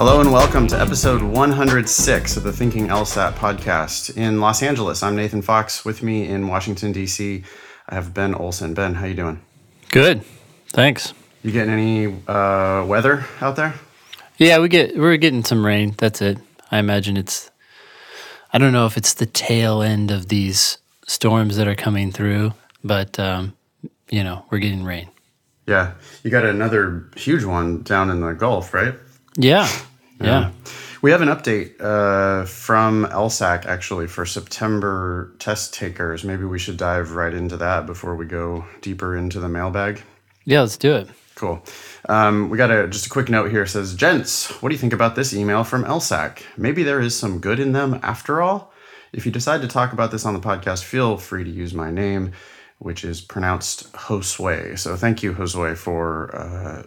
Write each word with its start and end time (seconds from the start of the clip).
Hello 0.00 0.18
and 0.18 0.32
welcome 0.32 0.66
to 0.68 0.80
episode 0.80 1.20
106 1.20 2.36
of 2.38 2.42
the 2.42 2.54
Thinking 2.54 2.86
LSAT 2.86 3.34
podcast 3.34 4.16
in 4.16 4.40
Los 4.40 4.62
Angeles. 4.62 5.02
I'm 5.02 5.14
Nathan 5.14 5.42
Fox. 5.42 5.84
With 5.84 6.02
me 6.02 6.26
in 6.26 6.48
Washington 6.48 6.90
D.C., 6.90 7.44
I 7.86 7.94
have 7.94 8.14
Ben 8.14 8.34
Olson. 8.34 8.72
Ben, 8.72 8.94
how 8.94 9.04
you 9.04 9.12
doing? 9.12 9.42
Good, 9.90 10.22
thanks. 10.68 11.12
You 11.42 11.52
getting 11.52 11.74
any 11.74 12.06
uh, 12.26 12.86
weather 12.86 13.26
out 13.42 13.56
there? 13.56 13.74
Yeah, 14.38 14.60
we 14.60 14.70
get 14.70 14.96
we're 14.96 15.18
getting 15.18 15.44
some 15.44 15.66
rain. 15.66 15.94
That's 15.98 16.22
it. 16.22 16.38
I 16.70 16.78
imagine 16.78 17.18
it's. 17.18 17.50
I 18.54 18.58
don't 18.58 18.72
know 18.72 18.86
if 18.86 18.96
it's 18.96 19.12
the 19.12 19.26
tail 19.26 19.82
end 19.82 20.10
of 20.10 20.28
these 20.28 20.78
storms 21.06 21.58
that 21.58 21.68
are 21.68 21.74
coming 21.74 22.10
through, 22.10 22.54
but 22.82 23.18
um, 23.18 23.54
you 24.08 24.24
know 24.24 24.46
we're 24.48 24.60
getting 24.60 24.82
rain. 24.82 25.10
Yeah, 25.66 25.92
you 26.22 26.30
got 26.30 26.46
another 26.46 27.04
huge 27.16 27.44
one 27.44 27.82
down 27.82 28.08
in 28.08 28.22
the 28.22 28.32
Gulf, 28.32 28.72
right? 28.72 28.94
Yeah, 29.36 29.68
yeah. 30.20 30.50
We 31.02 31.12
have 31.12 31.22
an 31.22 31.28
update 31.28 31.80
uh, 31.80 32.44
from 32.44 33.06
LSAC 33.06 33.64
actually 33.64 34.06
for 34.06 34.26
September 34.26 35.32
test 35.38 35.72
takers. 35.72 36.24
Maybe 36.24 36.44
we 36.44 36.58
should 36.58 36.76
dive 36.76 37.12
right 37.12 37.32
into 37.32 37.56
that 37.56 37.86
before 37.86 38.14
we 38.16 38.26
go 38.26 38.66
deeper 38.82 39.16
into 39.16 39.40
the 39.40 39.48
mailbag. 39.48 40.02
Yeah, 40.44 40.60
let's 40.60 40.76
do 40.76 40.94
it. 40.94 41.08
Cool. 41.36 41.64
Um, 42.06 42.50
we 42.50 42.58
got 42.58 42.70
a 42.70 42.86
just 42.86 43.06
a 43.06 43.08
quick 43.08 43.30
note 43.30 43.50
here. 43.50 43.62
It 43.62 43.68
says, 43.68 43.94
"Gents, 43.94 44.50
what 44.60 44.68
do 44.68 44.74
you 44.74 44.78
think 44.78 44.92
about 44.92 45.16
this 45.16 45.32
email 45.32 45.64
from 45.64 45.84
LSAC? 45.84 46.42
Maybe 46.58 46.82
there 46.82 47.00
is 47.00 47.16
some 47.16 47.38
good 47.38 47.58
in 47.58 47.72
them 47.72 47.98
after 48.02 48.42
all. 48.42 48.72
If 49.12 49.24
you 49.24 49.32
decide 49.32 49.62
to 49.62 49.68
talk 49.68 49.94
about 49.94 50.10
this 50.10 50.26
on 50.26 50.34
the 50.34 50.40
podcast, 50.40 50.84
feel 50.84 51.16
free 51.16 51.44
to 51.44 51.50
use 51.50 51.72
my 51.72 51.90
name, 51.90 52.32
which 52.78 53.04
is 53.04 53.22
pronounced 53.22 53.90
Josue. 53.94 54.78
So 54.78 54.96
thank 54.96 55.22
you, 55.22 55.32
Josue, 55.32 55.78
for 55.78 56.36
uh, 56.36 56.82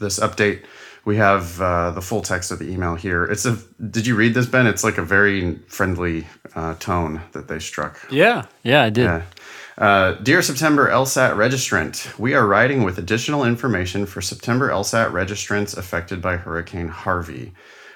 this 0.00 0.18
update." 0.18 0.64
We 1.04 1.16
have 1.16 1.60
uh, 1.60 1.90
the 1.90 2.00
full 2.00 2.22
text 2.22 2.52
of 2.52 2.58
the 2.58 2.70
email 2.70 2.94
here. 2.94 3.24
It's 3.24 3.44
a. 3.44 3.58
Did 3.90 4.06
you 4.06 4.14
read 4.14 4.34
this, 4.34 4.46
Ben? 4.46 4.66
It's 4.66 4.84
like 4.84 4.98
a 4.98 5.02
very 5.02 5.56
friendly 5.66 6.26
uh, 6.54 6.74
tone 6.74 7.22
that 7.32 7.48
they 7.48 7.58
struck. 7.58 7.98
Yeah, 8.10 8.46
yeah, 8.62 8.82
I 8.82 8.90
did. 8.90 9.04
Yeah. 9.04 9.22
Uh, 9.76 10.12
Dear 10.12 10.42
September 10.42 10.90
LSAT 10.90 11.34
registrant, 11.34 12.18
we 12.18 12.34
are 12.34 12.46
writing 12.46 12.84
with 12.84 12.98
additional 12.98 13.44
information 13.44 14.06
for 14.06 14.20
September 14.20 14.68
LSAT 14.68 15.10
registrants 15.10 15.76
affected 15.76 16.22
by 16.22 16.36
Hurricane 16.36 16.88
Harvey. 16.88 17.52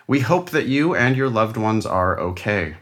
We 0.09 0.21
hope 0.21 0.51
that 0.51 0.67
you 0.67 0.95
and 0.95 1.17
your 1.17 1.29
loved 1.29 1.57
ones 1.57 1.85
are 1.85 2.19
okay. 2.19 2.77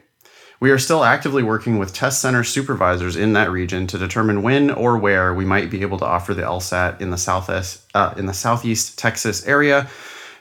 We 0.60 0.70
are 0.70 0.78
still 0.78 1.04
actively 1.04 1.42
working 1.42 1.78
with 1.78 1.92
test 1.92 2.22
center 2.22 2.44
supervisors 2.44 3.16
in 3.16 3.34
that 3.34 3.50
region 3.50 3.86
to 3.88 3.98
determine 3.98 4.42
when 4.42 4.70
or 4.70 4.96
where 4.96 5.34
we 5.34 5.44
might 5.44 5.70
be 5.70 5.82
able 5.82 5.98
to 5.98 6.06
offer 6.06 6.32
the 6.32 6.42
LSAT 6.42 7.00
in 7.00 7.10
the 7.10 7.18
southeast 7.18 7.82
uh, 7.94 8.14
in 8.16 8.26
the 8.26 8.32
southeast 8.32 8.98
Texas 8.98 9.46
area. 9.46 9.88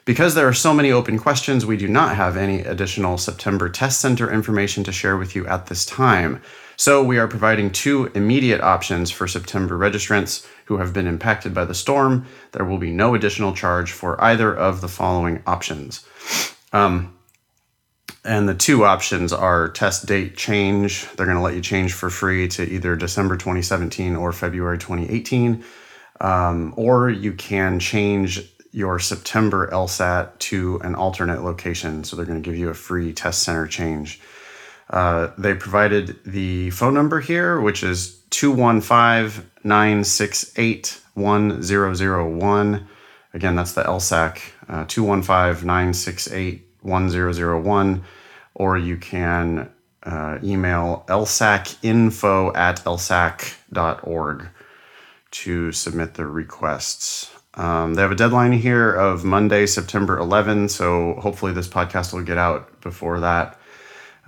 Because 0.05 0.35
there 0.35 0.47
are 0.47 0.53
so 0.53 0.73
many 0.73 0.91
open 0.91 1.17
questions, 1.17 1.65
we 1.65 1.77
do 1.77 1.87
not 1.87 2.15
have 2.15 2.35
any 2.35 2.59
additional 2.59 3.17
September 3.17 3.69
test 3.69 4.01
center 4.01 4.29
information 4.29 4.83
to 4.83 4.91
share 4.91 5.15
with 5.15 5.35
you 5.35 5.47
at 5.47 5.67
this 5.67 5.85
time. 5.85 6.41
So 6.75 7.01
we 7.01 7.19
are 7.19 7.27
providing 7.27 7.71
two 7.71 8.11
immediate 8.15 8.59
options 8.59 9.11
for 9.11 9.27
September 9.27 9.77
registrants 9.77 10.45
who 10.65 10.77
have 10.77 10.91
been 10.91 11.07
impacted 11.07 11.53
by 11.53 11.65
the 11.65 11.73
storm. 11.73 12.25
There 12.51 12.65
will 12.65 12.79
be 12.79 12.91
no 12.91 13.15
additional 13.15 13.53
charge 13.53 13.91
for 13.91 14.21
either 14.21 14.53
of 14.53 14.81
the 14.81 14.89
following 14.89 15.41
options. 15.47 16.05
Um, 16.73 17.17
and 18.25 18.47
the 18.47 18.55
two 18.55 18.85
options 18.85 19.31
are 19.31 19.69
test 19.69 20.05
date 20.05 20.35
change. 20.35 21.07
They're 21.15 21.25
going 21.25 21.37
to 21.37 21.43
let 21.43 21.55
you 21.55 21.61
change 21.61 21.93
for 21.93 22.09
free 22.09 22.47
to 22.49 22.63
either 22.63 22.95
December 22.95 23.35
2017 23.35 24.15
or 24.15 24.31
February 24.31 24.77
2018. 24.77 25.63
Um, 26.21 26.73
or 26.77 27.09
you 27.09 27.33
can 27.33 27.79
change 27.79 28.52
your 28.73 28.99
September 28.99 29.69
LSAT 29.71 30.37
to 30.39 30.79
an 30.83 30.95
alternate 30.95 31.43
location. 31.43 32.03
So 32.03 32.15
they're 32.15 32.25
going 32.25 32.41
to 32.41 32.49
give 32.49 32.57
you 32.57 32.69
a 32.69 32.73
free 32.73 33.13
test 33.13 33.43
center 33.43 33.67
change. 33.67 34.19
Uh, 34.89 35.31
they 35.37 35.53
provided 35.53 36.19
the 36.25 36.71
phone 36.71 36.93
number 36.93 37.21
here, 37.21 37.61
which 37.61 37.83
is 37.83 38.17
215 38.31 39.49
968 39.63 41.01
1001. 41.13 42.87
Again, 43.33 43.55
that's 43.55 43.73
the 43.73 43.83
LSAC, 43.83 44.39
uh, 44.67 44.85
215 44.87 45.65
968 45.65 46.67
1001. 46.81 48.03
Or 48.55 48.77
you 48.77 48.97
can 48.97 49.69
uh, 50.03 50.39
email 50.43 51.05
lsacinfo 51.07 52.55
at 52.55 52.83
lsac.org 52.83 54.47
to 55.31 55.71
submit 55.71 56.13
the 56.13 56.25
requests. 56.25 57.32
Um, 57.55 57.93
they 57.93 58.01
have 58.01 58.11
a 58.11 58.15
deadline 58.15 58.51
here 58.51 58.91
of 58.91 59.23
Monday, 59.23 59.65
September 59.65 60.17
11. 60.17 60.69
So 60.69 61.15
hopefully 61.15 61.53
this 61.53 61.67
podcast 61.67 62.13
will 62.13 62.23
get 62.23 62.37
out 62.37 62.81
before 62.81 63.19
that. 63.19 63.59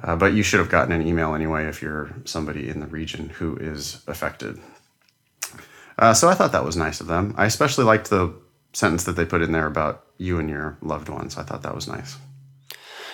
Uh, 0.02 0.16
but 0.16 0.34
you 0.34 0.44
should 0.44 0.60
have 0.60 0.70
gotten 0.70 0.92
an 0.92 1.08
email 1.08 1.34
anyway 1.34 1.66
if 1.66 1.82
you're 1.82 2.14
somebody 2.26 2.70
in 2.70 2.80
the 2.80 2.88
region 2.88 3.30
who 3.30 3.56
is 3.58 4.04
affected. 4.08 4.60
Uh, 5.98 6.14
so 6.14 6.28
I 6.28 6.34
thought 6.34 6.52
that 6.52 6.66
was 6.66 6.76
nice 6.76 7.00
of 7.00 7.08
them. 7.08 7.34
I 7.38 7.46
especially 7.46 7.86
liked 7.86 8.10
the 8.10 8.34
sentence 8.74 9.06
that 9.06 9.14
they 9.14 9.26
put 9.26 9.42
in 9.42 9.54
there 9.54 9.68
about 9.68 10.06
you 10.18 10.38
and 10.38 10.50
your 10.50 10.78
loved 10.82 11.10
ones. 11.10 11.38
I 11.38 11.44
thought 11.44 11.64
that 11.64 11.74
was 11.74 11.88
nice. 11.88 12.18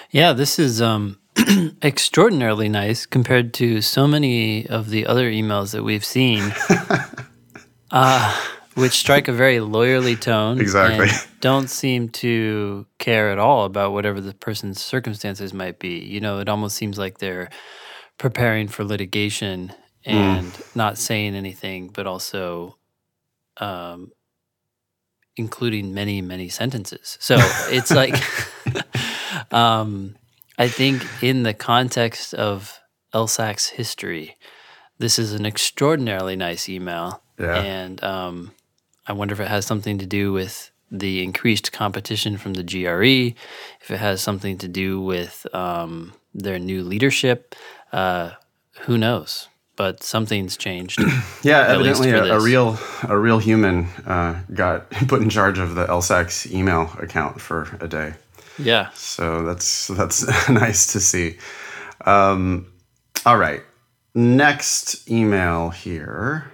Yeah, 0.09 0.33
this 0.33 0.59
is 0.59 0.81
um, 0.81 1.19
extraordinarily 1.83 2.67
nice 2.67 3.05
compared 3.05 3.53
to 3.55 3.81
so 3.81 4.07
many 4.07 4.67
of 4.67 4.89
the 4.89 5.05
other 5.05 5.31
emails 5.31 5.71
that 5.71 5.83
we've 5.83 6.03
seen. 6.03 6.53
uh, 7.91 8.41
which 8.81 8.93
strike 8.93 9.27
a 9.27 9.33
very 9.33 9.57
lawyerly 9.57 10.19
tone. 10.19 10.59
Exactly. 10.59 11.07
don't 11.39 11.69
seem 11.69 12.09
to 12.09 12.85
care 12.97 13.31
at 13.31 13.37
all 13.37 13.65
about 13.65 13.93
whatever 13.93 14.19
the 14.19 14.33
person's 14.33 14.81
circumstances 14.81 15.53
might 15.53 15.79
be. 15.79 15.99
You 15.99 16.19
know, 16.19 16.39
it 16.39 16.49
almost 16.49 16.75
seems 16.75 16.97
like 16.97 17.19
they're 17.19 17.49
preparing 18.17 18.67
for 18.67 18.83
litigation 18.83 19.71
and 20.03 20.47
mm. 20.47 20.75
not 20.75 20.97
saying 20.97 21.35
anything, 21.35 21.89
but 21.89 22.07
also 22.07 22.77
um, 23.57 24.11
including 25.35 25.93
many, 25.93 26.21
many 26.21 26.49
sentences. 26.49 27.17
So 27.19 27.37
it's 27.69 27.91
like, 27.91 28.15
um, 29.51 30.15
I 30.57 30.67
think 30.67 31.05
in 31.21 31.43
the 31.43 31.53
context 31.53 32.33
of 32.33 32.79
LSAC's 33.13 33.67
history, 33.67 34.37
this 34.97 35.19
is 35.19 35.33
an 35.33 35.45
extraordinarily 35.45 36.35
nice 36.35 36.67
email. 36.67 37.21
Yeah. 37.39 37.55
And 37.55 38.03
um, 38.03 38.51
I 39.11 39.13
wonder 39.13 39.33
if 39.33 39.41
it 39.41 39.49
has 39.49 39.65
something 39.65 39.97
to 39.97 40.05
do 40.05 40.31
with 40.31 40.71
the 40.89 41.21
increased 41.21 41.73
competition 41.73 42.37
from 42.37 42.53
the 42.53 42.63
GRE, 42.63 43.35
if 43.81 43.91
it 43.91 43.97
has 43.97 44.21
something 44.21 44.57
to 44.59 44.69
do 44.69 45.01
with 45.01 45.45
um, 45.53 46.13
their 46.33 46.57
new 46.57 46.81
leadership. 46.81 47.53
Uh, 47.91 48.31
who 48.83 48.97
knows? 48.97 49.49
But 49.75 50.01
something's 50.01 50.55
changed. 50.55 51.01
yeah, 51.43 51.67
evidently 51.67 52.11
a, 52.11 52.37
a, 52.37 52.39
real 52.39 52.79
a 53.03 53.17
real 53.17 53.39
human 53.39 53.87
uh, 54.05 54.41
got 54.53 54.89
put 55.09 55.21
in 55.21 55.29
charge 55.29 55.59
of 55.59 55.75
the 55.75 55.87
LSAC's 55.87 56.49
email 56.49 56.89
account 56.97 57.41
for 57.41 57.77
a 57.81 57.89
day. 57.89 58.13
Yeah. 58.57 58.91
So 58.91 59.43
that's 59.43 59.87
that's 59.87 60.25
nice 60.49 60.93
to 60.93 61.01
see. 61.01 61.37
Um, 62.05 62.71
all 63.25 63.37
right. 63.37 63.61
Next 64.15 65.09
email 65.11 65.69
here 65.69 66.50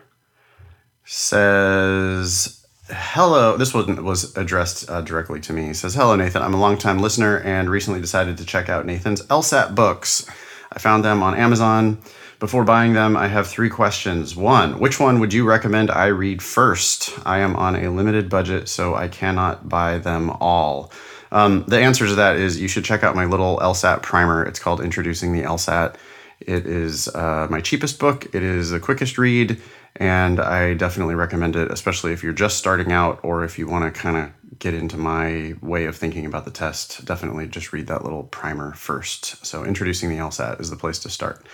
says 1.09 2.65
hello 2.89 3.55
this 3.55 3.73
wasn't 3.73 4.03
was 4.03 4.35
addressed 4.35 4.89
uh, 4.89 4.99
directly 4.99 5.39
to 5.39 5.53
me. 5.53 5.67
He 5.67 5.73
says 5.73 5.95
hello 5.95 6.17
nathan. 6.17 6.41
I'm 6.41 6.53
a 6.53 6.59
longtime 6.59 6.99
listener 6.99 7.39
and 7.39 7.69
recently 7.69 8.01
decided 8.01 8.37
to 8.37 8.45
check 8.45 8.67
out 8.67 8.85
nathan's 8.85 9.21
lsat 9.27 9.73
books. 9.73 10.29
I 10.69 10.79
found 10.79 11.05
them 11.05 11.23
on 11.23 11.33
amazon. 11.33 11.99
Before 12.39 12.65
buying 12.65 12.91
them 12.91 13.15
i 13.15 13.27
have 13.29 13.47
three 13.47 13.69
questions. 13.69 14.35
One 14.35 14.79
which 14.79 14.99
one 14.99 15.21
would 15.21 15.31
you 15.31 15.47
recommend 15.47 15.89
i 15.89 16.07
read 16.07 16.41
first? 16.43 17.17
I 17.25 17.39
am 17.39 17.55
on 17.55 17.77
a 17.77 17.89
limited 17.89 18.29
budget 18.29 18.67
so 18.67 18.93
i 18.93 19.07
cannot 19.07 19.69
buy 19.69 19.99
them 19.99 20.29
all. 20.41 20.91
Um, 21.31 21.63
the 21.69 21.79
answer 21.79 22.05
to 22.05 22.15
that 22.15 22.35
is 22.35 22.59
you 22.59 22.67
should 22.67 22.83
check 22.83 23.03
out 23.03 23.15
my 23.15 23.23
little 23.23 23.59
lsat 23.59 24.01
primer. 24.01 24.43
It's 24.43 24.59
called 24.59 24.81
introducing 24.81 25.31
the 25.31 25.43
lsat 25.43 25.95
it 26.41 26.67
is 26.67 27.07
uh, 27.09 27.47
my 27.49 27.61
cheapest 27.61 27.99
book. 27.99 28.25
It 28.33 28.43
is 28.43 28.69
the 28.69 28.79
quickest 28.79 29.17
read 29.17 29.59
and 29.97 30.39
I 30.39 30.75
definitely 30.75 31.15
recommend 31.15 31.55
it, 31.55 31.71
especially 31.71 32.13
if 32.13 32.23
you're 32.23 32.33
just 32.33 32.57
starting 32.57 32.91
out 32.91 33.19
or 33.23 33.43
if 33.43 33.57
you 33.57 33.67
want 33.67 33.93
to 33.93 33.99
kind 33.99 34.17
of 34.17 34.59
get 34.59 34.73
into 34.73 34.97
my 34.97 35.53
way 35.61 35.85
of 35.85 35.95
thinking 35.95 36.25
about 36.25 36.45
the 36.45 36.51
test. 36.51 37.03
Definitely 37.05 37.47
just 37.47 37.73
read 37.73 37.87
that 37.87 38.03
little 38.03 38.23
primer 38.23 38.73
first. 38.73 39.45
So, 39.45 39.63
Introducing 39.65 40.09
the 40.09 40.17
LSAT 40.17 40.59
is 40.61 40.69
the 40.69 40.75
place 40.75 40.99
to 40.99 41.09
start. 41.09 41.45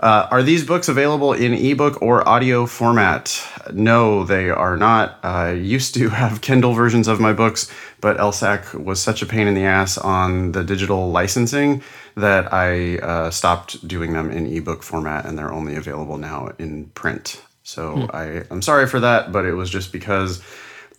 Uh, 0.00 0.28
are 0.30 0.42
these 0.42 0.64
books 0.64 0.88
available 0.88 1.32
in 1.32 1.52
ebook 1.52 2.00
or 2.00 2.26
audio 2.28 2.66
format? 2.66 3.44
No, 3.72 4.22
they 4.22 4.48
are 4.48 4.76
not. 4.76 5.18
I 5.24 5.52
used 5.52 5.94
to 5.94 6.08
have 6.20 6.40
Kindle 6.40 6.72
versions 6.72 7.08
of 7.08 7.20
my 7.20 7.32
books, 7.32 7.70
but 8.00 8.16
LSAC 8.18 8.74
was 8.82 9.02
such 9.02 9.22
a 9.22 9.26
pain 9.26 9.48
in 9.48 9.54
the 9.54 9.64
ass 9.64 9.98
on 9.98 10.52
the 10.52 10.62
digital 10.62 11.10
licensing 11.10 11.82
that 12.14 12.52
I 12.52 12.98
uh, 12.98 13.30
stopped 13.30 13.86
doing 13.86 14.12
them 14.12 14.30
in 14.30 14.46
ebook 14.46 14.82
format, 14.82 15.26
and 15.26 15.36
they're 15.36 15.52
only 15.52 15.74
available 15.74 16.16
now 16.16 16.52
in 16.58 16.86
print. 16.90 17.42
So 17.68 17.96
hmm. 17.96 18.06
I, 18.14 18.44
I'm 18.50 18.62
sorry 18.62 18.86
for 18.86 18.98
that, 19.00 19.30
but 19.30 19.44
it 19.44 19.52
was 19.52 19.68
just 19.68 19.92
because 19.92 20.42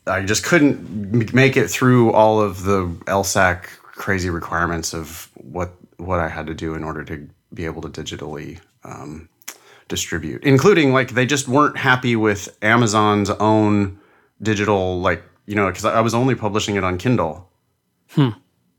I 0.06 0.22
just 0.22 0.44
couldn't 0.44 1.34
make 1.34 1.58
it 1.58 1.68
through 1.68 2.14
all 2.14 2.40
of 2.40 2.62
the 2.62 2.86
LSAC 3.08 3.64
crazy 3.82 4.30
requirements 4.30 4.94
of 4.94 5.32
what 5.34 5.74
what 5.98 6.20
I 6.20 6.30
had 6.30 6.46
to 6.46 6.54
do 6.54 6.76
in 6.76 6.84
order 6.84 7.04
to 7.06 7.28
be 7.56 7.66
able 7.66 7.82
to 7.82 7.90
digitally 7.90 8.60
um, 8.84 9.30
distribute, 9.88 10.44
including 10.44 10.94
like 10.94 11.10
they 11.10 11.26
just 11.26 11.48
weren't 11.48 11.76
happy 11.76 12.16
with 12.16 12.56
Amazon's 12.62 13.32
own 13.32 14.00
digital 14.40 15.02
like 15.02 15.24
you 15.48 15.56
know 15.56 15.70
because 15.70 15.86
I 15.86 16.02
was 16.02 16.14
only 16.14 16.36
publishing 16.36 16.76
it 16.76 16.84
on 16.84 17.00
Kindle. 17.00 17.50
Hmm. 18.10 18.30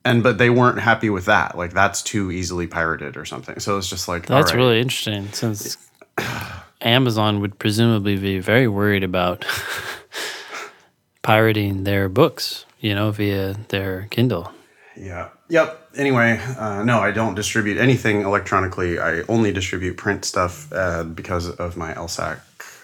And 0.04 0.22
but 0.22 0.38
they 0.38 0.48
weren't 0.48 0.78
happy 0.78 1.10
with 1.10 1.24
that. 1.24 1.58
Like 1.58 1.72
that's 1.72 2.02
too 2.02 2.30
easily 2.30 2.68
pirated 2.68 3.16
or 3.16 3.24
something. 3.24 3.58
So 3.58 3.78
it's 3.78 3.90
just 3.90 4.06
like 4.06 4.26
That's 4.26 4.52
right. 4.52 4.58
really 4.58 4.80
interesting 4.80 5.32
since 5.32 5.76
Amazon 6.82 7.40
would 7.40 7.58
presumably 7.58 8.16
be 8.16 8.38
very 8.38 8.68
worried 8.68 9.04
about 9.04 9.44
pirating 11.22 11.84
their 11.84 12.08
books, 12.08 12.64
you 12.80 12.94
know, 12.94 13.10
via 13.10 13.54
their 13.68 14.08
Kindle. 14.10 14.52
Yeah. 14.96 15.28
Yep. 15.48 15.88
Anyway, 15.96 16.40
uh, 16.58 16.82
no, 16.84 17.00
I 17.00 17.10
don't 17.10 17.34
distribute 17.34 17.78
anything 17.78 18.22
electronically. 18.22 18.98
I 18.98 19.22
only 19.28 19.52
distribute 19.52 19.96
print 19.96 20.24
stuff 20.24 20.72
uh, 20.72 21.04
because 21.04 21.48
of 21.48 21.76
my 21.76 21.94
LSAC 21.94 22.40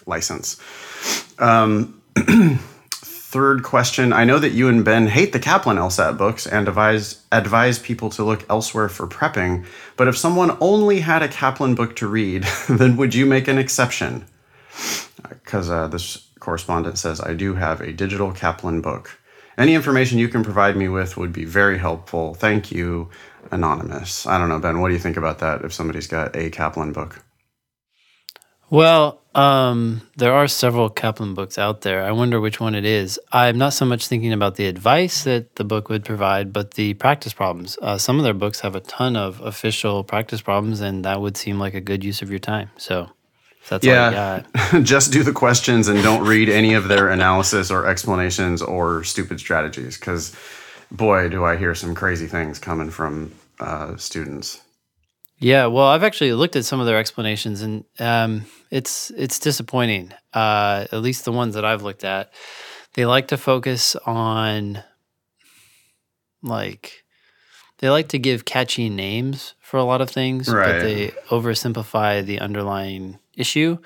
license. 0.06 0.60
Um, 1.38 2.02
third 3.28 3.64
question 3.64 4.12
I 4.12 4.22
know 4.24 4.38
that 4.38 4.52
you 4.52 4.68
and 4.68 4.84
Ben 4.84 5.08
hate 5.08 5.32
the 5.32 5.40
Kaplan 5.40 5.78
LSAT 5.78 6.16
books 6.16 6.46
and 6.46 6.68
advise, 6.68 7.22
advise 7.32 7.76
people 7.76 8.08
to 8.10 8.22
look 8.22 8.48
elsewhere 8.48 8.88
for 8.88 9.08
prepping, 9.08 9.66
but 9.96 10.06
if 10.06 10.16
someone 10.16 10.56
only 10.60 11.00
had 11.00 11.24
a 11.24 11.28
Kaplan 11.28 11.74
book 11.74 11.96
to 11.96 12.06
read, 12.06 12.44
then 12.68 12.96
would 12.96 13.16
you 13.16 13.26
make 13.26 13.48
an 13.48 13.58
exception? 13.58 14.24
Because 15.28 15.68
uh, 15.68 15.88
this 15.88 16.28
correspondent 16.38 16.98
says, 16.98 17.20
I 17.20 17.34
do 17.34 17.54
have 17.54 17.80
a 17.80 17.92
digital 17.92 18.30
Kaplan 18.30 18.80
book. 18.80 19.18
Any 19.58 19.74
information 19.74 20.18
you 20.18 20.28
can 20.28 20.44
provide 20.44 20.76
me 20.76 20.88
with 20.88 21.16
would 21.16 21.32
be 21.32 21.44
very 21.44 21.78
helpful. 21.78 22.34
Thank 22.34 22.70
you, 22.70 23.10
Anonymous. 23.50 24.24
I 24.28 24.38
don't 24.38 24.48
know, 24.48 24.60
Ben, 24.60 24.80
what 24.80 24.88
do 24.88 24.94
you 24.94 25.00
think 25.00 25.16
about 25.16 25.40
that 25.40 25.64
if 25.64 25.72
somebody's 25.72 26.06
got 26.06 26.36
a 26.36 26.48
Kaplan 26.50 26.92
book? 26.92 27.25
Well, 28.70 29.20
um, 29.34 30.02
there 30.16 30.32
are 30.32 30.48
several 30.48 30.88
Kaplan 30.88 31.34
books 31.34 31.58
out 31.58 31.82
there. 31.82 32.02
I 32.02 32.10
wonder 32.12 32.40
which 32.40 32.58
one 32.58 32.74
it 32.74 32.84
is. 32.84 33.20
I'm 33.30 33.58
not 33.58 33.74
so 33.74 33.84
much 33.84 34.08
thinking 34.08 34.32
about 34.32 34.56
the 34.56 34.66
advice 34.66 35.24
that 35.24 35.56
the 35.56 35.64
book 35.64 35.88
would 35.88 36.04
provide, 36.04 36.52
but 36.52 36.72
the 36.74 36.94
practice 36.94 37.32
problems. 37.32 37.78
Uh, 37.80 37.98
some 37.98 38.18
of 38.18 38.24
their 38.24 38.34
books 38.34 38.60
have 38.60 38.74
a 38.74 38.80
ton 38.80 39.14
of 39.14 39.40
official 39.40 40.02
practice 40.04 40.40
problems, 40.40 40.80
and 40.80 41.04
that 41.04 41.20
would 41.20 41.36
seem 41.36 41.58
like 41.58 41.74
a 41.74 41.80
good 41.80 42.02
use 42.02 42.22
of 42.22 42.30
your 42.30 42.38
time. 42.38 42.70
So 42.76 43.10
that's 43.68 43.86
all 43.86 43.92
I 43.92 43.96
Yeah. 43.96 44.42
got. 44.54 44.82
Just 44.82 45.12
do 45.12 45.22
the 45.22 45.32
questions 45.32 45.86
and 45.88 46.02
don't 46.02 46.24
read 46.26 46.48
any 46.48 46.74
of 46.74 46.88
their 46.88 47.08
analysis 47.10 47.70
or 47.70 47.86
explanations 47.86 48.62
or 48.62 49.04
stupid 49.04 49.38
strategies 49.38 49.98
because, 49.98 50.34
boy, 50.90 51.28
do 51.28 51.44
I 51.44 51.56
hear 51.56 51.74
some 51.74 51.94
crazy 51.94 52.26
things 52.26 52.58
coming 52.58 52.90
from 52.90 53.32
uh, 53.60 53.96
students. 53.96 54.62
Yeah, 55.38 55.66
well, 55.66 55.86
I've 55.86 56.02
actually 56.02 56.32
looked 56.32 56.56
at 56.56 56.64
some 56.64 56.80
of 56.80 56.86
their 56.86 56.98
explanations, 56.98 57.60
and 57.60 57.84
um, 57.98 58.46
it's 58.70 59.10
it's 59.10 59.38
disappointing. 59.38 60.12
Uh, 60.32 60.86
at 60.90 61.02
least 61.02 61.24
the 61.24 61.32
ones 61.32 61.54
that 61.54 61.64
I've 61.64 61.82
looked 61.82 62.04
at, 62.04 62.32
they 62.94 63.04
like 63.04 63.28
to 63.28 63.36
focus 63.36 63.96
on 64.06 64.82
like 66.42 67.04
they 67.78 67.90
like 67.90 68.08
to 68.08 68.18
give 68.18 68.44
catchy 68.46 68.88
names 68.88 69.54
for 69.60 69.76
a 69.76 69.84
lot 69.84 70.00
of 70.00 70.08
things, 70.10 70.48
Right. 70.48 70.64
but 70.64 70.80
they 70.82 71.08
oversimplify 71.28 72.24
the 72.24 72.40
underlying 72.40 73.18
issue. 73.34 73.78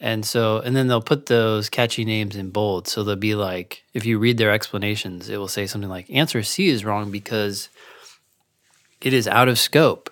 And 0.00 0.24
so, 0.24 0.58
and 0.60 0.76
then 0.76 0.86
they'll 0.86 1.02
put 1.02 1.26
those 1.26 1.68
catchy 1.68 2.04
names 2.04 2.36
in 2.36 2.50
bold. 2.50 2.86
So 2.86 3.02
they'll 3.02 3.16
be 3.16 3.34
like, 3.34 3.82
if 3.92 4.06
you 4.06 4.18
read 4.18 4.38
their 4.38 4.52
explanations, 4.52 5.28
it 5.28 5.38
will 5.38 5.48
say 5.48 5.66
something 5.66 5.90
like, 5.90 6.08
answer 6.08 6.42
C 6.44 6.68
is 6.68 6.84
wrong 6.84 7.10
because 7.10 7.68
it 9.02 9.12
is 9.12 9.26
out 9.26 9.48
of 9.48 9.58
scope. 9.58 10.08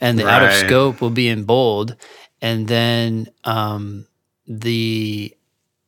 And 0.00 0.18
the 0.18 0.28
out 0.28 0.42
of 0.42 0.52
scope 0.52 1.00
will 1.00 1.10
be 1.10 1.28
in 1.28 1.44
bold. 1.44 1.96
And 2.40 2.68
then 2.68 3.28
um, 3.44 4.06
the 4.46 5.34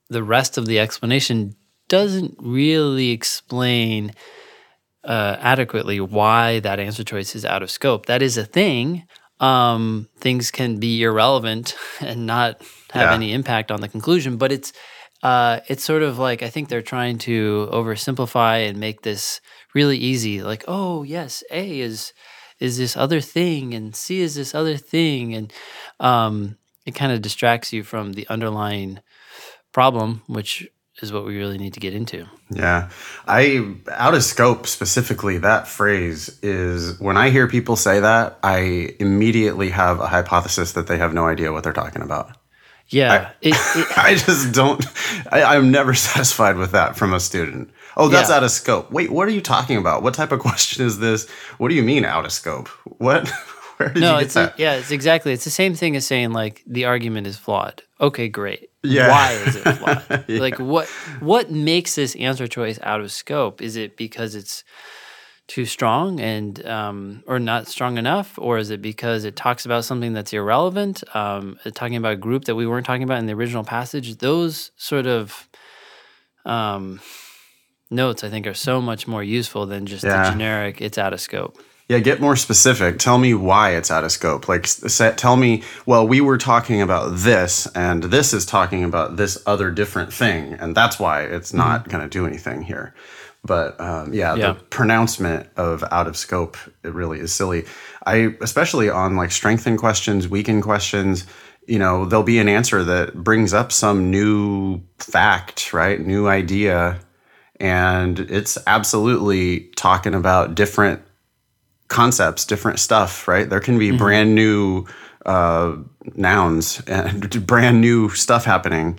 the 0.09 0.23
rest 0.23 0.59
of 0.59 0.67
the 0.67 0.81
explanation 0.81 1.55
doesn't 1.89 2.37
really 2.41 3.11
explain 3.11 4.13
uh, 5.05 5.37
adequately 5.41 6.01
why 6.01 6.61
that 6.61 6.79
answer 6.81 7.05
choice 7.05 7.35
is 7.35 7.45
out 7.45 7.63
of 7.63 7.71
scope. 7.71 8.07
That 8.07 8.23
is 8.23 8.37
a 8.37 8.45
thing. 8.45 9.07
Um, 9.39 10.09
things 10.19 10.51
can 10.51 10.79
be 10.79 11.03
irrelevant 11.03 11.75
and 12.01 12.27
not 12.27 12.61
have 12.93 13.11
Yeah. 13.11 13.15
any 13.15 13.33
impact 13.33 13.71
on 13.71 13.81
the 13.81 13.89
conclusion, 13.89 14.37
but 14.37 14.53
it's 14.53 14.73
uh, 15.23 15.61
it's 15.69 15.85
sort 15.85 16.03
of 16.03 16.19
like 16.19 16.43
I 16.43 16.49
think 16.51 16.69
they're 16.69 16.81
trying 16.83 17.19
to 17.19 17.69
oversimplify 17.73 18.67
and 18.69 18.79
make 18.81 19.03
this 19.03 19.41
really 19.75 19.99
easy. 19.99 20.43
Like, 20.43 20.65
oh 20.67 21.03
yes, 21.03 21.45
A 21.51 21.81
is 21.81 22.13
is 22.61 22.79
this 22.79 22.97
other 22.97 23.21
thing, 23.21 23.75
and 23.75 23.97
C 23.97 24.21
is 24.21 24.35
this 24.35 24.55
other 24.55 24.77
thing, 24.77 25.35
and 25.35 25.53
um, 25.99 26.59
it 26.87 26.95
kind 26.95 27.13
of 27.13 27.23
distracts 27.23 27.73
you 27.73 27.83
from 27.83 28.13
the 28.13 28.29
underlying 28.29 29.01
problem, 29.73 30.23
which 30.27 30.69
is 31.03 31.13
what 31.13 31.25
we 31.25 31.39
really 31.39 31.59
need 31.59 31.75
to 31.75 31.81
get 31.81 31.95
into. 31.95 32.27
Yeah. 32.51 32.91
I 33.27 33.75
out 33.91 34.15
of 34.15 34.23
scope 34.23 34.67
specifically 34.67 35.39
that 35.39 35.67
phrase 35.67 36.39
is 36.43 36.99
when 37.01 37.17
I 37.17 37.31
hear 37.31 37.49
people 37.49 37.77
say 37.77 38.01
that, 38.01 38.39
I 38.43 38.95
immediately 38.99 39.71
have 39.71 40.01
a 40.01 40.07
hypothesis 40.07 40.73
that 40.73 40.87
they 40.87 40.99
have 40.99 41.15
no 41.15 41.27
idea 41.27 41.53
what 41.53 41.65
they're 41.65 41.73
talking 41.73 42.03
about. 42.03 42.37
Yeah, 42.89 43.31
it, 43.41 43.55
it, 43.55 43.87
I 43.97 44.17
just 44.17 44.53
don't 44.53 44.85
I, 45.31 45.57
I'm 45.57 45.71
never 45.71 45.95
satisfied 45.95 46.57
with 46.57 46.73
that 46.73 46.97
from 46.97 47.15
a 47.15 47.21
student. 47.21 47.71
Oh, 48.01 48.09
that's 48.09 48.29
Yeah. 48.31 48.37
out 48.37 48.45
of 48.45 48.51
scope. 48.51 48.91
Wait, 48.91 49.11
what 49.11 49.29
are 49.29 49.33
you 49.33 49.41
talking 49.41 49.77
about? 49.77 50.03
What 50.03 50.15
type 50.15 50.33
of 50.33 50.41
question 50.49 50.85
is 50.85 50.99
this? 50.99 51.29
What 51.59 51.69
do 51.69 51.75
you 51.75 51.83
mean 51.83 52.05
out 52.05 52.25
of 52.25 52.33
scope? 52.33 52.69
What 52.85 53.29
where 53.77 53.91
did 53.91 54.01
no, 54.01 54.13
you 54.15 54.19
get 54.19 54.25
it's 54.25 54.35
that? 54.35 54.59
yeah, 54.59 54.75
it's 54.75 54.91
exactly. 54.91 55.33
It's 55.33 55.45
the 55.45 55.51
same 55.51 55.75
thing 55.75 55.97
as 55.97 56.07
saying 56.07 56.33
like 56.33 56.63
the 56.67 56.85
argument 56.87 57.27
is 57.27 57.37
flawed. 57.39 57.83
Okay, 58.01 58.29
great. 58.29 58.71
Yeah. 58.83 59.09
Why 59.09 59.33
is 59.33 59.57
it 59.57 59.73
flawed? 59.77 60.25
Yeah. 60.29 60.41
Like 60.41 60.59
what 60.59 60.89
what 61.21 61.51
makes 61.51 61.95
this 61.95 62.17
answer 62.17 62.47
choice 62.47 62.79
out 62.83 63.01
of 63.01 63.13
scope? 63.13 63.61
Is 63.63 63.77
it 63.77 63.97
because 63.97 64.35
it's 64.35 64.65
too 65.47 65.67
strong 65.67 66.21
and 66.21 66.65
um, 66.67 67.25
or 67.27 67.39
not 67.41 67.67
strong 67.67 67.99
enough, 67.99 68.39
or 68.39 68.57
is 68.59 68.71
it 68.71 68.81
because 68.81 69.25
it 69.25 69.35
talks 69.35 69.65
about 69.67 69.85
something 69.85 70.13
that's 70.13 70.33
irrelevant? 70.33 71.03
Um, 71.15 71.59
talking 71.75 71.97
about 71.97 72.13
a 72.13 72.17
group 72.17 72.45
that 72.45 72.55
we 72.55 72.67
weren't 72.67 72.87
talking 72.87 73.03
about 73.03 73.19
in 73.19 73.27
the 73.27 73.35
original 73.35 73.65
passage. 73.65 74.17
Those 74.19 74.71
sort 74.77 75.07
of 75.07 75.49
um, 76.47 77.01
notes, 77.91 78.23
I 78.25 78.29
think, 78.31 78.47
are 78.47 78.55
so 78.55 78.81
much 78.81 79.07
more 79.09 79.23
useful 79.23 79.67
than 79.67 79.87
just 79.87 80.05
Yeah. 80.05 80.25
the 80.25 80.31
generic. 80.31 80.81
It's 80.81 80.99
out 80.99 81.13
of 81.13 81.21
scope. 81.21 81.59
Yeah, 81.89 81.99
get 81.99 82.21
more 82.21 82.37
specific. 82.37 83.01
Tell 83.01 83.19
me 83.19 83.35
why 83.35 83.71
it's 83.71 83.91
out 83.91 84.05
of 84.05 84.13
scope. 84.13 84.49
Like, 84.49 84.69
tell 85.17 85.37
me, 85.37 85.65
well, 85.87 86.07
we 86.07 86.21
were 86.21 86.39
talking 86.39 86.81
about 86.81 87.11
this, 87.17 87.67
and 87.75 88.05
this 88.05 88.33
is 88.33 88.47
talking 88.47 88.85
about 88.85 89.17
this 89.17 89.43
other 89.45 89.73
different 89.73 90.13
thing, 90.13 90.55
and 90.55 90.77
that's 90.77 91.01
why 91.01 91.23
it's 91.23 91.53
not 91.53 91.89
going 91.89 92.03
to 92.03 92.09
do 92.09 92.27
anything 92.27 92.63
here. 92.63 92.95
But 93.45 93.81
um, 93.81 94.13
yeah, 94.13 94.37
Yeah. 94.37 94.53
the 94.53 94.55
pronouncement 94.55 95.49
of 95.57 95.83
out 95.91 96.07
of 96.07 96.17
scope 96.17 96.57
it 96.85 96.95
really 96.95 97.19
is 97.19 97.33
silly. 97.33 97.65
I 98.07 98.35
especially 98.41 98.89
on 98.91 99.17
like 99.17 99.33
strengthen 99.33 99.77
questions, 99.77 100.29
weaken 100.29 100.61
questions. 100.63 101.25
You 101.67 101.79
know, 101.79 102.05
there'll 102.05 102.23
be 102.23 102.39
an 102.39 102.49
answer 102.49 102.85
that 102.85 103.15
brings 103.25 103.53
up 103.55 103.73
some 103.73 104.11
new 104.11 104.81
fact, 104.99 105.73
right? 105.73 105.99
New 106.01 106.29
idea, 106.29 107.01
and 107.61 108.19
it's 108.19 108.57
absolutely 108.67 109.71
talking 109.77 110.15
about 110.15 110.55
different 110.55 111.03
concepts, 111.89 112.45
different 112.45 112.79
stuff, 112.79 113.29
right? 113.29 113.49
There 113.49 113.61
can 113.61 113.79
be 113.79 113.91
brand 113.91 114.35
new 114.35 114.87
uh, 115.27 115.77
nouns 116.15 116.81
and 116.87 117.47
brand 117.47 117.81
new 117.81 118.09
stuff 118.11 118.45
happening, 118.45 118.99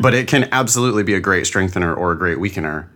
but 0.00 0.14
it 0.14 0.26
can 0.28 0.48
absolutely 0.52 1.02
be 1.02 1.14
a 1.14 1.20
great 1.20 1.46
strengthener 1.46 1.94
or 1.94 2.12
a 2.12 2.18
great 2.18 2.38
weakener. 2.38 2.88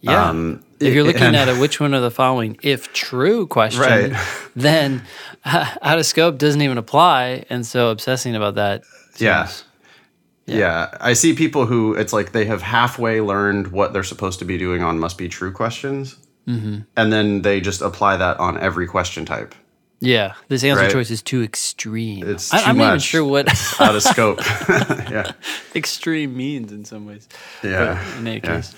Yeah. 0.00 0.28
Um, 0.28 0.62
if 0.78 0.94
you're 0.94 1.04
looking 1.04 1.22
and- 1.22 1.36
at 1.36 1.48
a 1.48 1.56
which 1.56 1.80
one 1.80 1.94
of 1.94 2.02
the 2.02 2.10
following, 2.10 2.58
if 2.62 2.92
true 2.92 3.46
question, 3.46 3.80
Right. 3.82 4.12
then 4.56 5.02
uh, 5.44 5.74
out 5.82 5.98
of 5.98 6.06
scope 6.06 6.38
doesn't 6.38 6.62
even 6.62 6.78
apply. 6.78 7.44
And 7.48 7.66
so 7.66 7.90
obsessing 7.90 8.36
about 8.36 8.56
that. 8.56 8.82
Yeah. 9.16 9.48
Seems- 10.46 10.58
yeah. 10.58 10.88
I 11.00 11.12
see 11.14 11.34
people 11.34 11.66
who 11.66 11.94
it's 11.94 12.12
like 12.12 12.32
they 12.32 12.44
have 12.46 12.62
halfway 12.62 13.20
learned 13.20 13.68
what 13.68 13.92
they're 13.92 14.02
supposed 14.04 14.38
to 14.40 14.44
be 14.44 14.56
doing 14.58 14.82
on 14.82 14.98
must 14.98 15.18
be 15.18 15.28
true 15.28 15.52
questions, 15.52 16.16
Mm-hmm. 16.48 16.82
and 16.96 17.12
then 17.12 17.42
they 17.42 17.60
just 17.60 17.82
apply 17.82 18.16
that 18.18 18.38
on 18.38 18.56
every 18.58 18.86
question 18.86 19.24
type. 19.24 19.54
Yeah. 19.98 20.34
This 20.48 20.62
answer 20.62 20.82
Right. 20.82 20.92
choice 20.92 21.10
is 21.10 21.22
too 21.22 21.42
extreme. 21.42 22.28
It's 22.28 22.52
I, 22.54 22.62
I'm 22.64 22.76
not 22.76 22.88
even 22.88 22.98
sure 23.00 23.24
what 23.24 23.48
Out 23.80 23.96
of 23.96 24.02
scope. 24.02 24.38
yeah. 25.10 25.32
extreme 25.74 26.36
means 26.36 26.70
in 26.70 26.84
some 26.84 27.06
ways. 27.06 27.26
Yeah. 27.64 28.00
But 28.12 28.18
in 28.20 28.26
any 28.28 28.36
Yeah. 28.44 28.56
case. 28.56 28.74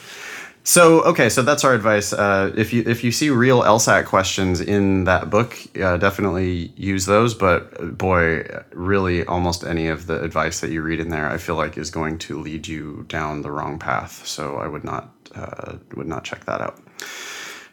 So 0.68 1.00
okay, 1.04 1.30
so 1.30 1.40
that's 1.40 1.64
our 1.64 1.72
advice. 1.72 2.12
Uh, 2.12 2.52
if 2.54 2.74
you 2.74 2.84
if 2.86 3.02
you 3.02 3.10
see 3.10 3.30
real 3.30 3.62
LSAT 3.62 4.04
questions 4.04 4.60
in 4.60 5.04
that 5.04 5.30
book, 5.30 5.56
uh, 5.82 5.96
definitely 5.96 6.74
use 6.76 7.06
those. 7.06 7.32
But 7.32 7.80
uh, 7.80 7.86
boy, 7.86 8.44
really, 8.74 9.24
almost 9.24 9.64
any 9.64 9.88
of 9.88 10.06
the 10.06 10.22
advice 10.22 10.60
that 10.60 10.70
you 10.70 10.82
read 10.82 11.00
in 11.00 11.08
there, 11.08 11.26
I 11.26 11.38
feel 11.38 11.54
like 11.54 11.78
is 11.78 11.90
going 11.90 12.18
to 12.18 12.38
lead 12.38 12.68
you 12.68 13.06
down 13.08 13.40
the 13.40 13.50
wrong 13.50 13.78
path. 13.78 14.26
So 14.26 14.56
I 14.56 14.68
would 14.68 14.84
not 14.84 15.08
uh, 15.34 15.78
would 15.96 16.06
not 16.06 16.24
check 16.24 16.44
that 16.44 16.60
out. 16.60 16.78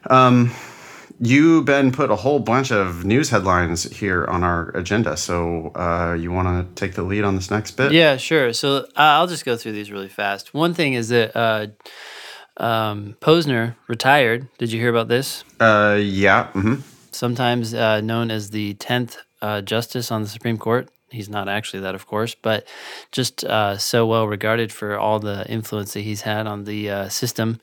Um, 0.09 0.53
you 1.19 1.63
Ben 1.63 1.91
put 1.91 2.09
a 2.11 2.15
whole 2.15 2.39
bunch 2.39 2.71
of 2.71 3.03
news 3.03 3.29
headlines 3.29 3.83
here 3.83 4.23
on 4.23 4.41
our 4.41 4.69
agenda. 4.69 5.17
So 5.17 5.73
uh, 5.75 6.13
you 6.17 6.31
want 6.31 6.47
to 6.47 6.81
take 6.81 6.95
the 6.95 7.03
lead 7.03 7.25
on 7.25 7.35
this 7.35 7.51
next 7.51 7.71
bit? 7.71 7.91
Yeah, 7.91 8.15
sure. 8.15 8.53
So 8.53 8.77
uh, 8.77 8.85
I'll 8.95 9.27
just 9.27 9.43
go 9.43 9.57
through 9.57 9.73
these 9.73 9.91
really 9.91 10.07
fast. 10.07 10.53
One 10.53 10.73
thing 10.73 10.93
is 10.93 11.09
that 11.09 11.35
um, 12.57 13.15
Posner 13.21 13.75
retired. 13.87 14.47
Did 14.57 14.71
you 14.71 14.79
hear 14.79 14.89
about 14.89 15.07
this? 15.07 15.43
Uh, 15.59 15.99
yeah. 16.01 16.47
Mm-hmm. 16.53 16.75
Sometimes 17.11 17.73
uh, 17.73 18.01
known 18.01 18.31
as 18.31 18.49
the 18.49 18.73
tenth 18.75 19.17
uh, 19.41 19.61
justice 19.61 20.11
on 20.11 20.21
the 20.21 20.27
Supreme 20.27 20.57
Court. 20.57 20.89
He's 21.11 21.29
not 21.29 21.47
actually 21.47 21.81
that, 21.81 21.95
of 21.95 22.07
course, 22.07 22.35
but 22.35 22.67
just 23.11 23.43
uh, 23.43 23.77
so 23.77 24.05
well 24.05 24.27
regarded 24.27 24.71
for 24.71 24.97
all 24.97 25.19
the 25.19 25.47
influence 25.47 25.93
that 25.93 26.01
he's 26.01 26.21
had 26.21 26.47
on 26.47 26.65
the 26.65 26.89
uh, 26.89 27.09
system. 27.09 27.59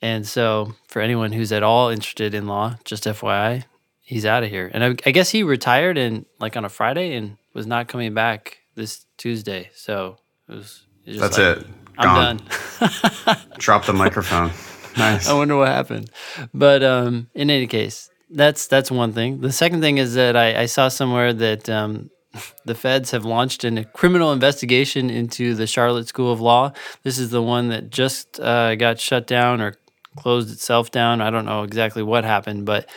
And 0.00 0.26
so, 0.26 0.74
for 0.86 1.02
anyone 1.02 1.32
who's 1.32 1.52
at 1.52 1.62
all 1.62 1.90
interested 1.90 2.34
in 2.34 2.46
law, 2.46 2.76
just 2.84 3.04
FYI, 3.04 3.64
he's 4.00 4.24
out 4.24 4.42
of 4.42 4.50
here. 4.50 4.70
And 4.72 4.84
I, 4.84 4.88
I 5.06 5.10
guess 5.10 5.30
he 5.30 5.42
retired 5.42 5.98
and 5.98 6.24
like 6.40 6.56
on 6.56 6.64
a 6.64 6.68
Friday 6.68 7.14
and 7.14 7.36
was 7.52 7.66
not 7.66 7.88
coming 7.88 8.14
back 8.14 8.58
this 8.74 9.04
Tuesday. 9.16 9.70
So 9.74 10.18
it 10.48 10.54
was. 10.54 10.86
it 11.04 11.18
That's 11.18 11.38
like, 11.38 11.58
it. 11.58 11.66
I'm 11.98 12.14
Gone. 12.14 12.40
done. 12.78 13.38
Drop 13.58 13.84
the 13.84 13.92
microphone. 13.92 14.50
Nice. 14.96 15.28
I 15.28 15.34
wonder 15.34 15.56
what 15.56 15.68
happened. 15.68 16.10
But 16.52 16.82
um, 16.82 17.28
in 17.32 17.50
any 17.50 17.68
case, 17.68 18.10
that's 18.30 18.66
that's 18.66 18.90
one 18.90 19.12
thing. 19.12 19.40
The 19.40 19.52
second 19.52 19.80
thing 19.80 19.98
is 19.98 20.14
that 20.14 20.34
I, 20.36 20.62
I 20.62 20.66
saw 20.66 20.88
somewhere 20.88 21.32
that 21.32 21.68
um, 21.68 22.10
the 22.64 22.74
feds 22.74 23.12
have 23.12 23.24
launched 23.24 23.62
a 23.62 23.84
criminal 23.84 24.32
investigation 24.32 25.08
into 25.08 25.54
the 25.54 25.68
Charlotte 25.68 26.08
School 26.08 26.32
of 26.32 26.40
Law. 26.40 26.72
This 27.04 27.18
is 27.18 27.30
the 27.30 27.42
one 27.42 27.68
that 27.68 27.90
just 27.90 28.40
uh, 28.40 28.74
got 28.74 28.98
shut 28.98 29.28
down 29.28 29.60
or 29.60 29.76
closed 30.16 30.50
itself 30.50 30.90
down. 30.90 31.20
I 31.20 31.30
don't 31.30 31.44
know 31.44 31.62
exactly 31.62 32.02
what 32.02 32.24
happened, 32.24 32.66
but 32.66 32.88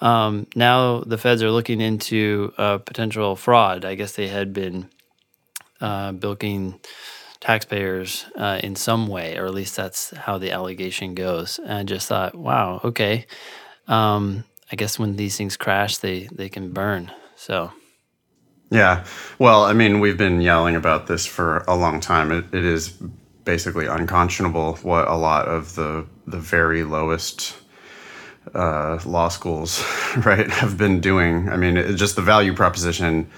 um, 0.00 0.46
now 0.54 1.00
the 1.00 1.18
feds 1.18 1.42
are 1.42 1.50
looking 1.50 1.80
into 1.80 2.52
uh, 2.56 2.78
potential 2.78 3.34
fraud. 3.34 3.84
I 3.84 3.96
guess 3.96 4.12
they 4.14 4.28
had 4.28 4.52
been 4.52 4.88
uh, 5.80 6.12
bilking 6.12 6.78
taxpayers 7.40 8.26
uh, 8.36 8.60
in 8.62 8.74
some 8.76 9.06
way, 9.06 9.36
or 9.36 9.46
at 9.46 9.54
least 9.54 9.76
that's 9.76 10.10
how 10.16 10.38
the 10.38 10.52
allegation 10.52 11.14
goes. 11.14 11.58
And 11.58 11.72
I 11.72 11.82
just 11.84 12.08
thought, 12.08 12.34
wow, 12.34 12.80
okay. 12.84 13.26
Um, 13.86 14.44
I 14.70 14.76
guess 14.76 14.98
when 14.98 15.16
these 15.16 15.36
things 15.36 15.56
crash, 15.56 15.98
they 15.98 16.28
they 16.32 16.48
can 16.48 16.72
burn. 16.72 17.10
So 17.36 17.72
Yeah. 18.70 19.04
Well, 19.38 19.64
I 19.64 19.72
mean, 19.72 20.00
we've 20.00 20.18
been 20.18 20.40
yelling 20.40 20.76
about 20.76 21.06
this 21.06 21.26
for 21.26 21.58
a 21.68 21.74
long 21.74 22.00
time. 22.00 22.32
It, 22.32 22.52
it 22.52 22.64
is 22.64 22.90
basically 23.44 23.86
unconscionable 23.86 24.74
what 24.82 25.08
a 25.08 25.16
lot 25.16 25.48
of 25.48 25.74
the 25.74 26.06
the 26.26 26.38
very 26.38 26.84
lowest 26.84 27.56
uh, 28.54 28.98
law 29.06 29.28
schools, 29.28 29.82
right, 30.18 30.50
have 30.50 30.76
been 30.76 31.00
doing. 31.00 31.48
I 31.48 31.56
mean, 31.56 31.76
it, 31.76 31.94
just 31.94 32.16
the 32.16 32.22
value 32.22 32.54
proposition. 32.54 33.30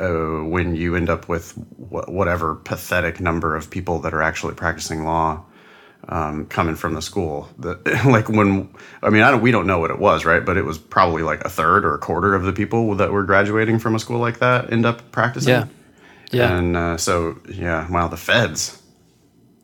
Uh, 0.00 0.42
when 0.44 0.74
you 0.74 0.96
end 0.96 1.08
up 1.08 1.28
with 1.28 1.52
wh- 1.52 2.08
whatever 2.08 2.56
pathetic 2.56 3.20
number 3.20 3.54
of 3.54 3.70
people 3.70 4.00
that 4.00 4.12
are 4.12 4.22
actually 4.22 4.54
practicing 4.54 5.04
law 5.04 5.44
um, 6.08 6.46
coming 6.46 6.74
from 6.74 6.94
the 6.94 7.00
school, 7.02 7.48
that 7.60 8.04
like 8.04 8.28
when 8.28 8.68
I 9.04 9.10
mean, 9.10 9.22
I 9.22 9.30
don't 9.30 9.40
we 9.40 9.52
don't 9.52 9.66
know 9.68 9.78
what 9.78 9.90
it 9.92 9.98
was, 10.00 10.24
right? 10.24 10.44
But 10.44 10.56
it 10.56 10.64
was 10.64 10.78
probably 10.78 11.22
like 11.22 11.44
a 11.44 11.48
third 11.48 11.84
or 11.84 11.94
a 11.94 11.98
quarter 11.98 12.34
of 12.34 12.42
the 12.42 12.52
people 12.52 12.96
that 12.96 13.12
were 13.12 13.22
graduating 13.22 13.78
from 13.78 13.94
a 13.94 13.98
school 14.00 14.18
like 14.18 14.40
that 14.40 14.72
end 14.72 14.84
up 14.84 15.12
practicing. 15.12 15.50
yeah, 15.50 15.66
yeah, 16.32 16.56
And 16.58 16.76
uh, 16.76 16.96
so, 16.96 17.38
yeah, 17.48 17.88
wow, 17.88 18.08
the 18.08 18.16
feds. 18.16 18.82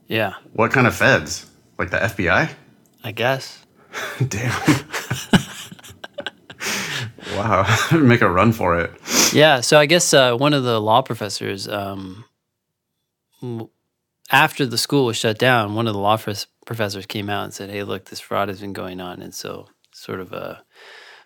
yeah. 0.07 0.35
What 0.53 0.71
kind 0.71 0.87
of 0.87 0.95
feds? 0.95 1.51
Like 1.77 1.91
the 1.91 1.99
FBI? 1.99 2.51
I 3.03 3.13
guess. 3.13 3.65
Damn. 4.29 4.53
wow. 7.41 7.89
Make 7.99 8.21
a 8.21 8.31
run 8.31 8.53
for 8.53 8.79
it. 8.79 8.93
Yeah. 9.33 9.61
So 9.61 9.79
I 9.79 9.87
guess 9.87 10.13
uh, 10.13 10.37
one 10.37 10.55
of 10.55 10.65
the 10.65 10.81
law 10.81 11.03
professors, 11.03 11.69
um, 11.69 12.25
after 14.31 14.67
the 14.67 14.79
school 14.79 15.07
was 15.07 15.17
shut 15.17 15.39
down, 15.39 15.75
one 15.75 15.87
of 15.87 15.95
the 15.95 16.01
law 16.01 16.17
professors 16.67 17.07
came 17.07 17.31
out 17.31 17.45
and 17.45 17.55
said, 17.55 17.71
"Hey, 17.71 17.83
look, 17.83 18.07
this 18.07 18.21
fraud 18.21 18.49
has 18.49 18.61
been 18.61 18.73
going 18.73 19.01
on," 19.01 19.23
and 19.23 19.35
so 19.35 19.69
sort 19.93 20.21
of 20.21 20.33
a 20.33 20.63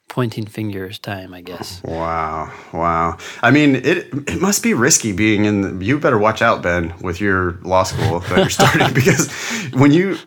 pointing 0.09 0.47
fingers 0.47 0.99
time, 0.99 1.35
I 1.35 1.41
guess. 1.41 1.83
Wow. 1.83 2.53
Wow. 2.73 3.19
I 3.43 3.51
mean, 3.51 3.77
it 3.77 4.09
it 4.29 4.41
must 4.41 4.63
be 4.63 4.75
risky 4.75 5.13
being 5.13 5.45
in 5.45 5.79
the, 5.79 5.85
you 5.85 5.99
better 5.99 6.19
watch 6.19 6.43
out, 6.43 6.63
Ben, 6.63 6.95
with 7.01 7.21
your 7.21 7.59
law 7.63 7.83
school 7.83 8.21
that 8.21 8.39
you're 8.39 8.51
starting 8.51 8.93
because 8.95 9.31
when 9.73 9.93
you 9.93 10.19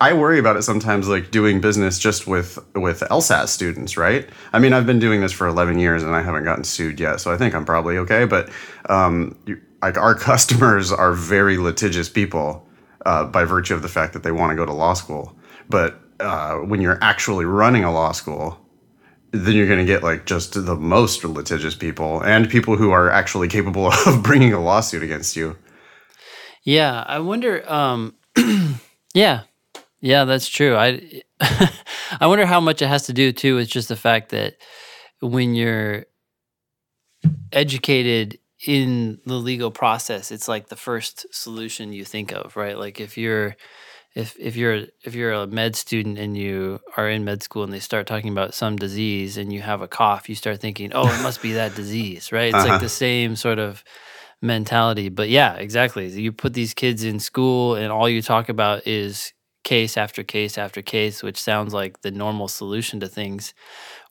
I 0.00 0.12
worry 0.14 0.38
about 0.38 0.56
it 0.56 0.62
sometimes 0.62 1.08
like 1.08 1.30
doing 1.30 1.60
business 1.60 1.98
just 1.98 2.26
with 2.26 2.58
with 2.74 3.00
LSAT 3.00 3.48
students, 3.48 3.96
right? 3.96 4.28
I 4.52 4.58
mean, 4.58 4.72
I've 4.72 4.86
been 4.86 4.98
doing 4.98 5.20
this 5.20 5.32
for 5.32 5.46
11 5.46 5.78
years 5.78 6.02
and 6.02 6.14
I 6.14 6.22
haven't 6.22 6.44
gotten 6.44 6.64
sued 6.64 6.98
yet, 6.98 7.20
so 7.20 7.32
I 7.32 7.36
think 7.36 7.54
I'm 7.54 7.64
probably 7.64 7.98
okay, 7.98 8.24
but 8.24 8.50
um 8.88 9.36
you, 9.46 9.60
like 9.82 9.98
our 9.98 10.14
customers 10.30 10.90
are 10.90 11.12
very 11.12 11.58
litigious 11.58 12.08
people 12.08 12.66
uh, 13.06 13.24
by 13.24 13.44
virtue 13.44 13.74
of 13.74 13.82
the 13.82 13.88
fact 13.88 14.12
that 14.14 14.22
they 14.22 14.32
want 14.32 14.50
to 14.50 14.56
go 14.56 14.64
to 14.64 14.72
law 14.72 14.94
school. 14.94 15.36
But 15.68 16.00
uh, 16.20 16.56
when 16.56 16.80
you're 16.80 16.98
actually 17.02 17.44
running 17.44 17.84
a 17.84 17.92
law 17.92 18.12
school, 18.12 18.58
then 19.32 19.54
you're 19.54 19.66
going 19.66 19.80
to 19.80 19.84
get 19.84 20.02
like 20.02 20.26
just 20.26 20.54
the 20.54 20.76
most 20.76 21.24
litigious 21.24 21.74
people 21.74 22.22
and 22.22 22.48
people 22.48 22.76
who 22.76 22.92
are 22.92 23.10
actually 23.10 23.48
capable 23.48 23.92
of 24.06 24.22
bringing 24.22 24.52
a 24.52 24.60
lawsuit 24.60 25.02
against 25.02 25.36
you. 25.36 25.56
Yeah, 26.62 27.04
I 27.06 27.18
wonder. 27.18 27.70
Um, 27.70 28.14
yeah, 29.14 29.42
yeah, 30.00 30.24
that's 30.24 30.48
true. 30.48 30.76
I 30.76 31.22
I 32.20 32.26
wonder 32.26 32.46
how 32.46 32.60
much 32.60 32.82
it 32.82 32.88
has 32.88 33.06
to 33.06 33.12
do 33.12 33.32
too 33.32 33.56
with 33.56 33.68
just 33.68 33.88
the 33.88 33.96
fact 33.96 34.30
that 34.30 34.54
when 35.20 35.54
you're 35.54 36.04
educated 37.52 38.38
in 38.66 39.18
the 39.26 39.34
legal 39.34 39.70
process, 39.70 40.30
it's 40.30 40.48
like 40.48 40.68
the 40.68 40.76
first 40.76 41.26
solution 41.32 41.92
you 41.92 42.04
think 42.04 42.32
of, 42.32 42.56
right? 42.56 42.78
Like 42.78 43.00
if 43.00 43.16
you're 43.18 43.56
if 44.14 44.36
if 44.38 44.56
you're 44.56 44.84
if 45.04 45.14
you're 45.14 45.32
a 45.32 45.46
med 45.46 45.76
student 45.76 46.18
and 46.18 46.36
you 46.36 46.80
are 46.96 47.08
in 47.08 47.24
med 47.24 47.42
school 47.42 47.64
and 47.64 47.72
they 47.72 47.80
start 47.80 48.06
talking 48.06 48.30
about 48.30 48.54
some 48.54 48.76
disease 48.76 49.36
and 49.36 49.52
you 49.52 49.60
have 49.60 49.82
a 49.82 49.88
cough, 49.88 50.28
you 50.28 50.34
start 50.34 50.60
thinking, 50.60 50.92
"Oh, 50.94 51.06
it 51.08 51.22
must 51.22 51.42
be 51.42 51.52
that 51.54 51.74
disease," 51.74 52.32
right? 52.32 52.54
It's 52.54 52.54
Uh-huh. 52.54 52.72
like 52.72 52.80
the 52.80 52.88
same 52.88 53.36
sort 53.36 53.58
of 53.58 53.84
mentality. 54.44 55.08
But 55.08 55.28
yeah, 55.30 55.54
exactly. 55.54 56.06
You 56.08 56.30
put 56.30 56.54
these 56.54 56.74
kids 56.74 57.02
in 57.02 57.18
school 57.18 57.74
and 57.74 57.90
all 57.90 58.08
you 58.08 58.22
talk 58.22 58.48
about 58.48 58.86
is 58.86 59.32
case 59.64 59.96
after 59.96 60.22
case 60.22 60.58
after 60.58 60.82
case, 60.82 61.22
which 61.22 61.40
sounds 61.40 61.72
like 61.72 62.02
the 62.02 62.10
normal 62.10 62.48
solution 62.48 63.00
to 63.00 63.08
things 63.08 63.54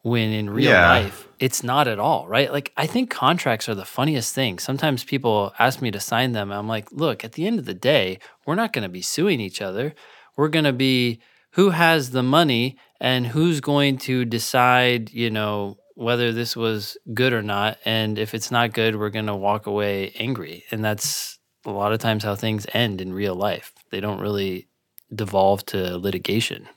when 0.02 0.32
in 0.32 0.50
real 0.50 0.72
Yeah. 0.72 0.90
life 0.90 1.28
it's 1.40 1.62
not 1.64 1.88
at 1.88 2.00
all, 2.00 2.26
right? 2.28 2.52
Like 2.52 2.72
I 2.78 2.88
think 2.88 3.10
contracts 3.10 3.68
are 3.70 3.76
the 3.76 3.86
funniest 3.86 4.34
thing. 4.34 4.60
Sometimes 4.60 5.04
people 5.04 5.54
ask 5.60 5.82
me 5.82 5.92
to 5.92 6.00
sign 6.00 6.32
them. 6.32 6.52
And 6.52 6.58
I'm 6.58 6.68
like, 6.70 6.92
look, 6.92 7.24
at 7.24 7.34
the 7.34 7.46
end 7.46 7.60
of 7.60 7.66
the 7.66 7.74
day, 7.74 8.20
we're 8.46 8.56
not 8.56 8.74
going 8.74 8.84
to 8.84 8.90
be 8.90 9.02
suing 9.02 9.40
each 9.42 9.62
other. 9.62 9.94
We're 10.38 10.48
going 10.48 10.66
to 10.66 10.74
be 10.74 11.20
who 11.52 11.70
has 11.72 12.12
the 12.12 12.24
money 12.24 12.78
and 13.00 13.28
who's 13.28 13.60
going 13.60 13.98
to 14.00 14.26
decide, 14.26 15.12
you 15.12 15.30
know, 15.30 15.78
whether 15.96 16.32
this 16.32 16.56
was 16.56 16.98
good 17.14 17.34
or 17.34 17.42
not. 17.42 17.78
And 17.86 18.18
if 18.18 18.34
it's 18.34 18.52
not 18.52 18.74
good, 18.74 18.96
we're 18.96 19.10
going 19.10 19.28
to 19.28 19.36
walk 19.36 19.68
away 19.68 20.12
angry. 20.18 20.64
And 20.72 20.84
that's 20.84 21.40
a 21.66 21.72
lot 21.72 21.94
of 21.94 22.00
times 22.00 22.24
how 22.24 22.36
things 22.36 22.66
end 22.74 23.00
in 23.02 23.14
real 23.14 23.36
life. 23.36 23.74
They 23.92 24.00
don't 24.00 24.20
really 24.22 24.68
devolve 25.14 25.66
to 25.68 25.98
litigation. 25.98 26.68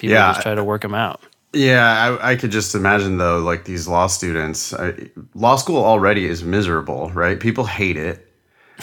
People 0.00 0.14
Yeah. 0.14 0.32
just 0.32 0.42
try 0.42 0.54
to 0.54 0.64
work 0.64 0.82
them 0.82 0.94
out. 0.94 1.22
Yeah, 1.54 2.18
I, 2.20 2.32
I 2.32 2.36
could 2.36 2.50
just 2.50 2.74
imagine 2.74 3.16
though, 3.16 3.38
like 3.38 3.64
these 3.64 3.88
law 3.88 4.06
students. 4.06 4.74
I, 4.74 4.92
law 5.34 5.56
school 5.56 5.82
already 5.82 6.26
is 6.26 6.44
miserable, 6.44 7.10
right? 7.14 7.40
People 7.40 7.64
hate 7.64 7.96
it. 7.96 8.26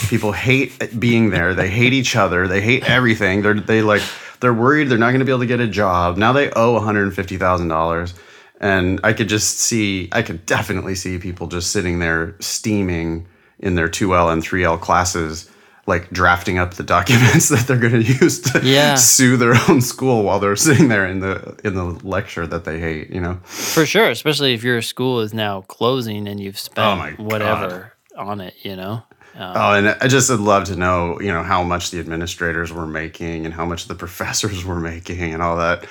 People 0.10 0.32
hate 0.32 1.00
being 1.00 1.30
there. 1.30 1.54
They 1.54 1.70
hate 1.70 1.94
each 1.94 2.16
other. 2.16 2.48
They 2.48 2.62
hate 2.62 2.84
everything. 2.90 3.44
They're 3.44 3.54
they 3.54 3.82
like 3.84 4.02
they're 4.40 4.54
worried 4.54 4.90
they're 4.90 4.98
not 4.98 5.12
going 5.12 5.20
to 5.20 5.26
be 5.26 5.32
able 5.32 5.42
to 5.42 5.46
get 5.46 5.60
a 5.60 5.68
job. 5.68 6.18
Now 6.18 6.34
they 6.34 6.52
owe 6.52 6.74
one 6.74 6.84
hundred 6.84 7.04
and 7.04 7.14
fifty 7.16 7.38
thousand 7.38 7.68
dollars, 7.68 8.14
and 8.62 9.00
I 9.04 9.14
could 9.14 9.30
just 9.30 9.60
see. 9.60 10.10
I 10.12 10.22
could 10.22 10.46
definitely 10.46 10.96
see 10.96 11.18
people 11.18 11.48
just 11.48 11.72
sitting 11.72 12.00
there 12.00 12.36
steaming 12.40 13.28
in 13.60 13.76
their 13.76 13.88
two 13.90 14.16
L 14.16 14.30
and 14.30 14.42
three 14.44 14.64
L 14.64 14.78
classes. 14.78 15.50
Like 15.88 16.10
drafting 16.10 16.58
up 16.58 16.74
the 16.74 16.84
documents 16.84 17.50
that 17.54 17.68
they're 17.68 17.78
going 17.78 17.94
to 17.94 18.02
use 18.02 18.40
to 18.42 18.62
Yeah. 18.64 18.96
sue 18.96 19.38
their 19.38 19.54
own 19.70 19.82
school 19.82 20.24
while 20.24 20.40
they're 20.40 20.56
sitting 20.56 20.88
there 20.88 21.06
in 21.06 21.20
the 21.20 21.60
in 21.64 21.76
the 21.76 21.84
lecture 22.04 22.48
that 22.48 22.64
they 22.66 22.80
hate. 22.80 23.12
You 23.12 23.22
know, 23.22 23.36
For 23.44 23.86
sure, 23.86 24.10
especially 24.10 24.56
if 24.56 24.64
your 24.64 24.82
school 24.82 25.20
is 25.20 25.32
now 25.32 25.62
closing 25.62 26.28
and 26.28 26.40
you've 26.40 26.58
spent 26.58 26.88
Oh 26.88 26.96
my 26.96 27.12
God. 27.12 27.20
whatever 27.20 27.94
on 28.18 28.42
it, 28.42 28.56
you 28.64 28.76
know? 28.76 29.04
Um, 29.36 29.54
Oh, 29.56 29.74
and 29.74 29.90
I 30.02 30.08
just 30.08 30.28
would 30.32 30.40
love 30.40 30.64
to 30.64 30.76
know, 30.76 31.20
you 31.22 31.32
know, 31.32 31.44
how 31.44 31.62
much 31.62 31.92
the 31.92 32.00
administrators 32.00 32.74
were 32.74 32.88
making 32.88 33.46
and 33.46 33.54
how 33.54 33.66
much 33.66 33.88
the 33.88 33.94
professors 33.94 34.66
were 34.66 34.80
making 34.80 35.34
and 35.34 35.42
all 35.44 35.58
that. 35.58 35.86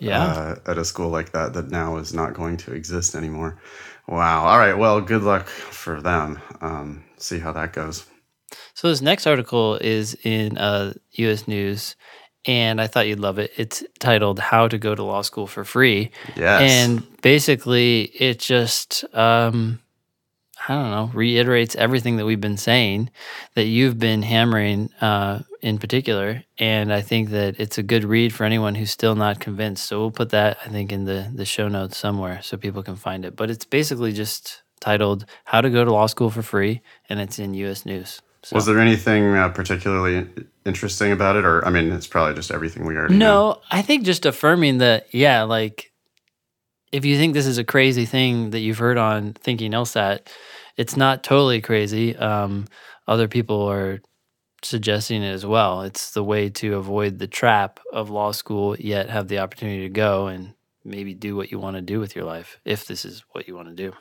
Yeah. 0.00 0.22
Uh, 0.24 0.56
at 0.66 0.78
a 0.78 0.84
school 0.84 1.08
like 1.08 1.32
that, 1.32 1.52
that 1.54 1.70
now 1.70 1.96
is 1.96 2.14
not 2.14 2.34
going 2.34 2.56
to 2.58 2.72
exist 2.72 3.14
anymore. 3.14 3.58
Wow. 4.06 4.44
All 4.46 4.58
right. 4.58 4.74
Well, 4.76 5.00
good 5.00 5.22
luck 5.22 5.46
for 5.46 6.00
them. 6.00 6.40
Um, 6.60 7.04
see 7.16 7.38
how 7.38 7.52
that 7.52 7.72
goes. 7.72 8.06
So 8.74 8.88
this 8.88 9.00
next 9.00 9.26
article 9.26 9.76
is 9.76 10.16
in 10.24 10.58
uh, 10.58 10.94
U.S. 11.12 11.46
News, 11.46 11.94
and 12.46 12.80
I 12.80 12.86
thought 12.86 13.06
you'd 13.06 13.20
love 13.20 13.38
it. 13.38 13.52
It's 13.56 13.84
titled 13.98 14.38
"How 14.38 14.66
to 14.68 14.78
Go 14.78 14.94
to 14.94 15.02
Law 15.02 15.22
School 15.22 15.46
for 15.46 15.64
Free," 15.64 16.10
Yes. 16.36 16.62
and 16.62 17.20
basically, 17.20 18.04
it 18.04 18.38
just 18.40 19.04
um, 19.14 19.80
I 20.68 20.74
don't 20.74 20.90
know 20.90 21.10
reiterates 21.14 21.76
everything 21.76 22.16
that 22.16 22.26
we've 22.26 22.40
been 22.40 22.56
saying 22.56 23.10
that 23.54 23.66
you've 23.66 23.98
been 23.98 24.22
hammering 24.22 24.90
uh, 25.00 25.40
in 25.62 25.78
particular, 25.78 26.44
and 26.58 26.92
I 26.92 27.00
think 27.00 27.30
that 27.30 27.58
it's 27.58 27.78
a 27.78 27.82
good 27.82 28.04
read 28.04 28.32
for 28.32 28.44
anyone 28.44 28.74
who's 28.74 28.90
still 28.90 29.14
not 29.14 29.40
convinced. 29.40 29.86
So 29.86 30.00
we'll 30.00 30.10
put 30.10 30.30
that 30.30 30.58
I 30.64 30.68
think 30.68 30.92
in 30.92 31.04
the 31.04 31.30
the 31.34 31.44
show 31.44 31.68
notes 31.68 31.96
somewhere 31.96 32.40
so 32.42 32.56
people 32.56 32.82
can 32.82 32.96
find 32.96 33.24
it. 33.24 33.36
But 33.36 33.50
it's 33.50 33.64
basically 33.64 34.12
just 34.12 34.62
titled 34.80 35.26
"How 35.44 35.60
to 35.60 35.70
Go 35.70 35.84
to 35.84 35.92
Law 35.92 36.06
School 36.06 36.30
for 36.30 36.42
Free," 36.42 36.82
and 37.08 37.20
it's 37.20 37.38
in 37.38 37.54
U.S. 37.54 37.84
News. 37.84 38.20
So. 38.42 38.56
Was 38.56 38.64
there 38.64 38.78
anything 38.78 39.34
uh, 39.34 39.50
particularly 39.50 40.26
interesting 40.64 41.12
about 41.12 41.36
it, 41.36 41.44
or 41.44 41.64
I 41.66 41.70
mean, 41.70 41.92
it's 41.92 42.06
probably 42.06 42.34
just 42.34 42.50
everything 42.50 42.86
we 42.86 42.96
already 42.96 43.14
know. 43.14 43.52
No, 43.52 43.60
I 43.70 43.82
think 43.82 44.04
just 44.04 44.24
affirming 44.24 44.78
that, 44.78 45.12
yeah, 45.14 45.42
like 45.42 45.92
if 46.92 47.04
you 47.04 47.16
think 47.16 47.34
this 47.34 47.46
is 47.46 47.58
a 47.58 47.64
crazy 47.64 48.06
thing 48.06 48.50
that 48.50 48.60
you've 48.60 48.78
heard 48.78 48.96
on 48.96 49.34
Thinking 49.34 49.72
LSAT, 49.72 50.28
it's 50.76 50.96
not 50.96 51.22
totally 51.22 51.60
crazy. 51.60 52.16
Um, 52.16 52.66
other 53.06 53.28
people 53.28 53.62
are 53.70 54.00
suggesting 54.62 55.22
it 55.22 55.30
as 55.30 55.46
well. 55.46 55.82
It's 55.82 56.10
the 56.10 56.24
way 56.24 56.48
to 56.50 56.76
avoid 56.76 57.18
the 57.18 57.26
trap 57.26 57.80
of 57.92 58.10
law 58.10 58.32
school, 58.32 58.76
yet 58.78 59.10
have 59.10 59.28
the 59.28 59.38
opportunity 59.38 59.82
to 59.82 59.88
go 59.88 60.26
and 60.26 60.54
maybe 60.84 61.14
do 61.14 61.36
what 61.36 61.50
you 61.50 61.58
want 61.58 61.76
to 61.76 61.82
do 61.82 62.00
with 62.00 62.16
your 62.16 62.24
life, 62.24 62.58
if 62.64 62.86
this 62.86 63.04
is 63.04 63.24
what 63.32 63.46
you 63.46 63.54
want 63.54 63.68
to 63.68 63.74
do. 63.74 63.92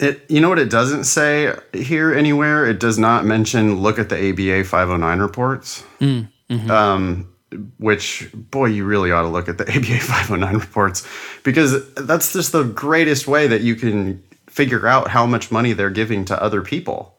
It, 0.00 0.28
you 0.28 0.40
know 0.40 0.48
what 0.48 0.58
it 0.58 0.70
doesn't 0.70 1.04
say 1.04 1.54
here 1.72 2.12
anywhere? 2.12 2.66
It 2.66 2.80
does 2.80 2.98
not 2.98 3.24
mention 3.24 3.80
look 3.80 3.98
at 3.98 4.08
the 4.08 4.30
ABA 4.30 4.64
509 4.64 5.18
reports. 5.20 5.84
Mm, 6.00 6.28
mhm. 6.50 6.70
Um, 6.70 7.30
which, 7.78 8.28
boy, 8.34 8.66
you 8.66 8.84
really 8.84 9.12
ought 9.12 9.22
to 9.22 9.28
look 9.28 9.48
at 9.48 9.58
the 9.58 9.64
ABA 9.68 10.00
509 10.00 10.54
reports 10.54 11.06
because 11.44 11.92
that's 11.94 12.32
just 12.32 12.52
the 12.52 12.64
greatest 12.64 13.28
way 13.28 13.46
that 13.46 13.60
you 13.60 13.76
can 13.76 14.22
figure 14.48 14.86
out 14.86 15.08
how 15.08 15.26
much 15.26 15.52
money 15.52 15.72
they're 15.72 15.90
giving 15.90 16.24
to 16.24 16.42
other 16.42 16.62
people. 16.62 17.16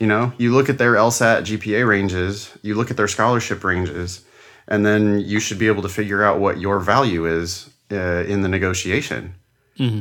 You 0.00 0.06
know, 0.06 0.32
you 0.38 0.52
look 0.52 0.68
at 0.68 0.78
their 0.78 0.94
LSAT 0.94 1.42
GPA 1.42 1.86
ranges, 1.86 2.50
you 2.62 2.74
look 2.74 2.90
at 2.90 2.96
their 2.96 3.06
scholarship 3.08 3.62
ranges, 3.62 4.24
and 4.66 4.84
then 4.84 5.20
you 5.20 5.38
should 5.40 5.58
be 5.58 5.68
able 5.68 5.82
to 5.82 5.88
figure 5.88 6.22
out 6.24 6.40
what 6.40 6.58
your 6.58 6.80
value 6.80 7.26
is 7.26 7.70
uh, 7.92 8.24
in 8.26 8.42
the 8.42 8.48
negotiation. 8.48 9.34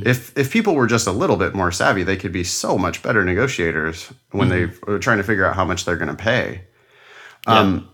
If 0.06 0.38
if 0.38 0.52
people 0.52 0.76
were 0.76 0.88
just 0.88 1.08
a 1.08 1.12
little 1.12 1.38
bit 1.38 1.54
more 1.54 1.72
savvy, 1.72 2.04
they 2.04 2.18
could 2.18 2.32
be 2.34 2.44
so 2.44 2.78
much 2.78 3.02
better 3.02 3.24
negotiators 3.24 4.12
when 4.32 4.50
they 4.50 4.92
are 4.92 5.00
trying 5.00 5.18
to 5.18 5.24
figure 5.24 5.46
out 5.46 5.56
how 5.56 5.66
much 5.66 5.86
they're 5.86 5.98
going 5.98 6.10
to 6.16 6.22
pay. 6.24 6.64
Um, 7.48 7.90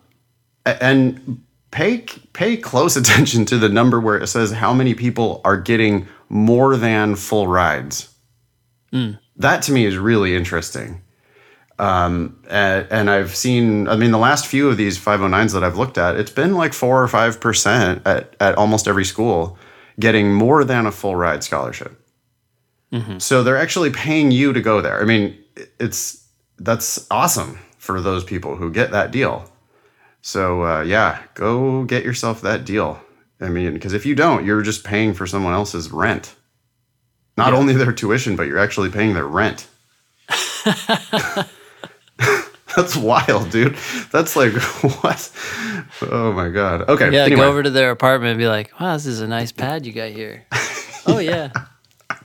and 0.65 1.43
pay 1.71 2.05
pay 2.33 2.57
close 2.57 2.95
attention 3.01 3.45
to 3.45 3.57
the 3.57 3.69
number 3.69 3.99
where 3.99 4.17
it 4.17 4.27
says 4.27 4.51
how 4.51 4.73
many 4.73 4.93
people 4.95 5.41
are 5.43 5.57
getting 5.57 6.07
more 6.29 6.75
than 6.77 7.15
full 7.15 7.47
rides. 7.47 8.09
That 9.37 9.61
to 9.63 9.71
me 9.71 9.85
is 9.85 9.97
really 9.97 10.35
interesting. 10.35 11.01
Um, 11.77 12.39
and, 12.49 12.87
and 12.89 13.09
I've 13.09 13.35
seen, 13.35 13.87
I 13.87 13.97
mean, 13.97 14.11
the 14.11 14.17
last 14.17 14.47
few 14.47 14.69
of 14.69 14.77
these 14.77 14.97
509s 14.97 15.53
that 15.53 15.63
I've 15.63 15.77
looked 15.77 15.97
at, 15.97 16.15
it's 16.15 16.31
been 16.31 16.55
like 16.55 16.73
four 16.73 17.03
or 17.03 17.07
5% 17.07 18.01
at, 18.05 18.35
at 18.39 18.55
almost 18.55 18.87
every 18.87 19.05
school 19.05 19.57
getting 19.99 20.33
more 20.33 20.63
than 20.63 20.85
a 20.85 20.91
full 20.91 21.15
ride 21.15 21.43
scholarship. 21.43 21.99
So 23.17 23.43
they're 23.43 23.57
actually 23.57 23.91
paying 23.91 24.31
you 24.31 24.53
to 24.53 24.61
go 24.61 24.79
there. 24.81 25.01
I 25.01 25.05
mean, 25.05 25.37
it's, 25.79 26.25
that's 26.57 27.07
awesome 27.11 27.59
for 27.77 27.99
those 27.99 28.23
people 28.23 28.55
who 28.55 28.71
get 28.71 28.91
that 28.91 29.11
deal. 29.11 29.49
So, 30.21 30.63
uh, 30.65 30.81
yeah, 30.81 31.21
go 31.33 31.83
get 31.83 32.03
yourself 32.03 32.41
that 32.41 32.65
deal. 32.65 33.01
I 33.41 33.49
mean, 33.49 33.73
because 33.73 33.93
if 33.93 34.05
you 34.05 34.15
don't, 34.15 34.45
you're 34.45 34.61
just 34.61 34.83
paying 34.83 35.13
for 35.13 35.27
someone 35.27 35.53
else's 35.53 35.91
rent. 35.91 36.35
Not 37.37 37.53
only 37.53 37.73
their 37.73 37.91
tuition, 37.91 38.37
but 38.37 38.47
you're 38.47 38.57
actually 38.57 38.89
paying 38.89 39.13
their 39.13 39.27
rent. 39.27 39.67
That's 42.75 42.95
wild, 42.95 43.51
dude. 43.51 43.75
That's 44.11 44.35
like 44.35 44.53
what? 45.01 45.31
Oh 46.11 46.33
my 46.33 46.49
god. 46.49 46.89
Okay. 46.89 47.11
Yeah, 47.11 47.23
anyway. 47.23 47.41
go 47.41 47.49
over 47.49 47.63
to 47.63 47.69
their 47.69 47.91
apartment 47.91 48.31
and 48.31 48.37
be 48.37 48.47
like, 48.47 48.77
wow, 48.79 48.93
this 48.93 49.05
is 49.05 49.21
a 49.21 49.27
nice 49.27 49.51
pad 49.51 49.85
you 49.85 49.93
got 49.93 50.09
here. 50.09 50.45
oh, 51.07 51.19
yeah. 51.19 51.51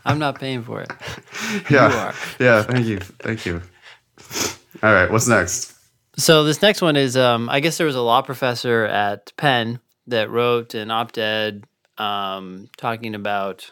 I'm 0.05 0.19
not 0.19 0.41
paying 0.41 0.63
for 0.63 0.81
it. 0.81 0.91
yeah. 1.71 1.89
you 1.89 1.97
are. 1.97 2.15
Yeah. 2.39 2.63
Thank 2.63 2.87
you. 2.87 2.99
Thank 2.99 3.47
you. 3.47 3.63
All 4.83 4.93
right. 4.93 5.11
What's 5.11 5.29
next? 5.29 5.75
So 6.17 6.45
this 6.45 6.61
next 6.61 6.83
one 6.83 6.97
is, 6.97 7.17
um, 7.17 7.49
I 7.49 7.61
guess 7.61 7.79
there 7.79 7.87
was 7.87 7.97
a 7.97 8.03
law 8.03 8.23
professor 8.23 8.85
at 8.85 9.33
Penn 9.37 9.81
that 10.09 10.31
wrote 10.31 10.75
an 10.75 10.91
op-ed 10.91 11.65
um, 11.97 12.69
talking 12.77 13.15
about 13.15 13.71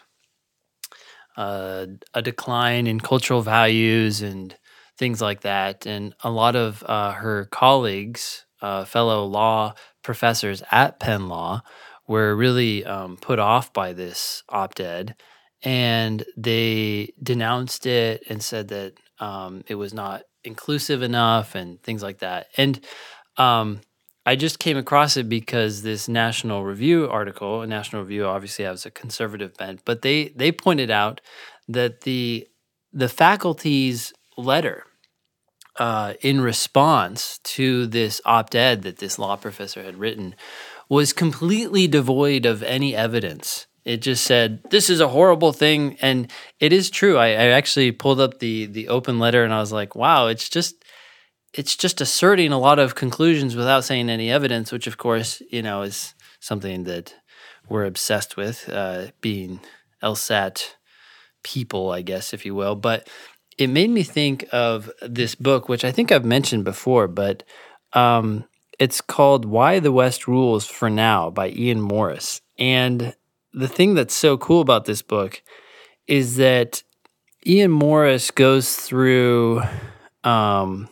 uh, 1.35 1.87
a 2.13 2.21
decline 2.21 2.87
in 2.87 2.99
cultural 2.99 3.41
values 3.41 4.21
and 4.21 4.55
things 4.99 5.21
like 5.21 5.41
that. 5.41 5.85
And 5.85 6.13
a 6.23 6.29
lot 6.29 6.55
of 6.55 6.83
uh, 6.83 7.13
her 7.13 7.45
colleagues, 7.45 8.45
uh, 8.61 8.83
fellow 8.83 9.25
law 9.25 9.73
professors 10.03 10.61
at 10.71 10.99
Penn 10.99 11.29
Law, 11.29 11.63
were 12.07 12.35
really 12.35 12.85
um, 12.85 13.17
put 13.17 13.39
off 13.39 13.71
by 13.71 13.93
this 13.93 14.43
op-ed, 14.49 15.15
and 15.63 16.25
they 16.35 17.13
denounced 17.23 17.85
it 17.85 18.23
and 18.29 18.43
said 18.43 18.67
that 18.67 18.93
um, 19.19 19.63
it 19.67 19.75
was 19.75 19.93
not 19.93 20.23
inclusive 20.43 21.01
enough 21.01 21.55
and 21.55 21.81
things 21.81 22.03
like 22.03 22.19
that. 22.19 22.47
And 22.57 22.79
um, 23.37 23.81
I 24.25 24.35
just 24.35 24.59
came 24.59 24.77
across 24.77 25.17
it 25.17 25.29
because 25.29 25.81
this 25.81 26.07
National 26.09 26.63
Review 26.63 27.09
article, 27.09 27.65
National 27.65 28.01
Review 28.01 28.25
obviously 28.25 28.65
has 28.65 28.85
a 28.85 28.91
conservative 28.91 29.55
bent, 29.55 29.81
but 29.85 30.01
they 30.01 30.29
they 30.29 30.51
pointed 30.51 30.91
out 30.91 31.21
that 31.67 32.01
the 32.01 32.47
the 32.91 33.09
faculty's 33.09 34.13
letter 34.37 34.85
uh, 35.79 36.13
in 36.21 36.41
response 36.41 37.39
to 37.39 37.87
this 37.87 38.21
op-ed 38.25 38.83
that 38.83 38.97
this 38.97 39.17
law 39.17 39.35
professor 39.37 39.81
had 39.81 39.97
written 39.97 40.35
was 40.89 41.13
completely 41.13 41.87
devoid 41.87 42.45
of 42.45 42.61
any 42.63 42.95
evidence. 42.95 43.65
It 43.85 44.01
just 44.01 44.25
said 44.25 44.61
this 44.69 44.89
is 44.89 44.99
a 44.99 45.07
horrible 45.07 45.53
thing, 45.53 45.97
and 46.01 46.31
it 46.59 46.73
is 46.73 46.89
true. 46.89 47.17
I, 47.17 47.27
I 47.27 47.47
actually 47.47 47.91
pulled 47.91 48.19
up 48.19 48.39
the 48.39 48.65
the 48.65 48.89
open 48.89 49.17
letter, 49.17 49.43
and 49.43 49.53
I 49.53 49.59
was 49.59 49.71
like, 49.71 49.95
wow, 49.95 50.27
it's 50.27 50.49
just 50.49 50.83
it's 51.53 51.75
just 51.75 52.01
asserting 52.01 52.51
a 52.51 52.59
lot 52.59 52.77
of 52.77 52.93
conclusions 52.93 53.55
without 53.55 53.85
saying 53.85 54.09
any 54.09 54.29
evidence, 54.29 54.71
which 54.71 54.85
of 54.85 54.97
course 54.97 55.41
you 55.49 55.61
know 55.61 55.83
is 55.83 56.13
something 56.41 56.83
that 56.83 57.15
we're 57.69 57.85
obsessed 57.85 58.35
with, 58.35 58.67
uh, 58.69 59.07
being 59.21 59.61
LSAT 60.03 60.75
people, 61.43 61.91
I 61.91 62.01
guess, 62.01 62.33
if 62.33 62.45
you 62.45 62.53
will. 62.53 62.75
But 62.75 63.07
it 63.59 63.67
made 63.67 63.89
me 63.89 64.03
think 64.03 64.47
of 64.53 64.89
this 65.01 65.35
book, 65.35 65.67
which 65.67 65.83
I 65.83 65.91
think 65.91 66.13
I've 66.13 66.23
mentioned 66.23 66.63
before, 66.63 67.09
but 67.09 67.43
um, 67.91 68.45
it's 68.79 69.01
called 69.01 69.43
Why 69.43 69.79
the 69.79 69.91
West 69.91 70.29
Rules 70.29 70.65
for 70.65 70.89
Now 70.89 71.29
by 71.29 71.49
Ian 71.49 71.81
Morris. 71.81 72.39
And 72.57 73.13
the 73.51 73.67
thing 73.67 73.95
that's 73.95 74.13
so 74.13 74.37
cool 74.37 74.61
about 74.61 74.85
this 74.85 75.01
book 75.01 75.43
is 76.07 76.37
that 76.37 76.83
Ian 77.45 77.71
Morris 77.71 78.31
goes 78.31 78.77
through 78.77 79.61
um, 80.23 80.87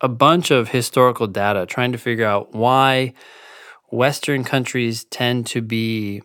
a 0.00 0.08
bunch 0.08 0.50
of 0.50 0.70
historical 0.70 1.28
data 1.28 1.64
trying 1.64 1.92
to 1.92 1.98
figure 1.98 2.26
out 2.26 2.52
why 2.52 3.14
Western 3.92 4.42
countries 4.42 5.04
tend 5.04 5.46
to 5.46 5.62
be, 5.62 6.22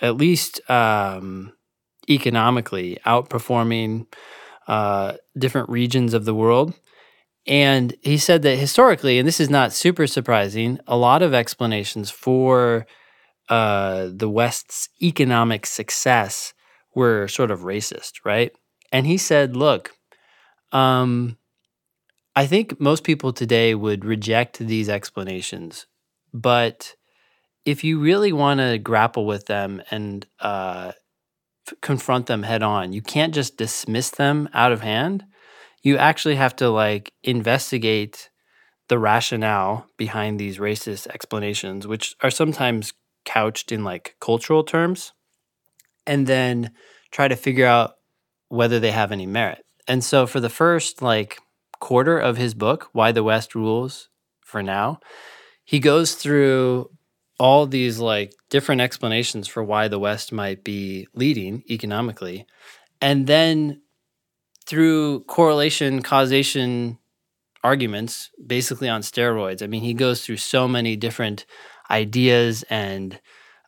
at 0.00 0.16
least 0.16 0.68
um, 0.68 1.52
economically, 2.10 2.98
outperforming 3.06 4.06
uh, 4.66 5.14
different 5.38 5.68
regions 5.68 6.14
of 6.14 6.24
the 6.24 6.34
world. 6.34 6.74
And 7.46 7.94
he 8.02 8.16
said 8.16 8.42
that 8.42 8.56
historically, 8.56 9.18
and 9.18 9.28
this 9.28 9.40
is 9.40 9.50
not 9.50 9.72
super 9.72 10.06
surprising, 10.06 10.78
a 10.86 10.96
lot 10.96 11.22
of 11.22 11.34
explanations 11.34 12.10
for 12.10 12.86
uh, 13.50 14.08
the 14.10 14.30
West's 14.30 14.88
economic 15.02 15.66
success 15.66 16.54
were 16.94 17.28
sort 17.28 17.50
of 17.50 17.60
racist, 17.60 18.12
right? 18.24 18.52
And 18.92 19.06
he 19.06 19.18
said, 19.18 19.56
look, 19.56 19.90
um, 20.72 21.36
I 22.34 22.46
think 22.46 22.80
most 22.80 23.04
people 23.04 23.32
today 23.32 23.74
would 23.74 24.04
reject 24.04 24.58
these 24.58 24.88
explanations, 24.88 25.86
but 26.32 26.94
if 27.64 27.84
you 27.84 27.98
really 27.98 28.32
want 28.32 28.60
to 28.60 28.78
grapple 28.78 29.26
with 29.26 29.46
them 29.46 29.82
and 29.90 30.26
uh, 30.40 30.92
confront 31.80 32.26
them 32.26 32.42
head 32.42 32.62
on, 32.62 32.92
you 32.92 33.02
can't 33.02 33.34
just 33.34 33.56
dismiss 33.56 34.10
them 34.10 34.48
out 34.52 34.72
of 34.72 34.80
hand. 34.80 35.24
You 35.82 35.96
actually 35.96 36.36
have 36.36 36.56
to 36.56 36.70
like 36.70 37.12
investigate 37.22 38.30
the 38.88 38.98
rationale 38.98 39.86
behind 39.96 40.38
these 40.38 40.58
racist 40.58 41.06
explanations, 41.08 41.86
which 41.86 42.16
are 42.22 42.30
sometimes 42.30 42.92
couched 43.24 43.72
in 43.72 43.84
like 43.84 44.16
cultural 44.20 44.64
terms, 44.64 45.12
and 46.06 46.26
then 46.26 46.70
try 47.10 47.28
to 47.28 47.36
figure 47.36 47.66
out 47.66 47.94
whether 48.48 48.78
they 48.78 48.92
have 48.92 49.12
any 49.12 49.26
merit. 49.26 49.64
And 49.88 50.04
so 50.04 50.26
for 50.26 50.40
the 50.40 50.50
first 50.50 51.02
like 51.02 51.38
quarter 51.80 52.18
of 52.18 52.36
his 52.36 52.54
book, 52.54 52.88
Why 52.92 53.12
the 53.12 53.22
West 53.22 53.54
Rules 53.54 54.08
for 54.40 54.62
Now, 54.62 55.00
he 55.64 55.80
goes 55.80 56.14
through 56.14 56.90
all 57.38 57.66
these 57.66 57.98
like 57.98 58.32
different 58.50 58.80
explanations 58.80 59.48
for 59.48 59.62
why 59.62 59.88
the 59.88 59.98
West 59.98 60.32
might 60.32 60.64
be 60.64 61.06
leading 61.14 61.62
economically. 61.68 62.46
And 63.00 63.26
then 63.26 63.82
through 64.66 65.20
correlation, 65.24 66.02
causation 66.02 66.98
arguments, 67.62 68.30
basically 68.46 68.88
on 68.88 69.00
steroids. 69.00 69.62
I 69.62 69.66
mean, 69.66 69.82
he 69.82 69.94
goes 69.94 70.24
through 70.24 70.36
so 70.36 70.68
many 70.68 70.96
different 70.96 71.46
ideas 71.90 72.62
and 72.70 73.18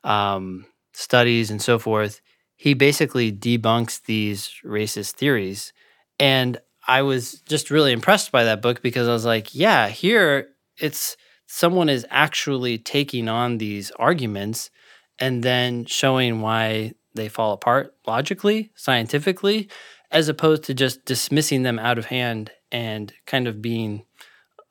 um, 0.05 0.67
studies 0.93 1.51
and 1.51 1.61
so 1.61 1.79
forth. 1.79 2.21
He 2.57 2.75
basically 2.75 3.33
debunks 3.33 4.03
these 4.05 4.51
racist 4.65 5.13
theories. 5.13 5.73
And 6.19 6.59
I 6.87 7.03
was 7.03 7.41
just 7.43 7.71
really 7.71 7.93
impressed 7.93 8.31
by 8.33 8.45
that 8.45 8.63
book 8.63 8.81
because 8.83 9.09
I 9.09 9.13
was 9.13 9.25
like, 9.25 9.55
yeah, 9.55 9.89
here 9.89 10.49
it's 10.79 11.17
someone 11.47 11.89
is 11.89 12.07
actually 12.11 12.79
taking 12.79 13.29
on 13.29 13.59
these 13.59 13.91
arguments 13.93 14.71
and 15.19 15.43
then 15.43 15.85
showing 15.85 16.41
why 16.41 16.93
they 17.15 17.29
fall 17.29 17.53
apart 17.53 17.95
logically, 18.07 18.71
scientifically, 18.75 19.69
as 20.11 20.29
opposed 20.29 20.65
to 20.65 20.75
just 20.75 21.05
dismissing 21.05 21.63
them 21.63 21.79
out 21.79 21.99
of 21.99 22.07
hand 22.07 22.51
and 22.71 23.13
kind 23.27 23.49
of 23.49 23.63
being 23.63 24.05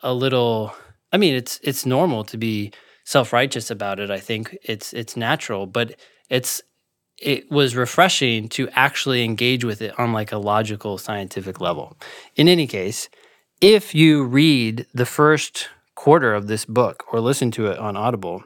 a 0.01 0.13
little 0.13 0.75
I 1.11 1.17
mean, 1.17 1.33
it's 1.33 1.61
it's 1.63 1.85
normal 1.85 2.25
to 2.25 2.37
be 2.37 2.73
self-righteous 3.05 3.71
about 3.71 4.01
it. 4.01 4.11
I 4.11 4.19
think 4.19 4.57
it's 4.63 4.91
it's 4.93 5.15
natural, 5.15 5.65
but 5.65 5.95
it's 6.29 6.61
it 7.17 7.49
was 7.49 7.75
refreshing 7.75 8.49
to 8.49 8.67
actually 8.71 9.23
engage 9.23 9.63
with 9.63 9.81
it 9.81 9.97
on 9.97 10.11
like 10.11 10.33
a 10.33 10.37
logical 10.37 10.97
scientific 10.97 11.61
level. 11.61 11.97
In 12.35 12.49
any 12.49 12.67
case, 12.67 13.07
if 13.61 13.95
you 13.95 14.25
read 14.25 14.85
the 14.93 15.05
first 15.05 15.69
quarter 15.95 16.33
of 16.33 16.47
this 16.47 16.65
book 16.65 17.05
or 17.11 17.19
listen 17.19 17.51
to 17.51 17.67
it 17.67 17.79
on 17.79 17.97
Audible, 17.97 18.43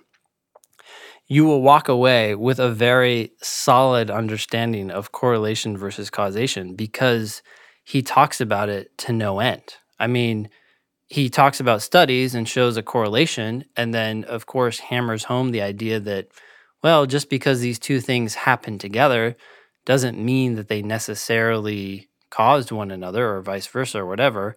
you 1.27 1.45
will 1.45 1.61
walk 1.61 1.87
away 1.87 2.33
with 2.33 2.59
a 2.59 2.71
very 2.71 3.31
solid 3.41 4.09
understanding 4.09 4.89
of 4.89 5.11
correlation 5.11 5.77
versus 5.77 6.09
causation 6.09 6.75
because 6.75 7.43
he 7.83 8.01
talks 8.01 8.41
about 8.41 8.69
it 8.69 8.97
to 8.97 9.13
no 9.13 9.39
end. 9.39 9.63
I 9.99 10.07
mean, 10.07 10.49
he 11.07 11.29
talks 11.29 11.59
about 11.59 11.81
studies 11.81 12.35
and 12.35 12.47
shows 12.47 12.77
a 12.77 12.83
correlation, 12.83 13.65
and 13.75 13.93
then, 13.93 14.23
of 14.25 14.45
course, 14.45 14.79
hammers 14.79 15.23
home 15.23 15.51
the 15.51 15.61
idea 15.61 15.99
that, 15.99 16.27
well, 16.83 17.05
just 17.05 17.29
because 17.29 17.61
these 17.61 17.79
two 17.79 17.99
things 17.99 18.35
happen 18.35 18.77
together 18.77 19.35
doesn't 19.85 20.23
mean 20.23 20.55
that 20.55 20.67
they 20.67 20.81
necessarily 20.81 22.09
caused 22.29 22.71
one 22.71 22.91
another 22.91 23.27
or 23.27 23.41
vice 23.41 23.65
versa 23.67 23.99
or 23.99 24.05
whatever 24.05 24.55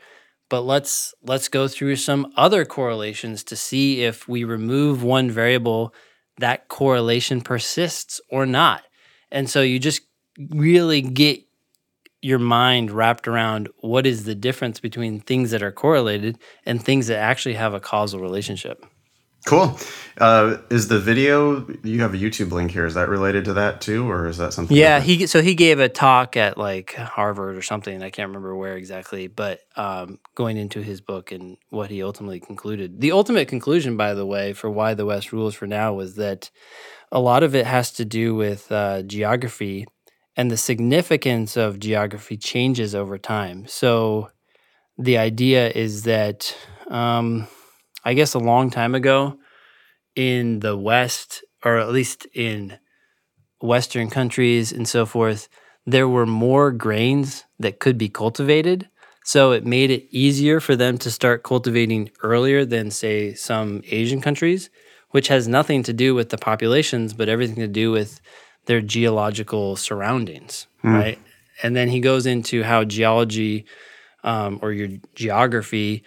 but 0.52 0.66
let's 0.66 1.14
let's 1.22 1.48
go 1.48 1.66
through 1.66 1.96
some 1.96 2.30
other 2.36 2.66
correlations 2.66 3.42
to 3.42 3.56
see 3.56 4.02
if 4.02 4.28
we 4.28 4.44
remove 4.44 5.02
one 5.02 5.30
variable 5.30 5.94
that 6.36 6.68
correlation 6.68 7.40
persists 7.40 8.20
or 8.28 8.44
not. 8.44 8.82
And 9.30 9.48
so 9.48 9.62
you 9.62 9.78
just 9.78 10.02
really 10.50 11.00
get 11.00 11.42
your 12.20 12.38
mind 12.38 12.90
wrapped 12.90 13.26
around 13.26 13.70
what 13.80 14.06
is 14.06 14.24
the 14.24 14.34
difference 14.34 14.78
between 14.78 15.20
things 15.20 15.52
that 15.52 15.62
are 15.62 15.72
correlated 15.72 16.38
and 16.66 16.84
things 16.84 17.06
that 17.06 17.16
actually 17.16 17.54
have 17.54 17.72
a 17.72 17.80
causal 17.80 18.20
relationship. 18.20 18.84
Cool. 19.44 19.76
Uh, 20.18 20.58
is 20.70 20.88
the 20.88 21.00
video 21.00 21.66
you 21.82 22.02
have 22.02 22.14
a 22.14 22.16
YouTube 22.16 22.52
link 22.52 22.70
here? 22.70 22.86
Is 22.86 22.94
that 22.94 23.08
related 23.08 23.44
to 23.46 23.54
that 23.54 23.80
too, 23.80 24.08
or 24.08 24.28
is 24.28 24.36
that 24.36 24.52
something? 24.52 24.76
Yeah, 24.76 25.00
different? 25.00 25.20
he 25.20 25.26
so 25.26 25.42
he 25.42 25.54
gave 25.54 25.80
a 25.80 25.88
talk 25.88 26.36
at 26.36 26.56
like 26.56 26.94
Harvard 26.94 27.56
or 27.56 27.62
something. 27.62 28.02
I 28.02 28.10
can't 28.10 28.28
remember 28.28 28.54
where 28.54 28.76
exactly, 28.76 29.26
but 29.26 29.60
um, 29.74 30.20
going 30.34 30.58
into 30.58 30.80
his 30.80 31.00
book 31.00 31.32
and 31.32 31.56
what 31.70 31.90
he 31.90 32.02
ultimately 32.02 32.40
concluded. 32.40 33.00
The 33.00 33.12
ultimate 33.12 33.48
conclusion, 33.48 33.96
by 33.96 34.14
the 34.14 34.26
way, 34.26 34.52
for 34.52 34.70
why 34.70 34.94
the 34.94 35.06
West 35.06 35.32
rules 35.32 35.54
for 35.54 35.66
now 35.66 35.94
was 35.94 36.14
that 36.16 36.50
a 37.10 37.18
lot 37.18 37.42
of 37.42 37.54
it 37.54 37.66
has 37.66 37.90
to 37.92 38.04
do 38.04 38.34
with 38.34 38.70
uh, 38.70 39.02
geography 39.02 39.86
and 40.36 40.50
the 40.50 40.56
significance 40.56 41.56
of 41.56 41.80
geography 41.80 42.36
changes 42.36 42.94
over 42.94 43.18
time. 43.18 43.66
So 43.66 44.30
the 44.98 45.18
idea 45.18 45.70
is 45.70 46.04
that. 46.04 46.54
Um, 46.88 47.48
I 48.04 48.14
guess 48.14 48.34
a 48.34 48.38
long 48.38 48.70
time 48.70 48.94
ago 48.94 49.38
in 50.14 50.60
the 50.60 50.76
West, 50.76 51.44
or 51.64 51.78
at 51.78 51.90
least 51.90 52.26
in 52.34 52.78
Western 53.60 54.10
countries 54.10 54.72
and 54.72 54.88
so 54.88 55.06
forth, 55.06 55.48
there 55.86 56.08
were 56.08 56.26
more 56.26 56.70
grains 56.72 57.44
that 57.58 57.78
could 57.78 57.98
be 57.98 58.08
cultivated. 58.08 58.88
So 59.24 59.52
it 59.52 59.64
made 59.64 59.90
it 59.90 60.06
easier 60.10 60.58
for 60.58 60.74
them 60.74 60.98
to 60.98 61.10
start 61.10 61.44
cultivating 61.44 62.10
earlier 62.22 62.64
than, 62.64 62.90
say, 62.90 63.34
some 63.34 63.82
Asian 63.86 64.20
countries, 64.20 64.68
which 65.10 65.28
has 65.28 65.46
nothing 65.46 65.82
to 65.84 65.92
do 65.92 66.14
with 66.14 66.30
the 66.30 66.38
populations, 66.38 67.14
but 67.14 67.28
everything 67.28 67.56
to 67.56 67.68
do 67.68 67.92
with 67.92 68.20
their 68.66 68.80
geological 68.80 69.76
surroundings, 69.76 70.66
mm. 70.82 70.92
right? 70.92 71.18
And 71.62 71.76
then 71.76 71.88
he 71.88 72.00
goes 72.00 72.26
into 72.26 72.64
how 72.64 72.82
geology 72.84 73.64
um, 74.24 74.58
or 74.62 74.72
your 74.72 74.88
geography 75.14 76.04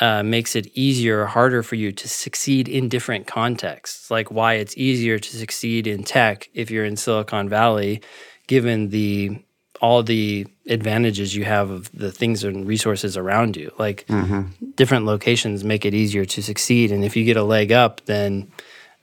uh, 0.00 0.22
makes 0.22 0.54
it 0.56 0.66
easier 0.74 1.22
or 1.22 1.26
harder 1.26 1.62
for 1.62 1.74
you 1.74 1.92
to 1.92 2.08
succeed 2.08 2.68
in 2.68 2.88
different 2.88 3.26
contexts. 3.26 4.10
Like 4.10 4.30
why 4.30 4.54
it's 4.54 4.76
easier 4.76 5.18
to 5.18 5.36
succeed 5.36 5.86
in 5.86 6.04
tech 6.04 6.48
if 6.54 6.70
you're 6.70 6.84
in 6.84 6.96
Silicon 6.96 7.48
Valley, 7.48 8.02
given 8.46 8.90
the 8.90 9.42
all 9.80 10.02
the 10.02 10.46
advantages 10.66 11.36
you 11.36 11.44
have 11.44 11.70
of 11.70 11.92
the 11.92 12.10
things 12.10 12.44
and 12.44 12.66
resources 12.66 13.16
around 13.16 13.56
you. 13.56 13.70
Like 13.78 14.06
mm-hmm. 14.06 14.70
different 14.74 15.04
locations 15.04 15.64
make 15.64 15.84
it 15.84 15.94
easier 15.94 16.24
to 16.24 16.42
succeed, 16.42 16.92
and 16.92 17.04
if 17.04 17.16
you 17.16 17.24
get 17.24 17.36
a 17.36 17.44
leg 17.44 17.72
up, 17.72 18.04
then 18.06 18.50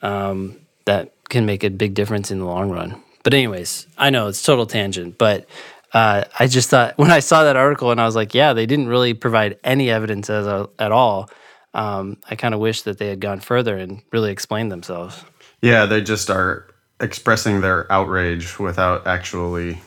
um, 0.01 0.57
that 0.85 1.13
can 1.29 1.45
make 1.45 1.63
a 1.63 1.69
big 1.69 1.93
difference 1.93 2.31
in 2.31 2.39
the 2.39 2.45
long 2.45 2.69
run. 2.69 3.01
But 3.23 3.33
anyways, 3.33 3.87
I 3.97 4.09
know 4.09 4.27
it's 4.27 4.43
total 4.43 4.65
tangent, 4.65 5.17
but 5.17 5.47
uh, 5.93 6.23
I 6.37 6.47
just 6.47 6.69
thought 6.69 6.97
when 6.97 7.11
I 7.11 7.19
saw 7.19 7.43
that 7.43 7.55
article 7.55 7.91
and 7.91 8.01
I 8.01 8.05
was 8.05 8.15
like, 8.15 8.33
yeah, 8.33 8.53
they 8.53 8.65
didn't 8.65 8.87
really 8.87 9.13
provide 9.13 9.57
any 9.63 9.89
evidence 9.89 10.29
as 10.29 10.47
a, 10.47 10.69
at 10.79 10.91
all. 10.91 11.29
Um, 11.73 12.17
I 12.29 12.35
kind 12.35 12.53
of 12.53 12.59
wish 12.59 12.83
that 12.83 12.99
they 12.99 13.07
had 13.07 13.19
gone 13.19 13.39
further 13.39 13.77
and 13.77 14.01
really 14.11 14.31
explained 14.31 14.71
themselves. 14.71 15.23
Yeah, 15.61 15.85
they 15.85 16.01
just 16.01 16.29
are 16.29 16.67
expressing 16.99 17.61
their 17.61 17.91
outrage 17.91 18.59
without 18.59 19.07
actually 19.07 19.81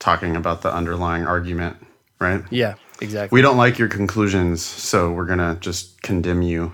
talking 0.00 0.34
about 0.34 0.62
the 0.62 0.74
underlying 0.74 1.26
argument, 1.26 1.76
right? 2.20 2.42
Yeah, 2.50 2.74
exactly. 3.00 3.36
We 3.36 3.42
don't 3.42 3.56
like 3.56 3.78
your 3.78 3.88
conclusions, 3.88 4.62
so 4.64 5.12
we're 5.12 5.26
gonna 5.26 5.56
just 5.60 6.02
condemn 6.02 6.42
you. 6.42 6.72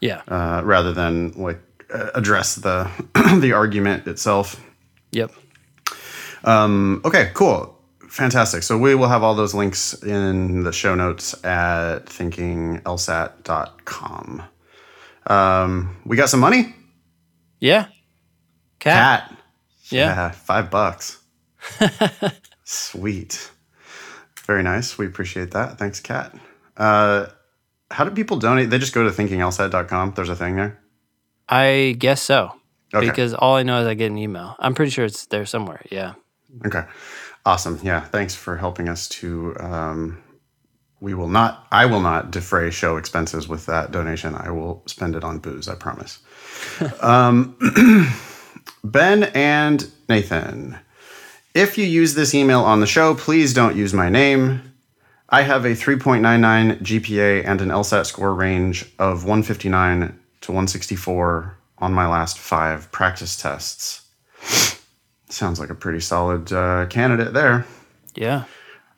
Yeah. 0.00 0.22
Uh, 0.28 0.62
rather 0.64 0.92
than 0.92 1.32
like 1.32 1.60
address 1.90 2.56
the 2.56 2.88
the 3.40 3.52
argument 3.52 4.06
itself. 4.06 4.62
Yep. 5.12 5.32
Um, 6.44 7.00
okay, 7.04 7.30
cool. 7.34 7.75
Fantastic. 8.16 8.62
So 8.62 8.78
we 8.78 8.94
will 8.94 9.08
have 9.08 9.22
all 9.22 9.34
those 9.34 9.52
links 9.52 9.92
in 10.02 10.62
the 10.62 10.72
show 10.72 10.94
notes 10.94 11.34
at 11.44 12.06
thinkinglsat.com. 12.06 14.42
Um, 15.26 15.96
we 16.06 16.16
got 16.16 16.30
some 16.30 16.40
money? 16.40 16.74
Yeah. 17.60 17.88
Cat. 18.78 19.28
Cat. 19.28 19.36
Yeah. 19.90 20.06
yeah. 20.06 20.30
Five 20.30 20.70
bucks. 20.70 21.18
Sweet. 22.64 23.50
Very 24.46 24.62
nice. 24.62 24.96
We 24.96 25.04
appreciate 25.04 25.50
that. 25.50 25.76
Thanks, 25.76 26.00
Cat. 26.00 26.34
Uh, 26.74 27.26
how 27.90 28.04
do 28.04 28.12
people 28.12 28.38
donate? 28.38 28.70
They 28.70 28.78
just 28.78 28.94
go 28.94 29.06
to 29.06 29.10
thinkinglsat.com. 29.10 30.14
There's 30.16 30.30
a 30.30 30.36
thing 30.36 30.56
there? 30.56 30.80
I 31.50 31.94
guess 31.98 32.22
so. 32.22 32.50
Okay. 32.94 33.10
Because 33.10 33.34
all 33.34 33.56
I 33.56 33.62
know 33.62 33.82
is 33.82 33.86
I 33.86 33.92
get 33.92 34.10
an 34.10 34.16
email. 34.16 34.56
I'm 34.58 34.74
pretty 34.74 34.90
sure 34.90 35.04
it's 35.04 35.26
there 35.26 35.44
somewhere. 35.44 35.82
Yeah. 35.90 36.14
Okay. 36.64 36.84
Awesome. 37.46 37.78
Yeah. 37.82 38.00
Thanks 38.00 38.34
for 38.34 38.56
helping 38.56 38.88
us 38.88 39.08
to. 39.08 39.56
Um, 39.60 40.22
we 40.98 41.14
will 41.14 41.28
not, 41.28 41.66
I 41.70 41.86
will 41.86 42.00
not 42.00 42.30
defray 42.30 42.70
show 42.70 42.96
expenses 42.96 43.46
with 43.46 43.66
that 43.66 43.92
donation. 43.92 44.34
I 44.34 44.50
will 44.50 44.82
spend 44.86 45.14
it 45.14 45.22
on 45.22 45.38
booze, 45.38 45.68
I 45.68 45.74
promise. 45.74 46.18
um, 47.00 47.56
ben 48.84 49.24
and 49.24 49.88
Nathan, 50.08 50.78
if 51.54 51.78
you 51.78 51.84
use 51.84 52.14
this 52.14 52.34
email 52.34 52.62
on 52.62 52.80
the 52.80 52.86
show, 52.86 53.14
please 53.14 53.54
don't 53.54 53.76
use 53.76 53.94
my 53.94 54.08
name. 54.08 54.72
I 55.28 55.42
have 55.42 55.64
a 55.64 55.70
3.99 55.70 56.80
GPA 56.80 57.46
and 57.46 57.60
an 57.60 57.68
LSAT 57.68 58.06
score 58.06 58.34
range 58.34 58.90
of 58.98 59.24
159 59.24 60.18
to 60.40 60.52
164 60.52 61.58
on 61.78 61.92
my 61.92 62.08
last 62.08 62.38
five 62.38 62.90
practice 62.90 63.36
tests. 63.36 64.02
Sounds 65.28 65.58
like 65.58 65.70
a 65.70 65.74
pretty 65.74 66.00
solid 66.00 66.52
uh, 66.52 66.86
candidate 66.86 67.32
there. 67.32 67.66
Yeah. 68.14 68.44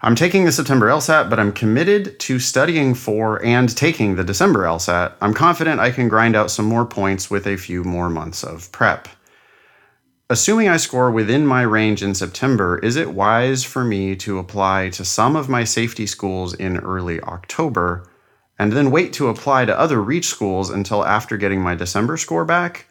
I'm 0.01 0.15
taking 0.15 0.45
the 0.45 0.53
September 0.53 0.87
LSAT, 0.89 1.29
but 1.29 1.41
I'm 1.41 1.53
committed 1.53 2.21
to 2.21 2.39
studying 2.39 2.95
for 2.95 3.45
and 3.45 3.75
taking 3.77 4.15
the 4.15 4.23
December 4.23 4.61
LSAT. 4.61 5.15
I'm 5.21 5.35
confident 5.35 5.81
I 5.81 5.91
can 5.91 6.09
grind 6.09 6.37
out 6.37 6.53
some 6.53 6.67
more 6.67 6.87
points 6.87 7.31
with 7.31 7.47
a 7.47 7.57
few 7.57 7.83
more 7.83 8.09
months 8.09 8.45
of 8.45 8.71
prep. 8.71 9.09
Assuming 10.31 10.69
I 10.69 10.77
score 10.77 11.11
within 11.11 11.47
my 11.47 11.63
range 11.63 12.03
in 12.03 12.15
September, 12.15 12.79
is 12.79 12.97
it 12.97 13.15
wise 13.15 13.65
for 13.65 13.83
me 13.83 14.15
to 14.17 14.39
apply 14.39 14.91
to 14.91 15.05
some 15.05 15.35
of 15.35 15.49
my 15.49 15.65
safety 15.65 16.07
schools 16.07 16.53
in 16.53 16.77
early 16.77 17.19
October 17.23 18.07
and 18.59 18.73
then 18.73 18.91
wait 18.91 19.15
to 19.15 19.29
apply 19.29 19.65
to 19.65 19.79
other 19.79 20.03
reach 20.03 20.27
schools 20.27 20.69
until 20.69 21.05
after 21.05 21.39
getting 21.39 21.63
my 21.63 21.75
December 21.75 22.19
score 22.19 22.45
back? 22.45 22.88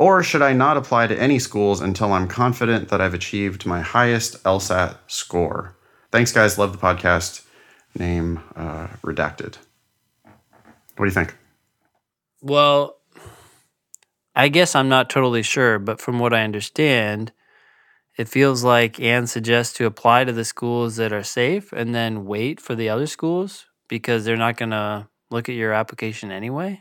Or 0.00 0.22
should 0.22 0.40
I 0.40 0.54
not 0.54 0.78
apply 0.78 1.08
to 1.08 1.20
any 1.20 1.38
schools 1.38 1.82
until 1.82 2.14
I'm 2.14 2.26
confident 2.26 2.88
that 2.88 3.02
I've 3.02 3.12
achieved 3.12 3.66
my 3.66 3.82
highest 3.82 4.42
LSAT 4.44 4.96
score? 5.06 5.76
Thanks, 6.10 6.32
guys. 6.32 6.56
Love 6.56 6.72
the 6.72 6.78
podcast. 6.78 7.44
Name 7.94 8.40
uh, 8.56 8.86
redacted. 9.04 9.58
What 10.96 11.04
do 11.04 11.04
you 11.04 11.10
think? 11.10 11.36
Well, 12.40 12.96
I 14.34 14.48
guess 14.48 14.74
I'm 14.74 14.88
not 14.88 15.10
totally 15.10 15.42
sure, 15.42 15.78
but 15.78 16.00
from 16.00 16.18
what 16.18 16.32
I 16.32 16.44
understand, 16.44 17.32
it 18.16 18.26
feels 18.26 18.64
like 18.64 18.98
Anne 18.98 19.26
suggests 19.26 19.76
to 19.76 19.84
apply 19.84 20.24
to 20.24 20.32
the 20.32 20.46
schools 20.46 20.96
that 20.96 21.12
are 21.12 21.22
safe 21.22 21.74
and 21.74 21.94
then 21.94 22.24
wait 22.24 22.58
for 22.58 22.74
the 22.74 22.88
other 22.88 23.06
schools 23.06 23.66
because 23.86 24.24
they're 24.24 24.38
not 24.38 24.56
going 24.56 24.70
to 24.70 25.08
look 25.30 25.50
at 25.50 25.56
your 25.56 25.74
application 25.74 26.30
anyway. 26.30 26.80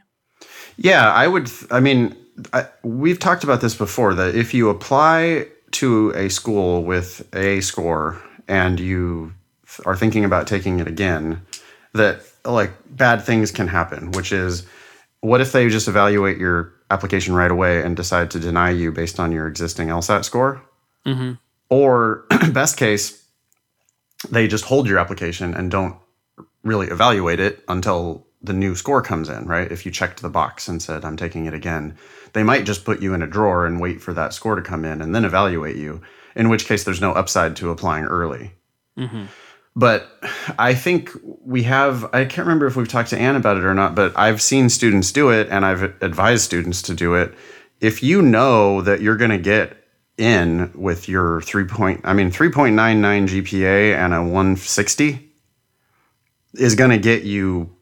Yeah, 0.78 1.12
I 1.12 1.28
would. 1.28 1.52
I 1.70 1.82
mean, 1.82 2.16
I, 2.54 2.68
we've 2.84 3.20
talked 3.20 3.44
about 3.44 3.62
this 3.62 3.76
before 3.76 4.14
that 4.16 4.36
if 4.36 4.54
you 4.54 4.70
apply 4.70 5.48
to 5.72 6.12
a 6.16 6.30
school 6.30 6.84
with 6.84 7.28
a 7.36 7.62
score 7.62 8.22
and 8.48 8.80
you 8.80 9.34
are 9.86 9.96
thinking 9.96 10.26
about 10.26 10.48
taking 10.48 10.80
it 10.80 10.88
again, 10.88 11.42
that 11.94 12.22
like 12.46 12.72
bad 12.90 13.24
things 13.24 13.52
can 13.52 13.68
happen, 13.68 14.12
which 14.12 14.32
is 14.32 14.66
what 15.22 15.42
if 15.42 15.52
they 15.52 15.70
just 15.70 15.88
evaluate 15.88 16.38
your 16.38 16.74
application 16.92 17.36
right 17.36 17.52
away 17.52 17.84
and 17.84 17.96
decide 17.96 18.32
to 18.32 18.40
deny 18.40 18.70
you 18.70 18.92
based 18.92 19.20
on 19.20 19.32
your 19.32 19.48
existing 19.48 19.90
LSAT 19.90 20.24
score? 20.24 20.62
Mm-hmm. 21.06 21.34
Or 21.70 22.26
best 22.52 22.78
case, 22.78 23.26
they 24.30 24.48
just 24.48 24.66
hold 24.66 24.88
your 24.88 25.00
application 25.00 25.54
and 25.54 25.70
don't 25.70 25.96
really 26.64 26.88
evaluate 26.88 27.40
it 27.40 27.64
until 27.68 28.26
the 28.42 28.54
new 28.54 28.76
score 28.76 29.02
comes 29.02 29.30
in, 29.30 29.46
right? 29.46 29.72
If 29.72 29.86
you 29.86 29.92
checked 29.92 30.22
the 30.22 30.30
box 30.30 30.68
and 30.68 30.82
said, 30.82 31.04
I'm 31.04 31.18
taking 31.18 31.46
it 31.46 31.54
again, 31.54 31.98
they 32.34 32.44
might 32.44 32.66
just 32.66 32.86
put 32.86 33.02
you 33.02 33.14
in 33.14 33.22
a 33.22 33.28
drawer 33.28 33.66
and 33.66 33.80
wait 33.80 34.02
for 34.02 34.14
that 34.14 34.34
score 34.34 34.56
to 34.56 34.62
come 34.62 34.86
in 34.86 35.02
and 35.02 35.14
then 35.14 35.26
evaluate 35.26 35.76
you, 35.76 36.02
in 36.36 36.50
which 36.50 36.66
case 36.66 36.84
there's 36.84 37.02
no 37.02 37.14
upside 37.14 37.56
to 37.58 37.72
applying 37.72 38.06
early. 38.06 38.54
Mm-hmm. 38.98 39.26
But 39.76 40.12
I 40.58 40.74
think 40.74 41.12
we 41.24 41.64
have, 41.64 42.04
I 42.14 42.26
can't 42.26 42.46
remember 42.48 42.68
if 42.68 42.76
we've 42.76 42.88
talked 42.88 43.12
to 43.12 43.18
Anne 43.18 43.36
about 43.36 43.58
it 43.58 43.64
or 43.64 43.74
not, 43.74 43.96
but 43.96 44.18
I've 44.18 44.42
seen 44.42 44.70
students 44.70 45.12
do 45.12 45.30
it 45.30 45.48
and 45.50 45.66
I've 45.66 45.84
advised 46.02 46.44
students 46.44 46.82
to 46.84 46.94
do 46.94 47.16
it. 47.16 47.34
If 47.80 48.04
you 48.04 48.22
know 48.22 48.82
that 48.82 49.02
you're 49.02 49.16
going 49.16 49.32
to 49.32 49.38
get 49.38 49.78
in 50.18 50.72
with 50.76 51.08
your 51.08 51.42
three 51.42 51.64
point, 51.64 52.02
I 52.04 52.14
mean, 52.14 52.30
3.99 52.30 53.28
GPA 53.28 53.96
and 53.96 54.14
a 54.14 54.22
160 54.22 55.32
is 56.56 56.76
going 56.76 56.90
to 56.90 56.98
get 56.98 57.24
you 57.24 57.74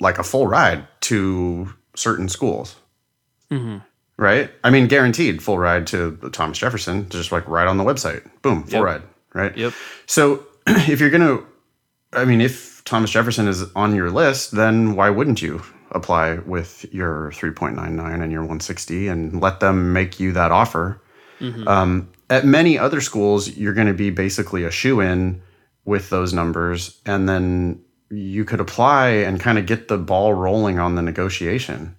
like 0.00 0.18
a 0.18 0.24
full 0.24 0.46
ride 0.46 0.86
to 1.02 1.72
certain 1.94 2.28
schools. 2.28 2.76
Mm-hmm. 3.50 3.78
Right? 4.18 4.50
I 4.64 4.70
mean, 4.70 4.86
guaranteed 4.86 5.42
full 5.42 5.58
ride 5.58 5.86
to 5.88 6.16
Thomas 6.32 6.58
Jefferson, 6.58 7.08
just 7.10 7.32
like 7.32 7.46
right 7.48 7.66
on 7.68 7.76
the 7.76 7.84
website. 7.84 8.28
Boom, 8.42 8.62
full 8.64 8.78
Yep. 8.78 8.82
ride. 8.84 9.02
Right? 9.34 9.56
Yep. 9.56 9.74
So 10.06 10.46
if 10.66 11.00
you're 11.00 11.10
going 11.10 11.20
to, 11.26 11.46
I 12.12 12.24
mean, 12.24 12.40
if 12.40 12.82
Thomas 12.84 13.10
Jefferson 13.10 13.46
is 13.46 13.64
on 13.74 13.94
your 13.94 14.10
list, 14.10 14.52
then 14.52 14.94
why 14.96 15.10
wouldn't 15.10 15.42
you 15.42 15.62
apply 15.90 16.36
with 16.38 16.86
your 16.92 17.30
3.99 17.34 18.22
and 18.22 18.32
your 18.32 18.40
160 18.42 19.08
and 19.08 19.40
let 19.40 19.60
them 19.60 19.92
make 19.92 20.18
you 20.18 20.32
that 20.32 20.50
offer? 20.50 21.00
Um, 21.66 22.08
at 22.30 22.46
many 22.46 22.78
other 22.78 23.02
schools, 23.02 23.54
you're 23.56 23.74
going 23.74 23.86
to 23.88 23.92
be 23.94 24.08
basically 24.08 24.64
a 24.64 24.70
shoe 24.70 25.00
in 25.00 25.42
with 25.84 26.08
those 26.08 26.32
numbers, 26.32 26.98
and 27.04 27.28
then 27.28 27.82
you 28.10 28.44
could 28.46 28.60
apply 28.60 29.08
and 29.08 29.38
kind 29.38 29.58
of 29.58 29.66
get 29.66 29.88
the 29.88 29.98
ball 29.98 30.32
rolling 30.32 30.78
on 30.78 30.94
the 30.94 31.02
negotiation. 31.02 31.94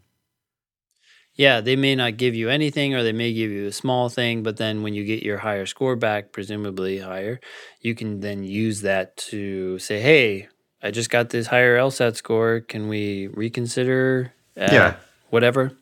Yeah, 1.38 1.62
they 1.62 1.76
may 1.76 1.96
not 1.96 2.18
give 2.18 2.34
you 2.36 2.50
anything 2.50 2.96
or 2.96 3.04
they 3.04 3.14
may 3.14 3.32
give 3.32 3.52
you 3.52 3.68
a 3.68 3.72
small 3.72 4.10
thing, 4.10 4.42
but 4.44 4.58
then 4.58 4.82
when 4.82 4.94
you 4.96 5.06
get 5.06 5.22
your 5.24 5.38
higher 5.38 5.68
score 5.68 5.96
back, 5.96 6.32
presumably 6.32 6.98
higher, 6.98 7.40
you 7.82 7.94
can 7.94 8.20
then 8.22 8.44
use 8.44 8.82
that 8.82 9.16
to 9.18 9.78
say, 9.78 10.02
hey, 10.02 10.50
I 10.82 10.90
just 10.92 11.10
got 11.12 11.30
this 11.30 11.48
higher 11.48 11.78
LSAT 11.78 12.16
score. 12.16 12.62
Can 12.62 12.88
we 12.88 13.28
reconsider? 13.28 14.34
at 14.56 14.74
Yeah. 14.74 14.96
Whatever. 15.30 15.74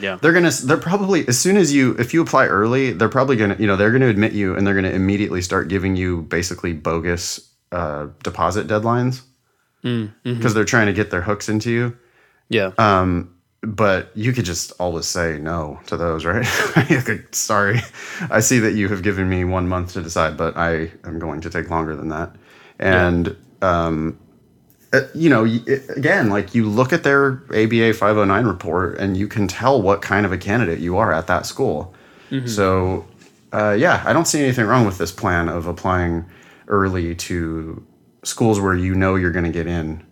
Yeah. 0.00 0.18
They're 0.20 0.32
gonna. 0.32 0.50
They're 0.50 0.76
probably 0.76 1.26
as 1.26 1.38
soon 1.38 1.56
as 1.56 1.72
you, 1.74 1.96
if 1.98 2.14
you 2.14 2.22
apply 2.22 2.46
early, 2.46 2.92
they're 2.92 3.08
probably 3.08 3.36
gonna. 3.36 3.56
You 3.58 3.66
know, 3.66 3.76
they're 3.76 3.90
gonna 3.90 4.08
admit 4.08 4.32
you, 4.32 4.54
and 4.54 4.64
they're 4.66 4.74
gonna 4.74 4.90
immediately 4.90 5.42
start 5.42 5.68
giving 5.68 5.96
you 5.96 6.22
basically 6.22 6.72
bogus 6.72 7.50
uh, 7.72 8.08
deposit 8.22 8.66
deadlines 8.68 9.22
Mm, 9.84 10.12
mhm. 10.24 10.36
because 10.36 10.54
they're 10.54 10.64
trying 10.64 10.86
to 10.86 10.92
get 10.92 11.10
their 11.10 11.22
hooks 11.22 11.48
into 11.48 11.70
you. 11.70 11.96
Yeah. 12.48 12.72
Um, 12.78 13.34
but 13.62 14.10
you 14.14 14.32
could 14.32 14.44
just 14.44 14.72
always 14.78 15.06
say 15.06 15.38
no 15.38 15.80
to 15.86 15.96
those, 15.96 16.24
right? 16.24 16.46
Like, 16.76 17.34
Sorry, 17.34 17.80
I 18.30 18.40
see 18.40 18.58
that 18.60 18.72
you 18.74 18.88
have 18.88 19.02
given 19.02 19.28
me 19.28 19.44
one 19.44 19.68
month 19.68 19.92
to 19.94 20.02
decide, 20.02 20.36
but 20.36 20.56
I 20.56 20.90
am 21.04 21.18
going 21.18 21.40
to 21.42 21.50
take 21.50 21.68
longer 21.70 21.96
than 21.96 22.08
that. 22.10 22.34
And 22.78 23.36
um, 23.62 24.18
uh, 24.92 25.00
you 25.14 25.28
know, 25.28 25.44
it- 25.44 25.90
again, 25.96 26.30
like 26.30 26.54
you 26.54 26.68
look 26.68 26.92
at 26.92 27.02
their 27.02 27.42
ABA 27.50 27.94
509 27.94 28.46
report, 28.46 28.96
and 28.98 29.16
you 29.16 29.26
can 29.28 29.48
tell 29.48 29.82
what 29.82 30.00
kind 30.02 30.24
of 30.24 30.32
a 30.32 30.38
candidate 30.38 30.78
you 30.78 30.96
are 30.96 31.12
at 31.12 31.26
that 31.26 31.44
school. 31.46 31.94
So, 32.46 33.06
uh, 33.52 33.72
yeah, 33.72 34.02
I 34.06 34.12
don't 34.12 34.26
see 34.26 34.40
anything 34.42 34.66
wrong 34.66 34.86
with 34.86 34.98
this 34.98 35.10
plan 35.12 35.48
of 35.48 35.66
applying 35.66 36.24
early 36.68 37.14
to 37.14 37.82
schools 38.22 38.60
where 38.60 38.74
you 38.74 38.94
know 38.94 39.14
you're 39.16 39.30
going 39.32 39.44
to 39.46 39.50
get 39.50 39.66
in 39.66 40.04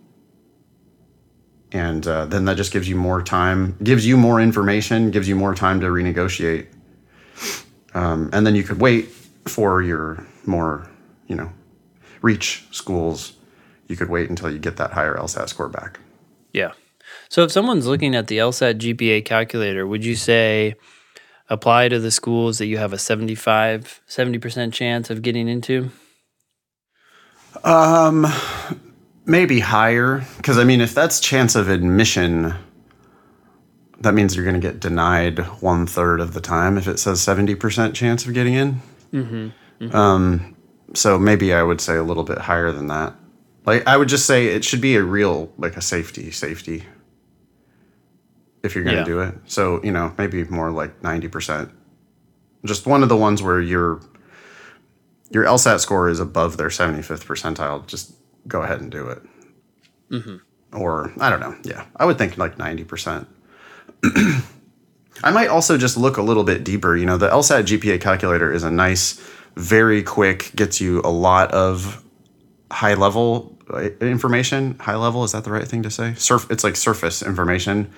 and 1.77 2.07
uh, 2.07 2.25
then 2.25 2.45
that 2.45 2.57
just 2.57 2.71
gives 2.71 2.89
you 2.89 2.95
more 2.95 3.21
time 3.21 3.77
gives 3.83 4.05
you 4.05 4.17
more 4.17 4.41
information 4.41 5.11
gives 5.11 5.27
you 5.27 5.35
more 5.35 5.55
time 5.55 5.79
to 5.79 5.87
renegotiate 5.87 6.67
um, 7.93 8.29
and 8.33 8.45
then 8.45 8.55
you 8.55 8.63
could 8.63 8.79
wait 8.79 9.05
for 9.45 9.81
your 9.81 10.25
more 10.45 10.89
you 11.27 11.35
know 11.35 11.51
reach 12.21 12.65
schools 12.71 13.33
you 13.87 13.95
could 13.95 14.09
wait 14.09 14.29
until 14.29 14.51
you 14.51 14.59
get 14.59 14.77
that 14.77 14.91
higher 14.91 15.15
lsat 15.15 15.47
score 15.49 15.69
back 15.69 15.99
Yeah. 16.53 16.73
So 17.29 17.43
if 17.43 17.51
someone's 17.51 17.87
looking 17.87 18.15
at 18.15 18.27
the 18.27 18.37
LSAT 18.37 18.79
GPA 18.79 19.23
calculator, 19.25 19.85
would 19.85 20.03
you 20.03 20.15
say 20.15 20.75
apply 21.49 21.89
to 21.89 21.99
the 21.99 22.11
schools 22.11 22.57
that 22.57 22.65
you 22.65 22.77
have 22.77 22.93
a 22.93 22.97
75, 22.97 24.01
70% 24.07 24.73
chance 24.73 25.09
of 25.09 25.21
getting 25.21 25.47
into? 25.47 25.91
um 27.63 28.25
maybe 29.27 29.59
higher 29.59 30.23
because 30.37 30.57
i 30.57 30.63
mean 30.63 30.81
if 30.81 30.93
that's 30.95 31.19
chance 31.19 31.55
of 31.55 31.69
admission 31.69 32.55
that 33.99 34.13
means 34.13 34.35
you're 34.35 34.45
going 34.45 34.59
to 34.59 34.65
get 34.67 34.79
denied 34.79 35.39
one 35.61 35.85
third 35.87 36.19
of 36.21 36.33
the 36.33 36.41
time 36.41 36.77
if 36.77 36.87
it 36.87 36.97
says 36.99 37.19
70% 37.19 37.93
chance 37.93 38.25
of 38.25 38.33
getting 38.33 38.53
in 38.53 38.81
Mm-hmm. 39.13 39.95
Um, 39.95 40.55
so 40.93 41.17
maybe 41.17 41.53
I 41.53 41.63
would 41.63 41.79
say 41.79 41.95
a 41.95 42.03
little 42.03 42.23
bit 42.23 42.39
higher 42.39 42.71
than 42.71 42.87
that. 42.87 43.13
Like 43.65 43.87
I 43.87 43.95
would 43.95 44.09
just 44.09 44.25
say 44.25 44.47
it 44.47 44.63
should 44.65 44.81
be 44.81 44.95
a 44.95 45.03
real 45.03 45.51
like 45.57 45.77
a 45.77 45.81
safety 45.81 46.29
safety 46.31 46.83
if 48.63 48.75
you're 48.75 48.83
going 48.83 48.95
to 48.95 49.01
Yeah. 49.01 49.05
do 49.05 49.19
it. 49.21 49.35
So, 49.45 49.81
you 49.83 49.91
know, 49.91 50.13
maybe 50.17 50.43
more 50.45 50.71
like 50.71 51.01
90%. 51.01 51.71
Just 52.65 52.85
one 52.85 53.01
of 53.03 53.09
the 53.09 53.15
ones 53.17 53.41
where 53.41 53.61
your 53.61 54.01
your 55.31 55.45
LSAT 55.45 55.79
score 55.79 56.09
is 56.09 56.19
above 56.19 56.57
their 56.57 56.69
75th 56.69 57.23
percentile, 57.25 57.85
just 57.87 58.13
go 58.47 58.61
ahead 58.61 58.81
and 58.81 58.91
do 58.91 59.07
it. 59.09 59.21
Or 60.73 61.13
I 61.19 61.29
don't 61.29 61.39
know. 61.39 61.55
Yeah. 61.63 61.85
I 61.95 62.05
would 62.05 62.17
think 62.17 62.37
like 62.37 62.57
90%. 62.57 63.25
I 65.23 65.31
might 65.31 65.47
also 65.47 65.77
just 65.77 65.97
look 65.97 66.17
a 66.17 66.21
little 66.21 66.43
bit 66.43 66.63
deeper. 66.63 66.95
You 66.95 67.05
know, 67.05 67.17
the 67.17 67.29
LSAT 67.29 67.63
GPA 67.63 67.99
calculator 68.01 68.51
is 68.51 68.63
a 68.63 68.69
nice, 68.71 69.19
very 69.55 70.03
quick, 70.03 70.51
gets 70.55 70.79
you 70.79 71.01
a 71.03 71.09
lot 71.09 71.51
of 71.51 72.03
high 72.71 72.93
level 72.93 73.57
uh, 73.73 73.89
information. 74.01 74.77
High 74.79 74.95
level, 74.95 75.23
is 75.23 75.31
that 75.31 75.43
the 75.43 75.51
right 75.51 75.67
thing 75.67 75.83
to 75.83 75.89
say? 75.89 76.13
Surf, 76.15 76.47
it's 76.51 76.63
like 76.63 76.75
surface 76.75 77.23
information 77.23 77.91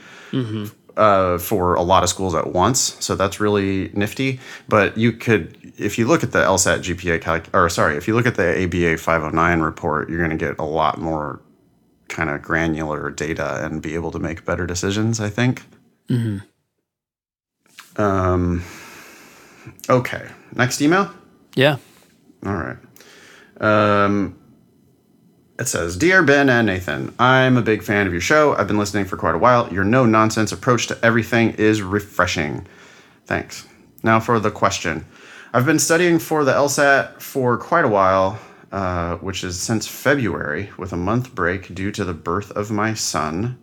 uh, 0.95 1.37
for 1.37 1.75
a 1.75 1.81
lot 1.81 2.03
of 2.03 2.09
schools 2.09 2.33
at 2.35 2.53
once. 2.53 2.95
So 3.03 3.15
that's 3.15 3.39
really 3.39 3.89
nifty. 3.93 4.39
But 4.69 4.97
you 4.97 5.11
could, 5.11 5.57
if 5.79 5.97
you 5.97 6.05
look 6.07 6.23
at 6.23 6.31
the 6.31 6.39
LSAT 6.39 6.79
GPA 6.79 7.21
calc, 7.21 7.45
or 7.53 7.69
sorry, 7.69 7.95
if 7.95 8.07
you 8.07 8.15
look 8.15 8.25
at 8.25 8.35
the 8.35 8.63
ABA 8.63 8.97
509 8.97 9.61
report, 9.61 10.09
you're 10.09 10.19
going 10.19 10.37
to 10.37 10.37
get 10.37 10.59
a 10.59 10.65
lot 10.65 10.99
more 10.99 11.41
kind 12.09 12.29
of 12.29 12.41
granular 12.41 13.09
data 13.11 13.63
and 13.63 13.81
be 13.81 13.95
able 13.95 14.11
to 14.11 14.19
make 14.19 14.45
better 14.45 14.65
decisions, 14.65 15.19
I 15.19 15.29
think. 15.29 15.63
Hmm. 16.07 16.37
Um, 17.95 18.63
okay. 19.89 20.27
Next 20.55 20.81
email. 20.81 21.11
Yeah. 21.55 21.77
All 22.45 22.53
right. 22.53 22.77
Um, 23.61 24.37
it 25.59 25.67
says, 25.67 25.97
Dear 25.97 26.23
Ben 26.23 26.49
and 26.49 26.67
Nathan, 26.67 27.13
I'm 27.19 27.57
a 27.57 27.61
big 27.61 27.83
fan 27.83 28.07
of 28.07 28.13
your 28.13 28.21
show. 28.21 28.55
I've 28.55 28.67
been 28.67 28.77
listening 28.77 29.05
for 29.05 29.17
quite 29.17 29.35
a 29.35 29.37
while. 29.37 29.71
Your 29.71 29.83
no 29.83 30.05
nonsense 30.05 30.51
approach 30.51 30.87
to 30.87 30.97
everything 31.03 31.51
is 31.51 31.81
refreshing. 31.81 32.65
Thanks. 33.25 33.67
Now 34.01 34.19
for 34.19 34.39
the 34.39 34.51
question. 34.51 35.05
I've 35.51 35.65
been 35.65 35.79
studying 35.79 36.19
for 36.19 36.43
the 36.43 36.51
LSAT 36.51 37.19
for 37.23 37.57
quite 37.57 37.83
a 37.83 37.87
while, 37.87 38.37
uh, 38.71 39.15
which 39.15 39.43
is 39.43 39.59
since 39.59 39.87
February, 39.87 40.69
with 40.77 40.93
a 40.93 40.97
month 40.97 41.33
break 41.33 41.73
due 41.73 41.91
to 41.93 42.05
the 42.05 42.13
birth 42.13 42.51
of 42.51 42.69
my 42.69 42.93
son. 42.93 43.57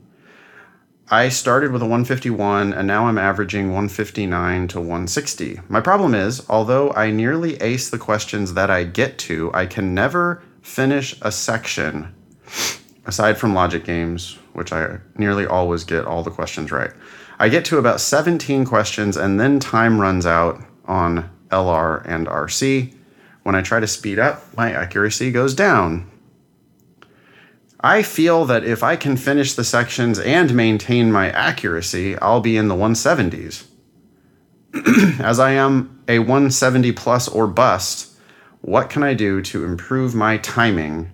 I 1.12 1.28
started 1.28 1.70
with 1.70 1.82
a 1.82 1.84
151 1.84 2.72
and 2.72 2.88
now 2.88 3.06
I'm 3.06 3.18
averaging 3.18 3.66
159 3.66 4.66
to 4.66 4.80
160. 4.80 5.60
My 5.68 5.80
problem 5.80 6.16
is, 6.16 6.44
although 6.48 6.90
I 6.90 7.12
nearly 7.12 7.54
ace 7.58 7.88
the 7.88 7.98
questions 7.98 8.54
that 8.54 8.68
I 8.68 8.82
get 8.82 9.16
to, 9.18 9.52
I 9.54 9.66
can 9.66 9.94
never 9.94 10.42
finish 10.62 11.14
a 11.22 11.30
section 11.30 12.12
aside 13.04 13.38
from 13.38 13.54
logic 13.54 13.84
games, 13.84 14.38
which 14.54 14.72
I 14.72 14.98
nearly 15.16 15.46
always 15.46 15.84
get 15.84 16.04
all 16.04 16.24
the 16.24 16.32
questions 16.32 16.72
right. 16.72 16.90
I 17.38 17.48
get 17.48 17.64
to 17.66 17.78
about 17.78 18.00
17 18.00 18.64
questions 18.64 19.16
and 19.16 19.38
then 19.38 19.60
time 19.60 20.00
runs 20.00 20.26
out 20.26 20.60
on 20.86 21.30
LR 21.50 22.04
and 22.06 22.26
RC. 22.26 22.94
When 23.42 23.54
I 23.54 23.62
try 23.62 23.80
to 23.80 23.86
speed 23.86 24.18
up, 24.18 24.42
my 24.56 24.72
accuracy 24.72 25.30
goes 25.30 25.54
down. 25.54 26.10
I 27.80 28.02
feel 28.02 28.44
that 28.46 28.64
if 28.64 28.82
I 28.82 28.96
can 28.96 29.16
finish 29.16 29.52
the 29.52 29.62
sections 29.62 30.18
and 30.18 30.54
maintain 30.54 31.12
my 31.12 31.30
accuracy, 31.30 32.18
I'll 32.18 32.40
be 32.40 32.56
in 32.56 32.68
the 32.68 32.74
170s. 32.74 33.66
As 35.20 35.38
I 35.38 35.52
am 35.52 36.02
a 36.08 36.18
170 36.18 36.92
plus 36.92 37.28
or 37.28 37.46
bust, 37.46 38.16
what 38.62 38.90
can 38.90 39.02
I 39.02 39.14
do 39.14 39.40
to 39.42 39.64
improve 39.64 40.14
my 40.14 40.38
timing? 40.38 41.10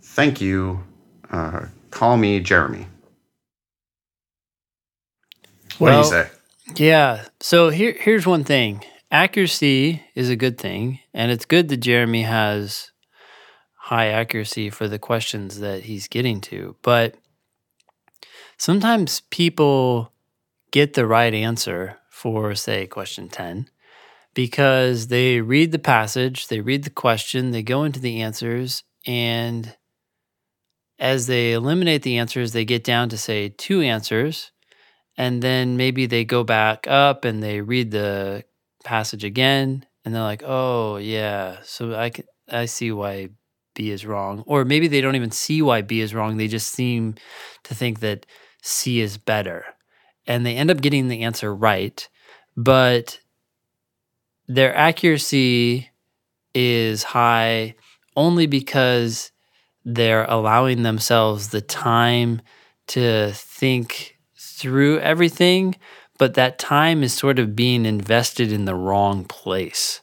Thank 0.00 0.40
you. 0.40 0.84
Uh, 1.30 1.66
call 1.90 2.16
me 2.16 2.38
Jeremy. 2.38 2.86
What 5.78 5.90
well, 5.90 6.02
do 6.02 6.16
you 6.16 6.22
say? 6.22 6.30
Yeah. 6.76 7.24
So 7.40 7.70
here, 7.70 7.96
here's 7.98 8.26
one 8.26 8.44
thing 8.44 8.84
accuracy 9.12 10.02
is 10.14 10.30
a 10.30 10.36
good 10.36 10.58
thing, 10.58 10.98
and 11.14 11.30
it's 11.30 11.44
good 11.44 11.68
that 11.68 11.76
Jeremy 11.76 12.22
has 12.22 12.90
high 13.76 14.08
accuracy 14.08 14.70
for 14.70 14.88
the 14.88 14.98
questions 14.98 15.60
that 15.60 15.82
he's 15.82 16.08
getting 16.08 16.40
to. 16.40 16.74
But 16.82 17.16
sometimes 18.56 19.20
people 19.30 20.12
get 20.70 20.94
the 20.94 21.06
right 21.06 21.34
answer 21.34 21.98
for, 22.08 22.54
say, 22.54 22.86
question 22.86 23.28
10 23.28 23.68
because 24.34 25.08
they 25.08 25.42
read 25.42 25.72
the 25.72 25.78
passage, 25.78 26.48
they 26.48 26.60
read 26.60 26.84
the 26.84 26.90
question, 26.90 27.50
they 27.50 27.62
go 27.62 27.84
into 27.84 28.00
the 28.00 28.22
answers, 28.22 28.82
and 29.06 29.76
as 30.98 31.26
they 31.26 31.52
eliminate 31.52 32.02
the 32.02 32.16
answers, 32.16 32.52
they 32.52 32.64
get 32.64 32.84
down 32.84 33.10
to, 33.10 33.18
say, 33.18 33.50
two 33.50 33.82
answers. 33.82 34.52
And 35.18 35.42
then 35.42 35.76
maybe 35.76 36.06
they 36.06 36.24
go 36.24 36.44
back 36.44 36.86
up 36.88 37.26
and 37.26 37.42
they 37.42 37.60
read 37.60 37.90
the 37.90 38.44
passage 38.82 39.24
again 39.24 39.86
and 40.04 40.14
they're 40.14 40.22
like, 40.22 40.42
"Oh, 40.44 40.96
yeah, 40.96 41.58
so 41.64 41.94
I 41.94 42.10
can 42.10 42.24
I 42.50 42.66
see 42.66 42.92
why 42.92 43.30
B 43.74 43.90
is 43.90 44.04
wrong. 44.04 44.44
Or 44.46 44.64
maybe 44.64 44.88
they 44.88 45.00
don't 45.00 45.16
even 45.16 45.30
see 45.30 45.62
why 45.62 45.82
B 45.82 46.00
is 46.00 46.14
wrong. 46.14 46.36
They 46.36 46.48
just 46.48 46.72
seem 46.72 47.14
to 47.64 47.74
think 47.74 48.00
that 48.00 48.26
C 48.62 49.00
is 49.00 49.16
better. 49.18 49.64
And 50.26 50.46
they 50.46 50.56
end 50.56 50.70
up 50.70 50.80
getting 50.80 51.08
the 51.08 51.22
answer 51.22 51.54
right, 51.54 52.08
but 52.56 53.18
their 54.46 54.74
accuracy 54.74 55.90
is 56.54 57.02
high 57.02 57.74
only 58.16 58.46
because 58.46 59.32
they're 59.84 60.24
allowing 60.24 60.82
themselves 60.82 61.48
the 61.48 61.60
time 61.60 62.40
to 62.88 63.32
think 63.34 64.16
through 64.36 64.98
everything, 65.00 65.74
but 66.18 66.34
that 66.34 66.58
time 66.58 67.02
is 67.02 67.12
sort 67.12 67.38
of 67.38 67.56
being 67.56 67.86
invested 67.86 68.52
in 68.52 68.64
the 68.64 68.74
wrong 68.74 69.24
place. 69.24 70.00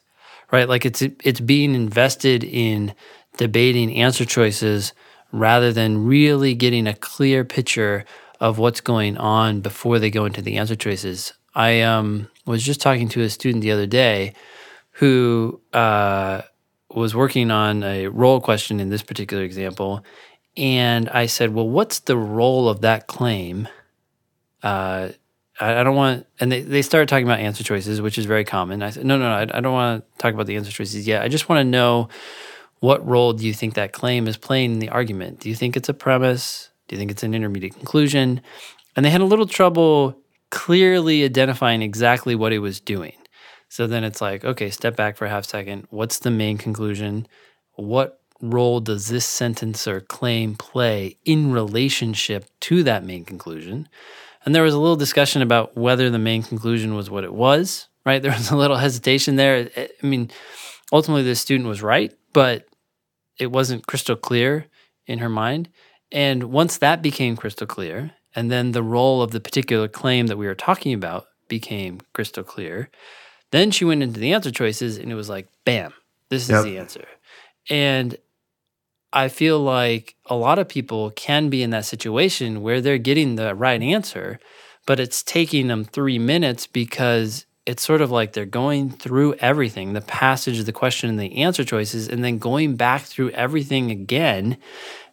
Right? 0.50 0.68
Like 0.68 0.84
it's 0.84 1.02
it's 1.02 1.40
being 1.40 1.74
invested 1.74 2.42
in 2.42 2.94
debating 3.36 3.94
answer 3.94 4.24
choices 4.24 4.92
rather 5.32 5.72
than 5.72 6.04
really 6.04 6.54
getting 6.54 6.86
a 6.86 6.94
clear 6.94 7.44
picture 7.44 8.04
of 8.40 8.58
what's 8.58 8.80
going 8.80 9.16
on 9.16 9.60
before 9.60 9.98
they 9.98 10.10
go 10.10 10.24
into 10.24 10.42
the 10.42 10.56
answer 10.56 10.74
choices. 10.74 11.32
I 11.54 11.82
um, 11.82 12.28
was 12.46 12.62
just 12.62 12.80
talking 12.80 13.08
to 13.10 13.22
a 13.22 13.28
student 13.28 13.62
the 13.62 13.72
other 13.72 13.86
day 13.86 14.34
who 14.92 15.60
uh, 15.72 16.42
was 16.90 17.14
working 17.14 17.50
on 17.50 17.82
a 17.82 18.08
role 18.08 18.40
question 18.40 18.80
in 18.80 18.88
this 18.88 19.02
particular 19.02 19.42
example. 19.42 20.04
And 20.56 21.08
I 21.08 21.26
said, 21.26 21.54
Well, 21.54 21.68
what's 21.68 22.00
the 22.00 22.16
role 22.16 22.68
of 22.68 22.80
that 22.80 23.06
claim? 23.06 23.68
Uh, 24.62 25.10
I, 25.60 25.80
I, 25.80 25.84
don't 25.84 25.94
want, 25.94 26.26
and 26.40 26.50
they, 26.50 26.62
they 26.62 26.82
started 26.82 27.08
talking 27.08 27.26
about 27.26 27.38
answer 27.38 27.62
choices, 27.62 28.00
which 28.00 28.18
is 28.18 28.24
very 28.24 28.44
common. 28.44 28.82
I 28.82 28.90
said, 28.90 29.04
No, 29.04 29.18
no, 29.18 29.24
no, 29.24 29.52
I, 29.52 29.58
I 29.58 29.60
don't 29.60 29.72
want 29.72 30.02
to 30.02 30.18
talk 30.18 30.34
about 30.34 30.46
the 30.46 30.56
answer 30.56 30.72
choices 30.72 31.06
yet. 31.06 31.22
I 31.22 31.28
just 31.28 31.48
want 31.48 31.60
to 31.60 31.64
know 31.64 32.08
what 32.80 33.06
role 33.06 33.34
do 33.34 33.46
you 33.46 33.52
think 33.52 33.74
that 33.74 33.92
claim 33.92 34.26
is 34.26 34.36
playing 34.36 34.72
in 34.72 34.78
the 34.78 34.88
argument? 34.88 35.40
Do 35.40 35.48
you 35.48 35.54
think 35.54 35.76
it's 35.76 35.88
a 35.88 35.94
premise? 35.94 36.70
Do 36.88 36.96
you 36.96 36.98
think 36.98 37.10
it's 37.10 37.22
an 37.22 37.34
intermediate 37.34 37.74
conclusion? 37.74 38.40
And 38.96 39.04
they 39.04 39.10
had 39.10 39.20
a 39.20 39.26
little 39.26 39.46
trouble 39.46 40.16
clearly 40.50 41.24
identifying 41.24 41.82
exactly 41.82 42.34
what 42.34 42.52
it 42.52 42.58
was 42.58 42.80
doing. 42.80 43.14
So 43.68 43.86
then 43.86 44.02
it's 44.02 44.20
like, 44.20 44.44
okay, 44.44 44.70
step 44.70 44.96
back 44.96 45.16
for 45.16 45.26
a 45.26 45.30
half 45.30 45.44
second. 45.44 45.86
What's 45.90 46.18
the 46.18 46.30
main 46.30 46.58
conclusion? 46.58 47.28
What 47.74 48.20
role 48.40 48.80
does 48.80 49.08
this 49.08 49.26
sentence 49.26 49.86
or 49.86 50.00
claim 50.00 50.56
play 50.56 51.18
in 51.24 51.52
relationship 51.52 52.46
to 52.60 52.82
that 52.82 53.04
main 53.04 53.24
conclusion? 53.24 53.88
And 54.44 54.54
there 54.54 54.62
was 54.62 54.74
a 54.74 54.78
little 54.78 54.96
discussion 54.96 55.42
about 55.42 55.76
whether 55.76 56.10
the 56.10 56.18
main 56.18 56.42
conclusion 56.42 56.94
was 56.94 57.10
what 57.10 57.24
it 57.24 57.34
was, 57.34 57.88
right? 58.04 58.22
There 58.22 58.32
was 58.32 58.50
a 58.50 58.56
little 58.56 58.76
hesitation 58.76 59.36
there. 59.36 59.70
I 59.76 60.06
mean, 60.06 60.30
ultimately, 60.92 61.22
the 61.22 61.34
student 61.34 61.68
was 61.68 61.82
right, 61.82 62.12
but 62.32 62.66
it 63.38 63.50
wasn't 63.50 63.86
crystal 63.86 64.16
clear 64.16 64.66
in 65.06 65.18
her 65.18 65.28
mind. 65.28 65.68
And 66.12 66.44
once 66.44 66.78
that 66.78 67.02
became 67.02 67.36
crystal 67.36 67.66
clear, 67.66 68.12
and 68.34 68.50
then 68.50 68.72
the 68.72 68.82
role 68.82 69.22
of 69.22 69.30
the 69.30 69.40
particular 69.40 69.88
claim 69.88 70.26
that 70.28 70.36
we 70.36 70.46
were 70.46 70.54
talking 70.54 70.92
about 70.92 71.26
became 71.48 72.00
crystal 72.12 72.44
clear, 72.44 72.90
then 73.50 73.70
she 73.70 73.84
went 73.84 74.02
into 74.02 74.20
the 74.20 74.32
answer 74.32 74.50
choices 74.50 74.96
and 74.96 75.10
it 75.10 75.16
was 75.16 75.28
like, 75.28 75.48
bam, 75.64 75.92
this 76.28 76.44
is 76.44 76.50
yep. 76.50 76.64
the 76.64 76.78
answer. 76.78 77.06
And 77.68 78.16
I 79.12 79.28
feel 79.28 79.58
like 79.58 80.14
a 80.26 80.36
lot 80.36 80.58
of 80.58 80.68
people 80.68 81.10
can 81.10 81.48
be 81.50 81.62
in 81.62 81.70
that 81.70 81.84
situation 81.84 82.62
where 82.62 82.80
they're 82.80 82.98
getting 82.98 83.34
the 83.34 83.54
right 83.54 83.82
answer, 83.82 84.38
but 84.86 85.00
it's 85.00 85.22
taking 85.22 85.66
them 85.66 85.84
three 85.84 86.18
minutes 86.18 86.66
because 86.66 87.46
it's 87.66 87.82
sort 87.82 88.00
of 88.00 88.10
like 88.10 88.32
they're 88.32 88.46
going 88.46 88.90
through 88.90 89.34
everything 89.34 89.92
the 89.92 90.00
passage, 90.00 90.62
the 90.64 90.72
question, 90.72 91.10
and 91.10 91.20
the 91.20 91.42
answer 91.42 91.64
choices, 91.64 92.08
and 92.08 92.24
then 92.24 92.38
going 92.38 92.76
back 92.76 93.02
through 93.02 93.30
everything 93.30 93.90
again. 93.90 94.56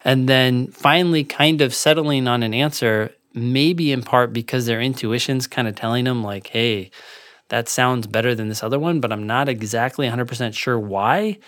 And 0.03 0.29
then 0.29 0.67
finally, 0.67 1.23
kind 1.23 1.61
of 1.61 1.73
settling 1.73 2.27
on 2.27 2.43
an 2.43 2.53
answer, 2.53 3.11
maybe 3.33 3.91
in 3.91 4.03
part 4.03 4.31
because 4.31 4.65
their 4.65 4.81
intuition's 4.81 5.47
kind 5.47 5.67
of 5.67 5.75
telling 5.75 6.05
them, 6.05 6.23
like, 6.23 6.47
hey, 6.47 6.91
that 7.49 7.67
sounds 7.69 8.07
better 8.07 8.35
than 8.35 8.49
this 8.49 8.63
other 8.63 8.79
one, 8.79 8.99
but 8.99 9.11
I'm 9.11 9.27
not 9.27 9.49
exactly 9.49 10.07
100% 10.07 10.53
sure 10.53 10.79
why. 10.79 11.39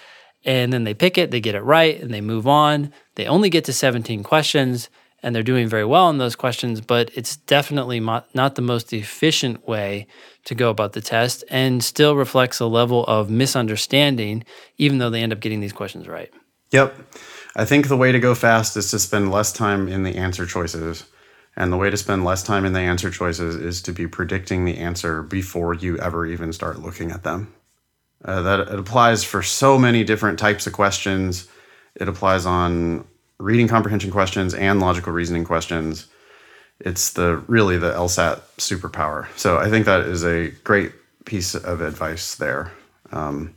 And 0.45 0.71
then 0.71 0.84
they 0.84 0.93
pick 0.93 1.17
it, 1.17 1.32
they 1.32 1.41
get 1.41 1.56
it 1.56 1.62
right, 1.62 1.99
and 1.99 2.13
they 2.13 2.21
move 2.21 2.47
on. 2.47 2.93
They 3.15 3.25
only 3.25 3.49
get 3.49 3.65
to 3.65 3.73
17 3.73 4.23
questions 4.23 4.89
and 5.21 5.36
they're 5.36 5.43
doing 5.43 5.67
very 5.67 5.86
well 5.86 6.10
in 6.10 6.17
those 6.17 6.36
questions, 6.36 6.82
but 6.82 7.12
it's 7.13 7.36
definitely 7.36 7.99
not 7.99 8.56
the 8.56 8.62
most 8.62 8.93
efficient 8.93 9.67
way 9.67 10.08
to 10.45 10.56
go 10.56 10.69
about 10.69 10.93
the 10.93 11.02
test 11.02 11.43
and 11.49 11.84
still 11.84 12.15
reflects 12.15 12.60
a 12.60 12.65
level 12.65 13.06
of 13.06 13.30
misunderstanding, 13.30 14.43
even 14.78 14.97
though 14.97 15.10
they 15.10 15.21
end 15.21 15.34
up 15.34 15.39
getting 15.39 15.60
these 15.60 15.73
questions 15.73 16.08
right. 16.08 16.32
Yep. 16.71 16.95
I 17.56 17.65
think 17.65 17.88
the 17.88 17.97
way 17.97 18.12
to 18.12 18.19
go 18.19 18.36
fast 18.36 18.78
is 18.78 18.91
to 18.91 18.99
spend 18.99 19.32
less 19.32 19.52
time 19.52 19.88
in 19.88 20.04
the 20.04 20.15
answer 20.15 20.45
choices. 20.45 21.06
And 21.58 21.73
the 21.73 21.78
way 21.78 21.89
to 21.89 21.97
spend 21.97 22.23
less 22.23 22.43
time 22.43 22.63
in 22.63 22.71
the 22.71 22.80
answer 22.80 23.10
choices 23.10 23.56
is 23.56 23.82
to 23.82 23.91
be 23.91 24.08
predicting 24.08 24.63
the 24.63 24.78
answer 24.78 25.23
before 25.23 25.73
you 25.73 25.97
ever 25.97 26.25
even 26.25 26.54
start 26.54 26.80
looking 26.80 27.12
at 27.12 27.23
them. 27.23 27.54
Uh, 28.26 28.42
that 28.42 28.60
it 28.60 28.80
applies 28.80 29.24
for 29.24 29.42
so 29.42 29.80
many 29.80 30.04
different 30.04 30.38
types 30.38 30.68
of 30.68 30.74
questions. 30.74 31.48
It 31.96 32.10
applies 32.10 32.46
on 32.46 33.06
reading 33.38 33.67
comprehension 33.67 34.12
questions 34.12 34.54
and 34.54 34.82
logical 34.82 35.13
reasoning 35.13 35.46
questions. 35.46 36.08
It's 36.82 37.13
the 37.13 37.38
really 37.48 37.78
the 37.78 37.92
LSAT 37.94 38.42
superpower. 38.58 39.28
So 39.38 39.58
I 39.58 39.70
think 39.70 39.86
that 39.86 40.02
is 40.02 40.26
a 40.26 40.50
great 40.63 40.92
piece 41.26 41.56
of 41.56 41.82
advice 41.82 42.36
there. 42.36 42.74
Um, 43.12 43.56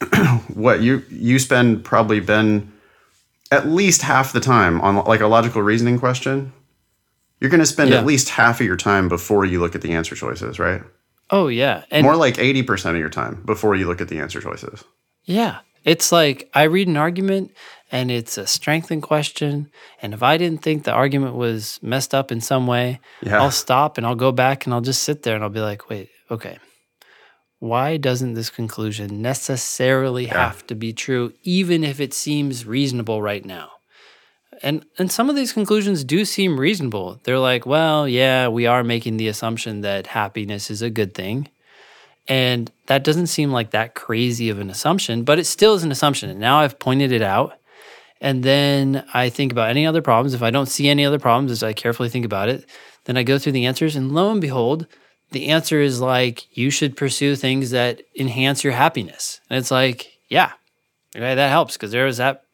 what 0.54 0.80
you 0.80 1.02
you 1.10 1.38
spend 1.38 1.84
probably 1.84 2.20
been 2.20 2.72
at 3.50 3.66
least 3.66 4.02
half 4.02 4.32
the 4.32 4.40
time 4.40 4.80
on 4.80 4.96
like 5.04 5.20
a 5.20 5.26
logical 5.26 5.62
reasoning 5.62 5.98
question. 5.98 6.52
You're 7.40 7.50
going 7.50 7.60
to 7.60 7.66
spend 7.66 7.90
yeah. 7.90 7.98
at 7.98 8.06
least 8.06 8.28
half 8.28 8.60
of 8.60 8.66
your 8.66 8.76
time 8.76 9.08
before 9.08 9.46
you 9.46 9.60
look 9.60 9.74
at 9.74 9.80
the 9.80 9.92
answer 9.92 10.14
choices, 10.14 10.58
right? 10.58 10.82
Oh 11.30 11.48
yeah, 11.48 11.84
and 11.90 12.04
more 12.04 12.16
like 12.16 12.38
eighty 12.38 12.62
percent 12.62 12.96
of 12.96 13.00
your 13.00 13.10
time 13.10 13.42
before 13.44 13.76
you 13.76 13.86
look 13.86 14.00
at 14.00 14.08
the 14.08 14.18
answer 14.18 14.40
choices. 14.40 14.84
Yeah, 15.24 15.60
it's 15.84 16.12
like 16.12 16.50
I 16.54 16.64
read 16.64 16.88
an 16.88 16.96
argument 16.96 17.52
and 17.90 18.10
it's 18.10 18.38
a 18.38 18.46
strengthened 18.46 19.02
question. 19.02 19.70
And 20.00 20.14
if 20.14 20.22
I 20.22 20.36
didn't 20.36 20.62
think 20.62 20.84
the 20.84 20.92
argument 20.92 21.34
was 21.34 21.78
messed 21.82 22.14
up 22.14 22.30
in 22.30 22.40
some 22.40 22.66
way, 22.66 23.00
yeah. 23.22 23.40
I'll 23.40 23.50
stop 23.50 23.98
and 23.98 24.06
I'll 24.06 24.14
go 24.14 24.32
back 24.32 24.64
and 24.64 24.74
I'll 24.74 24.80
just 24.80 25.02
sit 25.02 25.22
there 25.22 25.34
and 25.34 25.42
I'll 25.42 25.50
be 25.50 25.60
like, 25.60 25.88
wait, 25.88 26.10
okay. 26.30 26.58
Why 27.58 27.96
doesn't 27.98 28.34
this 28.34 28.48
conclusion 28.48 29.20
necessarily 29.20 30.26
yeah. 30.26 30.46
have 30.46 30.66
to 30.68 30.74
be 30.74 30.92
true, 30.92 31.34
even 31.42 31.84
if 31.84 32.00
it 32.00 32.14
seems 32.14 32.64
reasonable 32.64 33.20
right 33.20 33.44
now? 33.44 33.70
And 34.62 34.84
and 34.98 35.10
some 35.10 35.30
of 35.30 35.36
these 35.36 35.52
conclusions 35.52 36.04
do 36.04 36.24
seem 36.24 36.60
reasonable. 36.60 37.20
They're 37.24 37.38
like, 37.38 37.64
well, 37.64 38.06
yeah, 38.06 38.48
we 38.48 38.66
are 38.66 38.84
making 38.84 39.16
the 39.16 39.28
assumption 39.28 39.80
that 39.82 40.06
happiness 40.06 40.70
is 40.70 40.82
a 40.82 40.90
good 40.90 41.14
thing. 41.14 41.48
And 42.28 42.70
that 42.86 43.02
doesn't 43.02 43.28
seem 43.28 43.50
like 43.50 43.70
that 43.70 43.94
crazy 43.94 44.50
of 44.50 44.58
an 44.58 44.70
assumption, 44.70 45.24
but 45.24 45.38
it 45.38 45.46
still 45.46 45.74
is 45.74 45.82
an 45.82 45.90
assumption. 45.90 46.30
And 46.30 46.38
now 46.38 46.60
I've 46.60 46.78
pointed 46.78 47.10
it 47.10 47.22
out. 47.22 47.58
And 48.20 48.42
then 48.44 49.04
I 49.14 49.30
think 49.30 49.50
about 49.50 49.70
any 49.70 49.86
other 49.86 50.02
problems. 50.02 50.34
If 50.34 50.42
I 50.42 50.50
don't 50.50 50.66
see 50.66 50.88
any 50.88 51.04
other 51.04 51.18
problems 51.18 51.50
as 51.50 51.62
I 51.62 51.72
carefully 51.72 52.10
think 52.10 52.26
about 52.26 52.50
it, 52.50 52.68
then 53.04 53.16
I 53.16 53.22
go 53.22 53.38
through 53.38 53.52
the 53.52 53.64
answers. 53.64 53.96
And 53.96 54.12
lo 54.12 54.30
and 54.30 54.40
behold, 54.40 54.86
the 55.30 55.48
answer 55.48 55.80
is 55.80 56.00
like, 56.00 56.46
you 56.56 56.70
should 56.70 56.96
pursue 56.96 57.34
things 57.34 57.70
that 57.70 58.02
enhance 58.14 58.62
your 58.62 58.74
happiness. 58.74 59.40
And 59.48 59.58
it's 59.58 59.70
like, 59.70 60.18
yeah, 60.28 60.52
okay, 61.16 61.34
that 61.34 61.48
helps 61.48 61.76
because 61.76 61.92
there 61.92 62.04
was 62.04 62.18
that 62.18 62.44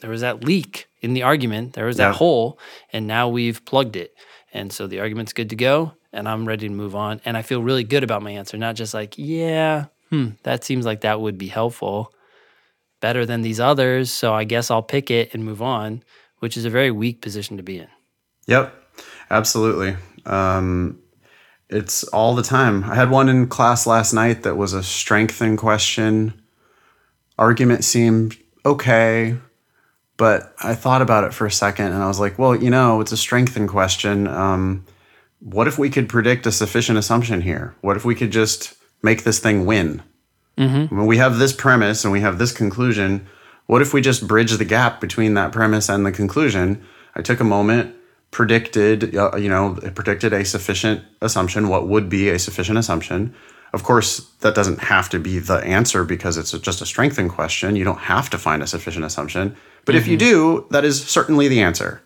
there 0.00 0.10
was 0.10 0.20
that 0.20 0.44
leak 0.44 0.85
in 1.00 1.14
the 1.14 1.22
argument. 1.22 1.74
There 1.74 1.86
was 1.86 1.96
that 1.98 2.08
Yeah. 2.08 2.12
hole, 2.14 2.58
and 2.92 3.06
now 3.06 3.28
we've 3.28 3.64
plugged 3.64 3.96
it. 3.96 4.14
And 4.52 4.72
so 4.72 4.86
the 4.86 5.00
argument's 5.00 5.32
good 5.32 5.50
to 5.50 5.56
go, 5.56 5.92
and 6.12 6.28
I'm 6.28 6.46
ready 6.46 6.68
to 6.68 6.74
move 6.74 6.94
on. 6.94 7.20
And 7.24 7.36
I 7.36 7.42
feel 7.42 7.62
really 7.62 7.84
good 7.84 8.02
about 8.02 8.22
my 8.22 8.30
answer, 8.30 8.56
not 8.56 8.74
just 8.76 8.94
like, 8.94 9.14
yeah, 9.18 9.86
hmm, 10.10 10.28
that 10.44 10.64
seems 10.64 10.86
like 10.86 11.02
that 11.02 11.20
would 11.20 11.36
be 11.36 11.48
helpful, 11.48 12.12
better 13.00 13.26
than 13.26 13.42
these 13.42 13.60
others. 13.60 14.10
So 14.10 14.32
I 14.32 14.44
guess 14.44 14.70
I'll 14.70 14.82
pick 14.82 15.10
it 15.10 15.34
and 15.34 15.44
move 15.44 15.60
on, 15.60 16.02
which 16.38 16.56
is 16.56 16.64
a 16.64 16.70
very 16.70 16.90
weak 16.90 17.20
position 17.20 17.56
to 17.58 17.62
be 17.62 17.78
in. 17.78 17.88
Yep, 18.46 18.72
absolutely. 19.30 19.96
Um, 20.24 20.98
it's 21.68 22.04
all 22.04 22.34
the 22.34 22.42
time. 22.42 22.84
I 22.84 22.94
had 22.94 23.10
one 23.10 23.28
in 23.28 23.48
class 23.48 23.86
last 23.86 24.12
night 24.12 24.44
that 24.44 24.56
was 24.56 24.72
a 24.72 24.82
strengthen 24.82 25.56
question. 25.56 26.40
Argument 27.38 27.84
seemed 27.84 28.36
okay, 28.64 29.36
but 30.16 30.54
I 30.62 30.74
thought 30.74 31.02
about 31.02 31.24
it 31.24 31.34
for 31.34 31.46
a 31.46 31.50
second 31.50 31.92
and 31.92 32.02
I 32.02 32.06
was 32.06 32.20
like, 32.20 32.38
well, 32.38 32.54
you 32.54 32.70
know, 32.70 33.00
it's 33.00 33.12
a 33.12 33.16
strengthen 33.16 33.66
question. 33.66 34.26
Um, 34.26 34.84
what 35.40 35.68
if 35.68 35.78
we 35.78 35.90
could 35.90 36.08
predict 36.08 36.46
a 36.46 36.52
sufficient 36.52 36.98
assumption 36.98 37.42
here? 37.42 37.74
What 37.82 37.96
if 37.96 38.04
we 38.04 38.14
could 38.14 38.32
just 38.32 38.74
make 39.02 39.24
this 39.24 39.38
thing 39.38 39.66
win? 39.66 40.02
When 40.88 41.06
we 41.06 41.18
have 41.18 41.38
this 41.38 41.52
premise 41.52 42.02
and 42.04 42.12
we 42.12 42.20
have 42.20 42.38
this 42.38 42.52
conclusion, 42.52 43.26
what 43.66 43.82
if 43.82 43.92
we 43.92 44.00
just 44.00 44.26
bridge 44.26 44.52
the 44.52 44.64
gap 44.64 45.00
between 45.00 45.34
that 45.34 45.52
premise 45.52 45.88
and 45.88 46.06
the 46.06 46.12
conclusion? 46.12 46.82
I 47.14 47.22
took 47.22 47.40
a 47.40 47.44
moment, 47.44 47.94
predicted, 48.30 49.14
uh, 49.14 49.36
you 49.36 49.50
know, 49.50 49.74
predicted 49.94 50.32
a 50.32 50.44
sufficient 50.44 51.02
assumption, 51.20 51.68
what 51.68 51.88
would 51.88 52.08
be 52.08 52.30
a 52.30 52.38
sufficient 52.38 52.78
assumption. 52.78 53.34
Of 53.72 53.82
course, 53.82 54.20
that 54.40 54.54
doesn't 54.54 54.78
have 54.80 55.08
to 55.10 55.18
be 55.18 55.38
the 55.38 55.56
answer 55.56 56.04
because 56.04 56.38
it's 56.38 56.52
just 56.52 56.80
a 56.80 56.86
strengthen 56.86 57.28
question. 57.28 57.76
You 57.76 57.84
don't 57.84 57.98
have 57.98 58.30
to 58.30 58.38
find 58.38 58.62
a 58.62 58.66
sufficient 58.66 59.04
assumption. 59.04 59.56
But 59.84 59.94
if 59.94 60.06
you 60.06 60.16
mm-hmm. 60.16 60.62
do, 60.62 60.66
that 60.70 60.84
is 60.84 61.04
certainly 61.04 61.48
the 61.48 61.60
answer. 61.60 62.02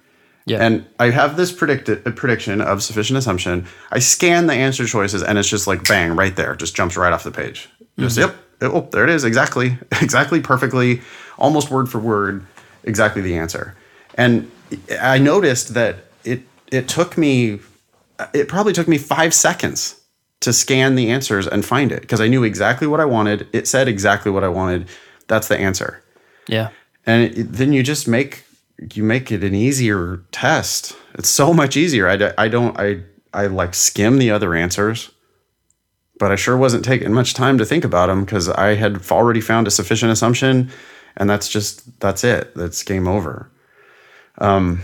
Yeah. 0.46 0.64
And 0.64 0.86
I 0.98 1.10
have 1.10 1.36
this 1.36 1.52
predicted 1.52 2.04
prediction 2.16 2.60
of 2.60 2.82
sufficient 2.82 3.18
assumption. 3.18 3.66
I 3.92 3.98
scan 3.98 4.46
the 4.46 4.54
answer 4.54 4.86
choices 4.86 5.22
and 5.22 5.38
it's 5.38 5.48
just 5.48 5.66
like 5.66 5.86
bang 5.86 6.16
right 6.16 6.34
there, 6.34 6.56
just 6.56 6.74
jumps 6.74 6.96
right 6.96 7.12
off 7.12 7.24
the 7.24 7.30
page. 7.30 7.68
Just 7.98 8.18
mm-hmm. 8.18 8.30
yep, 8.62 8.72
oh 8.74 8.88
there 8.90 9.04
it 9.04 9.10
is, 9.10 9.24
exactly, 9.24 9.78
exactly, 10.00 10.40
perfectly, 10.40 11.02
almost 11.38 11.70
word 11.70 11.88
for 11.88 11.98
word, 11.98 12.44
exactly 12.84 13.22
the 13.22 13.36
answer. 13.36 13.76
And 14.14 14.50
I 15.00 15.18
noticed 15.18 15.74
that 15.74 16.06
it 16.24 16.42
it 16.72 16.88
took 16.88 17.18
me, 17.18 17.60
it 18.32 18.48
probably 18.48 18.72
took 18.72 18.88
me 18.88 18.98
five 18.98 19.34
seconds 19.34 19.99
to 20.40 20.52
scan 20.52 20.94
the 20.94 21.10
answers 21.10 21.46
and 21.46 21.64
find 21.64 21.92
it 21.92 22.00
because 22.00 22.20
I 22.20 22.28
knew 22.28 22.44
exactly 22.44 22.86
what 22.86 23.00
I 23.00 23.04
wanted. 23.04 23.46
It 23.52 23.68
said 23.68 23.88
exactly 23.88 24.32
what 24.32 24.44
I 24.44 24.48
wanted. 24.48 24.88
That's 25.28 25.48
the 25.48 25.58
answer. 25.58 26.02
Yeah. 26.48 26.70
and 27.06 27.36
it, 27.36 27.52
then 27.52 27.72
you 27.72 27.82
just 27.82 28.08
make 28.08 28.44
you 28.94 29.04
make 29.04 29.30
it 29.30 29.44
an 29.44 29.54
easier 29.54 30.22
test. 30.32 30.96
It's 31.14 31.28
so 31.28 31.52
much 31.52 31.76
easier. 31.76 32.08
I, 32.08 32.32
I 32.38 32.48
don't 32.48 32.78
i 32.78 33.02
i 33.32 33.46
like 33.46 33.74
skim 33.74 34.18
the 34.18 34.30
other 34.32 34.56
answers 34.56 35.12
but 36.18 36.32
i 36.32 36.34
sure 36.34 36.56
wasn't 36.56 36.84
taking 36.84 37.12
much 37.12 37.32
time 37.32 37.56
to 37.58 37.64
think 37.64 37.84
about 37.84 38.08
them 38.08 38.24
because 38.24 38.48
i 38.48 38.74
had 38.74 39.00
already 39.08 39.40
found 39.40 39.68
a 39.68 39.70
sufficient 39.70 40.10
assumption 40.10 40.68
and 41.16 41.28
that's 41.28 41.48
just 41.48 42.00
that's 42.00 42.24
it. 42.24 42.54
That's 42.54 42.82
game 42.82 43.06
over. 43.08 43.50
Um 44.38 44.80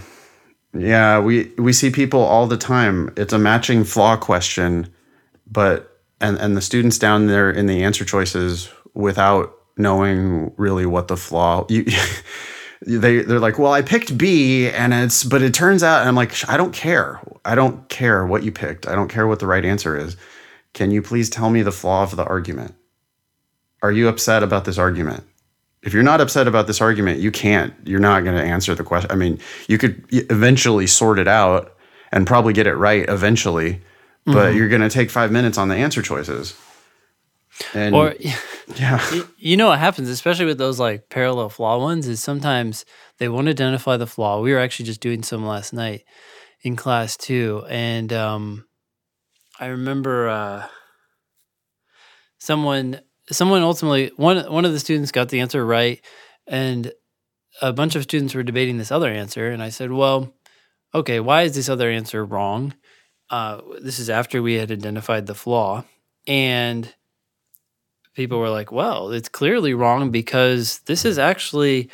yeah 0.75 1.19
we 1.19 1.53
we 1.59 1.73
see 1.73 1.91
people 1.91 2.21
all 2.21 2.47
the 2.47 2.57
time. 2.57 3.13
It's 3.17 3.33
a 3.33 3.39
matching 3.39 3.85
flaw 3.85 4.17
question 4.17 4.89
but 5.47 6.01
and 6.21 6.39
and 6.39 6.57
the 6.57 6.63
students 6.63 6.99
down 6.99 7.27
there 7.27 7.51
in 7.51 7.67
the 7.67 7.83
answer 7.83 8.05
choices 8.05 8.71
without 8.95 9.55
knowing 9.77 10.53
really 10.57 10.87
what 10.87 11.09
the 11.09 11.17
flaw 11.17 11.67
you 11.69 11.85
they 12.87 13.21
they're 13.23 13.41
like 13.41 13.59
well 13.59 13.73
i 13.73 13.83
picked 13.83 14.17
b 14.17 14.69
and 14.69 14.95
it's 14.95 15.25
but 15.25 15.43
it 15.43 15.53
turns 15.55 15.83
out 15.83 16.01
and 16.01 16.09
i'm 16.09 16.15
like 16.15 16.49
i 16.49 16.57
don't 16.57 16.73
care. 16.73 17.21
I 17.45 17.55
don't 17.55 17.89
care 17.89 18.27
what 18.27 18.43
you 18.43 18.51
picked. 18.51 18.89
I 18.89 18.97
don't 18.97 19.09
care 19.09 19.27
what 19.29 19.39
the 19.39 19.47
right 19.47 19.65
answer 19.65 19.97
is. 19.97 20.17
Can 20.75 20.91
you 20.91 21.01
please 21.01 21.31
tell 21.31 21.49
me 21.49 21.63
the 21.63 21.71
flaw 21.71 22.03
of 22.03 22.17
the 22.17 22.25
argument? 22.25 22.75
Are 23.83 23.93
you 23.93 24.09
upset 24.09 24.43
about 24.43 24.65
this 24.65 24.79
argument? 24.79 25.23
If 25.83 25.95
you're 25.95 26.03
not 26.03 26.21
upset 26.21 26.49
about 26.49 26.67
this 26.67 26.81
argument 26.81 27.21
you 27.21 27.31
can't. 27.31 27.73
You're 27.85 28.01
not 28.01 28.25
going 28.25 28.37
to 28.37 28.43
answer 28.43 28.75
the 28.75 28.83
question 28.83 29.11
i 29.11 29.15
mean 29.15 29.39
you 29.69 29.79
could 29.79 30.05
eventually 30.11 30.87
sort 30.87 31.19
it 31.19 31.29
out 31.29 31.77
and 32.13 32.27
probably 32.27 32.53
get 32.53 32.67
it 32.67 32.75
right 32.75 33.09
eventually 33.09 33.81
but 34.27 34.55
you're 34.55 34.69
going 34.69 34.83
to 34.83 34.91
take 34.91 35.11
five 35.11 35.31
minutes 35.33 35.57
on 35.57 35.69
the 35.69 35.77
answer 35.77 36.03
choices 36.03 36.55
and 37.75 37.95
Or 37.95 38.15
yeah 38.77 39.01
you 39.39 39.57
know 39.57 39.69
what 39.69 39.79
happens, 39.79 40.09
especially 40.09 40.47
with 40.47 40.59
those 40.59 40.79
like 40.79 41.09
parallel 41.09 41.49
flaw 41.49 41.79
ones, 41.79 42.07
is 42.07 42.23
sometimes 42.23 42.85
they 43.19 43.29
won't 43.29 43.49
identify 43.49 43.97
the 43.97 44.07
flaw. 44.07 44.41
We 44.41 44.53
were 44.53 44.59
actually 44.59 44.87
just 44.87 45.01
doing 45.01 45.23
some 45.23 45.47
last 45.47 45.73
night 45.73 46.05
in 46.63 46.77
class 46.77 47.17
too, 47.17 47.65
and 47.69 48.13
um, 48.13 48.67
I 49.61 49.67
remember 49.67 50.29
uh, 50.29 50.67
someone 52.39 53.01
someone 53.31 53.63
ultimately 53.63 54.11
one 54.17 54.51
one 54.53 54.65
of 54.65 54.73
the 54.73 54.81
students 54.81 55.13
got 55.13 55.29
the 55.29 55.41
answer 55.41 55.65
right, 55.65 56.05
and 56.47 56.93
a 57.63 57.73
bunch 57.73 57.95
of 57.95 58.03
students 58.03 58.35
were 58.35 58.43
debating 58.43 58.79
this 58.79 58.93
other 58.93 59.11
answer, 59.11 59.51
and 59.51 59.63
I 59.63 59.71
said, 59.71 59.93
"Well, 59.93 60.35
okay, 60.95 61.21
why 61.21 61.43
is 61.43 61.55
this 61.55 61.69
other 61.69 61.91
answer 61.91 62.25
wrong?" 62.25 62.75
Uh, 63.31 63.61
this 63.81 63.99
is 63.99 64.09
after 64.11 64.41
we 64.43 64.55
had 64.55 64.71
identified 64.71 65.27
the 65.27 65.35
flaw, 65.35 65.85
and 66.27 66.95
people 68.15 68.39
were 68.39 68.51
like, 68.51 68.71
well, 68.73 69.11
it's 69.11 69.29
clearly 69.29 69.75
wrong 69.75 70.11
because 70.11 70.79
this 70.87 71.05
is 71.05 71.19
actually 71.19 71.91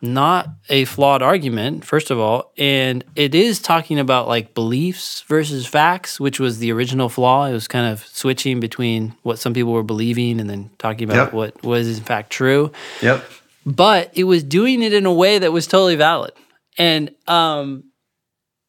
not 0.00 0.48
a 0.68 0.84
flawed 0.84 1.22
argument, 1.22 1.84
first 1.84 2.10
of 2.10 2.18
all. 2.20 2.52
And 2.56 3.04
it 3.16 3.34
is 3.34 3.58
talking 3.60 3.98
about 3.98 4.28
like 4.28 4.54
beliefs 4.54 5.22
versus 5.22 5.66
facts, 5.66 6.20
which 6.20 6.38
was 6.38 6.58
the 6.60 6.70
original 6.70 7.08
flaw. 7.08 7.46
It 7.46 7.52
was 7.52 7.66
kind 7.66 7.92
of 7.92 8.06
switching 8.06 8.60
between 8.60 9.14
what 9.24 9.38
some 9.40 9.54
people 9.54 9.72
were 9.72 9.82
believing 9.82 10.40
and 10.40 10.48
then 10.48 10.70
talking 10.78 11.04
about 11.10 11.26
Yep. 11.26 11.32
what 11.32 11.62
was 11.64 11.98
in 11.98 12.04
fact 12.04 12.30
true 12.30 12.70
yep 13.02 13.24
but 13.66 14.10
it 14.14 14.24
was 14.24 14.42
doing 14.44 14.82
it 14.82 14.92
in 14.94 15.04
a 15.04 15.12
way 15.12 15.38
that 15.38 15.52
was 15.52 15.66
totally 15.66 15.96
valid 15.96 16.30
and 16.78 17.10
um 17.26 17.84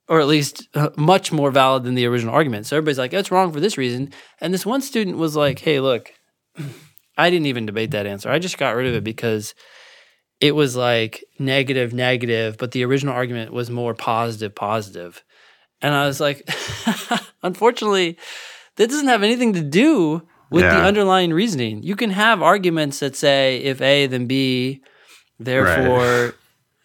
or 0.10 0.20
at 0.20 0.28
least 0.28 0.68
uh, 0.74 0.90
much 0.98 1.32
more 1.32 1.52
valid 1.52 1.84
than 1.84 1.96
the 1.96 2.06
original 2.06 2.34
argument 2.34 2.66
so 2.66 2.76
everybody's 2.76 2.98
like 2.98 3.12
that's 3.12 3.32
wrong 3.32 3.52
for 3.52 3.60
this 3.60 3.78
reason 3.78 4.12
and 4.42 4.54
this 4.54 4.66
one 4.66 4.82
student 4.82 5.18
was 5.18 5.36
like 5.36 5.60
hey 5.60 5.80
look 5.80 6.12
i 7.18 7.30
didn't 7.30 7.46
even 7.46 7.66
debate 7.66 7.92
that 7.92 8.06
answer 8.06 8.30
i 8.30 8.40
just 8.40 8.58
got 8.58 8.76
rid 8.76 8.88
of 8.88 8.96
it 8.96 9.04
because 9.04 9.54
it 10.42 10.56
was 10.56 10.76
like 10.76 11.24
negative 11.38 11.94
negative 11.94 12.58
but 12.58 12.72
the 12.72 12.84
original 12.84 13.14
argument 13.14 13.54
was 13.54 13.70
more 13.70 13.94
positive 13.94 14.54
positive 14.54 15.14
positive. 15.14 15.24
and 15.82 15.94
i 15.94 16.06
was 16.06 16.20
like 16.20 16.50
unfortunately 17.44 18.18
that 18.76 18.90
doesn't 18.90 19.08
have 19.08 19.24
anything 19.24 19.54
to 19.54 19.62
do 19.62 20.22
with 20.50 20.64
the 20.64 20.82
underlying 20.82 21.32
reasoning. 21.32 21.84
You 21.84 21.96
can 21.96 22.10
have 22.12 22.42
arguments 22.42 23.00
that 23.00 23.16
say 23.16 23.58
if 23.58 23.82
A 23.82 24.08
then 24.08 24.26
B, 24.26 24.82
therefore 25.40 26.36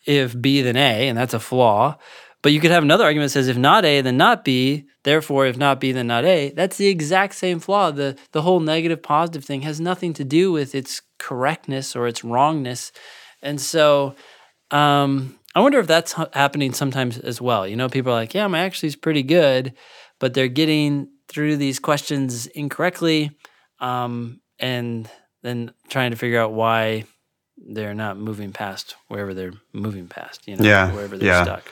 if 0.07 0.39
B 0.41 0.62
then 0.62 0.77
A, 0.77 1.09
and 1.09 1.16
that's 1.16 1.35
a 1.35 1.41
flaw. 1.41 1.97
But 2.45 2.53
you 2.53 2.61
could 2.61 2.70
have 2.72 2.82
another 2.82 3.05
argument 3.05 3.30
that 3.30 3.32
says 3.32 3.49
if 3.49 3.57
not 3.57 3.86
A 3.86 4.03
then 4.03 4.18
not 4.18 4.45
B, 4.45 4.84
therefore 5.03 5.47
if 5.47 5.57
not 5.57 5.80
B 5.80 5.92
then 5.92 6.09
not 6.09 6.26
A. 6.26 6.51
That's 6.51 6.76
the 6.76 6.88
exact 6.88 7.34
same 7.36 7.59
flaw. 7.59 7.90
The 7.90 8.18
the 8.32 8.42
whole 8.42 8.61
negative 8.61 9.03
positive 9.03 9.47
thing 9.47 9.62
has 9.62 9.80
nothing 9.80 10.12
to 10.12 10.24
do 10.24 10.53
with 10.53 10.74
its 10.74 11.01
correctness 11.18 11.97
or 11.97 12.07
its 12.07 12.22
wrongness. 12.22 12.92
And 13.40 13.59
so 13.59 14.14
um, 14.70 15.38
I 15.55 15.61
wonder 15.61 15.78
if 15.78 15.86
that's 15.86 16.12
happening 16.34 16.74
sometimes 16.74 17.16
as 17.16 17.40
well. 17.40 17.66
You 17.66 17.76
know, 17.76 17.88
people 17.88 18.12
are 18.12 18.16
like, 18.16 18.34
yeah, 18.34 18.47
my 18.47 18.61
actually 18.61 18.88
is 18.88 18.97
pretty 18.97 19.22
good, 19.22 19.72
but 20.20 20.34
they're 20.34 20.47
getting 20.49 21.09
through 21.28 21.57
these 21.57 21.78
questions 21.78 22.47
incorrectly 22.49 23.30
um, 23.80 24.42
and 24.59 25.09
then 25.42 25.72
trying 25.88 26.11
to 26.11 26.18
figure 26.18 26.40
out 26.40 26.53
why 26.53 27.05
they're 27.57 27.95
not 27.95 28.18
moving 28.18 28.53
past 28.53 28.97
wherever 29.09 29.32
they're 29.32 29.55
moving 29.72 30.09
past, 30.09 30.47
you 30.47 30.57
know, 30.57 30.64
Yeah, 30.64 30.92
wherever 30.92 31.16
they're 31.16 31.28
yeah. 31.28 31.45
stuck. 31.45 31.70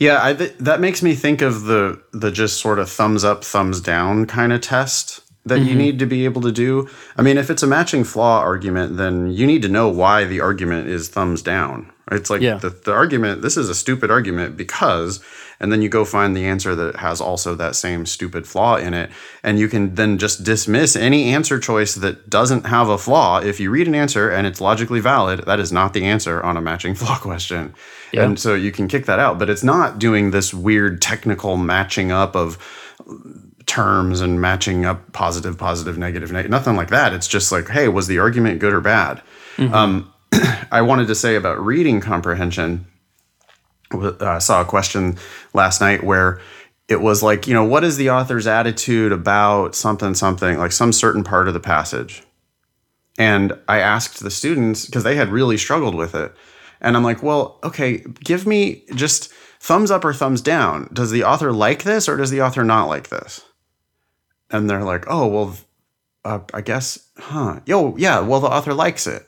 Yeah, 0.00 0.18
I, 0.22 0.32
th- 0.32 0.56
that 0.58 0.80
makes 0.80 1.02
me 1.02 1.14
think 1.14 1.42
of 1.42 1.64
the 1.64 2.02
the 2.12 2.32
just 2.32 2.58
sort 2.58 2.78
of 2.78 2.90
thumbs 2.90 3.22
up, 3.22 3.44
thumbs 3.44 3.82
down 3.82 4.26
kind 4.26 4.50
of 4.52 4.62
test 4.62 5.20
that 5.44 5.58
you 5.60 5.70
mm-hmm. 5.70 5.78
need 5.78 5.98
to 5.98 6.06
be 6.06 6.24
able 6.24 6.40
to 6.40 6.52
do. 6.52 6.88
I 7.16 7.22
mean, 7.22 7.36
if 7.36 7.50
it's 7.50 7.62
a 7.62 7.66
matching 7.66 8.04
flaw 8.04 8.40
argument, 8.40 8.96
then 8.96 9.30
you 9.30 9.46
need 9.46 9.62
to 9.62 9.68
know 9.68 9.88
why 9.88 10.24
the 10.24 10.40
argument 10.40 10.88
is 10.88 11.08
thumbs 11.08 11.42
down, 11.42 11.92
It's 12.10 12.30
like 12.30 12.40
Yeah. 12.40 12.56
the, 12.56 12.70
the 12.70 12.92
argument, 12.92 13.42
this 13.42 13.56
is 13.56 13.68
a 13.68 13.74
stupid 13.74 14.10
argument 14.10 14.56
because, 14.56 15.20
and 15.60 15.70
then 15.72 15.80
you 15.82 15.88
go 15.88 16.04
find 16.04 16.36
the 16.36 16.44
answer 16.44 16.74
that 16.74 16.96
has 16.96 17.20
also 17.20 17.54
that 17.54 17.76
same 17.76 18.06
stupid 18.06 18.46
flaw 18.46 18.76
in 18.76 18.94
it. 18.94 19.10
And 19.42 19.58
you 19.58 19.68
can 19.68 19.94
then 19.94 20.18
just 20.18 20.42
dismiss 20.42 20.96
any 20.96 21.32
answer 21.32 21.58
choice 21.58 21.94
that 21.96 22.28
doesn't 22.30 22.66
have 22.66 22.88
a 22.88 22.98
flaw. 22.98 23.38
If 23.38 23.60
you 23.60 23.70
read 23.70 23.86
an 23.86 23.94
answer 23.94 24.30
and 24.30 24.46
it's 24.46 24.60
logically 24.60 25.00
valid, 25.00 25.44
that 25.46 25.60
is 25.60 25.70
not 25.72 25.92
the 25.92 26.04
answer 26.04 26.42
on 26.42 26.56
a 26.56 26.60
matching 26.60 26.94
flaw 27.00 27.18
question. 27.18 27.74
Yeah. 28.12 28.24
And 28.24 28.38
so 28.40 28.54
you 28.54 28.72
can 28.72 28.88
kick 28.88 29.06
that 29.06 29.18
out. 29.18 29.38
But 29.38 29.48
it's 29.50 29.62
not 29.64 29.98
doing 29.98 30.30
this 30.32 30.52
weird 30.52 31.00
technical 31.00 31.56
matching 31.56 32.10
up 32.10 32.34
of 32.34 32.58
terms 33.66 34.20
and 34.20 34.40
matching 34.40 34.84
up 34.84 35.12
positive, 35.12 35.56
positive, 35.56 35.96
negative, 35.96 36.32
negative, 36.32 36.50
nothing 36.50 36.74
like 36.74 36.88
that. 36.88 37.12
It's 37.12 37.28
just 37.28 37.52
like, 37.52 37.68
hey, 37.68 37.86
was 37.88 38.08
the 38.08 38.18
argument 38.18 38.58
good 38.58 38.72
or 38.72 38.80
bad? 38.80 39.22
Um, 39.58 40.10
I 40.70 40.82
wanted 40.82 41.08
to 41.08 41.14
say 41.14 41.36
about 41.36 41.64
reading 41.64 42.00
comprehension. 42.00 42.86
uh, 43.92 44.12
I 44.20 44.38
saw 44.38 44.60
a 44.60 44.64
question 44.64 45.18
last 45.54 45.80
night 45.80 46.04
where 46.04 46.40
it 46.88 47.00
was 47.00 47.22
like, 47.22 47.46
you 47.46 47.54
know, 47.54 47.64
what 47.64 47.84
is 47.84 47.96
the 47.96 48.10
author's 48.10 48.46
attitude 48.46 49.12
about 49.12 49.74
something, 49.74 50.14
something, 50.14 50.58
like 50.58 50.72
some 50.72 50.92
certain 50.92 51.24
part 51.24 51.48
of 51.48 51.54
the 51.54 51.60
passage? 51.60 52.22
And 53.18 53.52
I 53.68 53.78
asked 53.78 54.20
the 54.20 54.30
students 54.30 54.86
because 54.86 55.04
they 55.04 55.16
had 55.16 55.28
really 55.28 55.56
struggled 55.56 55.94
with 55.94 56.14
it. 56.14 56.34
And 56.80 56.96
I'm 56.96 57.04
like, 57.04 57.22
well, 57.22 57.58
okay, 57.62 57.98
give 58.24 58.46
me 58.46 58.84
just 58.94 59.32
thumbs 59.60 59.90
up 59.90 60.04
or 60.04 60.14
thumbs 60.14 60.40
down. 60.40 60.88
Does 60.92 61.10
the 61.10 61.24
author 61.24 61.52
like 61.52 61.82
this 61.82 62.08
or 62.08 62.16
does 62.16 62.30
the 62.30 62.40
author 62.40 62.64
not 62.64 62.86
like 62.86 63.08
this? 63.08 63.42
And 64.50 64.68
they're 64.68 64.84
like, 64.84 65.04
oh, 65.06 65.26
well, 65.26 65.56
uh, 66.24 66.40
I 66.52 66.60
guess, 66.60 67.08
huh? 67.18 67.60
Yo, 67.66 67.96
yeah, 67.96 68.20
well, 68.20 68.40
the 68.40 68.48
author 68.48 68.74
likes 68.74 69.06
it. 69.06 69.26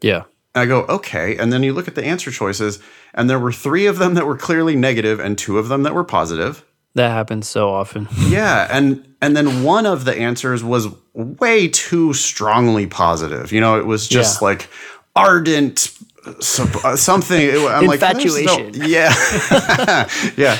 Yeah. 0.00 0.22
I 0.54 0.66
go, 0.66 0.80
okay. 0.82 1.36
And 1.38 1.52
then 1.52 1.62
you 1.62 1.72
look 1.72 1.88
at 1.88 1.94
the 1.94 2.04
answer 2.04 2.30
choices, 2.30 2.78
and 3.14 3.28
there 3.30 3.38
were 3.38 3.52
three 3.52 3.86
of 3.86 3.98
them 3.98 4.14
that 4.14 4.26
were 4.26 4.36
clearly 4.36 4.76
negative 4.76 5.18
and 5.18 5.38
two 5.38 5.58
of 5.58 5.68
them 5.68 5.82
that 5.84 5.94
were 5.94 6.04
positive. 6.04 6.64
That 6.94 7.08
happens 7.10 7.48
so 7.48 7.70
often. 7.70 8.06
Yeah, 8.28 8.68
and 8.70 9.06
and 9.22 9.34
then 9.36 9.62
one 9.62 9.86
of 9.86 10.04
the 10.04 10.14
answers 10.14 10.62
was 10.62 10.88
way 11.14 11.68
too 11.68 12.12
strongly 12.12 12.86
positive. 12.86 13.50
You 13.52 13.60
know, 13.62 13.78
it 13.78 13.86
was 13.86 14.06
just 14.08 14.40
Yeah. 14.42 14.48
like 14.48 14.68
ardent 15.16 15.90
uh, 16.26 16.96
something. 16.96 17.50
I'm 17.66 17.86
like, 17.86 18.00
there's 18.00 18.24
no- 18.44 18.56
Infatuation. 18.58 18.90
yeah, 18.90 19.12
yeah, 20.36 20.58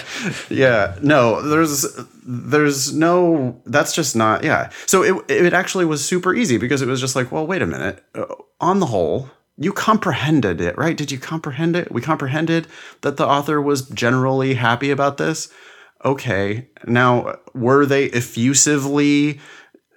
yeah. 0.51 0.97
No, 1.03 1.43
there's 1.43 1.86
there's 2.24 2.95
no. 2.95 3.61
That's 3.66 3.95
just 3.95 4.16
not. 4.16 4.43
Yeah. 4.45 4.70
So 4.86 5.03
it 5.03 5.30
it 5.30 5.53
actually 5.53 5.84
was 5.84 6.05
super 6.05 6.34
easy 6.34 6.57
because 6.59 6.82
it 6.82 6.88
was 6.88 7.01
just 7.01 7.14
like, 7.16 7.30
well, 7.30 7.47
wait 7.47 7.62
a 7.62 7.66
minute. 7.66 8.03
Uh, 8.14 8.24
on 8.61 8.80
the 8.80 8.86
whole. 8.86 9.28
You 9.59 9.72
comprehended 9.72 10.61
it, 10.61 10.76
right? 10.78 10.96
Did 10.96 11.12
you 11.12 11.18
comprehend 11.18 11.76
it? 11.76 11.92
We 11.92 12.00
comprehended 12.00 12.66
that 13.03 13.16
the 13.16 13.26
author 13.26 13.61
was 13.61 13.88
generally 13.88 14.55
happy 14.55 14.90
about 14.90 15.18
this 15.18 15.53
okay 16.05 16.66
now 16.84 17.36
were 17.55 17.86
they 17.86 18.07
effusively 18.07 19.38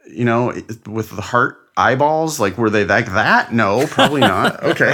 you 0.08 0.24
know 0.24 0.54
with 0.86 1.10
the 1.16 1.22
heart 1.22 1.58
eyeballs 1.78 2.40
like 2.40 2.60
were 2.60 2.70
they 2.70 2.86
like 2.86 3.08
that 3.08 3.52
no 3.52 3.88
probably 3.88 4.22
not 4.22 4.62
okay 4.72 4.94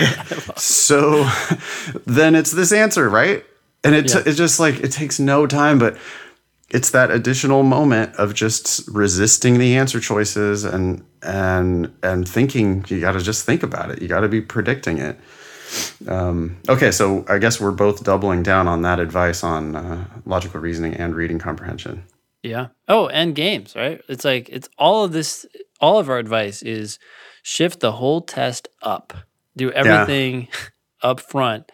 so 0.56 1.30
then 2.06 2.34
it's 2.34 2.52
this 2.52 2.72
answer 2.72 3.10
right 3.10 3.44
and 3.84 3.94
it 3.94 4.10
Yeah. 4.10 4.24
it's 4.26 4.38
just 4.38 4.58
like 4.58 4.76
it 4.80 4.94
takes 4.94 5.20
no 5.20 5.46
time 5.48 5.80
but 5.80 5.98
it's 6.74 6.92
that 6.92 7.12
additional 7.12 7.64
moment 7.64 8.16
of 8.16 8.34
just 8.34 8.88
resisting 8.88 9.60
the 9.60 9.76
answer 9.78 10.00
choices 10.00 10.64
and 10.64 11.04
and 11.22 11.94
and 12.02 12.28
thinking 12.28 12.84
you 12.88 13.00
got 13.02 13.12
to 13.14 13.20
just 13.20 13.46
think 13.46 13.62
about 13.64 13.92
it 13.92 14.02
you 14.02 14.08
got 14.08 14.22
to 14.22 14.30
be 14.30 14.42
predicting 14.42 14.98
it 14.98 15.20
um, 16.08 16.58
okay 16.68 16.92
so 16.92 17.24
i 17.28 17.38
guess 17.38 17.60
we're 17.62 17.72
both 17.72 18.04
doubling 18.04 18.44
down 18.44 18.68
on 18.68 18.82
that 18.82 19.00
advice 19.00 19.44
on 19.44 19.76
uh, 19.76 20.06
logical 20.26 20.60
reasoning 20.60 20.94
and 20.96 21.16
reading 21.16 21.40
comprehension 21.40 22.04
Yeah. 22.44 22.68
Oh, 22.88 23.08
and 23.08 23.36
games, 23.36 23.76
right? 23.76 24.02
It's 24.10 24.26
like 24.26 24.50
it's 24.50 24.68
all 24.78 25.04
of 25.06 25.12
this 25.12 25.46
all 25.80 26.00
of 26.00 26.10
our 26.10 26.18
advice 26.18 26.64
is 26.64 26.98
shift 27.44 27.80
the 27.82 27.92
whole 27.92 28.22
test 28.22 28.68
up. 28.82 29.14
Do 29.56 29.70
everything 29.72 30.48
up 31.04 31.20
front 31.20 31.72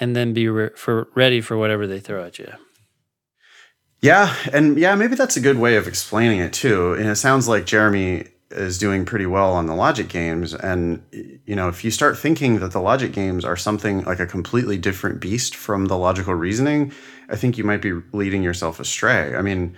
and 0.00 0.16
then 0.16 0.32
be 0.32 0.48
re- 0.48 0.70
for 0.76 1.08
ready 1.14 1.42
for 1.42 1.58
whatever 1.58 1.86
they 1.86 2.00
throw 2.00 2.24
at 2.24 2.38
you. 2.38 2.50
Yeah 4.00 4.34
and 4.52 4.78
yeah 4.78 4.94
maybe 4.94 5.14
that's 5.14 5.36
a 5.36 5.40
good 5.40 5.58
way 5.58 5.76
of 5.76 5.86
explaining 5.88 6.40
it 6.40 6.52
too. 6.52 6.94
And 6.94 7.08
it 7.08 7.16
sounds 7.16 7.48
like 7.48 7.66
jeremy 7.66 8.28
is 8.50 8.78
doing 8.78 9.04
pretty 9.04 9.26
well 9.26 9.52
on 9.52 9.66
the 9.66 9.74
logic 9.74 10.08
games. 10.08 10.54
And 10.54 11.02
you 11.12 11.54
know 11.54 11.68
if 11.68 11.84
you 11.84 11.90
start 11.90 12.18
thinking 12.18 12.60
that 12.60 12.72
the 12.72 12.80
logic 12.80 13.12
games 13.12 13.44
are 13.44 13.56
something 13.56 14.04
like 14.04 14.20
a 14.20 14.26
completely 14.26 14.78
different 14.78 15.20
beast 15.20 15.54
from 15.54 15.86
the 15.86 15.98
logical 15.98 16.34
reasoning 16.34 16.92
i 17.28 17.36
think 17.36 17.58
you 17.58 17.64
might 17.64 17.82
be 17.82 17.92
leading 18.12 18.42
yourself 18.42 18.80
astray. 18.80 19.34
I 19.34 19.42
mean 19.42 19.76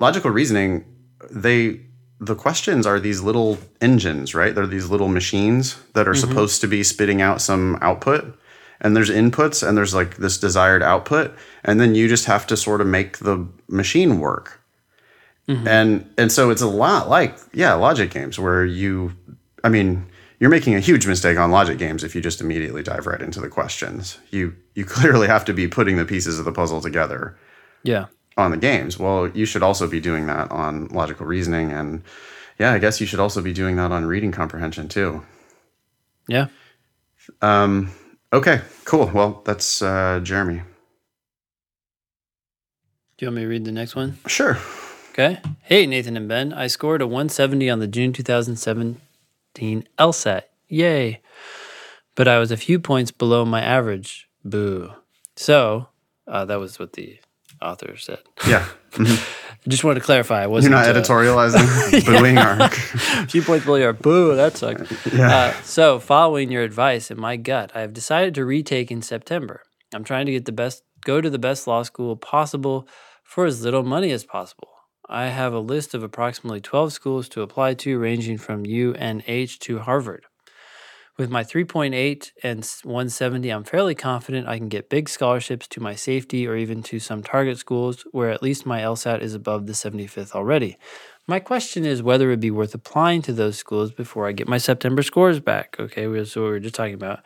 logical 0.00 0.30
reasoning 0.30 0.84
they 1.30 1.80
the 2.20 2.34
questions 2.34 2.86
are 2.86 3.00
these 3.00 3.20
little 3.20 3.58
engines 3.80 4.34
right? 4.34 4.54
They're 4.54 4.66
these 4.66 4.88
little 4.88 5.08
machines 5.08 5.76
that 5.94 6.08
are 6.08 6.12
mm-hmm. 6.12 6.28
supposed 6.28 6.60
to 6.62 6.66
be 6.66 6.82
spitting 6.82 7.20
out 7.20 7.40
some 7.40 7.78
output 7.82 8.38
and 8.80 8.96
there's 8.96 9.10
inputs 9.10 9.66
and 9.66 9.76
there's 9.76 9.94
like 9.94 10.16
this 10.16 10.38
desired 10.38 10.82
output 10.82 11.34
and 11.64 11.80
then 11.80 11.94
you 11.94 12.08
just 12.08 12.24
have 12.26 12.46
to 12.48 12.56
sort 12.56 12.80
of 12.80 12.86
make 12.86 13.18
the 13.18 13.46
machine 13.68 14.18
work. 14.20 14.60
And 15.46 16.10
and 16.16 16.32
so 16.32 16.48
it's 16.50 16.62
a 16.62 16.66
lot 16.66 17.10
like 17.10 17.36
yeah 17.52 17.74
logic 17.74 18.10
games 18.10 18.38
where 18.38 18.64
you 18.64 19.12
i 19.62 19.68
mean 19.68 20.06
you're 20.40 20.48
making 20.50 20.74
a 20.74 20.80
huge 20.80 21.06
mistake 21.06 21.36
on 21.38 21.50
logic 21.50 21.76
games 21.78 22.02
if 22.02 22.14
you 22.14 22.20
just 22.22 22.40
immediately 22.40 22.82
dive 22.82 23.06
right 23.06 23.20
into 23.20 23.40
the 23.40 23.48
questions. 23.50 24.18
You 24.30 24.54
you 24.74 24.84
clearly 24.96 25.26
have 25.28 25.44
to 25.44 25.52
be 25.52 25.68
putting 25.68 25.96
the 25.98 26.06
pieces 26.06 26.38
of 26.38 26.46
the 26.46 26.52
puzzle 26.52 26.80
together 26.80 27.36
Yeah. 27.82 28.06
on 28.38 28.52
the 28.52 28.56
games. 28.56 28.98
Well 28.98 29.28
you 29.28 29.44
should 29.44 29.62
also 29.62 29.86
be 29.86 30.00
doing 30.00 30.26
that 30.28 30.50
on 30.50 30.88
logical 30.88 31.26
reasoning 31.26 31.70
and 31.72 32.02
yeah 32.58 32.72
i 32.72 32.78
guess 32.78 32.98
you 33.00 33.06
should 33.06 33.20
also 33.20 33.42
be 33.42 33.52
doing 33.52 33.76
that 33.76 33.92
on 33.92 34.06
reading 34.06 34.32
comprehension 34.32 34.88
too. 34.88 35.22
Yeah. 36.26 36.46
um 37.42 37.90
okay 38.34 38.60
cool 38.84 39.10
well 39.14 39.40
that's 39.46 39.80
uh 39.82 40.20
jeremy 40.22 40.60
Do 43.16 43.24
you 43.24 43.28
want 43.28 43.36
me 43.36 43.42
to 43.42 43.48
read 43.48 43.64
the 43.64 43.72
next 43.72 43.94
one? 43.96 44.18
sure 44.26 44.58
Okay. 45.14 45.38
Hey, 45.62 45.86
Nathan 45.86 46.16
and 46.16 46.26
Ben. 46.26 46.52
I 46.52 46.66
scored 46.66 47.00
a 47.00 47.06
170 47.06 47.70
on 47.70 47.78
the 47.78 47.86
June 47.86 48.12
2017 48.12 49.86
LSAT. 49.96 50.42
Yay. 50.66 51.20
But 52.16 52.26
I 52.26 52.40
was 52.40 52.50
a 52.50 52.56
few 52.56 52.80
points 52.80 53.12
below 53.12 53.44
my 53.44 53.62
average. 53.62 54.28
Boo. 54.44 54.90
So, 55.36 55.86
uh, 56.26 56.44
that 56.46 56.58
was 56.58 56.80
what 56.80 56.94
the 56.94 57.20
author 57.62 57.96
said. 57.96 58.22
yeah 58.48 58.66
I 58.98 59.22
just 59.68 59.84
wanted 59.84 60.00
to 60.00 60.04
clarify. 60.04 60.38
I 60.38 60.42
you're 60.42 60.50
wasn't 60.50 60.72
not 60.72 60.86
uh, 60.86 60.94
editorializing 60.94 62.06
booing 62.06 62.38
our 62.38 62.56
a 62.62 63.26
few 63.26 63.42
points 63.42 63.64
below 63.64 63.76
your 63.76 63.92
boo. 63.92 64.36
That 64.36 64.56
sucks. 64.56 65.06
Uh, 65.06 65.52
so, 65.62 65.98
following 65.98 66.50
your 66.50 66.62
advice 66.62 67.10
and 67.10 67.18
my 67.18 67.36
gut, 67.36 67.72
I 67.74 67.80
have 67.80 67.92
decided 67.92 68.34
to 68.34 68.44
retake 68.44 68.90
in 68.90 69.02
September. 69.02 69.62
I'm 69.94 70.04
trying 70.04 70.26
to 70.26 70.32
get 70.32 70.44
the 70.44 70.52
best, 70.52 70.82
go 71.04 71.20
to 71.20 71.30
the 71.30 71.38
best 71.38 71.66
law 71.66 71.82
school 71.82 72.16
possible 72.16 72.86
for 73.22 73.46
as 73.46 73.62
little 73.64 73.82
money 73.82 74.10
as 74.10 74.24
possible. 74.24 74.68
I 75.08 75.26
have 75.26 75.52
a 75.52 75.60
list 75.60 75.94
of 75.94 76.02
approximately 76.02 76.60
12 76.60 76.92
schools 76.92 77.28
to 77.30 77.42
apply 77.42 77.74
to, 77.74 77.98
ranging 77.98 78.38
from 78.38 78.64
UNH 78.64 79.58
to 79.60 79.78
Harvard. 79.80 80.24
With 81.16 81.30
my 81.30 81.44
3.8 81.44 82.32
and 82.42 82.64
170, 82.82 83.48
I'm 83.48 83.62
fairly 83.62 83.94
confident 83.94 84.48
I 84.48 84.58
can 84.58 84.68
get 84.68 84.90
big 84.90 85.08
scholarships 85.08 85.68
to 85.68 85.80
my 85.80 85.94
safety 85.94 86.44
or 86.44 86.56
even 86.56 86.82
to 86.84 86.98
some 86.98 87.22
target 87.22 87.56
schools 87.56 88.04
where 88.10 88.30
at 88.30 88.42
least 88.42 88.66
my 88.66 88.80
LSAT 88.80 89.20
is 89.20 89.32
above 89.32 89.66
the 89.66 89.74
75th 89.74 90.32
already. 90.32 90.76
My 91.28 91.38
question 91.38 91.84
is 91.84 92.02
whether 92.02 92.30
it'd 92.30 92.40
be 92.40 92.50
worth 92.50 92.74
applying 92.74 93.22
to 93.22 93.32
those 93.32 93.56
schools 93.56 93.92
before 93.92 94.26
I 94.26 94.32
get 94.32 94.48
my 94.48 94.58
September 94.58 95.04
scores 95.04 95.38
back. 95.38 95.76
Okay, 95.78 96.06
that's 96.06 96.34
what 96.34 96.42
we 96.42 96.48
were 96.48 96.58
just 96.60 96.74
talking 96.74 96.94
about. 96.94 97.20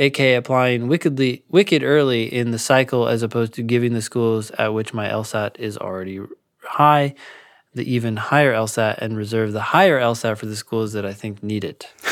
aka 0.00 0.34
applying 0.34 0.88
wickedly 0.88 1.44
wicked 1.48 1.84
early 1.84 2.24
in 2.24 2.50
the 2.50 2.58
cycle 2.58 3.06
as 3.06 3.22
opposed 3.22 3.54
to 3.54 3.62
giving 3.62 3.94
the 3.94 4.02
schools 4.02 4.50
at 4.58 4.74
which 4.74 4.92
my 4.92 5.08
LSAT 5.08 5.56
is 5.60 5.78
already 5.78 6.20
high 6.62 7.14
the 7.78 7.90
even 7.90 8.16
higher 8.16 8.52
LSAT 8.52 8.98
and 8.98 9.16
reserve 9.16 9.52
the 9.52 9.60
higher 9.72 9.98
LSAT 10.00 10.36
for 10.36 10.46
the 10.46 10.56
schools 10.56 10.92
that 10.92 11.06
I 11.06 11.12
think 11.12 11.42
need 11.42 11.64
it. 11.64 11.86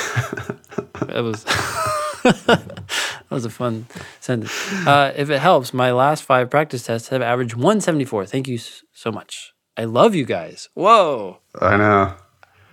that 1.11 1.23
was 1.23 1.45
that 2.23 2.83
was 3.29 3.45
a 3.45 3.51
fun 3.51 3.87
sentence. 4.21 4.53
Uh, 4.87 5.13
if 5.17 5.29
it 5.29 5.41
helps, 5.41 5.75
my 5.75 5.93
last 5.93 6.23
five 6.23 6.49
practice 6.49 6.85
tests 6.85 7.09
have 7.09 7.21
averaged 7.21 7.55
174. 7.55 8.27
Thank 8.27 8.49
you 8.49 8.59
so 8.93 9.11
much. 9.13 9.53
I 9.77 9.85
love 9.85 10.15
you 10.15 10.25
guys. 10.25 10.69
Whoa, 10.75 11.39
I 11.61 11.77
know. 11.77 12.15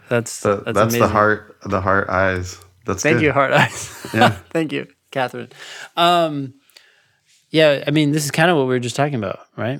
that's 0.07 0.39
The, 0.41 0.57
that's, 0.57 0.77
that's 0.77 0.97
the 0.97 1.07
heart, 1.07 1.57
the 1.65 1.81
heart 1.81 2.09
eyes. 2.09 2.59
That's 2.85 3.01
Thank 3.01 3.17
good. 3.17 3.23
you, 3.23 3.31
Heart 3.31 3.53
Eyes. 3.53 4.07
Yeah. 4.13 4.29
Thank 4.49 4.73
you, 4.73 4.87
Catherine. 5.11 5.49
Um, 5.95 6.53
yeah, 7.49 7.83
I 7.87 7.91
mean, 7.91 8.11
this 8.11 8.25
is 8.25 8.31
kind 8.31 8.51
of 8.51 8.57
what 8.57 8.63
we 8.63 8.73
were 8.73 8.79
just 8.79 8.95
talking 8.97 9.15
about, 9.15 9.39
right? 9.55 9.79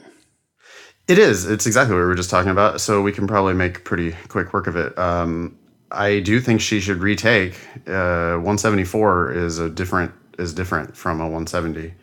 It 1.08 1.20
is. 1.20 1.46
It's 1.46 1.66
exactly 1.66 1.96
what 1.96 2.02
we 2.02 2.06
were 2.06 2.16
just 2.16 2.30
talking 2.30 2.52
about. 2.52 2.80
So 2.80 3.02
we 3.02 3.12
can 3.12 3.28
probably 3.28 3.54
make 3.54 3.84
pretty 3.84 4.16
quick 4.30 4.54
work 4.54 4.68
of 4.68 4.78
it. 4.78 4.98
Um, 4.98 5.58
I 5.92 6.22
do 6.22 6.40
think 6.40 6.62
she 6.62 6.80
should 6.80 6.98
retake. 6.98 7.56
Uh, 7.88 8.40
174 8.40 9.34
is 9.34 9.60
a 9.60 9.70
different 9.70 10.14
is 10.40 10.54
different 10.54 10.98
from 10.98 11.20
a 11.20 11.26
170, 11.26 11.94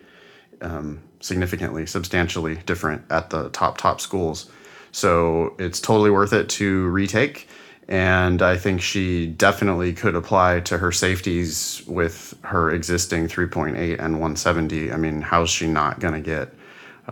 um, 0.61 1.03
significantly, 1.19 1.85
substantially 1.85 2.57
different 2.67 3.03
at 3.11 3.31
the 3.31 3.49
top 3.49 3.79
top 3.79 4.01
schools. 4.01 4.51
So 4.93 5.57
it's 5.59 5.81
totally 5.81 6.11
worth 6.11 6.33
it 6.33 6.49
to 6.51 6.87
retake. 6.89 7.49
And 7.89 8.41
I 8.41 8.57
think 8.57 8.83
she 8.83 9.27
definitely 9.27 9.93
could 9.95 10.15
apply 10.15 10.61
to 10.61 10.79
her 10.79 10.93
safeties 10.93 11.83
with 11.89 12.39
her 12.43 12.71
existing 12.71 13.27
3.8 13.27 13.99
and 13.99 14.21
170. 14.21 14.93
I 14.93 14.97
mean, 14.97 15.23
how's 15.23 15.51
she 15.51 15.67
not 15.67 15.99
going 15.99 16.15
to 16.15 16.21
get 16.21 16.55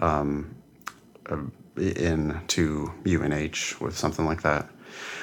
um, 0.01 0.55
into 1.79 2.93
UNH 3.07 3.81
with 3.81 3.97
something 3.97 4.25
like 4.25 4.43
that? 4.43 4.69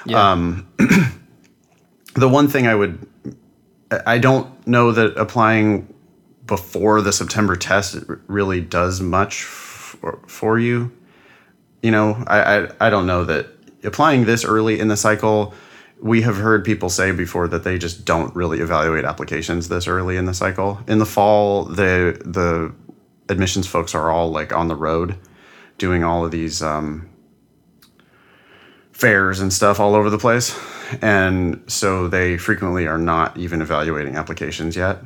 Yeah. 0.06 0.32
Um, 0.32 0.68
the 2.16 2.30
one 2.30 2.47
thing 2.47 2.68
I 2.68 2.76
would, 2.76 3.08
I 4.06 4.18
don't 4.18 4.68
know 4.68 4.91
that 4.91 5.18
applying 5.18 5.93
before 6.45 7.01
the 7.01 7.12
September 7.12 7.56
test 7.56 7.97
really 8.28 8.62
does 8.62 9.01
much 9.01 9.43
for, 9.43 10.20
for 10.28 10.60
you. 10.60 10.91
You 11.82 11.91
know, 11.91 12.24
I, 12.28 12.58
I, 12.58 12.68
I 12.88 12.89
don't 12.89 13.08
know 13.08 13.26
that 13.26 13.47
applying 13.84 14.26
this 14.26 14.45
early 14.45 14.80
in 14.80 14.88
the 14.88 14.97
cycle, 14.97 15.53
we 16.01 16.22
have 16.22 16.38
heard 16.38 16.66
people 16.66 16.89
say 16.89 17.12
before 17.12 17.47
that 17.47 17.64
they 17.64 17.78
just 17.78 18.06
don't 18.06 18.36
really 18.36 18.60
evaluate 18.60 19.06
applications 19.06 19.70
this 19.70 19.88
early 19.88 20.18
in 20.18 20.26
the 20.26 20.34
cycle. 20.34 20.80
In 20.88 20.99
the 20.99 21.06
fall, 21.06 21.66
the 21.66 22.22
the 22.26 22.74
admissions 23.30 23.66
folks 23.66 23.95
are 23.95 24.12
all 24.12 24.30
like 24.30 24.53
on 24.53 24.68
the 24.68 24.76
road 24.76 25.18
doing 25.78 26.03
all 26.03 26.26
of 26.26 26.32
these 26.32 26.61
um, 26.61 27.09
fairs 28.91 29.39
and 29.39 29.51
stuff 29.51 29.80
all 29.80 29.95
over 29.95 30.09
the 30.09 30.17
place. 30.17 30.57
And 31.01 31.63
so 31.67 32.07
they 32.07 32.38
frequently 32.38 32.88
are 32.88 32.97
not 32.97 33.38
even 33.38 33.61
evaluating 33.61 34.15
applications 34.15 34.76
yet. 34.76 34.99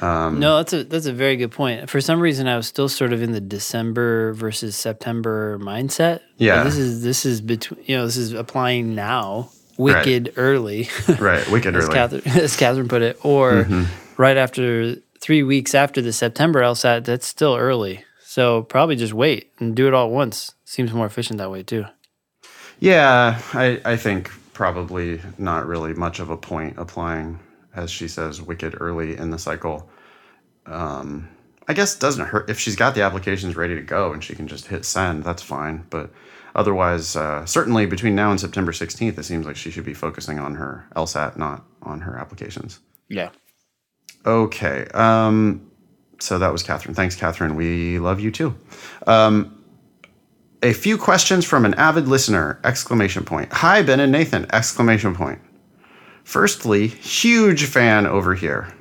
Um, 0.00 0.38
no, 0.40 0.58
that's 0.58 0.72
a 0.72 0.84
that's 0.84 1.06
a 1.06 1.12
very 1.12 1.36
good 1.36 1.52
point. 1.52 1.88
For 1.88 2.00
some 2.00 2.20
reason, 2.20 2.46
I 2.48 2.56
was 2.56 2.66
still 2.66 2.88
sort 2.88 3.12
of 3.12 3.22
in 3.22 3.32
the 3.32 3.40
December 3.40 4.34
versus 4.34 4.76
September 4.76 5.58
mindset. 5.58 6.20
Yeah, 6.36 6.64
this 6.64 6.76
is 6.76 7.02
this 7.02 7.24
is 7.24 7.40
between 7.40 7.82
you 7.86 7.96
know 7.96 8.04
this 8.04 8.18
is 8.18 8.32
applying 8.32 8.94
now, 8.94 9.50
wicked 9.78 10.26
right. 10.26 10.34
early, 10.36 10.88
right? 11.18 11.48
Wicked 11.50 11.74
as 11.74 11.84
early, 11.84 11.94
Catherine, 11.94 12.22
as 12.26 12.56
Catherine 12.56 12.88
put 12.88 13.00
it, 13.00 13.18
or 13.24 13.64
mm-hmm. 13.64 13.84
right 14.20 14.36
after 14.36 14.96
three 15.20 15.42
weeks 15.42 15.74
after 15.74 16.02
the 16.02 16.12
September 16.12 16.60
LSAT. 16.60 17.04
That's 17.04 17.26
still 17.26 17.56
early, 17.56 18.04
so 18.36 18.64
probably 18.64 18.96
just 18.96 19.14
wait 19.14 19.50
and 19.58 19.74
do 19.74 19.88
it 19.88 19.94
all 19.94 20.08
at 20.08 20.12
once. 20.12 20.54
Seems 20.66 20.92
more 20.92 21.06
efficient 21.06 21.38
that 21.38 21.50
way 21.50 21.62
too. 21.62 21.86
Yeah, 22.78 23.40
I 23.54 23.80
I 23.82 23.96
think 23.96 24.30
probably 24.52 25.22
not 25.38 25.66
really 25.66 25.94
much 25.94 26.20
of 26.20 26.28
a 26.28 26.36
point 26.36 26.74
applying 26.76 27.40
as 27.74 27.90
she 27.90 28.08
says, 28.08 28.42
wicked 28.42 28.76
early 28.78 29.16
in 29.16 29.30
the 29.30 29.38
cycle. 29.38 29.88
Um, 30.66 31.30
I 31.66 31.72
guess 31.72 31.98
doesn't 31.98 32.26
hurt 32.26 32.50
if 32.50 32.58
she's 32.58 32.76
got 32.76 32.94
the 32.94 33.02
applications 33.02 33.56
ready 33.56 33.74
to 33.74 33.80
go 33.80 34.12
and 34.12 34.22
she 34.22 34.34
can 34.34 34.48
just 34.48 34.66
hit 34.66 34.84
send. 34.84 35.24
That's 35.24 35.42
fine. 35.42 35.86
But 35.88 36.10
otherwise, 36.54 37.16
uh, 37.16 37.46
certainly 37.46 37.86
between 37.86 38.14
now 38.14 38.30
and 38.32 38.38
September 38.38 38.72
16th, 38.72 39.16
it 39.16 39.22
seems 39.24 39.46
like 39.46 39.56
she 39.56 39.70
should 39.70 39.86
be 39.86 39.94
focusing 39.94 40.38
on 40.38 40.56
her 40.56 40.86
LSAT, 40.94 41.38
not 41.38 41.64
on 41.82 42.00
her 42.00 42.18
applications. 42.18 42.80
Yeah. 43.08 43.30
Okay. 44.26 44.86
Um, 44.92 45.70
so 46.18 46.38
that 46.38 46.52
was 46.52 46.62
Catherine. 46.62 46.94
Thanks, 46.94 47.16
Catherine. 47.16 47.56
We 47.56 47.98
love 47.98 48.20
you 48.20 48.30
too. 48.30 48.54
Um, 49.06 49.52
a 50.62 50.72
few 50.72 50.96
questions 50.96 51.44
from 51.44 51.64
an 51.64 51.74
avid 51.74 52.08
listener! 52.08 52.58
Exclamation 52.64 53.24
point. 53.24 53.52
Hi, 53.52 53.82
Ben 53.82 54.00
and 54.00 54.10
Nathan! 54.10 54.46
Exclamation 54.52 55.14
point. 55.14 55.40
Firstly, 56.24 56.88
huge 56.88 57.64
fan 57.66 58.06
over 58.06 58.34
here. 58.34 58.72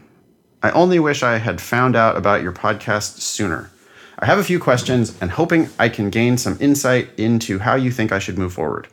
I 0.64 0.72
only 0.72 1.00
wish 1.00 1.22
I 1.22 1.38
had 1.38 1.62
found 1.62 1.96
out 1.96 2.18
about 2.18 2.42
your 2.42 2.54
podcast 2.54 3.20
sooner. 3.20 3.70
I 4.18 4.26
have 4.26 4.40
a 4.40 4.44
few 4.44 4.60
questions 4.60 5.16
and 5.22 5.30
hoping 5.30 5.70
I 5.78 5.90
can 5.90 6.10
gain 6.10 6.38
some 6.38 6.58
insight 6.60 7.10
into 7.18 7.60
how 7.60 7.76
you 7.76 7.92
think 7.92 8.12
I 8.12 8.20
should 8.20 8.38
move 8.38 8.54
forward. 8.54 8.88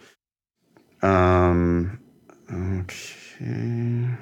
Um, 1.00 2.00
okay 2.52 4.18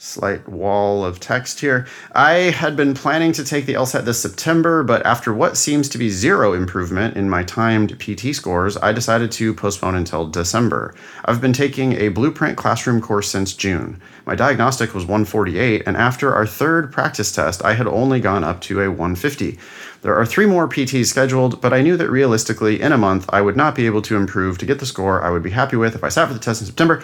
slight 0.00 0.48
wall 0.48 1.04
of 1.04 1.18
text 1.18 1.58
here. 1.58 1.84
I 2.12 2.52
had 2.52 2.76
been 2.76 2.94
planning 2.94 3.32
to 3.32 3.44
take 3.44 3.66
the 3.66 3.74
LSAT 3.74 4.04
this 4.04 4.22
September, 4.22 4.84
but 4.84 5.04
after 5.04 5.34
what 5.34 5.56
seems 5.56 5.88
to 5.88 5.98
be 5.98 6.08
zero 6.08 6.52
improvement 6.52 7.16
in 7.16 7.28
my 7.28 7.42
timed 7.42 7.98
PT 7.98 8.32
scores, 8.32 8.76
I 8.76 8.92
decided 8.92 9.32
to 9.32 9.52
postpone 9.52 9.96
until 9.96 10.28
December. 10.28 10.94
I've 11.24 11.40
been 11.40 11.52
taking 11.52 11.94
a 11.94 12.10
blueprint 12.10 12.56
classroom 12.56 13.00
course 13.00 13.28
since 13.28 13.54
June. 13.54 14.00
My 14.24 14.36
diagnostic 14.36 14.94
was 14.94 15.04
148, 15.04 15.82
and 15.84 15.96
after 15.96 16.32
our 16.32 16.46
third 16.46 16.92
practice 16.92 17.32
test, 17.32 17.64
I 17.64 17.74
had 17.74 17.88
only 17.88 18.20
gone 18.20 18.44
up 18.44 18.60
to 18.62 18.80
a 18.80 18.88
150. 18.88 19.58
There 20.02 20.14
are 20.14 20.24
three 20.24 20.46
more 20.46 20.68
PTs 20.68 21.06
scheduled, 21.06 21.60
but 21.60 21.72
I 21.72 21.82
knew 21.82 21.96
that 21.96 22.08
realistically, 22.08 22.80
in 22.80 22.92
a 22.92 22.98
month, 22.98 23.28
I 23.30 23.40
would 23.40 23.56
not 23.56 23.74
be 23.74 23.86
able 23.86 24.02
to 24.02 24.14
improve 24.16 24.58
to 24.58 24.66
get 24.66 24.78
the 24.78 24.86
score 24.86 25.24
I 25.24 25.30
would 25.30 25.42
be 25.42 25.50
happy 25.50 25.76
with 25.76 25.96
if 25.96 26.04
I 26.04 26.08
sat 26.08 26.28
for 26.28 26.34
the 26.34 26.40
test 26.40 26.60
in 26.60 26.68
September. 26.68 27.02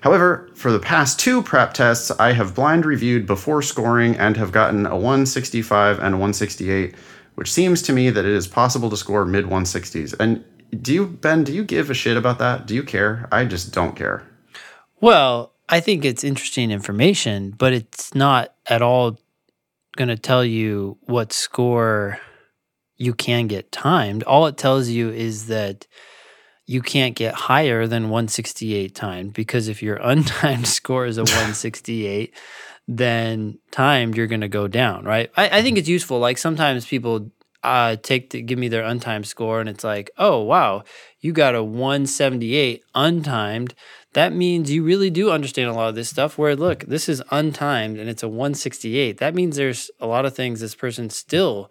However, 0.00 0.50
for 0.54 0.70
the 0.70 0.78
past 0.78 1.18
two 1.18 1.42
prep 1.42 1.74
tests, 1.74 2.10
I 2.18 2.32
have 2.32 2.54
blind 2.54 2.84
reviewed 2.86 3.26
before 3.26 3.62
scoring 3.62 4.16
and 4.16 4.36
have 4.36 4.52
gotten 4.52 4.86
a 4.86 4.94
165 4.94 5.98
and 5.98 6.14
a 6.14 6.18
168, 6.18 6.94
which 7.34 7.52
seems 7.52 7.82
to 7.82 7.92
me 7.92 8.10
that 8.10 8.24
it 8.24 8.32
is 8.32 8.46
possible 8.46 8.90
to 8.90 8.96
score 8.96 9.24
mid 9.24 9.46
160s. 9.46 10.14
And 10.20 10.44
do 10.82 10.92
you, 10.92 11.06
Ben, 11.06 11.44
do 11.44 11.52
you 11.52 11.64
give 11.64 11.90
a 11.90 11.94
shit 11.94 12.16
about 12.16 12.38
that? 12.38 12.66
Do 12.66 12.74
you 12.74 12.82
care? 12.82 13.28
I 13.32 13.44
just 13.44 13.72
don't 13.72 13.96
care. 13.96 14.22
Well, 15.00 15.52
I 15.68 15.80
think 15.80 16.04
it's 16.04 16.24
interesting 16.24 16.70
information, 16.70 17.50
but 17.50 17.72
it's 17.72 18.14
not 18.14 18.54
at 18.66 18.82
all 18.82 19.18
going 19.96 20.08
to 20.08 20.16
tell 20.16 20.44
you 20.44 20.98
what 21.02 21.32
score 21.32 22.20
you 22.96 23.14
can 23.14 23.46
get 23.46 23.72
timed. 23.72 24.22
All 24.24 24.46
it 24.46 24.56
tells 24.56 24.88
you 24.88 25.10
is 25.10 25.46
that 25.46 25.86
you 26.66 26.82
can't 26.82 27.14
get 27.14 27.34
higher 27.34 27.86
than 27.86 28.04
168 28.04 28.94
timed 28.94 29.32
because 29.32 29.68
if 29.68 29.82
your 29.82 29.96
untimed 30.02 30.66
score 30.66 31.06
is 31.06 31.18
a 31.18 31.22
168, 31.24 32.34
then 32.88 33.58
timed 33.70 34.16
you're 34.16 34.26
going 34.26 34.40
to 34.40 34.48
go 34.48 34.68
down, 34.68 35.04
right? 35.04 35.30
I, 35.36 35.58
I, 35.58 35.62
think 35.62 35.78
it's 35.78 35.88
useful. 35.88 36.18
Like 36.18 36.38
sometimes 36.38 36.86
people 36.86 37.30
uh, 37.64 37.96
take 37.96 38.30
to 38.30 38.40
give 38.42 38.58
me 38.58 38.68
their 38.68 38.84
untimed 38.84 39.26
score 39.26 39.60
and 39.60 39.68
it's 39.68 39.82
like, 39.82 40.10
oh 40.18 40.40
wow, 40.40 40.84
you 41.20 41.32
got 41.32 41.54
a 41.54 41.64
178 41.64 42.82
untimed. 42.94 43.72
That 44.12 44.32
means 44.32 44.70
you 44.70 44.82
really 44.84 45.10
do 45.10 45.30
understand 45.30 45.68
a 45.68 45.74
lot 45.74 45.88
of 45.88 45.94
this 45.94 46.08
stuff. 46.08 46.38
Where 46.38 46.54
look, 46.54 46.84
this 46.84 47.08
is 47.08 47.22
untimed 47.32 47.98
and 47.98 48.08
it's 48.08 48.22
a 48.22 48.28
168. 48.28 49.18
That 49.18 49.34
means 49.34 49.56
there's 49.56 49.90
a 50.00 50.06
lot 50.06 50.24
of 50.24 50.34
things 50.34 50.60
this 50.60 50.76
person 50.76 51.10
still 51.10 51.70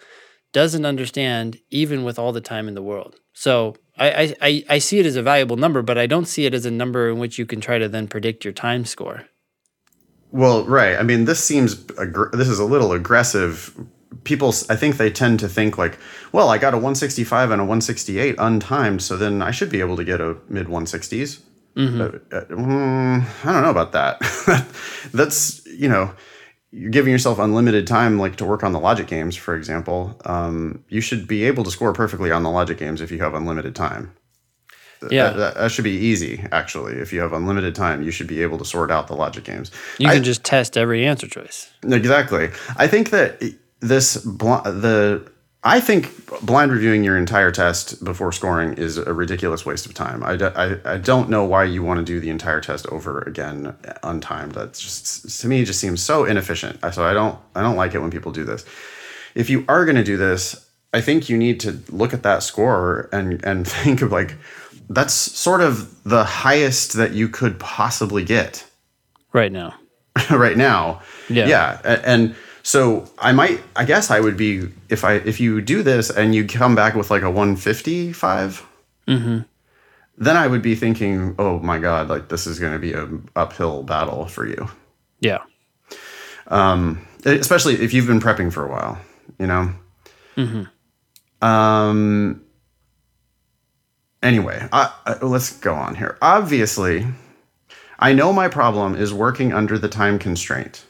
doesn't 0.52 0.86
understand, 0.86 1.60
even 1.70 2.04
with 2.04 2.20
all 2.20 2.32
the 2.32 2.42
time 2.42 2.68
in 2.68 2.76
the 2.76 2.84
world. 2.84 3.16
So 3.34 3.76
I, 3.98 4.36
I, 4.42 4.64
I 4.70 4.78
see 4.80 5.00
it 5.00 5.06
as 5.06 5.16
a 5.16 5.24
valuable 5.24 5.56
number, 5.56 5.82
but 5.82 5.98
I 5.98 6.06
don't 6.06 6.26
see 6.26 6.46
it 6.46 6.54
as 6.54 6.66
a 6.66 6.72
number 6.72 7.10
in 7.10 7.18
which 7.18 7.40
you 7.40 7.46
can 7.46 7.62
try 7.62 7.78
to 7.78 7.88
then 7.88 8.08
predict 8.08 8.44
your 8.44 8.54
time 8.54 8.86
score. 8.86 9.26
Well, 10.32 10.66
right. 10.66 10.98
I 10.98 11.04
mean, 11.04 11.26
this 11.26 11.44
seems 11.44 11.76
aggr- 11.76 12.32
this 12.34 12.50
is 12.50 12.60
a 12.60 12.66
little 12.66 12.92
aggressive. 12.92 13.74
People, 14.26 14.50
I 14.70 14.76
think 14.76 14.98
they 14.98 15.10
tend 15.10 15.40
to 15.40 15.48
think 15.48 15.78
like, 15.78 15.98
well, 16.34 16.50
I 16.50 16.58
got 16.58 16.74
a 16.74 16.78
165 16.78 17.52
and 17.52 17.62
a 17.62 17.64
168 17.64 18.36
untimed, 18.38 19.02
so 19.02 19.16
then 19.16 19.42
I 19.42 19.52
should 19.52 19.70
be 19.70 19.80
able 19.80 19.96
to 19.96 20.04
get 20.04 20.20
a 20.20 20.36
mid 20.50 20.68
160s. 20.68 21.42
Mm-hmm. 21.78 22.02
Uh, 22.02 22.38
uh, 22.38 22.46
mm, 22.46 23.46
I 23.46 23.54
don't 23.54 23.64
know 23.64 23.70
about 23.70 23.92
that. 23.94 24.20
That's 25.14 25.66
you 25.66 25.90
know 25.90 26.14
you're 26.76 26.92
giving 26.92 27.14
yourself 27.14 27.40
unlimited 27.40 27.88
time 27.88 28.20
like 28.20 28.36
to 28.36 28.44
work 28.44 28.62
on 28.62 28.74
the 28.74 28.80
logic 28.80 29.08
games 29.08 29.36
for 29.36 29.56
example 29.56 30.20
um, 30.26 30.84
you 30.90 31.00
should 31.00 31.26
be 31.28 31.46
able 31.46 31.64
to 31.64 31.72
score 31.72 31.94
perfectly 31.94 32.32
on 32.32 32.44
the 32.44 32.50
logic 32.50 32.78
games 32.78 33.00
if 33.00 33.12
you 33.12 33.20
have 33.20 33.34
unlimited 33.34 33.76
time. 33.76 34.14
Yeah. 35.10 35.30
that, 35.30 35.38
that, 35.38 35.56
that, 35.56 35.72
should 35.72 35.84
be 35.84 35.92
easy 35.92 36.44
actually. 36.52 36.94
If 36.94 37.14
you 37.14 37.22
have 37.22 37.32
unlimited 37.32 37.76
time 37.76 38.02
you 38.02 38.12
should 38.12 38.28
be 38.28 38.42
able 38.42 38.58
to 38.58 38.66
sort 38.66 38.92
out 38.92 39.08
the 39.08 39.16
logic 39.16 39.46
games. 39.46 39.72
You 40.00 40.08
can 40.10 40.18
I, 40.18 40.22
just 40.22 40.44
test 40.44 40.78
every 40.78 41.06
answer 41.06 41.28
choice. 41.28 41.72
Exactly. 41.84 42.50
I 42.76 42.88
think 42.88 43.12
that 43.12 43.42
this 43.80 44.16
the 44.16 45.32
I 45.68 45.80
think 45.80 46.28
blind 46.46 46.72
reviewing 46.72 47.04
your 47.04 47.18
entire 47.18 47.50
test 47.50 48.04
before 48.04 48.32
scoring 48.32 48.74
is 48.74 49.00
a 49.00 49.14
ridiculous 49.14 49.66
waste 49.66 49.88
of 49.88 49.96
time. 49.96 50.24
I, 50.24 50.34
I, 50.34 50.94
I 50.94 50.98
don't 51.00 51.28
know 51.28 51.44
why 51.44 51.64
you 51.64 51.82
want 51.82 51.98
to 51.98 52.06
do 52.06 52.20
the 52.20 52.30
entire 52.30 52.62
test 52.62 52.86
over 52.88 53.22
again 53.22 53.76
untimed. 54.04 54.54
That's 54.54 54.80
just 54.80 55.42
to 55.42 55.48
me 55.48 55.62
it 55.62 55.66
just 55.66 55.80
seems 55.80 56.04
so 56.04 56.24
inefficient. 56.24 56.80
So 56.94 57.04
I 57.04 57.14
don't 57.14 57.40
I 57.56 57.64
don't 57.64 57.76
like 57.76 57.96
it 57.96 58.00
when 58.00 58.12
people 58.12 58.32
do 58.32 58.44
this. 58.44 58.64
If 59.34 59.50
you 59.50 59.66
are 59.68 59.86
going 59.86 59.96
to 59.96 60.04
do 60.04 60.18
this, 60.18 60.70
I 60.94 61.02
think 61.02 61.30
you 61.30 61.38
need 61.38 61.60
to 61.62 61.82
look 61.90 62.14
at 62.14 62.22
that 62.22 62.44
score 62.44 63.10
and 63.12 63.44
and 63.44 63.68
think 63.84 64.04
of 64.04 64.12
like 64.12 64.36
that's 64.88 65.14
sort 65.14 65.62
of 65.62 66.04
the 66.04 66.24
highest 66.24 66.94
that 66.94 67.14
you 67.14 67.28
could 67.28 67.60
possibly 67.60 68.24
get 68.24 68.70
right 69.34 69.52
now. 69.52 69.74
right 70.30 70.58
now. 70.58 71.02
Yeah. 71.28 71.48
Yeah, 71.48 72.02
and 72.06 72.36
so 72.66 73.08
I 73.20 73.32
might, 73.32 73.62
I 73.76 73.86
guess 73.86 74.10
I 74.10 74.20
would 74.20 74.36
be 74.36 74.68
if 74.90 75.04
I 75.04 75.14
if 75.18 75.40
you 75.40 75.62
do 75.62 75.84
this 75.84 76.10
and 76.10 76.34
you 76.34 76.48
come 76.48 76.74
back 76.74 76.96
with 76.96 77.12
like 77.12 77.22
a 77.22 77.30
155, 77.30 78.66
mm-hmm. 79.08 79.40
then 80.18 80.36
I 80.36 80.48
would 80.48 80.64
be 80.64 80.74
thinking, 80.74 81.36
oh 81.38 81.60
my 81.60 81.78
god, 81.78 82.10
like 82.10 82.30
this 82.30 82.48
is 82.48 82.60
going 82.60 82.74
to 82.74 82.80
be 82.80 82.94
a 82.94 83.08
uphill 83.36 83.84
battle 83.84 84.26
for 84.26 84.48
you. 84.48 84.68
Yeah. 85.20 85.44
Um, 86.48 87.08
especially 87.24 87.76
if 87.76 87.94
you've 87.94 88.08
been 88.08 88.20
prepping 88.20 88.52
for 88.52 88.66
a 88.66 88.72
while, 88.72 89.00
you 89.38 89.46
know. 89.46 89.72
Hmm. 90.34 90.64
Um. 91.44 92.42
Anyway, 94.24 94.68
I, 94.74 94.92
I, 95.06 95.18
let's 95.24 95.56
go 95.60 95.76
on 95.76 95.94
here. 95.94 96.18
Obviously, 96.20 97.06
I 98.00 98.14
know 98.14 98.34
my 98.34 98.48
problem 98.48 98.96
is 98.96 99.14
working 99.14 99.54
under 99.54 99.78
the 99.78 99.88
time 99.88 100.18
constraint. 100.18 100.85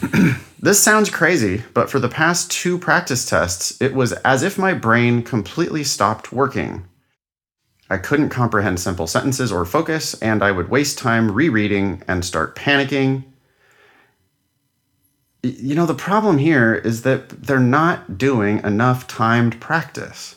this 0.60 0.82
sounds 0.82 1.10
crazy, 1.10 1.62
but 1.74 1.90
for 1.90 1.98
the 1.98 2.08
past 2.08 2.50
two 2.50 2.78
practice 2.78 3.28
tests, 3.28 3.80
it 3.80 3.94
was 3.94 4.12
as 4.12 4.42
if 4.42 4.58
my 4.58 4.72
brain 4.72 5.22
completely 5.22 5.84
stopped 5.84 6.32
working. 6.32 6.86
I 7.88 7.98
couldn't 7.98 8.30
comprehend 8.30 8.80
simple 8.80 9.06
sentences 9.06 9.52
or 9.52 9.64
focus, 9.64 10.14
and 10.20 10.42
I 10.42 10.50
would 10.50 10.70
waste 10.70 10.98
time 10.98 11.30
rereading 11.30 12.02
and 12.08 12.24
start 12.24 12.56
panicking. 12.56 13.24
You 15.42 15.76
know, 15.76 15.86
the 15.86 15.94
problem 15.94 16.38
here 16.38 16.74
is 16.74 17.02
that 17.02 17.28
they're 17.28 17.60
not 17.60 18.18
doing 18.18 18.58
enough 18.64 19.06
timed 19.06 19.60
practice. 19.60 20.36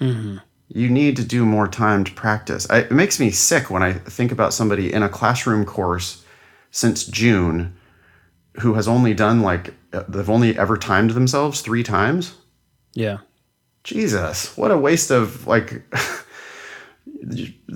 Mm-hmm. 0.00 0.38
You 0.74 0.88
need 0.88 1.16
to 1.16 1.24
do 1.24 1.44
more 1.44 1.68
timed 1.68 2.16
practice. 2.16 2.68
I, 2.68 2.78
it 2.78 2.90
makes 2.90 3.20
me 3.20 3.30
sick 3.30 3.70
when 3.70 3.82
I 3.82 3.92
think 3.92 4.32
about 4.32 4.54
somebody 4.54 4.92
in 4.92 5.02
a 5.02 5.08
classroom 5.08 5.64
course 5.64 6.24
since 6.72 7.04
June 7.04 7.76
who 8.60 8.74
has 8.74 8.88
only 8.88 9.14
done 9.14 9.40
like, 9.40 9.74
uh, 9.92 10.04
they've 10.08 10.30
only 10.30 10.58
ever 10.58 10.76
timed 10.76 11.10
themselves 11.10 11.60
three 11.60 11.82
times. 11.82 12.34
Yeah. 12.94 13.18
Jesus, 13.84 14.56
what 14.56 14.70
a 14.70 14.78
waste 14.78 15.10
of 15.10 15.46
like 15.46 15.82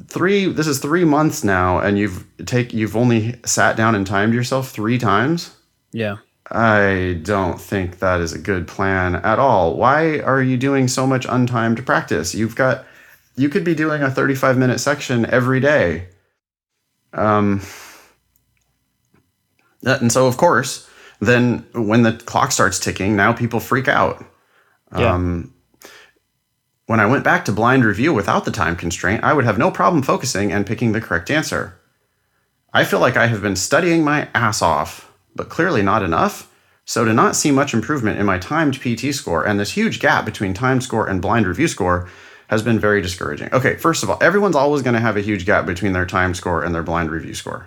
three. 0.08 0.46
This 0.46 0.66
is 0.66 0.78
three 0.78 1.04
months 1.04 1.42
now, 1.42 1.78
and 1.78 1.98
you've 1.98 2.24
take 2.46 2.72
you've 2.72 2.96
only 2.96 3.40
sat 3.44 3.76
down 3.76 3.94
and 3.94 4.06
timed 4.06 4.34
yourself 4.34 4.70
three 4.70 4.98
times. 4.98 5.54
Yeah. 5.92 6.18
I 6.48 7.18
don't 7.22 7.60
think 7.60 7.98
that 7.98 8.20
is 8.20 8.32
a 8.32 8.38
good 8.38 8.68
plan 8.68 9.16
at 9.16 9.40
all. 9.40 9.76
Why 9.76 10.20
are 10.20 10.40
you 10.40 10.56
doing 10.56 10.86
so 10.86 11.06
much 11.06 11.26
untimed 11.26 11.84
practice? 11.84 12.36
You've 12.36 12.54
got 12.54 12.84
you 13.34 13.48
could 13.48 13.64
be 13.64 13.74
doing 13.74 14.02
a 14.02 14.10
35 14.10 14.56
minute 14.56 14.78
section 14.78 15.26
every 15.26 15.58
day. 15.58 16.08
Um 17.12 17.62
and 19.86 20.12
so 20.12 20.26
of 20.26 20.36
course, 20.36 20.88
then 21.20 21.66
when 21.72 22.02
the 22.02 22.12
clock 22.12 22.52
starts 22.52 22.78
ticking, 22.78 23.16
now 23.16 23.32
people 23.32 23.60
freak 23.60 23.88
out. 23.88 24.24
Yeah. 24.96 25.14
Um 25.14 25.52
when 26.86 27.00
I 27.00 27.06
went 27.06 27.24
back 27.24 27.44
to 27.46 27.52
blind 27.52 27.84
review 27.84 28.14
without 28.14 28.44
the 28.44 28.52
time 28.52 28.76
constraint, 28.76 29.24
I 29.24 29.32
would 29.32 29.44
have 29.44 29.58
no 29.58 29.70
problem 29.70 30.02
focusing 30.02 30.52
and 30.52 30.66
picking 30.66 30.92
the 30.92 31.00
correct 31.00 31.30
answer. 31.30 31.80
I 32.72 32.84
feel 32.84 33.00
like 33.00 33.16
I 33.16 33.26
have 33.26 33.42
been 33.42 33.56
studying 33.56 34.04
my 34.04 34.28
ass 34.34 34.62
off, 34.62 35.10
but 35.34 35.48
clearly 35.48 35.82
not 35.82 36.02
enough. 36.02 36.52
So 36.84 37.04
to 37.04 37.12
not 37.12 37.34
see 37.34 37.50
much 37.50 37.74
improvement 37.74 38.20
in 38.20 38.26
my 38.26 38.38
timed 38.38 38.80
PT 38.80 39.12
score 39.12 39.44
and 39.44 39.58
this 39.58 39.72
huge 39.72 39.98
gap 39.98 40.24
between 40.24 40.54
timed 40.54 40.84
score 40.84 41.08
and 41.08 41.20
blind 41.20 41.46
review 41.46 41.66
score 41.66 42.08
has 42.48 42.62
been 42.62 42.78
very 42.78 43.02
discouraging. 43.02 43.52
Okay, 43.52 43.76
first 43.76 44.04
of 44.04 44.10
all, 44.10 44.18
everyone's 44.20 44.54
always 44.54 44.82
going 44.82 44.94
to 44.94 45.00
have 45.00 45.16
a 45.16 45.20
huge 45.20 45.44
gap 45.46 45.66
between 45.66 45.92
their 45.92 46.06
timed 46.06 46.36
score 46.36 46.62
and 46.62 46.72
their 46.72 46.84
blind 46.84 47.10
review 47.10 47.34
score. 47.34 47.66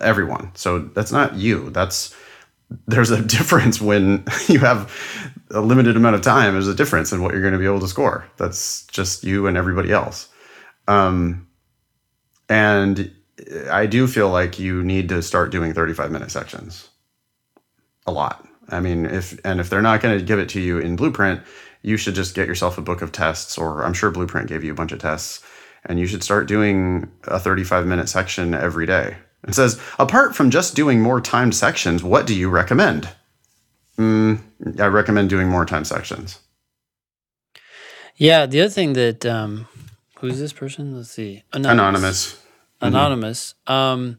Everyone. 0.00 0.50
So 0.54 0.80
that's 0.80 1.12
not 1.12 1.34
you. 1.34 1.70
That's 1.70 2.14
there's 2.86 3.10
a 3.10 3.22
difference 3.36 3.80
when 3.80 4.24
you 4.48 4.58
have 4.60 4.92
a 5.50 5.60
limited 5.60 5.96
amount 5.96 6.16
of 6.16 6.22
time. 6.22 6.52
There's 6.52 6.68
a 6.68 6.74
difference 6.74 7.12
in 7.12 7.22
what 7.22 7.32
you're 7.32 7.42
going 7.42 7.52
to 7.52 7.58
be 7.58 7.66
able 7.66 7.80
to 7.80 7.88
score. 7.88 8.26
That's 8.36 8.86
just 8.86 9.24
you 9.24 9.46
and 9.46 9.56
everybody 9.56 9.92
else. 9.92 10.28
Um, 10.88 11.46
and 12.48 13.12
I 13.70 13.86
do 13.86 14.06
feel 14.06 14.30
like 14.30 14.58
you 14.58 14.82
need 14.82 15.08
to 15.10 15.22
start 15.22 15.50
doing 15.50 15.74
35 15.74 16.10
minute 16.10 16.30
sections 16.30 16.88
a 18.06 18.12
lot. 18.12 18.46
I 18.68 18.80
mean, 18.80 19.06
if 19.06 19.38
and 19.44 19.60
if 19.60 19.70
they're 19.70 19.82
not 19.82 20.00
going 20.00 20.18
to 20.18 20.24
give 20.24 20.38
it 20.38 20.48
to 20.50 20.60
you 20.60 20.78
in 20.78 20.96
Blueprint, 20.96 21.40
you 21.82 21.96
should 21.96 22.14
just 22.14 22.34
get 22.34 22.48
yourself 22.48 22.78
a 22.78 22.82
book 22.82 23.02
of 23.02 23.12
tests, 23.12 23.58
or 23.58 23.84
I'm 23.84 23.92
sure 23.92 24.10
Blueprint 24.10 24.48
gave 24.48 24.64
you 24.64 24.72
a 24.72 24.74
bunch 24.74 24.90
of 24.92 24.98
tests, 24.98 25.42
and 25.84 26.00
you 26.00 26.06
should 26.06 26.24
start 26.24 26.48
doing 26.48 27.10
a 27.24 27.38
35 27.38 27.86
minute 27.86 28.08
section 28.08 28.54
every 28.54 28.86
day. 28.86 29.16
It 29.46 29.54
says, 29.54 29.80
apart 29.98 30.34
from 30.34 30.50
just 30.50 30.74
doing 30.74 31.00
more 31.00 31.20
timed 31.20 31.54
sections, 31.54 32.02
what 32.02 32.26
do 32.26 32.34
you 32.34 32.50
recommend? 32.50 33.08
Mm, 33.96 34.40
I 34.80 34.86
recommend 34.86 35.30
doing 35.30 35.48
more 35.48 35.64
timed 35.64 35.86
sections. 35.86 36.40
Yeah. 38.16 38.46
The 38.46 38.62
other 38.62 38.70
thing 38.70 38.94
that 38.94 39.24
um, 39.24 39.68
who's 40.18 40.38
this 40.38 40.52
person? 40.52 40.96
Let's 40.96 41.10
see. 41.10 41.44
Anonymous. 41.52 42.42
Anonymous 42.80 43.54
um, 43.66 44.18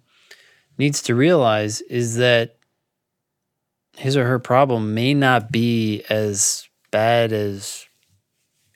needs 0.78 1.02
to 1.04 1.16
realize 1.16 1.82
is 1.82 2.16
that 2.16 2.58
his 3.98 4.16
or 4.16 4.26
her 4.26 4.40
problem 4.40 4.94
may 4.94 5.14
not 5.14 5.52
be 5.52 6.04
as 6.10 6.68
bad 6.92 7.34
as 7.34 7.86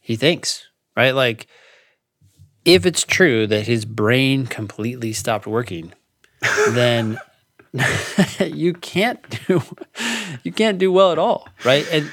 he 0.01 0.15
thinks, 0.15 0.67
right? 0.95 1.11
Like, 1.11 1.47
if 2.65 2.85
it's 2.85 3.03
true 3.03 3.47
that 3.47 3.67
his 3.67 3.85
brain 3.85 4.45
completely 4.45 5.13
stopped 5.13 5.47
working, 5.47 5.93
then 6.69 7.19
you 8.39 8.73
can't 8.73 9.19
do 9.47 9.61
you 10.43 10.51
can't 10.51 10.77
do 10.77 10.91
well 10.91 11.11
at 11.11 11.17
all, 11.17 11.47
right? 11.63 11.87
And 11.91 12.09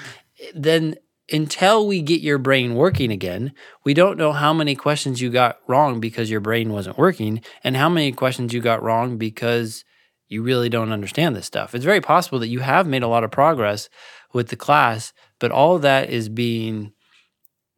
then 0.55 0.97
until 1.31 1.87
we 1.87 2.01
get 2.01 2.21
your 2.21 2.39
brain 2.39 2.75
working 2.75 3.11
again, 3.11 3.53
we 3.85 3.93
don't 3.93 4.19
know 4.19 4.33
how 4.33 4.53
many 4.53 4.75
questions 4.75 5.21
you 5.21 5.31
got 5.31 5.59
wrong 5.67 6.01
because 6.01 6.31
your 6.31 6.41
brain 6.41 6.73
wasn't 6.73 6.97
working 6.97 7.43
and 7.63 7.77
how 7.77 7.89
many 7.89 8.13
questions 8.13 8.53
you 8.53 8.61
got 8.61 8.83
wrong 8.83 9.19
because 9.19 9.85
you 10.29 10.43
really 10.43 10.69
don't 10.69 10.93
understand 10.93 11.35
this 11.35 11.47
stuff. 11.47 11.75
It's 11.75 11.85
very 11.85 12.01
possible 12.01 12.39
that 12.39 12.49
you 12.49 12.61
have 12.61 12.87
made 12.87 13.03
a 13.03 13.09
lot 13.09 13.25
of 13.25 13.31
progress 13.31 13.89
with 14.33 14.49
the 14.49 14.57
class, 14.57 15.13
but 15.39 15.51
all 15.51 15.77
of 15.77 15.83
that 15.83 16.11
is 16.11 16.29
being 16.29 16.93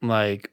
like 0.03 0.51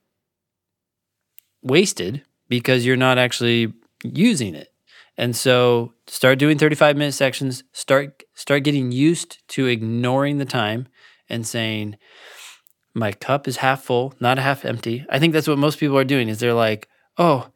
wasted 1.62 2.24
because 2.50 2.86
you're 2.86 2.96
not 2.96 3.18
actually 3.18 3.74
using 4.04 4.56
it. 4.56 4.72
And 5.18 5.36
so 5.36 5.94
start 6.06 6.40
doing 6.40 6.58
35 6.58 6.96
minute 6.96 7.14
sections, 7.14 7.64
start 7.72 8.24
start 8.34 8.64
getting 8.64 8.92
used 8.92 9.40
to 9.50 9.66
ignoring 9.66 10.38
the 10.38 10.46
time 10.46 10.88
and 11.28 11.46
saying 11.46 11.98
my 12.94 13.12
cup 13.12 13.48
is 13.48 13.58
half 13.58 13.84
full, 13.84 14.14
not 14.20 14.38
half 14.38 14.64
empty. 14.64 15.06
I 15.10 15.20
think 15.20 15.34
that's 15.34 15.48
what 15.48 15.58
most 15.58 15.80
people 15.80 15.98
are 15.98 16.04
doing 16.04 16.30
is 16.30 16.40
they're 16.40 16.54
like, 16.54 16.88
"Oh, 17.18 17.50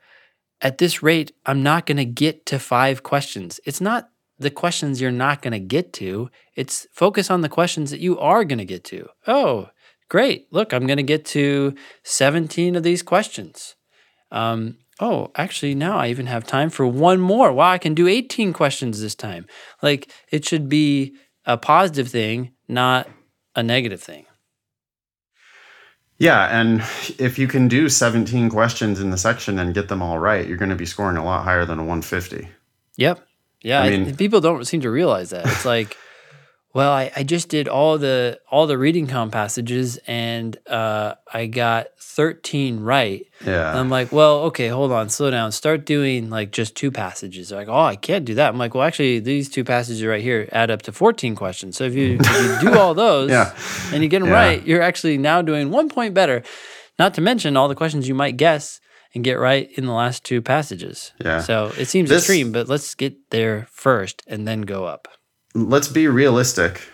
at 0.62 0.80
this 0.80 1.04
rate, 1.04 1.32
I'm 1.46 1.64
not 1.64 1.86
going 1.86 1.98
to 1.98 2.06
get 2.06 2.46
to 2.48 2.60
5 2.60 3.04
questions." 3.04 3.60
It's 3.66 3.82
not 3.82 4.10
the 4.40 4.50
questions 4.50 5.00
you're 5.00 5.12
not 5.12 5.42
going 5.42 5.54
to 5.54 5.60
get 5.60 5.94
to. 5.94 6.30
It's 6.56 6.88
focus 6.92 7.30
on 7.30 7.42
the 7.42 7.50
questions 7.50 7.92
that 7.92 8.00
you 8.00 8.18
are 8.20 8.44
going 8.44 8.58
to 8.58 8.66
get 8.66 8.84
to. 8.86 9.08
Oh, 9.28 9.70
great. 10.10 10.52
Look, 10.52 10.74
I'm 10.74 10.88
going 10.88 10.98
to 10.98 11.04
get 11.04 11.26
to 11.26 11.76
17 12.04 12.76
of 12.76 12.84
these 12.84 13.04
questions. 13.04 13.76
Um, 14.32 14.78
oh, 15.02 15.32
actually, 15.36 15.76
now 15.76 15.98
I 15.98 16.08
even 16.08 16.28
have 16.28 16.46
time 16.46 16.70
for 16.70 16.86
one 16.88 17.20
more. 17.20 17.52
Wow, 17.52 17.72
I 17.72 17.78
can 17.78 17.94
do 17.94 18.08
18 18.08 18.54
questions 18.54 19.02
this 19.02 19.16
time. 19.16 19.48
Like, 19.82 20.10
it 20.32 20.46
should 20.46 20.70
be 20.70 21.16
a 21.46 21.58
positive 21.58 22.08
thing, 22.08 22.52
not 22.68 23.10
a 23.56 23.64
negative 23.64 24.02
thing. 24.02 24.26
Yeah, 26.20 26.56
and 26.56 26.82
if 27.18 27.40
you 27.40 27.48
can 27.48 27.68
do 27.68 27.90
17 27.90 28.52
questions 28.52 29.00
in 29.00 29.10
the 29.10 29.18
section 29.18 29.58
and 29.58 29.74
get 29.74 29.88
them 29.88 30.04
all 30.04 30.20
right, 30.20 30.48
you're 30.48 30.58
going 30.58 30.70
to 30.70 30.76
be 30.76 30.86
scoring 30.86 31.18
a 31.18 31.26
lot 31.26 31.44
higher 31.44 31.66
than 31.66 31.80
a 31.80 31.82
150. 31.82 32.48
Yep. 32.98 33.26
Yeah. 33.64 33.82
I 33.82 33.90
I 33.90 34.12
people 34.12 34.40
don't 34.40 34.66
seem 34.66 34.82
to 34.82 34.92
realize 34.92 35.32
that. 35.32 35.48
It's 35.48 35.66
like, 35.66 35.98
well, 36.74 36.92
I, 36.92 37.12
I 37.16 37.24
just 37.24 37.50
did 37.50 37.68
all 37.68 37.98
the 37.98 38.40
all 38.50 38.68
the 38.68 38.78
reading 38.78 39.08
comp 39.08 39.34
passages 39.34 39.98
and 40.08 40.58
uh, 40.68 41.16
I 41.34 41.48
got 41.48 41.88
13 42.00 42.82
right. 42.82 43.26
Yeah. 43.46 43.70
And 43.72 43.80
I'm 43.80 43.90
like, 43.90 44.12
well, 44.12 44.40
okay, 44.44 44.68
hold 44.68 44.92
on, 44.92 45.10
slow 45.10 45.32
down. 45.32 45.52
Start 45.52 45.86
doing 45.86 46.30
like 46.30 46.52
just 46.52 46.76
two 46.76 46.92
passages. 46.92 47.50
They're 47.50 47.60
like, 47.60 47.68
oh, 47.70 47.80
I 47.80 47.96
can't 47.96 48.26
do 48.26 48.36
that. 48.36 48.50
I'm 48.50 48.58
like, 48.58 48.74
well, 48.76 48.84
actually, 48.84 49.20
these 49.20 49.50
two 49.50 49.64
passages 49.64 50.04
right 50.04 50.22
here 50.22 50.48
add 50.52 50.70
up 50.72 50.82
to 50.84 50.92
14 50.92 51.36
questions. 51.36 51.78
So 51.78 51.86
if 51.86 51.94
you, 51.96 52.18
if 52.20 52.62
you 52.64 52.70
do 52.72 52.78
all 52.78 52.94
those 53.06 53.30
Yeah. 53.32 53.56
and 53.94 54.04
you 54.04 54.10
get 54.10 54.20
them 54.20 54.30
Yeah. 54.30 54.36
right, 54.36 54.66
you're 54.66 54.82
actually 54.82 55.18
now 55.18 55.42
doing 55.42 55.72
one 55.72 55.90
point 55.90 56.14
better. 56.14 56.44
Not 57.00 57.14
to 57.16 57.22
mention 57.22 57.56
all 57.58 57.68
the 57.68 57.76
questions 57.76 58.08
you 58.08 58.14
might 58.16 58.38
guess 58.38 58.80
and 59.14 59.24
get 59.24 59.40
right 59.40 59.70
in 59.78 59.86
the 59.86 59.94
last 59.94 60.24
two 60.24 60.42
passages. 60.42 61.12
Yeah. 61.24 61.42
So 61.42 61.72
it 61.78 61.86
seems 61.86 62.10
This- 62.10 62.24
extreme, 62.24 62.52
but 62.52 62.68
let's 62.70 62.94
get 62.96 63.16
there 63.32 63.68
first 63.72 64.22
and 64.28 64.48
then 64.48 64.62
go 64.62 64.86
up. 64.86 65.08
Let's 65.54 65.88
be 65.88 66.08
realistic 66.08 66.90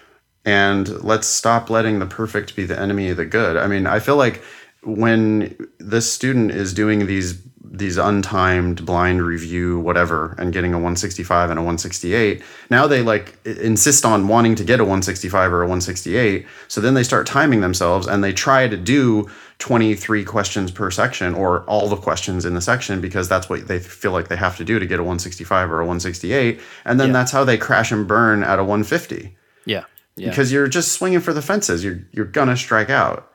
and 0.46 0.88
let's 1.04 1.28
stop 1.28 1.70
letting 1.70 2.00
the 2.00 2.06
perfect 2.06 2.56
be 2.56 2.66
the 2.66 2.80
enemy 2.80 3.10
of 3.10 3.18
the 3.18 3.26
good. 3.26 3.58
I 3.58 3.68
mean, 3.68 3.86
I 3.86 4.00
feel 4.00 4.16
like 4.16 4.42
when 4.84 5.58
this 5.80 6.12
student 6.12 6.52
is 6.52 6.74
doing 6.74 7.06
these 7.06 7.34
these 7.72 7.98
untimed 7.98 8.86
blind 8.86 9.22
review 9.22 9.80
whatever 9.80 10.36
and 10.38 10.54
getting 10.54 10.74
a 10.74 10.78
165 10.78 11.50
and 11.50 11.60
a 11.60 11.62
168 11.62 12.42
now 12.70 12.88
they 12.88 13.02
like 13.02 13.38
insist 13.46 14.06
on 14.06 14.28
wanting 14.28 14.56
to 14.56 14.64
get 14.64 14.80
a 14.80 14.84
165 14.84 15.52
or 15.52 15.58
a 15.62 15.66
168 15.66 16.46
so 16.68 16.80
then 16.82 16.94
they 16.94 17.04
start 17.04 17.28
timing 17.28 17.62
themselves 17.62 18.08
and 18.08 18.24
they 18.24 18.32
try 18.32 18.68
to 18.68 18.78
do 18.78 19.30
23 19.60 20.24
questions 20.24 20.72
per 20.72 20.90
section 20.92 21.34
or 21.34 21.64
all 21.64 21.90
the 21.90 21.96
questions 21.98 22.46
in 22.46 22.54
the 22.54 22.62
section 22.62 23.02
because 23.02 23.28
that's 23.28 23.50
what 23.50 23.68
they 23.68 23.80
feel 23.80 24.12
like 24.12 24.28
they 24.28 24.36
have 24.38 24.56
to 24.58 24.64
do 24.64 24.80
to 24.80 24.86
get 24.86 25.00
a 25.00 25.04
165 25.04 25.72
or 25.72 25.82
a 25.82 25.86
168 25.86 26.60
and 26.86 27.00
then 27.00 27.08
Yeah. 27.08 27.14
that's 27.14 27.32
how 27.32 27.44
they 27.44 27.58
crash 27.58 27.92
and 27.92 28.08
burn 28.08 28.44
at 28.44 28.60
a 28.60 28.64
150 28.64 29.36
Yeah. 29.66 29.84
Yeah. 30.16 30.30
because 30.30 30.52
you're 30.52 30.68
just 30.68 30.94
swinging 30.94 31.20
for 31.20 31.34
the 31.34 31.42
fences. 31.42 31.84
You're 31.84 32.00
you're 32.12 32.26
gonna 32.26 32.58
strike 32.58 32.90
out. 32.90 33.32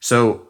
So 0.00 0.48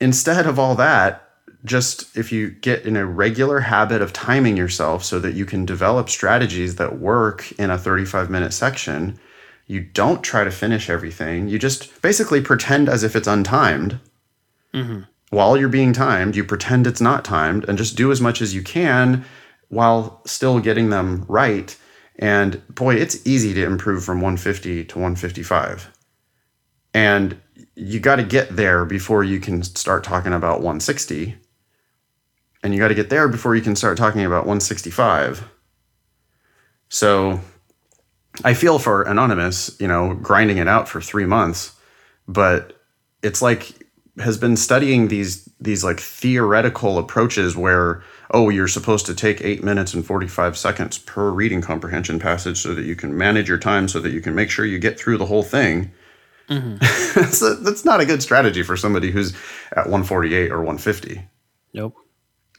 instead 0.00 0.46
of 0.46 0.58
all 0.58 0.74
that, 0.76 1.29
just 1.64 2.16
if 2.16 2.32
you 2.32 2.50
get 2.50 2.86
in 2.86 2.96
a 2.96 3.06
regular 3.06 3.60
habit 3.60 4.00
of 4.00 4.12
timing 4.12 4.56
yourself 4.56 5.04
so 5.04 5.18
that 5.18 5.34
you 5.34 5.44
can 5.44 5.66
develop 5.66 6.08
strategies 6.08 6.76
that 6.76 6.98
work 6.98 7.52
in 7.52 7.70
a 7.70 7.78
35 7.78 8.30
minute 8.30 8.52
section, 8.52 9.18
you 9.66 9.80
don't 9.80 10.22
try 10.22 10.42
to 10.42 10.50
finish 10.50 10.88
everything. 10.88 11.48
You 11.48 11.58
just 11.58 12.00
basically 12.02 12.40
pretend 12.40 12.88
as 12.88 13.02
if 13.04 13.14
it's 13.14 13.28
untimed. 13.28 14.00
Mm-hmm. 14.74 15.02
While 15.30 15.56
you're 15.56 15.68
being 15.68 15.92
timed, 15.92 16.34
you 16.34 16.44
pretend 16.44 16.86
it's 16.86 17.00
not 17.00 17.24
timed 17.24 17.68
and 17.68 17.78
just 17.78 17.96
do 17.96 18.10
as 18.10 18.20
much 18.20 18.42
as 18.42 18.54
you 18.54 18.62
can 18.62 19.24
while 19.68 20.22
still 20.26 20.58
getting 20.58 20.90
them 20.90 21.24
right. 21.28 21.76
And 22.18 22.60
boy, 22.74 22.96
it's 22.96 23.24
easy 23.26 23.54
to 23.54 23.64
improve 23.64 24.04
from 24.04 24.18
150 24.20 24.84
to 24.84 24.98
155. 24.98 25.88
And 26.92 27.40
you 27.76 28.00
got 28.00 28.16
to 28.16 28.24
get 28.24 28.56
there 28.56 28.84
before 28.84 29.22
you 29.24 29.40
can 29.40 29.62
start 29.62 30.02
talking 30.04 30.32
about 30.32 30.58
160. 30.58 31.36
And 32.62 32.74
you 32.74 32.80
got 32.80 32.88
to 32.88 32.94
get 32.94 33.10
there 33.10 33.28
before 33.28 33.56
you 33.56 33.62
can 33.62 33.74
start 33.74 33.96
talking 33.96 34.24
about 34.24 34.46
165. 34.46 35.48
So 36.88 37.40
I 38.44 38.54
feel 38.54 38.78
for 38.78 39.02
Anonymous, 39.02 39.76
you 39.80 39.88
know, 39.88 40.14
grinding 40.14 40.58
it 40.58 40.68
out 40.68 40.88
for 40.88 41.00
three 41.00 41.26
months, 41.26 41.72
but 42.28 42.80
it's 43.22 43.40
like 43.42 43.72
has 44.18 44.36
been 44.36 44.56
studying 44.56 45.08
these 45.08 45.48
these 45.60 45.84
like 45.84 46.00
theoretical 46.00 46.98
approaches 46.98 47.56
where 47.56 48.02
oh 48.32 48.48
you're 48.48 48.68
supposed 48.68 49.06
to 49.06 49.14
take 49.14 49.40
eight 49.42 49.62
minutes 49.62 49.94
and 49.94 50.04
45 50.04 50.56
seconds 50.56 50.98
per 50.98 51.30
reading 51.30 51.60
comprehension 51.60 52.18
passage 52.18 52.58
so 52.58 52.74
that 52.74 52.84
you 52.84 52.96
can 52.96 53.16
manage 53.16 53.48
your 53.48 53.58
time 53.58 53.88
so 53.88 54.00
that 54.00 54.12
you 54.12 54.20
can 54.20 54.34
make 54.34 54.50
sure 54.50 54.64
you 54.64 54.78
get 54.78 54.98
through 54.98 55.16
the 55.16 55.26
whole 55.26 55.42
thing 55.42 55.90
mm-hmm. 56.48 56.76
that's, 57.20 57.42
a, 57.42 57.54
that's 57.56 57.84
not 57.84 58.00
a 58.00 58.06
good 58.06 58.22
strategy 58.22 58.62
for 58.62 58.76
somebody 58.76 59.10
who's 59.10 59.32
at 59.72 59.86
148 59.86 60.50
or 60.50 60.58
150 60.58 61.22
nope. 61.72 61.94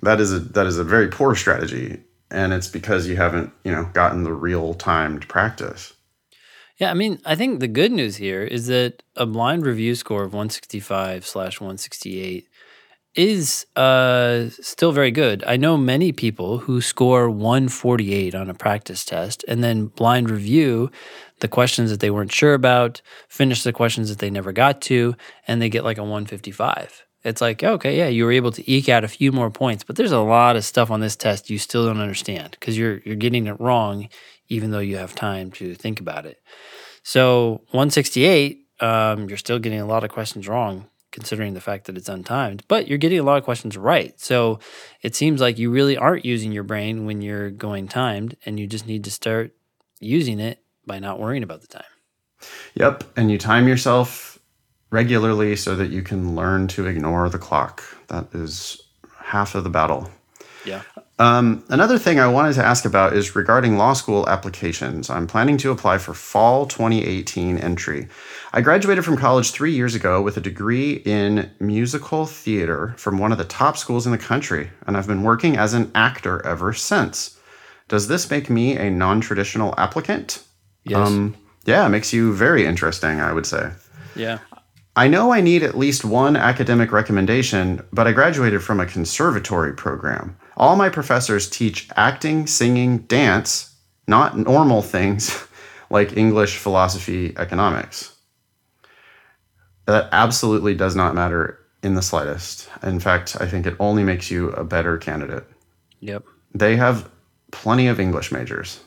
That 0.02 0.20
is 0.20 0.34
a 0.34 0.40
that 0.40 0.66
is 0.66 0.78
a 0.78 0.84
very 0.84 1.08
poor 1.08 1.36
strategy 1.36 2.00
and 2.30 2.54
it's 2.54 2.68
because 2.68 3.08
you 3.08 3.16
haven't 3.16 3.52
you 3.64 3.72
know 3.72 3.90
gotten 3.94 4.24
the 4.24 4.34
real 4.34 4.74
timed 4.74 5.28
practice 5.28 5.94
Yeah, 6.78 6.90
I 6.90 6.96
mean, 6.96 7.20
I 7.26 7.36
think 7.36 7.60
the 7.60 7.68
good 7.68 7.92
news 7.92 8.16
here 8.16 8.42
is 8.44 8.66
that 8.66 9.04
a 9.16 9.28
blind 9.28 9.68
review 9.68 9.94
score 9.94 10.24
of 10.24 10.34
165 10.34 11.28
slash 11.28 11.62
168 11.62 12.48
is 13.14 13.68
uh, 13.76 14.50
still 14.50 14.92
very 14.92 15.12
good. 15.12 15.44
I 15.46 15.58
know 15.58 15.78
many 15.78 16.12
people 16.12 16.60
who 16.60 16.82
score 16.82 17.30
148 17.30 18.34
on 18.34 18.50
a 18.50 18.54
practice 18.54 19.04
test 19.04 19.44
and 19.48 19.64
then 19.64 19.88
blind 19.88 20.30
review 20.30 20.90
the 21.42 21.48
questions 21.48 21.90
that 21.92 22.00
they 22.00 22.10
weren't 22.10 22.32
sure 22.32 22.54
about, 22.54 23.02
finish 23.28 23.64
the 23.64 23.74
questions 23.74 24.10
that 24.10 24.20
they 24.20 24.30
never 24.30 24.52
got 24.52 24.80
to, 24.82 25.16
and 25.48 25.62
they 25.62 25.70
get 25.70 25.84
like 25.84 25.98
a 25.98 26.04
155. 26.04 27.06
It's 27.24 27.42
like, 27.42 27.64
okay, 27.64 27.98
yeah, 27.98 28.08
you 28.08 28.26
were 28.26 28.32
able 28.32 28.52
to 28.52 28.72
eke 28.72 28.90
out 28.90 29.04
a 29.04 29.08
few 29.08 29.32
more 29.32 29.52
points, 29.52 29.84
but 29.84 29.96
there's 29.96 30.12
a 30.12 30.20
lot 30.20 30.56
of 30.56 30.66
stuff 30.66 30.90
on 30.90 31.02
this 31.02 31.16
test 31.16 31.50
you 31.50 31.60
still 31.60 31.86
don't 31.86 32.00
understand 32.00 32.52
because 32.60 32.78
you're 32.78 33.00
you're 33.06 33.16
getting 33.16 33.48
it 33.48 33.60
wrong, 33.60 34.10
even 34.50 34.72
though 34.72 34.80
you 34.80 34.98
have 34.98 35.14
time 35.14 35.52
to 35.52 35.76
think 35.76 36.00
about 36.00 36.26
it. 36.26 36.42
So 37.04 37.62
168, 37.72 38.66
um, 38.80 39.30
you're 39.30 39.38
still 39.38 39.60
getting 39.60 39.80
a 39.80 39.86
lot 39.86 40.04
of 40.04 40.10
questions 40.10 40.48
wrong, 40.48 40.88
considering 41.12 41.54
the 41.54 41.62
fact 41.62 41.86
that 41.86 41.98
it's 41.98 42.10
untimed, 42.10 42.62
but 42.68 42.88
you're 42.88 42.98
getting 42.98 43.20
a 43.20 43.24
lot 43.24 43.38
of 43.38 43.44
questions 43.44 43.78
right. 43.78 44.20
So 44.20 44.60
it 45.02 45.16
seems 45.16 45.42
like 45.42 45.60
you 45.60 45.70
really 45.70 45.98
aren't 45.98 46.26
using 46.26 46.52
your 46.52 46.64
brain 46.64 47.06
when 47.06 47.22
you're 47.22 47.52
going 47.52 47.88
timed, 47.88 48.36
and 48.46 48.60
you 48.60 48.66
just 48.66 48.88
need 48.88 49.04
to 49.04 49.12
start 49.12 49.54
using 50.00 50.40
it 50.40 50.60
by 50.88 50.98
not 50.98 51.20
worrying 51.20 51.44
about 51.44 51.62
the 51.62 51.68
time. 51.68 51.84
Yep. 52.76 53.04
And 53.16 53.30
you 53.30 53.38
time 53.38 53.68
yourself 53.68 54.31
regularly 54.92 55.56
so 55.56 55.76
that 55.76 55.90
you 55.90 56.04
can 56.04 56.36
learn 56.36 56.68
to 56.68 56.86
ignore 56.86 57.30
the 57.30 57.40
clock. 57.40 57.84
That 58.08 58.28
is 58.34 58.82
half 59.18 59.56
of 59.56 59.64
the 59.64 59.70
battle. 59.70 60.10
Yeah. 60.66 60.84
Um, 61.18 61.64
another 61.70 61.98
thing 61.98 62.20
I 62.20 62.28
wanted 62.28 62.54
to 62.54 62.66
ask 62.66 62.84
about 62.86 63.14
is 63.14 63.36
regarding 63.36 63.78
law 63.78 63.94
school 63.94 64.28
applications. 64.28 65.10
I'm 65.10 65.28
planning 65.28 65.58
to 65.58 65.72
apply 65.72 65.98
for 65.98 66.14
fall 66.14 66.66
2018 66.66 67.58
entry. 67.58 68.08
I 68.54 68.62
graduated 68.62 69.06
from 69.06 69.18
college 69.18 69.52
three 69.52 69.72
years 69.72 69.96
ago 69.96 70.22
with 70.22 70.38
a 70.38 70.42
degree 70.42 70.94
in 71.06 71.50
musical 71.60 72.26
theater 72.26 72.94
from 72.98 73.18
one 73.18 73.32
of 73.32 73.38
the 73.38 73.46
top 73.46 73.78
schools 73.78 74.06
in 74.06 74.12
the 74.12 74.18
country, 74.18 74.72
and 74.86 74.98
I've 74.98 75.08
been 75.08 75.24
working 75.24 75.58
as 75.58 75.74
an 75.74 75.92
actor 75.96 76.46
ever 76.46 76.74
since. 76.74 77.40
Does 77.88 78.08
this 78.08 78.30
make 78.30 78.50
me 78.50 78.78
a 78.78 78.90
non 78.90 79.22
traditional 79.22 79.76
applicant? 79.78 80.44
Yes. 80.84 81.08
Um, 81.08 81.36
yeah, 81.66 81.86
it 81.86 81.90
makes 81.90 82.12
you 82.12 82.34
very 82.34 82.66
interesting, 82.66 83.20
I 83.20 83.32
would 83.32 83.46
say. 83.46 83.72
yeah. 84.16 84.40
I 84.96 85.08
know 85.08 85.32
I 85.32 85.40
need 85.40 85.64
at 85.64 85.78
least 85.78 86.04
one 86.04 86.36
academic 86.36 86.92
recommendation, 86.92 87.82
but 87.94 88.08
I 88.08 88.12
graduated 88.12 88.62
from 88.62 88.80
a 88.80 88.86
conservatory 88.86 89.74
program. 89.74 90.38
All 90.58 90.76
my 90.76 90.90
professors 90.90 91.50
teach 91.50 91.88
acting, 91.96 92.46
singing, 92.46 93.00
dance, 93.00 93.74
not 94.08 94.38
normal 94.38 94.82
things 94.82 95.48
like 95.90 96.18
English, 96.18 96.58
philosophy, 96.58 97.34
economics. 97.38 98.14
That 99.86 100.10
absolutely 100.12 100.76
does 100.76 100.96
not 100.96 101.16
matter 101.16 101.58
in 101.84 101.96
the 101.96 102.02
slightest. 102.02 102.70
In 102.84 103.00
fact, 103.00 103.38
I 103.40 103.48
think 103.48 103.66
it 103.66 103.76
only 103.80 104.04
makes 104.04 104.30
you 104.30 104.50
a 104.52 104.64
better 104.64 104.98
candidate. 104.98 105.46
Yep. 106.02 106.26
They 106.54 106.76
have 106.76 107.10
plenty 107.52 107.88
of 107.88 108.00
English 108.00 108.32
majors. 108.32 108.82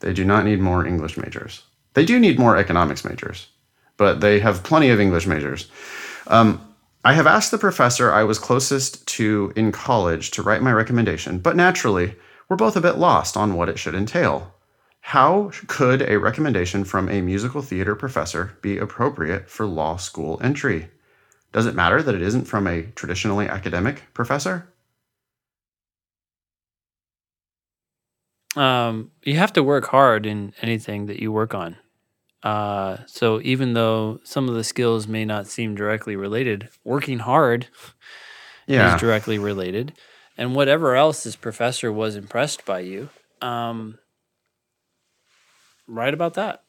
They 0.00 0.12
do 0.12 0.24
not 0.24 0.44
need 0.44 0.60
more 0.60 0.86
English 0.86 1.16
majors. 1.16 1.62
They 1.94 2.04
do 2.04 2.18
need 2.18 2.38
more 2.38 2.56
economics 2.56 3.04
majors, 3.04 3.48
but 4.00 4.22
they 4.22 4.40
have 4.40 4.62
plenty 4.62 4.88
of 4.88 4.98
English 4.98 5.26
majors. 5.26 5.70
Um, 6.26 6.74
I 7.04 7.12
have 7.12 7.26
asked 7.26 7.50
the 7.50 7.58
professor 7.58 8.10
I 8.10 8.24
was 8.24 8.38
closest 8.38 9.06
to 9.08 9.52
in 9.54 9.72
college 9.72 10.30
to 10.30 10.42
write 10.42 10.62
my 10.62 10.72
recommendation, 10.72 11.38
but 11.38 11.54
naturally, 11.54 12.16
we're 12.48 12.56
both 12.56 12.76
a 12.76 12.80
bit 12.80 12.96
lost 12.96 13.36
on 13.36 13.54
what 13.54 13.68
it 13.68 13.78
should 13.78 13.94
entail. 13.94 14.54
How 15.02 15.50
could 15.66 16.00
a 16.00 16.18
recommendation 16.18 16.82
from 16.84 17.10
a 17.10 17.20
musical 17.20 17.60
theater 17.60 17.94
professor 17.94 18.56
be 18.62 18.78
appropriate 18.78 19.50
for 19.50 19.66
law 19.66 19.98
school 19.98 20.40
entry? 20.42 20.88
Does 21.52 21.66
it 21.66 21.74
matter 21.74 22.02
that 22.02 22.14
it 22.14 22.22
isn't 22.22 22.46
from 22.46 22.66
a 22.66 22.84
traditionally 22.94 23.48
academic 23.48 24.04
professor? 24.14 24.72
um, 28.56 29.10
you 29.22 29.36
have 29.36 29.52
to 29.52 29.62
work 29.62 29.86
hard 29.86 30.26
in 30.26 30.52
anything 30.62 31.06
that 31.06 31.20
you 31.20 31.30
work 31.30 31.54
on. 31.54 31.76
Uh, 32.42 32.98
so 33.06 33.40
even 33.42 33.74
though 33.74 34.18
some 34.24 34.48
of 34.48 34.54
the 34.54 34.64
skills 34.64 35.06
may 35.06 35.24
not 35.24 35.46
seem 35.46 35.74
directly 35.74 36.16
related, 36.16 36.68
working 36.84 37.18
hard 37.18 37.68
Yeah. 38.66 38.94
is 38.94 39.00
directly 39.00 39.38
related. 39.38 39.92
And 40.38 40.54
whatever 40.54 40.94
else 40.96 41.24
this 41.24 41.36
professor 41.36 41.92
was 41.92 42.16
impressed 42.16 42.64
by 42.64 42.80
you, 42.80 43.10
um, 43.42 43.98
write 45.86 46.14
about 46.14 46.34
that. 46.34 46.62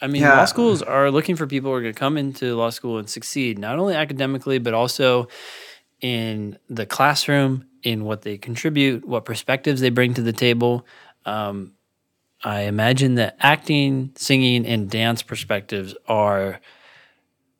I 0.00 0.06
mean, 0.06 0.22
Yeah. 0.22 0.36
law 0.36 0.44
schools 0.44 0.80
are 0.82 1.10
looking 1.10 1.36
for 1.36 1.46
people 1.46 1.70
who 1.70 1.76
are 1.76 1.82
going 1.82 1.92
to 1.92 1.98
come 1.98 2.16
into 2.16 2.54
law 2.54 2.70
school 2.70 2.98
and 2.98 3.10
succeed, 3.10 3.58
not 3.58 3.78
only 3.78 3.94
academically, 3.94 4.58
but 4.58 4.72
also 4.72 5.28
in 6.00 6.56
the 6.68 6.86
classroom, 6.86 7.66
in 7.82 8.04
what 8.04 8.22
they 8.22 8.38
contribute, 8.38 9.04
what 9.04 9.24
perspectives 9.24 9.80
they 9.80 9.90
bring 9.90 10.14
to 10.14 10.22
the 10.22 10.32
table. 10.32 10.86
Um, 11.26 11.72
I 12.44 12.62
imagine 12.62 13.16
that 13.16 13.36
acting, 13.40 14.12
singing, 14.16 14.64
and 14.66 14.88
dance 14.90 15.22
perspectives 15.22 15.94
are 16.06 16.60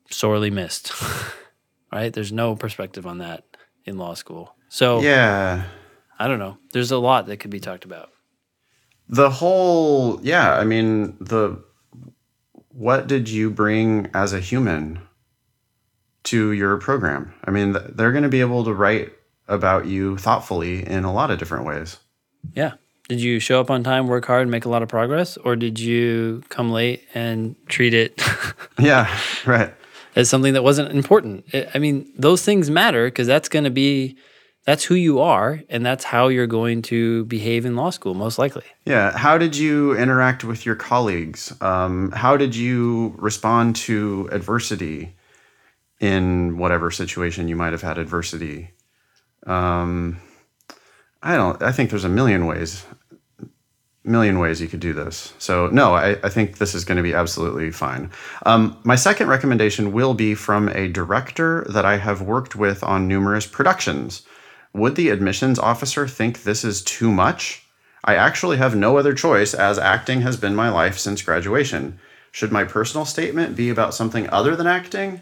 sorely 0.09 0.49
missed. 0.49 0.91
right? 1.91 2.13
There's 2.13 2.31
no 2.31 2.55
perspective 2.55 3.05
on 3.05 3.17
that 3.19 3.43
in 3.85 3.97
law 3.97 4.13
school. 4.13 4.55
So 4.69 5.01
Yeah. 5.01 5.63
I 6.17 6.27
don't 6.27 6.39
know. 6.39 6.57
There's 6.73 6.91
a 6.91 6.97
lot 6.97 7.27
that 7.27 7.37
could 7.37 7.51
be 7.51 7.59
talked 7.59 7.85
about. 7.85 8.09
the 9.11 9.29
whole 9.29 10.19
yeah 10.21 10.53
i 10.53 10.63
mean 10.63 11.17
the 11.19 11.57
what 12.69 13.07
did 13.07 13.27
you 13.27 13.49
bring 13.49 14.07
as 14.13 14.33
a 14.33 14.39
human 14.39 14.99
to 16.25 16.51
your 16.51 16.77
program 16.77 17.33
i 17.45 17.49
mean 17.51 17.75
they're 17.95 18.11
going 18.11 18.23
to 18.23 18.29
be 18.29 18.41
able 18.41 18.63
to 18.63 18.71
write 18.73 19.11
about 19.47 19.87
you 19.87 20.15
thoughtfully 20.17 20.85
in 20.85 21.03
a 21.05 21.11
lot 21.13 21.31
of 21.31 21.39
different 21.39 21.65
ways 21.65 21.97
Yeah. 22.53 22.73
Did 23.09 23.19
you 23.19 23.39
show 23.39 23.59
up 23.59 23.69
on 23.69 23.83
time, 23.83 24.07
work 24.07 24.25
hard, 24.25 24.43
and 24.43 24.51
make 24.51 24.65
a 24.65 24.69
lot 24.69 24.83
of 24.83 24.87
progress, 24.87 25.35
or 25.37 25.55
did 25.55 25.79
you 25.79 26.41
come 26.49 26.71
late 26.71 27.03
and 27.13 27.55
treat 27.67 27.93
it 27.93 28.21
yeah 28.79 29.19
right 29.45 29.73
as 30.15 30.29
something 30.29 30.53
that 30.53 30.63
wasn't 30.63 30.91
important? 30.91 31.43
I 31.53 31.67
I 31.73 31.79
mean, 31.79 32.11
those 32.17 32.45
things 32.45 32.69
matter 32.69 33.07
because 33.07 33.27
that's 33.27 33.49
going 33.49 33.65
to 33.65 33.71
be 33.71 34.15
that's 34.65 34.83
who 34.83 34.93
you 34.93 35.19
are, 35.19 35.63
and 35.69 35.83
that's 35.83 36.03
how 36.03 36.27
you're 36.27 36.45
going 36.45 36.83
to 36.83 37.25
behave 37.25 37.65
in 37.65 37.75
law 37.75 37.89
school, 37.89 38.13
most 38.13 38.37
likely. 38.37 38.65
Yeah. 38.85 39.17
How 39.17 39.37
did 39.37 39.57
you 39.57 39.97
interact 39.97 40.43
with 40.43 40.63
your 40.63 40.75
colleagues? 40.75 41.51
Um, 41.61 42.11
how 42.11 42.37
did 42.37 42.55
you 42.55 43.15
respond 43.17 43.75
to 43.77 44.29
adversity 44.31 45.15
in 45.99 46.59
whatever 46.59 46.91
situation 46.91 47.47
you 47.47 47.55
might 47.55 47.71
have 47.71 47.81
had 47.81 47.97
adversity? 47.97 48.69
Um, 49.47 50.21
I 51.23 51.35
don't. 51.35 51.61
I 51.63 51.71
think 51.71 51.89
there's 51.89 52.05
a 52.05 52.09
million 52.09 52.45
ways, 52.45 52.85
million 54.09 54.39
ways 54.39 54.59
you 54.59 54.67
could 54.67 54.79
do 54.79 54.91
this. 54.93 55.33
So 55.37 55.67
no, 55.67 55.93
I, 55.93 56.17
I 56.23 56.29
think 56.29 56.57
this 56.57 56.73
is 56.73 56.83
going 56.83 56.97
to 56.97 57.03
be 57.03 57.13
absolutely 57.13 57.71
fine. 57.71 58.09
Um, 58.45 58.77
my 58.83 58.95
second 58.95 59.27
recommendation 59.29 59.91
will 59.91 60.13
be 60.13 60.35
from 60.35 60.67
a 60.69 60.87
director 60.87 61.65
that 61.69 61.85
I 61.85 61.97
have 61.97 62.21
worked 62.21 62.55
with 62.55 62.83
on 62.83 63.07
numerous 63.07 63.45
productions. 63.45 64.23
Would 64.73 64.95
the 64.95 65.09
admissions 65.09 65.59
officer 65.59 66.07
think 66.07 66.43
this 66.43 66.63
is 66.65 66.81
too 66.81 67.11
much? 67.11 67.63
I 68.03 68.15
actually 68.15 68.57
have 68.57 68.75
no 68.75 68.97
other 68.97 69.13
choice 69.13 69.53
as 69.53 69.77
acting 69.77 70.21
has 70.21 70.37
been 70.37 70.55
my 70.55 70.69
life 70.69 70.97
since 70.97 71.21
graduation. 71.21 71.99
Should 72.31 72.51
my 72.51 72.63
personal 72.63 73.05
statement 73.05 73.55
be 73.55 73.69
about 73.69 73.93
something 73.93 74.29
other 74.29 74.55
than 74.55 74.67
acting? 74.67 75.21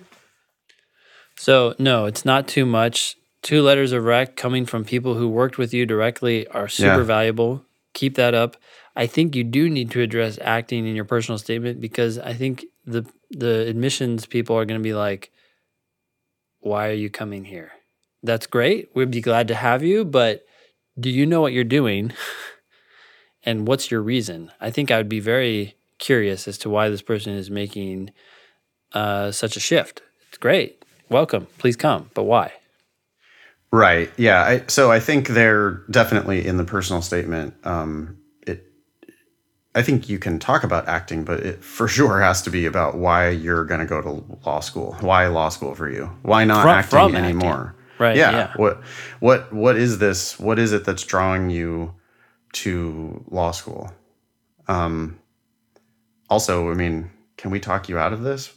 So, 1.38 1.76
no, 1.78 2.06
it's 2.06 2.26
not 2.26 2.48
too 2.48 2.66
much. 2.66 3.16
Two 3.42 3.62
letters 3.62 3.92
of 3.92 4.04
rec 4.04 4.36
coming 4.36 4.66
from 4.66 4.84
people 4.84 5.16
who 5.16 5.28
worked 5.28 5.58
with 5.58 5.74
you 5.74 5.86
directly 5.86 6.48
are 6.48 6.68
super 6.68 7.00
Yeah. 7.00 7.04
valuable. 7.04 7.64
Keep 7.94 8.16
that 8.16 8.34
up. 8.34 8.58
I 8.98 9.06
think 9.06 9.36
you 9.36 9.44
do 9.44 9.70
need 9.70 9.92
to 9.92 10.02
address 10.02 10.40
acting 10.42 10.88
in 10.88 10.96
your 10.96 11.06
personal 11.06 11.38
statement 11.38 11.80
because 11.80 12.18
I 12.18 12.34
think 12.34 12.66
the 12.86 13.06
the 13.30 13.68
admissions 13.68 14.26
people 14.26 14.58
are 14.58 14.66
going 14.66 14.80
to 14.80 14.84
be 14.84 14.96
like, 14.96 15.32
"Why 16.62 16.90
are 16.90 16.94
you 16.94 17.12
coming 17.12 17.46
here?" 17.46 17.74
That's 18.24 18.48
great. 18.48 18.90
We'd 18.96 19.12
be 19.12 19.22
glad 19.22 19.48
to 19.50 19.56
have 19.56 19.84
you, 19.84 20.04
but 20.04 20.46
do 21.00 21.12
you 21.12 21.28
know 21.28 21.42
what 21.42 21.54
you're 21.54 21.64
doing? 21.64 22.12
and 23.46 23.68
what's 23.68 23.92
your 23.92 24.02
reason? 24.02 24.52
I 24.60 24.72
think 24.72 24.90
I 24.90 24.98
would 24.98 25.08
be 25.08 25.20
very 25.20 25.76
curious 26.00 26.48
as 26.48 26.58
to 26.60 26.70
why 26.70 26.90
this 26.90 27.04
person 27.04 27.34
is 27.34 27.52
making 27.52 28.10
uh, 28.94 29.32
such 29.32 29.56
a 29.56 29.60
shift. 29.60 30.02
It's 30.30 30.40
great. 30.40 30.84
Welcome. 31.08 31.46
Please 31.60 31.76
come. 31.76 32.10
But 32.16 32.24
why? 32.24 32.54
Right. 33.72 34.12
Yeah. 34.18 34.42
I, 34.44 34.64
so 34.68 34.92
I 34.92 35.00
think 35.00 35.28
they're 35.28 35.84
definitely 35.92 36.48
in 36.48 36.58
the 36.58 36.66
personal 36.66 37.04
statement. 37.04 37.54
Um. 37.64 38.18
I 39.78 39.84
think 39.84 40.10
you 40.10 40.18
can 40.20 40.40
talk 40.40 40.64
about 40.64 40.88
acting, 40.88 41.24
but 41.24 41.40
it 41.42 41.64
for 41.64 41.88
sure 41.88 42.20
has 42.22 42.42
to 42.44 42.50
be 42.50 42.66
about 42.66 42.98
why 42.98 43.30
you're 43.30 43.64
going 43.66 43.80
to 43.80 43.86
go 43.86 44.02
to 44.02 44.24
law 44.46 44.60
school. 44.60 44.98
Why 45.02 45.28
law 45.28 45.50
school 45.50 45.76
for 45.76 45.90
you? 45.90 46.10
Why 46.24 46.46
not 46.46 46.64
From- 46.64 46.70
acting 46.78 46.90
from 46.90 47.16
acting. 47.16 47.24
anymore? 47.26 47.76
Right, 48.00 48.16
Yeah. 48.18 48.32
yeah. 48.32 48.54
What? 48.58 48.82
What? 49.20 49.54
What 49.54 49.76
is 49.76 49.98
this? 50.00 50.40
What 50.40 50.60
is 50.60 50.72
it 50.74 50.84
that's 50.86 51.04
drawing 51.04 51.50
you 51.50 51.94
to 52.54 53.24
law 53.30 53.52
school? 53.52 53.92
Um. 54.68 55.20
Also, 56.30 56.70
I 56.72 56.74
mean, 56.74 57.10
can 57.38 57.52
we 57.52 57.60
talk 57.60 57.88
you 57.90 57.98
out 57.98 58.14
of 58.14 58.22
this? 58.24 58.52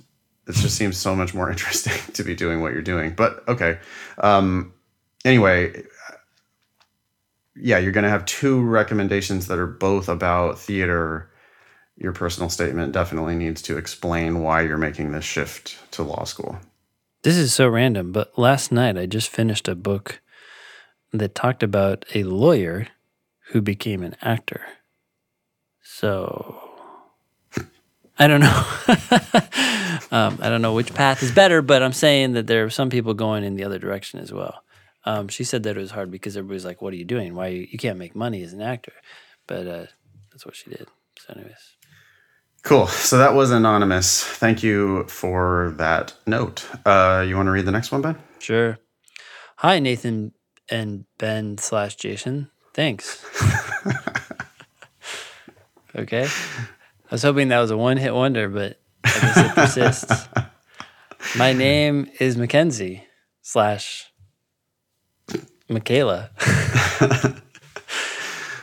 It 0.46 0.54
just 0.56 0.76
seems 0.76 0.96
so 0.96 1.14
much 1.14 1.34
more 1.34 1.50
interesting 1.54 1.94
to 2.14 2.22
be 2.24 2.34
doing 2.34 2.60
what 2.62 2.72
you're 2.72 2.82
doing. 2.82 3.14
But 3.14 3.46
okay. 3.48 3.78
Um, 4.18 4.72
anyway, 5.24 5.84
yeah, 7.60 7.78
you're 7.78 7.92
going 7.92 8.04
to 8.04 8.10
have 8.10 8.24
two 8.24 8.62
recommendations 8.62 9.46
that 9.46 9.58
are 9.58 9.66
both 9.66 10.08
about 10.08 10.58
theater. 10.58 11.30
Your 11.96 12.12
personal 12.12 12.48
statement 12.48 12.92
definitely 12.92 13.36
needs 13.36 13.62
to 13.62 13.76
explain 13.76 14.40
why 14.40 14.62
you're 14.62 14.78
making 14.78 15.12
this 15.12 15.24
shift 15.24 15.78
to 15.92 16.02
law 16.02 16.24
school. 16.24 16.58
This 17.22 17.36
is 17.36 17.52
so 17.52 17.68
random, 17.68 18.12
but 18.12 18.38
last 18.38 18.72
night 18.72 18.96
I 18.96 19.06
just 19.06 19.28
finished 19.28 19.68
a 19.68 19.74
book 19.74 20.20
that 21.12 21.34
talked 21.34 21.62
about 21.62 22.04
a 22.14 22.22
lawyer 22.22 22.86
who 23.50 23.60
became 23.60 24.02
an 24.02 24.16
actor. 24.22 24.62
So 25.82 26.70
I 28.18 28.26
don't 28.26 28.40
know. 28.40 28.64
um, 30.16 30.38
I 30.40 30.48
don't 30.48 30.62
know 30.62 30.74
which 30.74 30.94
path 30.94 31.22
is 31.22 31.32
better, 31.32 31.62
but 31.62 31.82
I'm 31.82 31.92
saying 31.92 32.32
that 32.32 32.46
there 32.46 32.64
are 32.64 32.70
some 32.70 32.90
people 32.90 33.14
going 33.14 33.44
in 33.44 33.56
the 33.56 33.64
other 33.64 33.78
direction 33.78 34.20
as 34.20 34.32
well. 34.32 34.62
Um, 35.04 35.28
she 35.28 35.44
said 35.44 35.62
that 35.62 35.76
it 35.76 35.80
was 35.80 35.92
hard 35.92 36.10
because 36.10 36.36
everybody's 36.36 36.64
like, 36.64 36.82
"What 36.82 36.92
are 36.92 36.96
you 36.96 37.04
doing? 37.04 37.34
Why 37.34 37.48
you, 37.48 37.66
you 37.70 37.78
can't 37.78 37.98
make 37.98 38.14
money 38.14 38.42
as 38.42 38.52
an 38.52 38.60
actor?" 38.60 38.92
But 39.46 39.66
uh, 39.66 39.86
that's 40.30 40.44
what 40.44 40.56
she 40.56 40.70
did. 40.70 40.88
So, 41.18 41.34
anyways, 41.34 41.76
Cool. 42.62 42.86
So 42.86 43.18
that 43.18 43.34
was 43.34 43.50
anonymous. 43.50 44.22
Thank 44.22 44.62
you 44.62 45.04
for 45.04 45.74
that 45.78 46.14
note. 46.26 46.68
Uh, 46.84 47.24
you 47.26 47.36
want 47.36 47.46
to 47.46 47.52
read 47.52 47.64
the 47.64 47.72
next 47.72 47.90
one, 47.90 48.02
Ben? 48.02 48.18
Sure. 48.38 48.78
Hi, 49.56 49.78
Nathan 49.78 50.32
and 50.68 51.04
Ben 51.18 51.58
slash 51.58 51.96
Jason. 51.96 52.50
Thanks. 52.74 53.24
okay. 55.96 56.26
I 56.26 57.10
was 57.10 57.22
hoping 57.22 57.48
that 57.48 57.60
was 57.60 57.70
a 57.70 57.76
one 57.76 57.96
hit 57.96 58.14
wonder, 58.14 58.48
but 58.48 58.78
I 59.04 59.20
guess 59.20 59.36
it 59.38 59.54
persists. 59.54 60.28
My 61.36 61.52
name 61.52 62.10
is 62.20 62.36
Mackenzie 62.36 63.04
slash 63.42 64.09
Michaela. 65.70 66.30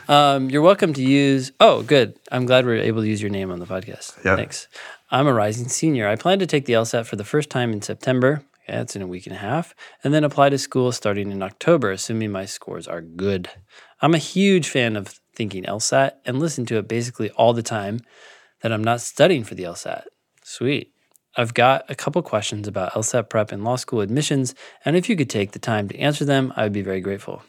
um, 0.08 0.50
you're 0.50 0.62
welcome 0.62 0.92
to 0.92 1.02
use. 1.02 1.52
Oh, 1.58 1.82
good. 1.82 2.18
I'm 2.30 2.46
glad 2.46 2.66
we're 2.66 2.76
able 2.76 3.02
to 3.02 3.08
use 3.08 3.22
your 3.22 3.30
name 3.30 3.50
on 3.50 3.58
the 3.58 3.66
podcast. 3.66 4.22
Yep. 4.24 4.36
Thanks. 4.36 4.68
I'm 5.10 5.26
a 5.26 5.32
rising 5.32 5.68
senior. 5.68 6.06
I 6.06 6.16
plan 6.16 6.38
to 6.38 6.46
take 6.46 6.66
the 6.66 6.74
LSAT 6.74 7.06
for 7.06 7.16
the 7.16 7.24
first 7.24 7.48
time 7.48 7.72
in 7.72 7.80
September. 7.80 8.42
Yeah, 8.68 8.82
it's 8.82 8.94
in 8.94 9.00
a 9.00 9.06
week 9.06 9.26
and 9.26 9.34
a 9.34 9.38
half. 9.38 9.74
And 10.04 10.12
then 10.12 10.24
apply 10.24 10.50
to 10.50 10.58
school 10.58 10.92
starting 10.92 11.32
in 11.32 11.42
October, 11.42 11.90
assuming 11.90 12.30
my 12.30 12.44
scores 12.44 12.86
are 12.86 13.00
good. 13.00 13.48
I'm 14.02 14.14
a 14.14 14.18
huge 14.18 14.68
fan 14.68 14.94
of 14.96 15.18
thinking 15.34 15.64
LSAT 15.64 16.12
and 16.26 16.38
listen 16.38 16.66
to 16.66 16.76
it 16.76 16.86
basically 16.86 17.30
all 17.30 17.54
the 17.54 17.62
time 17.62 18.00
that 18.60 18.72
I'm 18.72 18.84
not 18.84 19.00
studying 19.00 19.44
for 19.44 19.54
the 19.54 19.62
LSAT. 19.62 20.04
Sweet. 20.42 20.92
I've 21.36 21.54
got 21.54 21.84
a 21.88 21.94
couple 21.94 22.20
questions 22.22 22.66
about 22.66 22.92
LSAT 22.92 23.28
prep 23.28 23.52
and 23.52 23.62
law 23.62 23.76
school 23.76 24.00
admissions, 24.00 24.54
and 24.84 24.96
if 24.96 25.08
you 25.08 25.16
could 25.16 25.30
take 25.30 25.52
the 25.52 25.58
time 25.58 25.88
to 25.88 25.98
answer 25.98 26.24
them, 26.24 26.52
I 26.56 26.64
would 26.64 26.72
be 26.72 26.82
very 26.82 27.00
grateful. 27.00 27.42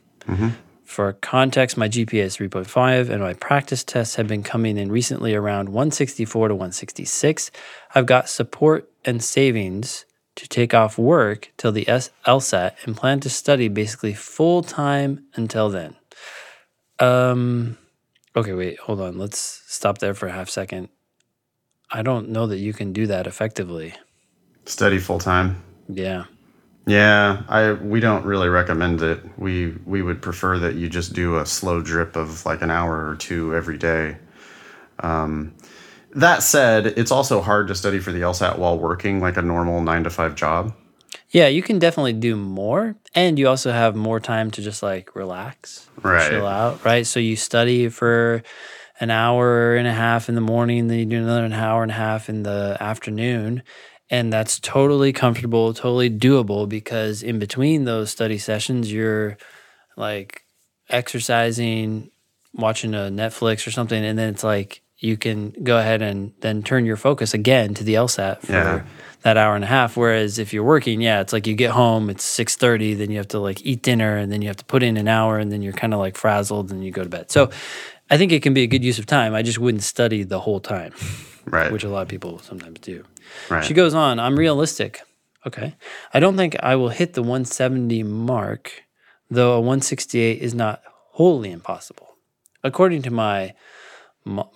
For 0.84 1.14
context, 1.14 1.78
my 1.78 1.88
GPA 1.88 2.24
is 2.24 2.38
3.5, 2.38 3.10
and 3.10 3.22
my 3.22 3.34
practice 3.34 3.84
tests 3.84 4.16
have 4.16 4.28
been 4.28 4.42
coming 4.42 4.76
in 4.78 4.92
recently 4.92 5.36
around 5.36 5.70
164 5.70 6.48
to 6.48 6.56
166. 6.56 7.52
I've 7.94 8.08
got 8.08 8.28
support 8.28 8.90
and 9.06 9.24
savings 9.24 10.06
to 10.36 10.48
take 10.48 10.74
off 10.74 10.98
work 10.98 11.52
till 11.58 11.72
the 11.72 11.86
LSAT 11.86 12.72
and 12.86 12.98
plan 12.98 13.20
to 13.20 13.30
study 13.30 13.68
basically 13.68 14.14
full 14.14 14.64
time 14.64 15.26
until 15.36 15.70
then. 15.70 15.96
Um, 16.98 17.78
okay, 18.36 18.54
wait, 18.54 18.80
hold 18.80 19.00
on. 19.02 19.18
Let's 19.18 19.62
stop 19.68 20.00
there 20.00 20.14
for 20.14 20.28
a 20.28 20.32
half 20.32 20.50
second. 20.50 20.90
I 21.92 22.02
don't 22.02 22.30
know 22.30 22.48
that 22.48 22.58
you 22.58 22.74
can 22.74 22.94
do 22.94 23.08
that 23.08 23.28
effectively. 23.28 23.94
Study 24.66 25.00
full 25.00 25.20
time. 25.20 25.64
Yeah. 25.88 26.26
Yeah, 26.86 27.44
I 27.48 27.74
we 27.74 28.00
don't 28.00 28.26
really 28.26 28.50
recommend 28.50 29.02
it. 29.02 29.20
We 29.38 29.76
we 29.86 30.02
would 30.02 30.22
prefer 30.22 30.58
that 30.60 30.76
you 30.76 30.90
just 30.90 31.14
do 31.14 31.38
a 31.38 31.46
slow 31.46 31.82
drip 31.82 32.16
of 32.16 32.46
like 32.46 32.62
an 32.62 32.72
hour 32.72 33.08
or 33.10 33.16
two 33.16 33.56
every 33.56 33.78
day. 33.78 34.18
Um, 35.00 35.54
that 36.16 36.42
said, 36.42 36.88
it's 36.88 37.12
also 37.12 37.42
hard 37.42 37.68
to 37.68 37.76
study 37.76 38.00
for 38.00 38.12
the 38.12 38.22
LSAT 38.22 38.58
while 38.58 38.78
working 38.80 39.20
like 39.22 39.38
a 39.38 39.42
normal 39.42 39.82
nine 39.82 40.04
to 40.04 40.10
five 40.10 40.34
job. 40.36 40.74
Yeah, 41.30 41.48
you 41.48 41.62
can 41.62 41.78
definitely 41.78 42.14
do 42.14 42.36
more. 42.36 42.96
And 43.14 43.38
you 43.38 43.48
also 43.48 43.72
have 43.72 43.96
more 43.96 44.20
time 44.20 44.50
to 44.52 44.62
just 44.64 44.82
like 44.82 45.16
relax, 45.16 45.88
Right. 46.02 46.28
chill 46.28 46.48
out, 46.48 46.84
right? 46.84 47.06
So 47.06 47.20
you 47.20 47.36
study 47.36 47.90
for 47.90 48.42
an 49.00 49.10
hour 49.12 49.76
and 49.76 49.88
a 49.88 49.93
half 49.93 50.28
in 50.30 50.36
the 50.36 50.41
morning, 50.41 50.88
then 50.88 51.00
you 51.00 51.06
do 51.06 51.18
another 51.24 51.45
an 51.45 51.54
hour 51.54 51.84
and 51.84 51.91
a 51.91 51.95
half 51.95 52.28
in 52.30 52.43
the 52.43 52.76
afternoon. 52.80 53.64
And 54.12 54.34
that's 54.34 54.60
totally 54.60 55.14
comfortable, 55.14 55.74
totally 55.74 56.10
doable 56.10 56.68
because 56.68 57.22
in 57.22 57.38
between 57.39 57.86
those 57.86 58.10
study 58.10 58.38
sessions, 58.39 58.91
you're 58.91 59.38
like 59.95 60.43
exercising, 60.89 62.12
watching 62.54 62.93
a 62.93 63.10
Netflix 63.10 63.66
or 63.68 63.72
something. 63.72 64.04
And 64.04 64.18
then 64.18 64.30
it's 64.30 64.43
like 64.43 64.82
you 64.97 65.16
can 65.18 65.52
go 65.64 65.78
ahead 65.80 66.02
and 66.02 66.34
then 66.41 66.62
turn 66.62 66.86
your 66.86 66.97
focus 66.97 67.34
again 67.34 67.74
to 67.76 67.84
the 67.84 67.93
LSAT 67.95 68.41
for 68.41 68.52
Yeah. 68.52 68.82
that 69.22 69.38
hour 69.38 69.56
and 69.56 69.64
a 69.64 69.68
half. 69.68 69.95
Whereas 69.95 70.39
if 70.39 70.54
you're 70.54 70.64
working, 70.64 71.02
yeah, 71.02 71.22
it's 71.22 71.32
like 71.32 71.47
you 71.47 71.56
get 71.56 71.72
home, 71.72 72.10
it's 72.10 72.24
six 72.24 72.56
thirty, 72.56 72.93
then 72.95 73.10
you 73.12 73.18
have 73.18 73.28
to 73.30 73.39
like 73.39 73.66
eat 73.66 73.82
dinner, 73.82 74.18
and 74.18 74.32
then 74.32 74.41
you 74.41 74.47
have 74.50 74.58
to 74.58 74.66
put 74.66 74.84
in 74.84 74.97
an 74.97 75.08
hour, 75.08 75.38
and 75.38 75.52
then 75.52 75.62
you're 75.62 75.72
kind 75.74 75.93
of 75.93 76.00
like 76.00 76.18
frazzled, 76.18 76.70
and 76.72 76.84
you 76.84 76.91
go 76.91 77.04
to 77.04 77.10
bed. 77.10 77.32
So, 77.32 77.50
I 78.10 78.18
think 78.18 78.32
it 78.32 78.41
can 78.41 78.53
be 78.53 78.64
a 78.64 78.68
good 78.68 78.84
use 78.84 78.99
of 78.99 79.05
time. 79.05 79.34
I 79.36 79.41
just 79.43 79.60
wouldn't 79.60 79.84
study 79.84 80.24
the 80.24 80.39
whole 80.39 80.60
time, 80.60 80.93
Right. 81.45 81.72
which 81.72 81.84
a 81.84 81.89
lot 81.89 82.01
of 82.03 82.07
people 82.07 82.39
sometimes 82.39 82.80
do. 82.80 83.03
right. 83.49 83.64
She 83.64 83.74
goes 83.74 83.93
on, 83.93 84.20
I'm 84.20 84.38
realistic. 84.38 85.01
Okay. 85.45 85.76
I 86.14 86.20
don't 86.20 86.36
think 86.36 86.55
I 86.62 86.76
will 86.76 86.89
hit 86.89 87.14
the 87.14 87.22
170 87.22 88.03
mark, 88.03 88.84
though 89.30 89.53
a 89.53 89.60
168 89.62 90.41
is 90.41 90.53
not 90.53 90.82
wholly 91.12 91.51
impossible. 91.51 92.07
According 92.64 93.03
to 93.03 93.12
my 93.12 93.53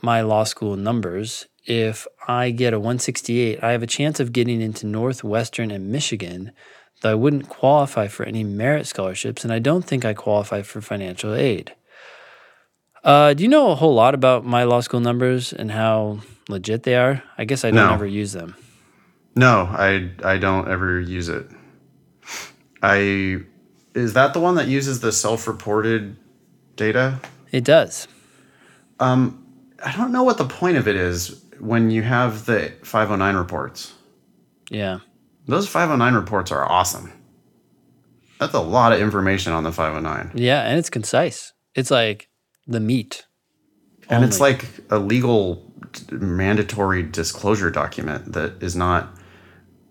my 0.02 0.22
law 0.22 0.44
school 0.44 0.76
numbers, 0.76 1.46
if 1.66 2.06
I 2.28 2.52
get 2.52 2.74
a 2.74 2.80
168, 2.80 3.64
I 3.64 3.72
have 3.72 3.82
a 3.82 3.88
chance 3.88 4.20
of 4.20 4.34
getting 4.34 4.62
into 4.62 4.86
Northwestern 4.86 5.72
and 5.72 5.90
Michigan, 5.90 6.52
though 7.02 7.12
I 7.12 7.16
wouldn't 7.16 7.48
qualify 7.50 8.08
for 8.10 8.26
any 8.26 8.44
merit 8.44 8.86
scholarships, 8.88 9.44
and 9.46 9.54
I 9.54 9.60
don't 9.60 9.86
think 9.86 10.04
I 10.04 10.14
qualify 10.14 10.62
for 10.64 10.82
financial 10.82 11.34
aid. 11.34 11.74
Uh, 13.04 13.34
do 13.34 13.44
you 13.44 13.50
know 13.50 13.72
a 13.72 13.76
whole 13.76 13.94
lot 13.94 14.14
about 14.16 14.46
my 14.46 14.64
law 14.64 14.80
school 14.80 15.00
numbers 15.00 15.52
and 15.54 15.72
how 15.72 16.20
legit 16.48 16.84
they 16.84 16.96
are? 16.96 17.22
I 17.38 17.46
guess 17.46 17.66
I 17.66 17.72
don't 17.72 17.88
No. 17.88 17.94
ever 17.94 18.06
use 18.06 18.32
them. 18.32 18.56
No, 19.36 19.68
I 19.72 20.12
I 20.24 20.38
don't 20.38 20.68
ever 20.70 21.00
use 21.00 21.28
it. 21.28 21.48
I 22.82 23.40
is 23.96 24.14
that 24.14 24.34
the 24.34 24.40
one 24.40 24.56
that 24.56 24.68
uses 24.68 25.02
the 25.02 25.12
self-reported 25.12 26.16
data? 26.76 27.20
It 27.52 27.64
does. 27.64 28.08
Um, 29.00 29.44
I 29.84 29.92
don't 29.96 30.12
know 30.12 30.24
what 30.24 30.38
the 30.38 30.46
point 30.46 30.78
of 30.78 30.88
it 30.88 30.96
is 30.96 31.44
when 31.60 31.92
you 31.92 32.02
have 32.04 32.46
the 32.46 32.72
509 32.84 33.36
reports. 33.36 33.94
Yeah. 34.70 35.00
Those 35.48 35.68
509 35.68 36.14
reports 36.16 36.52
are 36.52 36.64
awesome. 36.70 37.12
That's 38.40 38.54
a 38.54 38.60
lot 38.62 38.94
of 38.94 39.00
information 39.02 39.54
on 39.54 39.64
the 39.64 39.72
509. 39.72 40.32
Yeah, 40.36 40.62
and 40.64 40.80
it's 40.80 40.90
concise. 40.90 41.54
It's 41.76 41.92
like 41.92 42.30
the 42.68 42.80
meat. 42.80 43.26
And 44.10 44.24
it's 44.24 44.40
like 44.40 44.66
a 44.90 45.00
legal 45.00 45.72
mandatory 46.12 47.04
disclosure 47.04 47.70
document 47.70 48.34
that 48.34 48.62
is 48.62 48.76
not, 48.76 49.18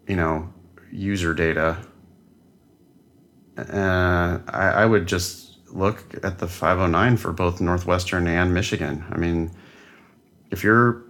you 0.07 0.17
know, 0.17 0.53
user 0.91 1.35
data. 1.35 1.79
Uh, 3.57 4.39
I, 4.49 4.69
I 4.69 4.87
would 4.87 5.07
just 5.07 5.59
look 5.71 6.05
at 6.23 6.39
the 6.39 6.47
509 6.47 7.17
for 7.17 7.33
both 7.33 7.61
Northwestern 7.61 8.27
and 8.27 8.53
Michigan. 8.53 9.05
I 9.11 9.17
mean, 9.17 9.51
if 10.51 10.63
you're 10.63 11.03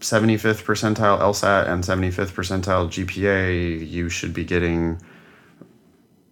75th 0.00 0.64
percentile 0.64 1.20
LSAT 1.20 1.68
and 1.68 1.82
75th 1.82 2.32
percentile 2.32 2.88
GPA, 2.88 3.88
you 3.88 4.08
should 4.08 4.32
be 4.32 4.44
getting 4.44 5.00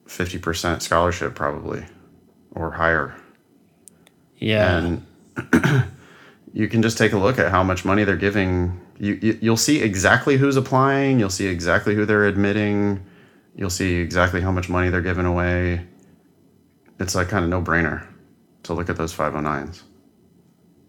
50% 0.06 0.82
scholarship 0.82 1.34
probably 1.34 1.84
or 2.52 2.72
higher 2.72 3.19
yeah. 4.40 4.78
and 4.78 5.06
you 6.52 6.68
can 6.68 6.82
just 6.82 6.98
take 6.98 7.12
a 7.12 7.18
look 7.18 7.38
at 7.38 7.50
how 7.50 7.62
much 7.62 7.84
money 7.84 8.04
they're 8.04 8.16
giving. 8.16 8.80
You, 8.98 9.18
you 9.22 9.38
you'll 9.40 9.56
see 9.56 9.80
exactly 9.82 10.36
who's 10.36 10.56
applying. 10.56 11.20
You'll 11.20 11.30
see 11.30 11.46
exactly 11.46 11.94
who 11.94 12.04
they're 12.04 12.26
admitting. 12.26 13.04
You'll 13.54 13.70
see 13.70 13.96
exactly 13.96 14.40
how 14.40 14.50
much 14.50 14.68
money 14.68 14.88
they're 14.90 15.00
giving 15.00 15.26
away. 15.26 15.86
It's 16.98 17.14
like 17.14 17.28
kind 17.28 17.44
of 17.44 17.50
no 17.50 17.62
brainer 17.62 18.06
to 18.64 18.74
look 18.74 18.90
at 18.90 18.96
those 18.96 19.14
509s. 19.14 19.82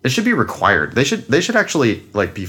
It 0.04 0.10
should 0.10 0.26
be 0.26 0.34
required. 0.34 0.94
They 0.94 1.04
should 1.04 1.28
they 1.28 1.42
should 1.42 1.56
actually 1.56 2.04
like 2.14 2.34
be. 2.34 2.48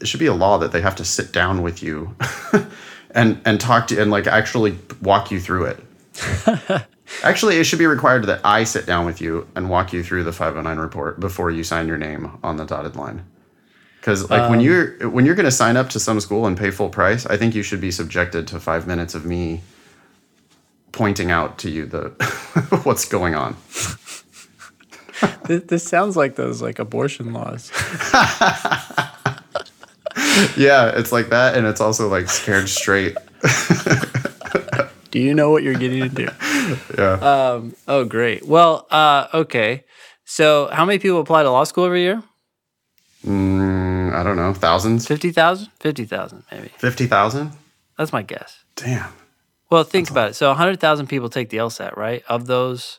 It 0.00 0.08
should 0.08 0.20
be 0.20 0.26
a 0.26 0.34
law 0.34 0.58
that 0.58 0.72
they 0.72 0.80
have 0.80 0.96
to 0.96 1.04
sit 1.04 1.32
down 1.32 1.62
with 1.62 1.82
you, 1.82 2.16
and 3.10 3.40
and 3.44 3.60
talk 3.60 3.88
to 3.88 4.00
and 4.00 4.10
like 4.10 4.26
actually 4.26 4.78
walk 5.02 5.30
you 5.30 5.38
through 5.40 5.66
it. 5.66 6.86
Actually, 7.22 7.56
it 7.56 7.64
should 7.64 7.78
be 7.78 7.86
required 7.86 8.24
that 8.24 8.40
I 8.44 8.64
sit 8.64 8.86
down 8.86 9.06
with 9.06 9.20
you 9.20 9.46
and 9.54 9.70
walk 9.70 9.92
you 9.92 10.02
through 10.02 10.24
the 10.24 10.32
509 10.32 10.78
report 10.78 11.20
before 11.20 11.50
you 11.50 11.64
sign 11.64 11.88
your 11.88 11.98
name 11.98 12.38
on 12.42 12.56
the 12.56 12.64
dotted 12.64 12.96
line. 12.96 13.24
Because 14.00 14.28
like 14.28 14.50
when 14.50 14.58
um, 14.58 14.64
you're 14.64 15.08
when 15.08 15.24
you're 15.24 15.34
going 15.34 15.44
to 15.44 15.50
sign 15.50 15.78
up 15.78 15.88
to 15.90 16.00
some 16.00 16.20
school 16.20 16.46
and 16.46 16.58
pay 16.58 16.70
full 16.70 16.90
price, 16.90 17.24
I 17.24 17.38
think 17.38 17.54
you 17.54 17.62
should 17.62 17.80
be 17.80 17.90
subjected 17.90 18.46
to 18.48 18.60
five 18.60 18.86
minutes 18.86 19.14
of 19.14 19.24
me 19.24 19.62
pointing 20.92 21.30
out 21.30 21.56
to 21.58 21.70
you 21.70 21.86
the 21.86 22.08
what's 22.84 23.06
going 23.06 23.34
on. 23.34 23.56
this, 25.46 25.62
this 25.64 25.84
sounds 25.84 26.16
like 26.16 26.36
those 26.36 26.60
like 26.60 26.78
abortion 26.78 27.32
laws. 27.32 27.72
Yeah, 30.56 30.90
it's 30.96 31.12
like 31.12 31.30
that, 31.30 31.56
and 31.56 31.66
it's 31.66 31.80
also 31.80 32.08
like 32.08 32.28
scared 32.28 32.68
straight. 32.68 33.16
Do 35.14 35.20
you 35.20 35.32
know 35.32 35.48
what 35.50 35.62
you're 35.62 35.78
getting 35.78 36.02
into? 36.02 36.34
Yeah, 36.98 37.12
Um, 37.22 37.76
oh, 37.86 38.04
great. 38.04 38.44
Well, 38.46 38.84
uh, 38.90 39.28
okay. 39.32 39.84
So, 40.24 40.68
how 40.72 40.84
many 40.84 40.98
people 40.98 41.20
apply 41.20 41.44
to 41.44 41.50
law 41.52 41.62
school 41.62 41.84
every 41.84 42.00
year? 42.00 42.20
mm, 43.24 44.12
I 44.12 44.24
don't 44.24 44.34
know, 44.34 44.52
thousands, 44.54 45.06
50,000? 45.06 45.68
50,000, 45.78 46.42
maybe. 46.50 46.68
fifty 46.78 47.06
thousand. 47.06 47.52
That's 47.96 48.12
my 48.12 48.22
guess. 48.22 48.64
Damn. 48.74 49.12
Well, 49.70 49.84
think 49.84 50.10
about 50.10 50.30
it. 50.30 50.34
So, 50.34 50.48
100,000 50.48 51.06
people 51.06 51.28
take 51.28 51.48
the 51.50 51.58
LSAT, 51.58 51.96
right? 51.96 52.24
Of 52.28 52.46
those, 52.46 52.98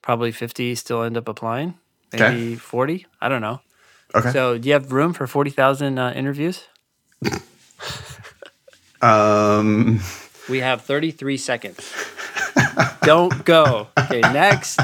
probably 0.00 0.30
50 0.30 0.76
still 0.76 1.02
end 1.02 1.16
up 1.16 1.26
applying. 1.26 1.74
Okay. 2.14 2.30
Maybe 2.30 2.54
40. 2.54 3.06
I 3.20 3.28
don't 3.28 3.40
know. 3.42 3.60
Okay. 4.14 4.30
So, 4.30 4.58
do 4.58 4.68
you 4.68 4.74
have 4.74 4.92
room 4.92 5.12
for 5.12 5.26
40,000 5.26 5.98
uh, 5.98 6.12
interviews? 6.14 6.62
um. 9.02 10.00
We 10.48 10.58
have 10.60 10.82
33 10.82 11.36
seconds. 11.36 11.92
don't 13.02 13.44
go. 13.44 13.88
Okay, 13.98 14.20
next. 14.20 14.80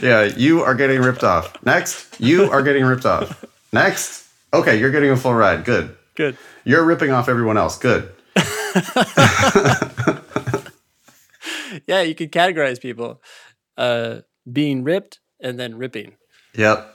Yeah, 0.00 0.24
you 0.24 0.62
are 0.62 0.74
getting 0.74 1.00
ripped 1.00 1.24
off. 1.24 1.62
Next, 1.64 2.18
you 2.20 2.50
are 2.50 2.62
getting 2.62 2.84
ripped 2.84 3.04
off. 3.06 3.44
Next, 3.72 4.28
okay, 4.52 4.78
you're 4.78 4.90
getting 4.90 5.10
a 5.10 5.16
full 5.16 5.34
ride. 5.34 5.64
Good. 5.64 5.96
Good. 6.14 6.36
You're 6.64 6.84
ripping 6.84 7.10
off 7.10 7.28
everyone 7.28 7.56
else. 7.56 7.78
Good. 7.78 8.10
Yeah, 11.86 12.02
you 12.02 12.14
could 12.14 12.32
categorize 12.32 12.80
people 12.80 13.22
uh, 13.76 14.20
being 14.50 14.84
ripped 14.84 15.20
and 15.40 15.58
then 15.58 15.76
ripping. 15.76 16.16
Yep. 16.54 16.94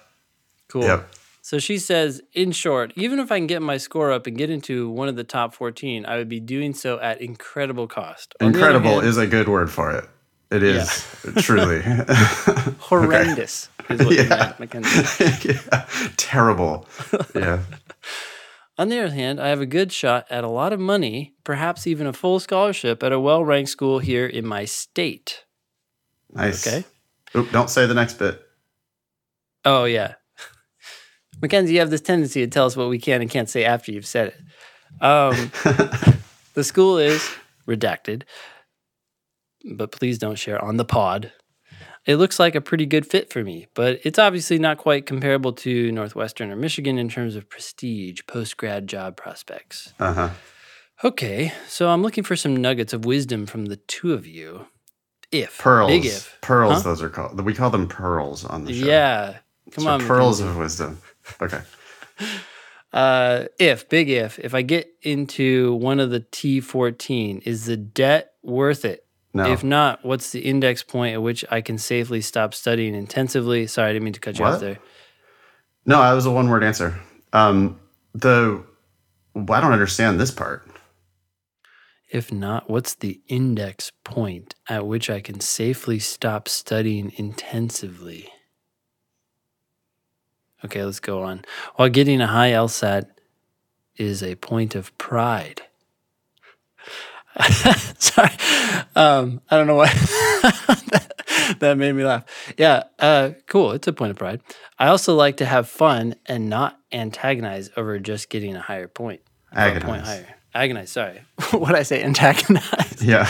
Cool. 0.70 0.84
Yep. 0.84 1.10
So 1.50 1.58
she 1.58 1.80
says, 1.80 2.22
in 2.34 2.52
short, 2.52 2.94
even 2.96 3.18
if 3.18 3.32
I 3.32 3.40
can 3.40 3.48
get 3.48 3.64
my 3.64 3.78
score 3.78 4.12
up 4.12 4.28
and 4.28 4.38
get 4.38 4.52
into 4.52 4.88
one 4.88 5.08
of 5.08 5.16
the 5.16 5.24
top 5.24 5.56
14, 5.56 6.06
I 6.06 6.18
would 6.18 6.30
be 6.30 6.40
doing 6.40 6.76
so 6.76 7.00
at 7.00 7.22
incredible 7.22 7.88
cost. 7.88 8.36
On 8.40 8.50
Incredible 8.50 8.92
hand, 8.92 9.08
is 9.08 9.18
a 9.18 9.26
good 9.26 9.50
word 9.50 9.72
for 9.72 9.90
it. 9.90 10.06
It 10.52 10.62
is 10.62 11.04
truly 11.38 11.82
horrendous 12.78 13.68
is 13.90 14.06
what 14.06 14.14
Yeah. 14.14 14.54
Yeah. 15.44 15.86
terrible. 16.18 16.88
Yeah. 17.34 17.64
On 18.78 18.90
the 18.90 19.00
other 19.00 19.16
hand, 19.16 19.42
I 19.42 19.48
have 19.48 19.60
a 19.60 19.66
good 19.66 19.92
shot 19.92 20.28
at 20.30 20.44
a 20.44 20.50
lot 20.50 20.72
of 20.72 20.80
money, 20.80 21.34
perhaps 21.44 21.88
even 21.88 22.06
a 22.06 22.14
full 22.14 22.40
scholarship 22.40 23.02
at 23.02 23.12
a 23.12 23.20
well 23.20 23.44
ranked 23.44 23.72
school 23.72 23.98
here 23.98 24.28
in 24.28 24.46
my 24.46 24.66
state. 24.66 25.46
Nice. 26.32 26.68
Okay. 26.68 26.86
Oop, 27.36 27.52
don't 27.52 27.72
say 27.72 27.88
the 27.88 27.96
next 27.96 28.20
bit. 28.20 28.40
Oh, 29.66 29.86
yeah. 29.86 30.14
Mackenzie, 31.42 31.74
you 31.74 31.80
have 31.80 31.90
this 31.90 32.02
tendency 32.02 32.42
to 32.42 32.48
tell 32.48 32.66
us 32.66 32.76
what 32.76 32.90
we 32.90 33.00
can 33.00 33.22
and 33.22 33.30
can't 33.30 33.50
say 33.50 33.64
after 33.66 33.92
you've 33.92 34.06
said 34.06 34.30
it. 34.30 35.04
Um, 35.04 35.52
the 36.54 36.64
school 36.64 36.98
is 36.98 37.28
redacted, 37.68 38.24
but 39.76 39.92
please 39.92 40.18
don't 40.18 40.38
share 40.38 40.64
on 40.64 40.78
the 40.78 40.86
pod. 40.86 41.32
It 42.06 42.16
looks 42.16 42.40
like 42.40 42.56
a 42.56 42.62
pretty 42.62 42.86
good 42.86 43.06
fit 43.06 43.32
for 43.32 43.44
me, 43.44 43.68
but 43.76 44.00
it's 44.04 44.18
obviously 44.18 44.58
not 44.58 44.78
quite 44.78 45.06
comparable 45.06 45.54
to 45.54 45.92
Northwestern 45.92 46.50
or 46.50 46.56
Michigan 46.56 46.98
in 46.98 47.08
terms 47.10 47.36
of 47.36 47.50
prestige, 47.50 48.22
post 48.28 48.58
grad 48.58 48.88
job 48.88 49.16
prospects. 49.16 49.94
Uh 50.00 50.14
huh. 50.14 50.30
Okay, 51.04 51.54
so 51.68 51.90
I'm 51.90 52.02
looking 52.02 52.24
for 52.24 52.36
some 52.36 52.56
nuggets 52.58 52.94
of 52.94 53.06
wisdom 53.06 53.46
from 53.46 53.66
the 53.68 53.76
two 53.78 54.14
of 54.14 54.26
you. 54.26 54.66
If 55.32 55.60
Pearls. 55.60 55.90
big 55.92 56.06
if, 56.06 56.38
Pearls, 56.42 56.78
Huh? 56.78 56.90
those 56.90 57.02
are 57.04 57.10
called. 57.10 57.40
We 57.46 57.54
call 57.54 57.70
them 57.70 57.88
pearls 57.88 58.44
on 58.44 58.66
the 58.66 58.74
show. 58.74 58.86
yeah, 58.88 59.38
come 59.72 59.84
So 59.84 59.90
on, 59.92 60.02
pearls 60.02 60.40
of 60.40 60.58
wisdom. 60.58 61.00
Okay. 61.42 61.62
Uh, 62.92 63.46
if 63.60 63.88
big 63.90 64.10
if 64.10 64.40
if 64.40 64.54
I 64.54 64.62
get 64.62 64.92
into 65.02 65.76
one 65.76 66.00
of 66.00 66.10
the 66.10 66.22
T14, 66.22 67.42
is 67.46 67.66
the 67.66 67.78
debt 67.78 68.34
worth 68.42 68.84
it? 68.84 69.06
No. 69.34 69.52
If 69.52 69.64
not, 69.64 70.04
what's 70.04 70.32
the 70.32 70.40
index 70.40 70.82
point 70.82 71.14
at 71.14 71.22
which 71.22 71.46
I 71.52 71.62
can 71.62 71.78
safely 71.78 72.20
stop 72.22 72.54
studying 72.54 72.96
intensively? 72.96 73.68
Sorry, 73.68 73.92
I 73.92 73.94
didn't 73.94 74.06
mean 74.06 74.14
to 74.14 74.20
cut 74.20 74.40
you 74.40 74.46
off 74.46 74.60
there. 74.60 74.80
no, 75.86 76.02
that 76.02 76.14
was 76.14 76.26
a 76.26 76.32
one 76.32 76.50
word 76.50 76.64
answer. 76.64 77.00
Um, 77.32 77.80
the 78.16 78.64
I 79.36 79.62
don't 79.62 79.72
understand 79.72 80.20
this 80.20 80.32
part. 80.32 80.66
If 82.12 82.34
not, 82.34 82.70
what's 82.72 82.96
the 82.96 83.22
index 83.28 83.92
point 84.04 84.56
at 84.68 84.88
which 84.88 85.12
I 85.12 85.22
can 85.22 85.40
safely 85.40 86.00
stop 86.00 86.48
studying 86.48 87.14
intensively? 87.18 88.32
Okay, 90.66 90.84
let's 90.84 91.00
go 91.00 91.24
on. 91.24 91.44
While 91.76 91.90
getting 91.90 92.22
a 92.22 92.28
high 92.28 92.52
LSAT 92.52 93.06
is 93.98 94.22
a 94.24 94.36
point 94.36 94.76
of 94.76 94.96
pride. 94.98 95.62
Sorry. 98.00 98.32
Um, 98.96 99.42
I 99.50 99.56
don't 99.58 99.68
know 99.68 99.76
why 99.76 99.88
that, 101.60 101.76
made 101.78 101.94
me 101.94 102.04
laugh. 102.04 102.26
Yeah, 102.58 102.84
uh, 102.98 103.32
cool. 103.48 103.72
It's 103.72 103.88
a 103.88 103.94
point 103.94 104.12
of 104.12 104.18
pride. 104.18 104.42
I 104.78 104.88
also 104.88 105.16
like 105.16 105.38
to 105.38 105.46
have 105.46 105.70
fun 105.70 106.16
and 106.26 106.50
not 106.50 106.78
antagonize 106.92 107.70
over 107.78 108.00
just 108.00 108.30
getting 108.30 108.56
a 108.56 108.62
higher 108.62 108.88
point. 108.88 109.22
or 109.56 109.62
a 109.62 109.72
point 109.72 110.02
Agonize. 110.02 110.06
higher. 110.08 110.36
Agonize, 110.56 110.92
sorry. 110.92 111.22
what 111.52 111.76
I 111.76 111.84
say? 111.84 112.04
Antagonize. 112.04 113.02
Yeah. 113.04 113.30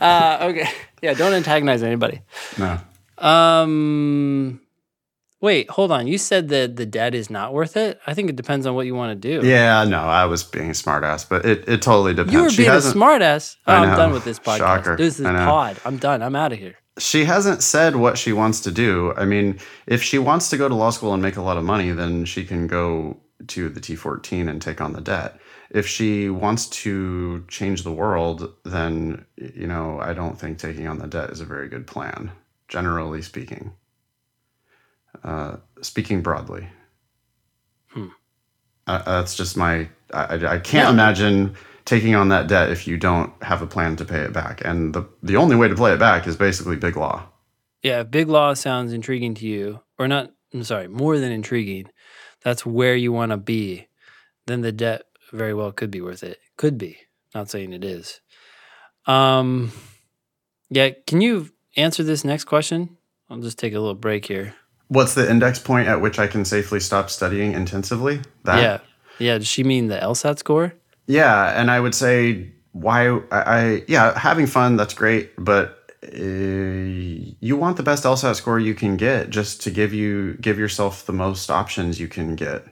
Uh, 0.00 0.38
okay. 0.50 0.68
Yeah, 1.02 1.14
don't 1.14 1.32
antagonize 1.34 1.82
anybody. 1.82 2.22
no. 2.58 2.80
Um, 3.18 4.60
Wait, 5.44 5.68
hold 5.68 5.92
on. 5.92 6.06
You 6.06 6.16
said 6.16 6.48
that 6.48 6.76
the 6.76 6.86
debt 6.86 7.14
is 7.14 7.28
not 7.28 7.52
worth 7.52 7.76
it. 7.76 8.00
I 8.06 8.14
think 8.14 8.30
it 8.30 8.36
depends 8.36 8.64
on 8.64 8.74
what 8.74 8.86
you 8.86 8.94
want 8.94 9.20
to 9.20 9.40
do. 9.40 9.46
Yeah, 9.46 9.84
no, 9.84 9.98
I 9.98 10.24
was 10.24 10.42
being 10.42 10.70
a 10.70 10.72
smartass, 10.72 11.28
but 11.28 11.44
it, 11.44 11.68
it 11.68 11.82
totally 11.82 12.14
depends. 12.14 12.32
You 12.32 12.42
were 12.44 12.48
She 12.50 12.62
being 12.62 12.70
a 12.70 12.76
smartass. 12.76 13.56
Oh, 13.66 13.74
I'm 13.74 13.94
done 13.94 14.12
with 14.12 14.24
this 14.24 14.38
podcast. 14.38 14.56
Shocker. 14.56 14.96
This 14.96 15.20
is 15.20 15.26
pod. 15.26 15.76
I'm 15.84 15.98
done. 15.98 16.22
I'm 16.22 16.34
out 16.34 16.54
of 16.54 16.58
here. 16.58 16.76
she 16.98 17.26
hasn't 17.26 17.62
said 17.62 17.96
what 17.96 18.16
she 18.16 18.32
wants 18.32 18.60
to 18.60 18.70
do. 18.70 19.12
I 19.18 19.26
mean, 19.26 19.58
if 19.86 20.02
she 20.02 20.18
wants 20.18 20.48
to 20.48 20.56
go 20.56 20.66
to 20.66 20.74
law 20.74 20.88
school 20.88 21.12
and 21.12 21.22
make 21.22 21.36
a 21.36 21.42
lot 21.42 21.58
of 21.58 21.64
money, 21.64 21.90
then 21.90 22.24
she 22.24 22.46
can 22.46 22.66
go 22.66 23.18
to 23.48 23.68
the 23.68 23.80
T14 23.80 24.48
and 24.48 24.62
take 24.62 24.80
on 24.80 24.94
the 24.94 25.02
debt. 25.02 25.38
If 25.68 25.86
she 25.86 26.30
wants 26.30 26.68
to 26.84 27.44
change 27.48 27.82
the 27.82 27.92
world, 27.92 28.50
then 28.64 29.26
you 29.36 29.66
know, 29.66 30.00
I 30.00 30.14
don't 30.14 30.38
think 30.40 30.56
taking 30.56 30.88
on 30.88 31.00
the 31.00 31.06
debt 31.06 31.28
is 31.28 31.42
a 31.42 31.44
very 31.44 31.68
good 31.68 31.86
plan, 31.86 32.32
generally 32.68 33.20
speaking. 33.20 33.72
Uh, 35.22 35.56
speaking 35.80 36.22
broadly, 36.22 36.68
Hmm. 37.88 38.08
uh, 38.86 39.02
that's 39.04 39.34
just 39.34 39.56
my. 39.56 39.88
I, 40.12 40.34
I, 40.34 40.58
can't 40.58 40.86
Yeah. 40.86 40.90
imagine 40.90 41.54
taking 41.84 42.14
on 42.14 42.28
that 42.28 42.46
debt 42.48 42.70
if 42.70 42.86
you 42.86 42.96
don't 42.96 43.32
have 43.42 43.62
a 43.62 43.66
plan 43.66 43.96
to 43.96 44.04
pay 44.04 44.20
it 44.20 44.32
back. 44.32 44.62
And 44.64 44.94
the 44.94 45.08
the 45.22 45.36
only 45.36 45.56
way 45.56 45.68
to 45.68 45.74
play 45.74 45.92
it 45.92 45.98
back 45.98 46.26
is 46.26 46.36
basically 46.36 46.76
big 46.76 46.96
law. 46.96 47.26
Yeah, 47.82 48.00
if 48.00 48.10
big 48.10 48.28
law 48.28 48.54
sounds 48.54 48.92
intriguing 48.92 49.34
to 49.34 49.46
you, 49.46 49.80
or 49.98 50.08
not, 50.08 50.32
I'm 50.52 50.64
sorry, 50.64 50.88
more 50.88 51.18
than 51.18 51.32
intriguing, 51.32 51.90
that's 52.42 52.64
where 52.66 52.96
you 52.96 53.12
want 53.12 53.30
to 53.30 53.36
be, 53.36 53.88
then 54.46 54.62
the 54.62 54.72
debt 54.72 55.02
very 55.32 55.52
well 55.54 55.70
could 55.72 55.90
be 55.90 56.00
worth 56.00 56.22
it. 56.22 56.38
Could 56.56 56.78
be. 56.78 56.96
Not 57.34 57.50
saying 57.50 57.72
it 57.72 57.84
is. 57.84 58.20
Um, 59.06 59.70
yeah, 60.70 60.90
can 61.06 61.20
you 61.20 61.50
answer 61.76 62.02
this 62.02 62.24
next 62.24 62.44
question? 62.44 62.96
I'll 63.28 63.38
just 63.40 63.58
take 63.58 63.74
a 63.74 63.78
little 63.80 63.94
break 63.94 64.26
here. 64.26 64.54
What's 64.94 65.14
the 65.14 65.28
index 65.28 65.58
point 65.58 65.88
at 65.88 66.00
which 66.00 66.18
I 66.18 66.26
can 66.26 66.44
safely 66.44 66.80
stop 66.80 67.10
studying 67.10 67.52
intensively? 67.52 68.20
That? 68.44 68.60
yeah. 68.62 68.78
Yeah, 69.18 69.38
does 69.38 69.46
she 69.46 69.62
mean 69.62 69.88
the 69.88 69.96
LSAT 69.98 70.38
score? 70.38 70.74
Yeah, 71.06 71.60
and 71.60 71.70
I 71.70 71.78
would 71.78 71.94
say 71.94 72.50
why 72.72 73.08
I, 73.30 73.40
I 73.58 73.82
yeah, 73.86 74.18
having 74.18 74.46
fun 74.46 74.76
that's 74.76 74.94
great, 74.94 75.30
but 75.38 75.78
uh, 76.02 76.16
you 76.18 77.56
want 77.56 77.76
the 77.76 77.82
best 77.82 78.04
LSAT 78.04 78.34
score 78.36 78.58
you 78.58 78.74
can 78.74 78.96
get 78.96 79.30
just 79.30 79.62
to 79.62 79.70
give 79.70 79.94
you 79.94 80.34
give 80.40 80.58
yourself 80.58 81.06
the 81.06 81.12
most 81.12 81.50
options 81.50 82.00
you 82.00 82.08
can 82.08 82.34
get. 82.34 82.64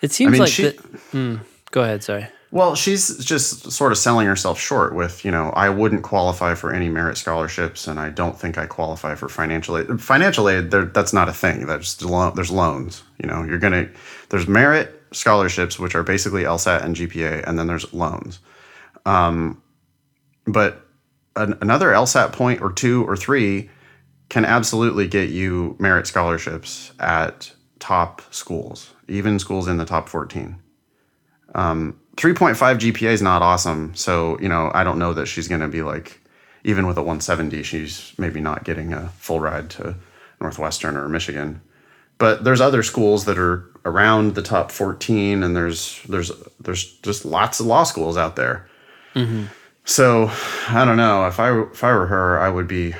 It 0.00 0.12
seems 0.12 0.32
mean, 0.32 0.40
like 0.40 0.50
she- 0.50 0.68
the, 0.68 0.72
Hmm, 1.10 1.36
go 1.72 1.82
ahead, 1.82 2.02
sorry. 2.02 2.28
Well, 2.52 2.74
she's 2.74 3.16
just 3.24 3.70
sort 3.70 3.92
of 3.92 3.98
selling 3.98 4.26
herself 4.26 4.58
short 4.58 4.92
with, 4.92 5.24
you 5.24 5.30
know, 5.30 5.50
I 5.50 5.68
wouldn't 5.68 6.02
qualify 6.02 6.54
for 6.54 6.72
any 6.74 6.88
merit 6.88 7.16
scholarships, 7.16 7.86
and 7.86 8.00
I 8.00 8.10
don't 8.10 8.38
think 8.38 8.58
I 8.58 8.66
qualify 8.66 9.14
for 9.14 9.28
financial 9.28 9.78
aid. 9.78 10.00
Financial 10.00 10.48
aid, 10.48 10.72
that's 10.72 11.12
not 11.12 11.28
a 11.28 11.32
thing. 11.32 11.66
That's 11.66 11.94
there's 11.94 12.50
loans. 12.50 13.04
You 13.22 13.28
know, 13.28 13.44
you're 13.44 13.58
gonna 13.58 13.88
there's 14.30 14.48
merit 14.48 15.00
scholarships, 15.12 15.78
which 15.78 15.94
are 15.94 16.02
basically 16.02 16.42
LSAT 16.42 16.84
and 16.84 16.96
GPA, 16.96 17.46
and 17.46 17.56
then 17.56 17.68
there's 17.68 17.92
loans. 17.92 18.40
Um, 19.06 19.62
but 20.44 20.84
an, 21.36 21.56
another 21.60 21.88
LSAT 21.88 22.32
point 22.32 22.62
or 22.62 22.72
two 22.72 23.04
or 23.08 23.16
three 23.16 23.70
can 24.28 24.44
absolutely 24.44 25.06
get 25.06 25.30
you 25.30 25.76
merit 25.78 26.08
scholarships 26.08 26.92
at 26.98 27.52
top 27.78 28.22
schools, 28.32 28.92
even 29.06 29.38
schools 29.38 29.68
in 29.68 29.76
the 29.76 29.84
top 29.84 30.08
14. 30.08 30.56
3.5 32.16 32.54
GPA 32.78 33.10
is 33.10 33.22
not 33.22 33.42
awesome. 33.42 33.94
So, 33.94 34.38
you 34.40 34.48
know, 34.48 34.70
I 34.74 34.84
don't 34.84 34.98
know 34.98 35.14
that 35.14 35.26
she's 35.26 35.48
going 35.48 35.60
to 35.60 35.68
be 35.68 35.82
like, 35.82 36.20
even 36.64 36.86
with 36.86 36.98
a 36.98 37.02
170, 37.02 37.62
she's 37.62 38.12
maybe 38.18 38.40
not 38.40 38.64
getting 38.64 38.92
a 38.92 39.08
full 39.10 39.40
ride 39.40 39.70
to 39.70 39.96
Northwestern 40.40 40.96
or 40.96 41.08
Michigan. 41.08 41.62
But 42.18 42.44
there's 42.44 42.60
other 42.60 42.82
schools 42.82 43.24
that 43.24 43.38
are 43.38 43.70
around 43.84 44.34
the 44.34 44.42
top 44.42 44.70
14, 44.70 45.42
and 45.42 45.56
there's 45.56 46.02
there's 46.06 46.30
there's 46.60 46.98
just 46.98 47.24
lots 47.24 47.60
of 47.60 47.66
law 47.66 47.84
schools 47.84 48.18
out 48.18 48.36
there. 48.36 48.68
So 49.84 50.30
I 50.68 50.84
don't 50.84 50.98
know 50.98 51.26
if 51.26 51.40
I 51.40 51.62
if 51.62 51.82
I 51.82 51.92
were 51.92 52.06
her, 52.06 52.38
I 52.38 52.50
would 52.50 52.68
be 52.68 52.94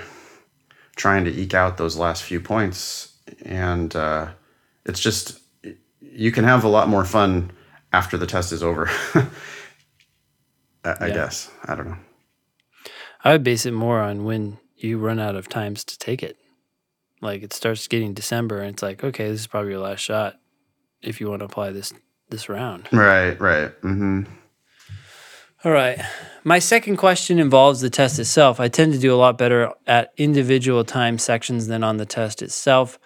trying 0.97 1.27
to 1.27 1.31
eke 1.31 1.53
out 1.53 1.77
those 1.77 1.97
last 1.99 2.23
few 2.23 2.41
points, 2.41 3.13
and 3.43 3.95
uh, 3.95 4.29
it's 4.87 5.01
just 5.01 5.39
you 6.01 6.33
can 6.33 6.45
have 6.45 6.65
a 6.65 6.69
lot 6.69 6.89
more 6.89 7.05
fun 7.05 7.53
after 7.93 8.17
the 8.17 8.27
test 8.27 8.53
is 8.53 8.63
over. 8.63 8.89
I, 10.85 10.97
I 11.01 11.07
Yeah. 11.09 11.15
guess 11.15 11.51
I 11.67 11.75
don't 11.75 11.89
know. 11.89 11.99
I 13.23 13.33
would 13.33 13.45
base 13.45 13.67
it 13.67 13.73
more 13.73 14.01
on 14.01 14.25
when 14.25 14.59
you 14.77 14.99
run 14.99 15.19
out 15.19 15.37
of 15.37 15.49
times 15.49 15.85
to 15.85 15.99
take 15.99 16.23
it. 16.23 16.37
Like 17.21 17.43
it 17.43 17.53
starts 17.53 17.87
getting 17.87 18.15
December 18.15 18.61
and 18.61 18.71
it's 18.73 18.83
like, 18.83 19.05
okay, 19.05 19.29
this 19.31 19.41
is 19.41 19.47
probably 19.47 19.73
your 19.73 19.81
last 19.81 20.01
shot 20.01 20.37
if 21.03 21.21
you 21.21 21.29
want 21.29 21.41
to 21.41 21.45
apply 21.47 21.71
this 21.71 21.93
this 22.31 22.49
round. 22.49 22.89
Right, 22.93 23.39
right. 23.41 23.73
hmm 23.83 24.23
All 25.65 25.73
right. 25.73 25.99
My 26.45 26.59
second 26.59 26.97
question 26.97 27.39
involves 27.39 27.81
the 27.83 27.91
test 27.91 28.19
itself. 28.19 28.59
I 28.61 28.69
tend 28.69 28.95
to 28.95 28.99
do 28.99 29.13
a 29.13 29.17
lot 29.17 29.37
better 29.37 29.73
at 29.87 30.13
individual 30.17 30.85
time 30.85 31.19
sections 31.19 31.67
than 31.67 31.85
on 31.85 31.99
the 31.99 32.07
test 32.07 32.41
itself. 32.41 32.99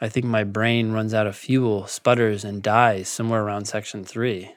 I 0.00 0.08
think 0.08 0.26
my 0.26 0.44
brain 0.44 0.92
runs 0.92 1.14
out 1.14 1.26
of 1.26 1.36
fuel, 1.36 1.86
sputters, 1.86 2.44
and 2.44 2.62
dies 2.62 3.08
somewhere 3.08 3.42
around 3.42 3.66
section 3.66 4.04
three. 4.04 4.54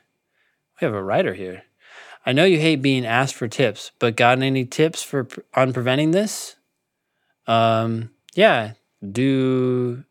We 0.80 0.86
have 0.86 0.94
a 0.94 1.03
writer 1.03 1.34
here. 1.34 1.64
I 2.26 2.34
know 2.34 2.44
you 2.44 2.60
hate 2.60 2.82
being 2.82 3.06
asked 3.06 3.36
for 3.36 3.48
tips, 3.48 3.91
but 3.99 4.18
got 4.18 4.41
any 4.41 4.66
tips 4.66 5.02
for 5.02 5.28
on 5.56 5.74
preventing 5.74 6.11
this? 6.11 6.57
Um, 7.48 8.11
yeah, 8.36 8.74
do 9.11 10.03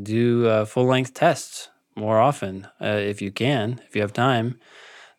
do 0.00 0.46
uh, 0.46 0.64
full 0.64 0.86
length 0.86 1.14
tests 1.14 1.68
more 1.94 2.20
often 2.20 2.68
uh, 2.80 2.86
if 2.98 3.20
you 3.20 3.30
can, 3.30 3.80
if 3.86 3.94
you 3.94 4.02
have 4.02 4.12
time. 4.12 4.58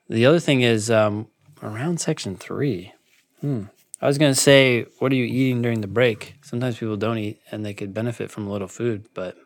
The 0.10 0.26
other 0.26 0.40
thing 0.40 0.62
is 0.62 0.90
um, 0.90 1.28
around 1.62 2.00
section 2.00 2.36
three. 2.36 2.94
Hmm. 3.42 3.66
I 4.04 4.08
was 4.08 4.18
gonna 4.18 4.36
say, 4.36 4.86
what 5.00 5.14
are 5.14 5.16
you 5.16 5.24
eating 5.24 5.62
during 5.62 5.80
the 5.80 5.88
break? 5.88 6.36
Sometimes 6.42 6.78
people 6.78 6.98
don't 6.98 7.18
eat, 7.18 7.40
and 7.50 7.66
they 7.66 7.74
could 7.74 7.94
benefit 7.94 8.30
from 8.30 8.46
a 8.46 8.52
little 8.52 8.68
food, 8.68 9.08
but 9.14 9.38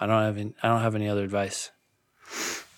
I 0.00 0.06
don't 0.06 0.22
have 0.22 0.38
any, 0.38 0.54
I 0.62 0.68
don't 0.68 0.80
have 0.80 0.94
any 0.94 1.10
other 1.10 1.22
advice. 1.22 1.70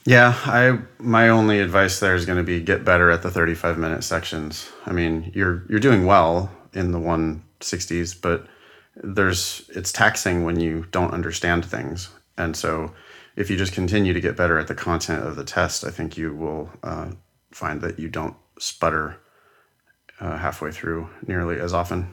Yeah, 0.05 0.35
I 0.45 0.81
my 0.99 1.29
only 1.29 1.61
advice 1.61 2.01
there 2.01 2.17
is 2.17 2.27
going 2.27 2.39
to 2.39 2.43
be 2.43 2.61
get 2.61 2.85
better 2.85 3.13
at 3.13 3.23
the 3.23 3.31
35 3.31 3.79
minute 3.79 4.03
sections. 4.03 4.73
I 4.87 4.93
mean, 4.93 5.31
you're 5.37 5.65
you're 5.69 5.79
doing 5.79 6.05
well 6.05 6.51
in 6.73 6.91
the 6.91 6.99
160s, 6.99 8.21
but 8.21 8.49
there's 8.97 9.71
it's 9.73 9.93
taxing 9.93 10.43
when 10.43 10.59
you 10.59 10.87
don't 10.91 11.15
understand 11.15 11.65
things. 11.65 12.09
And 12.37 12.57
so 12.57 12.93
if 13.37 13.51
you 13.51 13.57
just 13.57 13.73
continue 13.73 14.15
to 14.15 14.21
get 14.21 14.37
better 14.37 14.59
at 14.59 14.67
the 14.67 14.75
content 14.75 15.25
of 15.25 15.37
the 15.37 15.45
test, 15.45 15.85
I 15.85 15.93
think 15.93 16.19
you 16.19 16.35
will 16.35 16.71
uh, 16.83 17.13
find 17.53 17.81
that 17.83 18.01
you 18.01 18.09
don't 18.09 18.35
sputter 18.59 19.21
uh, 20.21 20.37
halfway 20.37 20.71
through 20.73 21.09
nearly 21.27 21.59
as 21.61 21.73
often. 21.73 22.09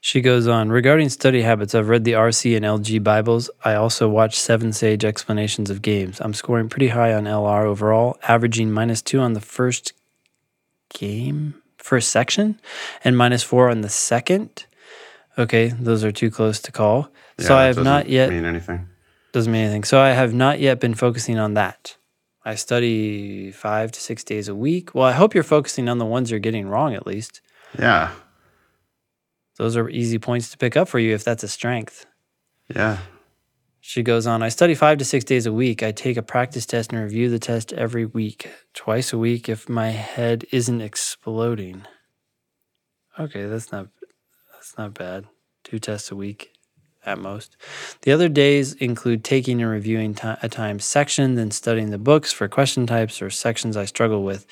She 0.00 0.20
goes 0.20 0.48
on 0.48 0.70
regarding 0.70 1.10
study 1.10 1.42
habits. 1.42 1.76
I've 1.76 1.88
read 1.88 2.02
the 2.02 2.12
RC 2.14 2.56
and 2.56 2.64
LG 2.64 3.04
Bibles. 3.04 3.50
I 3.64 3.74
also 3.74 4.08
watch 4.08 4.36
7Sage 4.36 5.04
explanations 5.04 5.70
of 5.70 5.80
games. 5.80 6.20
I'm 6.20 6.34
scoring 6.34 6.68
pretty 6.68 6.88
high 6.88 7.14
on 7.14 7.24
LR 7.24 7.64
overall, 7.64 8.18
averaging 8.26 8.72
minus 8.72 9.00
two 9.00 9.20
on 9.20 9.34
the 9.34 9.40
first 9.40 9.92
game, 10.92 11.54
first 11.78 12.10
section, 12.10 12.58
and 13.04 13.16
minus 13.16 13.44
four 13.44 13.70
on 13.70 13.82
the 13.82 13.88
second. 13.88 14.66
Okay, 15.38 15.68
those 15.68 16.02
are 16.02 16.12
too 16.12 16.32
close 16.32 16.60
to 16.62 16.72
call. 16.72 17.08
so 17.38 17.56
I 17.56 17.64
have 17.66 17.82
not 17.82 18.08
yet 18.08 18.28
mean 18.30 18.44
anything. 18.44 18.88
doesn't 19.32 19.52
mean 19.52 19.62
anything. 19.62 19.84
So 19.84 20.00
I 20.00 20.10
have 20.10 20.34
not 20.34 20.58
yet 20.58 20.80
been 20.80 20.94
focusing 20.94 21.38
on 21.38 21.54
that. 21.54 21.96
I 22.44 22.56
study 22.56 23.52
five 23.52 23.92
to 23.92 24.00
six 24.00 24.24
days 24.24 24.48
a 24.48 24.54
week. 24.54 24.94
Well, 24.94 25.04
I 25.06 25.12
hope 25.12 25.34
you're 25.34 25.44
focusing 25.44 25.88
on 25.88 25.98
the 25.98 26.04
ones 26.04 26.30
you're 26.30 26.40
getting 26.40 26.66
wrong 26.68 26.94
at 26.94 27.06
least. 27.06 27.40
Yeah, 27.78 28.10
Those 29.58 29.76
are 29.76 29.88
easy 29.88 30.18
points 30.18 30.50
to 30.50 30.58
pick 30.58 30.76
up 30.76 30.88
for 30.88 30.98
you 30.98 31.14
if 31.14 31.24
that's 31.24 31.42
a 31.44 31.48
strength. 31.48 32.04
yeah. 32.74 32.98
She 33.84 34.04
goes 34.04 34.28
on, 34.28 34.44
I 34.44 34.48
study 34.48 34.76
five 34.76 34.98
to 34.98 35.04
six 35.04 35.24
days 35.24 35.44
a 35.44 35.52
week. 35.52 35.82
I 35.82 35.90
take 35.90 36.16
a 36.16 36.22
practice 36.22 36.66
test 36.66 36.92
and 36.92 37.02
review 37.02 37.28
the 37.28 37.40
test 37.40 37.72
every 37.72 38.06
week, 38.06 38.48
twice 38.74 39.12
a 39.12 39.18
week 39.18 39.48
if 39.48 39.68
my 39.68 39.90
head 39.90 40.44
isn't 40.52 40.80
exploding. 40.80 41.82
Okay, 43.18 43.46
that's 43.46 43.72
not 43.72 43.88
that's 44.52 44.78
not 44.78 44.94
bad. 44.94 45.24
Two 45.64 45.80
tests 45.80 46.12
a 46.12 46.16
week 46.16 46.51
at 47.04 47.18
most. 47.18 47.56
The 48.02 48.12
other 48.12 48.28
days 48.28 48.74
include 48.74 49.24
taking 49.24 49.60
and 49.60 49.70
reviewing 49.70 50.16
a 50.22 50.48
time 50.48 50.78
section, 50.78 51.34
then 51.34 51.50
studying 51.50 51.90
the 51.90 51.98
books 51.98 52.32
for 52.32 52.48
question 52.48 52.86
types 52.86 53.20
or 53.20 53.30
sections 53.30 53.76
I 53.76 53.84
struggle 53.84 54.22
with. 54.22 54.46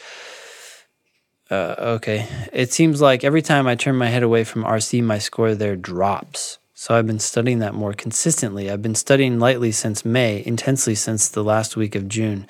Uh, 1.51 1.75
okay. 1.79 2.29
It 2.53 2.73
seems 2.73 3.01
like 3.01 3.25
every 3.25 3.43
time 3.43 3.67
I 3.67 3.75
turn 3.75 3.97
my 3.97 4.07
head 4.07 4.23
away 4.23 4.45
from 4.45 4.65
RC, 4.65 5.03
my 5.03 5.19
score 5.19 5.55
there 5.55 5.77
drops. 5.77 6.59
So 6.75 6.95
I've 6.95 7.07
been 7.07 7.19
studying 7.19 7.59
that 7.59 7.75
more 7.75 7.93
consistently. 7.93 8.71
I've 8.71 8.83
been 8.83 8.95
studying 8.95 9.39
lightly 9.39 9.73
since 9.73 10.05
May, 10.05 10.43
intensely 10.47 10.95
since 10.95 11.29
the 11.29 11.45
last 11.45 11.77
week 11.77 11.95
of 11.95 12.09
June. 12.09 12.47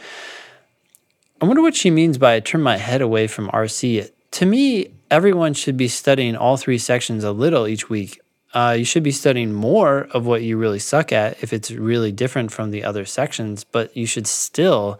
I 1.41 1.47
wonder 1.47 1.63
what 1.63 1.75
she 1.75 1.91
means 1.91 2.19
by 2.19 2.37
I 2.37 2.41
turn 2.41 2.61
my 2.61 2.77
head 2.77 3.01
away 3.01 3.27
from 3.27 3.49
RC. 3.49 4.11
To 4.33 4.47
me, 4.47 4.91
everyone 5.11 5.55
should 5.55 5.77
be 5.77 5.89
studying 5.89 6.37
all 6.37 6.57
three 6.57 6.79
sections 6.79 7.25
a 7.25 7.33
little 7.33 7.67
each 7.67 7.89
week. 7.89 8.21
Uh, 8.53 8.75
you 8.77 8.85
should 8.85 9.03
be 9.03 9.13
studying 9.13 9.53
more 9.53 10.09
of 10.11 10.27
what 10.27 10.43
you 10.43 10.57
really 10.57 10.79
suck 10.79 11.13
at 11.13 11.43
if 11.43 11.53
it's 11.53 11.71
really 11.71 12.13
different 12.13 12.51
from 12.51 12.71
the 12.71 12.85
other 12.85 13.05
sections, 13.05 13.65
but 13.65 13.97
you 13.97 14.07
should 14.07 14.27
still 14.27 14.99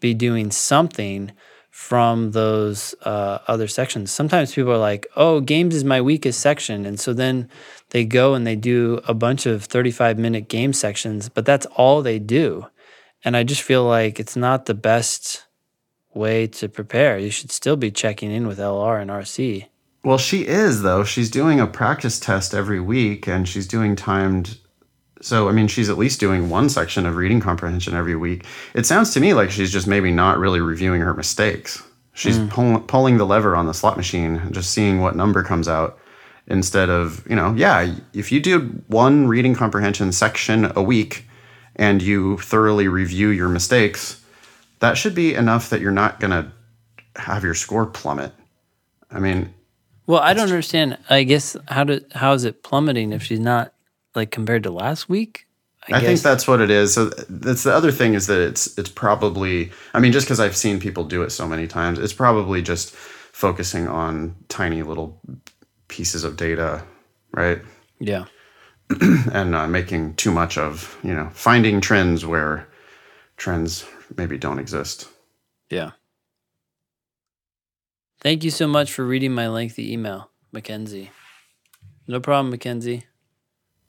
be 0.00 0.14
doing 0.14 0.50
something 0.50 1.32
from 1.70 2.32
those 2.32 2.94
uh, 3.02 3.38
other 3.48 3.66
sections. 3.66 4.12
Sometimes 4.12 4.54
people 4.54 4.72
are 4.72 4.78
like, 4.78 5.06
oh, 5.16 5.40
games 5.40 5.74
is 5.74 5.84
my 5.84 6.00
weakest 6.00 6.38
section. 6.38 6.84
And 6.84 7.00
so 7.00 7.12
then 7.14 7.48
they 7.90 8.04
go 8.04 8.34
and 8.34 8.46
they 8.46 8.56
do 8.56 9.00
a 9.08 9.14
bunch 9.14 9.46
of 9.46 9.64
35 9.64 10.18
minute 10.18 10.48
game 10.48 10.72
sections, 10.74 11.28
but 11.28 11.46
that's 11.46 11.66
all 11.74 12.02
they 12.02 12.18
do. 12.18 12.66
And 13.24 13.36
I 13.36 13.42
just 13.42 13.62
feel 13.62 13.84
like 13.84 14.20
it's 14.20 14.36
not 14.36 14.66
the 14.66 14.74
best 14.74 15.46
way 16.14 16.46
to 16.46 16.68
prepare. 16.68 17.18
You 17.18 17.30
should 17.30 17.50
still 17.50 17.76
be 17.76 17.90
checking 17.90 18.30
in 18.30 18.46
with 18.46 18.58
LR 18.58 19.00
and 19.00 19.10
RC. 19.10 19.68
Well, 20.04 20.18
she 20.18 20.46
is 20.46 20.82
though. 20.82 21.04
She's 21.04 21.30
doing 21.30 21.60
a 21.60 21.66
practice 21.66 22.18
test 22.18 22.54
every 22.54 22.80
week, 22.80 23.28
and 23.28 23.48
she's 23.48 23.68
doing 23.68 23.94
timed. 23.94 24.58
So, 25.20 25.48
I 25.48 25.52
mean, 25.52 25.68
she's 25.68 25.88
at 25.88 25.98
least 25.98 26.18
doing 26.18 26.50
one 26.50 26.68
section 26.68 27.06
of 27.06 27.14
reading 27.14 27.40
comprehension 27.40 27.94
every 27.94 28.16
week. 28.16 28.44
It 28.74 28.86
sounds 28.86 29.14
to 29.14 29.20
me 29.20 29.34
like 29.34 29.52
she's 29.52 29.72
just 29.72 29.86
maybe 29.86 30.10
not 30.10 30.38
really 30.38 30.60
reviewing 30.60 31.00
her 31.00 31.14
mistakes. 31.14 31.80
She's 32.14 32.38
mm. 32.38 32.50
pull, 32.50 32.80
pulling 32.80 33.18
the 33.18 33.24
lever 33.24 33.54
on 33.54 33.66
the 33.66 33.74
slot 33.74 33.96
machine 33.96 34.36
and 34.36 34.52
just 34.52 34.72
seeing 34.72 35.00
what 35.00 35.14
number 35.14 35.44
comes 35.44 35.68
out 35.68 35.98
instead 36.48 36.90
of, 36.90 37.24
you 37.30 37.36
know, 37.36 37.54
yeah, 37.54 37.94
if 38.12 38.32
you 38.32 38.40
do 38.40 38.82
one 38.88 39.28
reading 39.28 39.54
comprehension 39.54 40.10
section 40.10 40.72
a 40.76 40.82
week 40.82 41.26
and 41.76 42.02
you 42.02 42.36
thoroughly 42.38 42.88
review 42.88 43.28
your 43.28 43.48
mistakes, 43.48 44.22
that 44.80 44.98
should 44.98 45.14
be 45.14 45.34
enough 45.34 45.70
that 45.70 45.80
you're 45.80 45.92
not 45.92 46.18
going 46.18 46.32
to 46.32 46.50
have 47.20 47.44
your 47.44 47.54
score 47.54 47.86
plummet. 47.86 48.32
I 49.10 49.20
mean, 49.20 49.54
well, 50.06 50.20
I 50.20 50.34
don't 50.34 50.48
understand. 50.48 50.98
I 51.08 51.22
guess 51.22 51.56
how 51.68 51.84
do 51.84 52.00
how 52.12 52.32
is 52.32 52.44
it 52.44 52.62
plummeting 52.62 53.12
if 53.12 53.22
she's 53.22 53.40
not 53.40 53.72
like 54.14 54.30
compared 54.30 54.62
to 54.64 54.70
last 54.70 55.08
week? 55.08 55.46
I, 55.88 55.96
I 55.96 56.00
think 56.00 56.20
that's 56.20 56.46
what 56.46 56.60
it 56.60 56.70
is. 56.70 56.94
So 56.94 57.06
that's 57.28 57.64
the 57.64 57.74
other 57.74 57.90
thing 57.90 58.14
is 58.14 58.26
that 58.26 58.40
it's 58.40 58.78
it's 58.78 58.90
probably 58.90 59.72
I 59.94 60.00
mean 60.00 60.12
just 60.12 60.26
because 60.26 60.40
I've 60.40 60.56
seen 60.56 60.80
people 60.80 61.04
do 61.04 61.22
it 61.22 61.30
so 61.30 61.46
many 61.46 61.66
times, 61.66 61.98
it's 61.98 62.12
probably 62.12 62.62
just 62.62 62.94
focusing 62.94 63.88
on 63.88 64.34
tiny 64.48 64.82
little 64.82 65.20
pieces 65.88 66.24
of 66.24 66.36
data, 66.36 66.84
right? 67.32 67.60
Yeah. 67.98 68.26
and 69.32 69.54
uh, 69.54 69.66
making 69.66 70.14
too 70.14 70.30
much 70.30 70.58
of 70.58 70.98
you 71.02 71.14
know 71.14 71.30
finding 71.32 71.80
trends 71.80 72.26
where 72.26 72.68
trends 73.36 73.84
maybe 74.16 74.38
don't 74.38 74.58
exist. 74.58 75.08
Yeah. 75.70 75.92
Thank 78.22 78.44
you 78.44 78.50
so 78.50 78.68
much 78.68 78.92
for 78.92 79.04
reading 79.04 79.32
my 79.32 79.48
lengthy 79.48 79.92
email, 79.92 80.30
Mackenzie. 80.52 81.10
No 82.06 82.20
problem, 82.20 82.50
Mackenzie. 82.50 83.04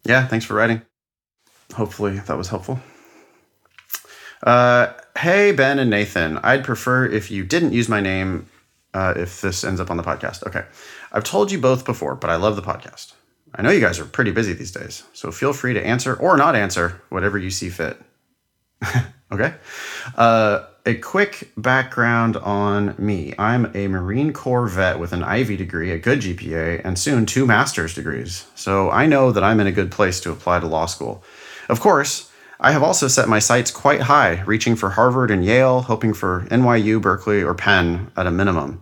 Yeah, 0.06 0.26
thanks 0.26 0.44
for 0.44 0.56
writing. 0.56 0.82
Hopefully 1.76 2.18
that 2.18 2.36
was 2.36 2.48
helpful. 2.48 2.80
Uh, 4.42 4.92
hey, 5.18 5.52
Ben 5.52 5.78
and 5.78 5.92
Nathan. 5.92 6.40
I'd 6.40 6.64
prefer 6.64 7.06
if 7.06 7.30
you 7.30 7.44
didn't 7.44 7.74
use 7.74 7.88
my 7.88 8.02
name 8.02 8.50
uh, 8.96 9.14
if 9.16 9.42
this 9.42 9.64
ends 9.64 9.80
up 9.80 9.92
on 9.92 9.98
the 9.98 10.04
podcast. 10.04 10.46
Okay. 10.48 10.66
I've 11.12 11.24
told 11.24 11.52
you 11.52 11.60
both 11.60 11.86
before, 11.86 12.16
but 12.16 12.30
I 12.30 12.36
love 12.36 12.56
the 12.56 12.62
podcast. 12.64 13.14
I 13.56 13.62
know 13.62 13.70
you 13.70 13.80
guys 13.80 14.00
are 14.00 14.06
pretty 14.06 14.32
busy 14.32 14.54
these 14.54 14.72
days, 14.72 15.04
so 15.14 15.32
feel 15.32 15.54
free 15.54 15.74
to 15.76 15.86
answer 15.86 16.16
or 16.16 16.38
not 16.38 16.56
answer 16.56 17.02
whatever 17.10 17.38
you 17.38 17.52
see 17.52 17.70
fit. 17.70 18.02
okay. 19.32 19.54
Uh, 20.18 20.66
a 20.86 20.96
quick 20.96 21.50
background 21.56 22.36
on 22.38 22.94
me. 22.98 23.34
I'm 23.40 23.72
a 23.74 23.88
Marine 23.88 24.34
Corps 24.34 24.68
vet 24.68 25.00
with 25.00 25.14
an 25.14 25.24
Ivy 25.24 25.56
degree, 25.56 25.92
a 25.92 25.98
good 25.98 26.20
GPA, 26.20 26.82
and 26.84 27.00
soon 27.00 27.26
two 27.26 27.46
master's 27.46 27.96
degrees. 27.96 28.48
So 28.56 28.92
I 28.92 29.06
know 29.06 29.32
that 29.32 29.44
I'm 29.44 29.62
in 29.62 29.68
a 29.68 29.72
good 29.72 29.92
place 29.92 30.20
to 30.22 30.32
apply 30.32 30.60
to 30.60 30.68
law 30.68 30.86
school. 30.86 31.24
Of 31.70 31.80
course, 31.80 32.30
I 32.60 32.72
have 32.72 32.84
also 32.84 33.08
set 33.08 33.30
my 33.30 33.40
sights 33.40 33.72
quite 33.72 34.02
high, 34.02 34.42
reaching 34.42 34.76
for 34.76 34.92
Harvard 34.92 35.32
and 35.32 35.46
Yale, 35.46 35.82
hoping 35.82 36.14
for 36.14 36.46
NYU, 36.52 37.02
Berkeley, 37.02 37.42
or 37.42 37.54
Penn 37.54 38.12
at 38.18 38.28
a 38.28 38.32
minimum. 38.32 38.82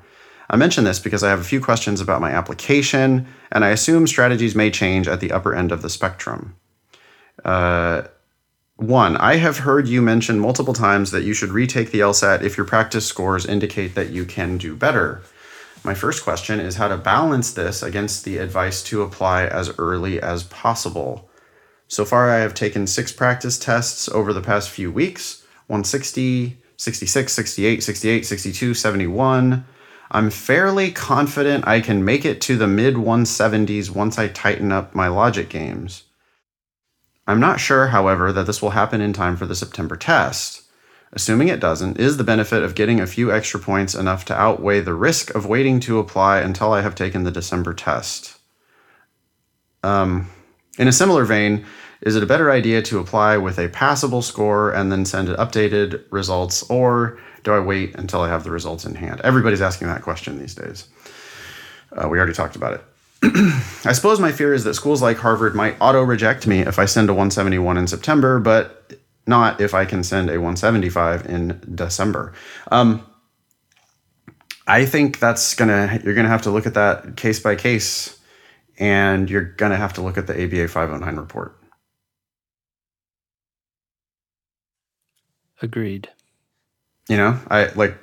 I 0.50 0.56
mention 0.56 0.84
this 0.84 1.00
because 1.00 1.24
I 1.24 1.30
have 1.30 1.40
a 1.40 1.46
few 1.46 1.62
questions 1.62 2.02
about 2.02 2.20
my 2.20 2.32
application, 2.32 3.28
and 3.52 3.64
I 3.64 3.70
assume 3.70 4.08
strategies 4.08 4.56
may 4.56 4.72
change 4.72 5.08
at 5.08 5.20
the 5.20 5.32
upper 5.32 5.54
end 5.56 5.72
of 5.72 5.82
the 5.82 5.90
spectrum. 5.90 6.56
Uh, 7.46 8.04
one, 8.82 9.16
I 9.18 9.36
have 9.36 9.60
heard 9.60 9.88
you 9.88 10.02
mention 10.02 10.40
multiple 10.40 10.74
times 10.74 11.12
that 11.12 11.24
you 11.24 11.34
should 11.34 11.52
retake 11.52 11.92
the 11.92 12.00
LSAT 12.00 12.42
if 12.42 12.58
your 12.58 12.66
practice 12.66 13.06
scores 13.06 13.46
indicate 13.46 13.94
that 13.94 14.10
you 14.10 14.26
can 14.26 14.58
do 14.58 14.76
better. 14.76 15.22
My 15.84 15.94
first 15.94 16.24
question 16.24 16.60
is 16.60 16.76
how 16.76 16.88
to 16.88 16.98
balance 16.98 17.54
this 17.54 17.84
against 17.84 18.26
the 18.26 18.38
advice 18.38 18.82
to 18.84 19.04
apply 19.04 19.46
as 19.46 19.78
early 19.78 20.20
as 20.20 20.44
possible. 20.44 21.30
So 21.88 22.06
far, 22.06 22.32
I 22.32 22.40
have 22.40 22.56
taken 22.56 22.88
six 22.88 23.12
practice 23.12 23.60
tests 23.60 24.10
over 24.10 24.34
the 24.34 24.42
past 24.42 24.70
few 24.70 24.92
weeks 24.92 25.44
160, 25.68 26.58
66, 26.78 27.34
68, 27.34 27.84
68, 27.84 28.26
62, 28.26 28.74
71. 28.74 29.64
I'm 30.10 30.30
fairly 30.32 30.92
confident 30.92 31.68
I 31.68 31.82
can 31.82 32.04
make 32.04 32.26
it 32.26 32.42
to 32.42 32.58
the 32.58 32.68
mid 32.68 32.96
170s 32.96 33.92
once 33.92 34.18
I 34.18 34.28
tighten 34.28 34.72
up 34.72 34.96
my 34.96 35.08
logic 35.08 35.50
games. 35.50 36.04
I'm 37.32 37.40
not 37.40 37.62
sure, 37.62 37.88
however, 37.88 38.34
that 38.34 38.46
this 38.46 38.62
will 38.62 38.72
happen 38.72 39.00
in 39.00 39.14
time 39.14 39.38
for 39.38 39.46
the 39.46 39.56
September 39.56 39.96
test. 39.96 40.64
Assuming 41.14 41.48
it 41.48 41.62
doesn't, 41.62 41.98
is 41.98 42.18
the 42.18 42.26
benefit 42.26 42.62
of 42.62 42.76
getting 42.76 43.00
a 43.00 43.08
few 43.08 43.32
extra 43.32 43.58
points 43.58 43.96
enough 43.96 44.26
to 44.26 44.38
outweigh 44.38 44.82
the 44.82 44.94
risk 44.94 45.34
of 45.34 45.46
waiting 45.46 45.80
to 45.82 45.98
apply 45.98 46.40
until 46.42 46.74
I 46.74 46.82
have 46.82 46.94
taken 46.94 47.24
the 47.24 47.32
December 47.32 47.74
test? 47.74 48.38
Um, 49.82 50.30
in 50.78 50.90
a 50.90 50.92
similar 50.92 51.24
vein, 51.24 51.66
is 52.02 52.18
it 52.18 52.24
a 52.24 52.26
better 52.26 52.52
idea 52.52 52.82
to 52.82 53.00
apply 53.00 53.38
with 53.38 53.58
a 53.58 53.70
passable 53.70 54.22
score 54.22 54.72
and 54.74 54.92
then 54.92 55.06
send 55.06 55.30
it 55.30 55.38
updated 55.38 56.04
results, 56.12 56.64
or 56.70 57.18
do 57.44 57.54
I 57.54 57.60
wait 57.60 57.96
until 57.96 58.20
I 58.20 58.28
have 58.28 58.44
the 58.44 58.52
results 58.52 58.84
in 58.84 58.96
hand? 58.96 59.22
Everybody's 59.24 59.62
asking 59.62 59.88
that 59.88 60.02
question 60.02 60.38
these 60.38 60.56
days. 60.56 60.90
Uh, 61.94 62.10
we 62.10 62.18
already 62.18 62.34
talked 62.34 62.58
about 62.58 62.74
it. 62.74 62.84
I 63.86 63.92
suppose 63.94 64.20
my 64.20 64.32
fear 64.32 64.54
is 64.54 64.64
that 64.64 64.74
schools 64.74 65.02
like 65.02 65.18
Harvard 65.18 65.56
might 65.56 65.78
auto 65.80 66.02
reject 66.02 66.48
me 66.48 66.62
if 66.62 66.80
I 66.80 66.86
send 66.86 67.10
a 67.10 67.14
171 67.14 67.78
in 67.78 67.88
September, 67.88 68.40
but 68.40 68.94
not 69.28 69.62
if 69.62 69.74
I 69.74 69.86
can 69.86 70.04
send 70.04 70.30
a 70.30 70.34
175 70.34 71.28
in 71.28 71.62
December. 71.76 72.34
Um, 72.72 73.06
I 74.66 74.86
think 74.86 75.20
that's 75.20 75.54
gonna 75.54 76.00
you're 76.04 76.16
gonna 76.16 76.30
have 76.30 76.44
to 76.44 76.52
look 76.52 76.66
at 76.66 76.74
that 76.74 77.16
case 77.16 77.40
by 77.40 77.56
case, 77.56 78.18
and 78.80 79.30
you're 79.30 79.44
gonna 79.44 79.78
have 79.78 79.94
to 79.94 80.02
look 80.02 80.18
at 80.18 80.28
the 80.28 80.34
ABA 80.34 80.68
509 80.68 81.16
report. 81.18 81.62
Agreed. 85.62 86.10
You 87.08 87.18
know, 87.18 87.40
I 87.50 87.66
like 87.76 87.98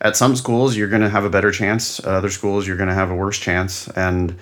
at 0.00 0.16
some 0.16 0.36
schools 0.36 0.76
you're 0.76 0.88
going 0.88 1.02
to 1.02 1.08
have 1.08 1.24
a 1.24 1.30
better 1.30 1.50
chance. 1.50 1.98
At 2.00 2.06
other 2.06 2.30
schools 2.30 2.66
you're 2.66 2.76
going 2.76 2.88
to 2.88 2.94
have 2.94 3.10
a 3.10 3.14
worse 3.14 3.38
chance, 3.38 3.88
and 3.88 4.36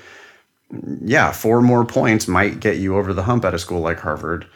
yeah, 1.03 1.33
four 1.33 1.61
more 1.61 1.85
points 1.85 2.29
might 2.29 2.61
get 2.61 2.79
you 2.79 2.97
over 2.97 3.13
the 3.13 3.23
hump 3.23 3.45
at 3.45 3.55
a 3.55 3.59
school 3.59 3.81
like 3.81 4.01
Harvard. 4.01 4.47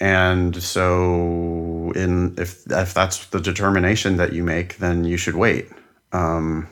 And 0.00 0.60
so, 0.62 1.92
in 1.94 2.34
if 2.38 2.70
if 2.70 2.94
that's 2.94 3.26
the 3.26 3.40
determination 3.40 4.16
that 4.16 4.32
you 4.32 4.42
make, 4.42 4.78
then 4.78 5.04
you 5.04 5.16
should 5.16 5.36
wait. 5.36 5.68
Um, 6.12 6.68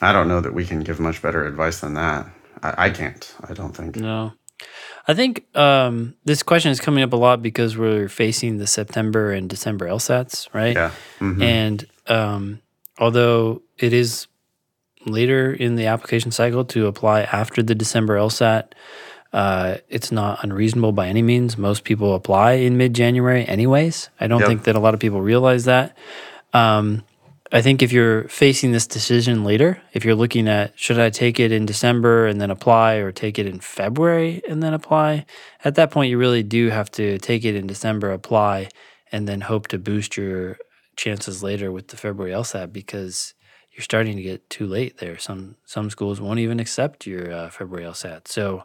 I 0.00 0.12
don't 0.12 0.28
know 0.28 0.40
that 0.40 0.54
we 0.54 0.66
can 0.66 0.80
give 0.80 1.00
much 1.00 1.22
better 1.22 1.46
advice 1.46 1.80
than 1.80 1.94
that. 1.94 2.26
I, 2.62 2.86
I 2.86 2.90
can't. 2.90 3.34
I 3.48 3.54
don't 3.54 3.74
think. 3.74 3.96
No, 3.96 4.32
I 5.08 5.14
think 5.14 5.46
um, 5.56 6.14
this 6.24 6.42
question 6.42 6.70
is 6.70 6.80
coming 6.80 7.02
up 7.02 7.12
a 7.12 7.16
lot 7.16 7.42
because 7.42 7.76
we're 7.76 8.08
facing 8.08 8.58
the 8.58 8.66
September 8.66 9.32
and 9.32 9.48
December 9.48 9.86
LSATs, 9.86 10.52
right? 10.54 10.74
Yeah. 10.74 10.90
Mm-hmm. 11.18 11.42
And 11.42 11.86
um, 12.08 12.60
although 12.98 13.62
it 13.78 13.92
is 13.92 14.26
later 15.06 15.52
in 15.52 15.76
the 15.76 15.86
application 15.86 16.30
cycle 16.30 16.64
to 16.66 16.86
apply 16.86 17.22
after 17.22 17.62
the 17.62 17.74
December 17.74 18.16
LSAT. 18.16 18.72
Uh, 19.32 19.76
it's 19.88 20.12
not 20.12 20.42
unreasonable 20.44 20.92
by 20.92 21.08
any 21.08 21.22
means. 21.22 21.56
Most 21.56 21.84
people 21.84 22.14
apply 22.14 22.52
in 22.52 22.76
mid 22.76 22.94
January, 22.94 23.46
anyways. 23.46 24.10
I 24.20 24.26
don't 24.26 24.40
yep. 24.40 24.48
think 24.48 24.64
that 24.64 24.76
a 24.76 24.80
lot 24.80 24.94
of 24.94 25.00
people 25.00 25.22
realize 25.22 25.64
that. 25.64 25.96
Um, 26.52 27.02
I 27.54 27.60
think 27.60 27.82
if 27.82 27.92
you're 27.92 28.24
facing 28.28 28.72
this 28.72 28.86
decision 28.86 29.44
later, 29.44 29.82
if 29.92 30.06
you're 30.06 30.14
looking 30.14 30.48
at 30.48 30.78
should 30.78 30.98
I 30.98 31.10
take 31.10 31.38
it 31.38 31.52
in 31.52 31.66
December 31.66 32.26
and 32.26 32.40
then 32.40 32.50
apply 32.50 32.94
or 32.94 33.12
take 33.12 33.38
it 33.38 33.46
in 33.46 33.60
February 33.60 34.42
and 34.48 34.62
then 34.62 34.72
apply, 34.72 35.26
at 35.62 35.74
that 35.74 35.90
point, 35.90 36.10
you 36.10 36.16
really 36.16 36.42
do 36.42 36.70
have 36.70 36.90
to 36.92 37.18
take 37.18 37.44
it 37.44 37.54
in 37.54 37.66
December, 37.66 38.10
apply, 38.10 38.68
and 39.10 39.28
then 39.28 39.42
hope 39.42 39.68
to 39.68 39.78
boost 39.78 40.16
your 40.16 40.56
chances 40.96 41.42
later 41.42 41.70
with 41.70 41.88
the 41.88 41.96
February 41.98 42.32
LSAT 42.32 42.72
because 42.72 43.34
you're 43.74 43.82
starting 43.82 44.16
to 44.16 44.22
get 44.22 44.48
too 44.50 44.66
late 44.66 44.98
there. 44.98 45.18
Some 45.18 45.56
some 45.64 45.90
schools 45.90 46.20
won't 46.20 46.40
even 46.40 46.60
accept 46.60 47.06
your 47.06 47.32
uh, 47.32 47.50
February 47.50 47.84
LSAT. 47.86 48.28
So 48.28 48.64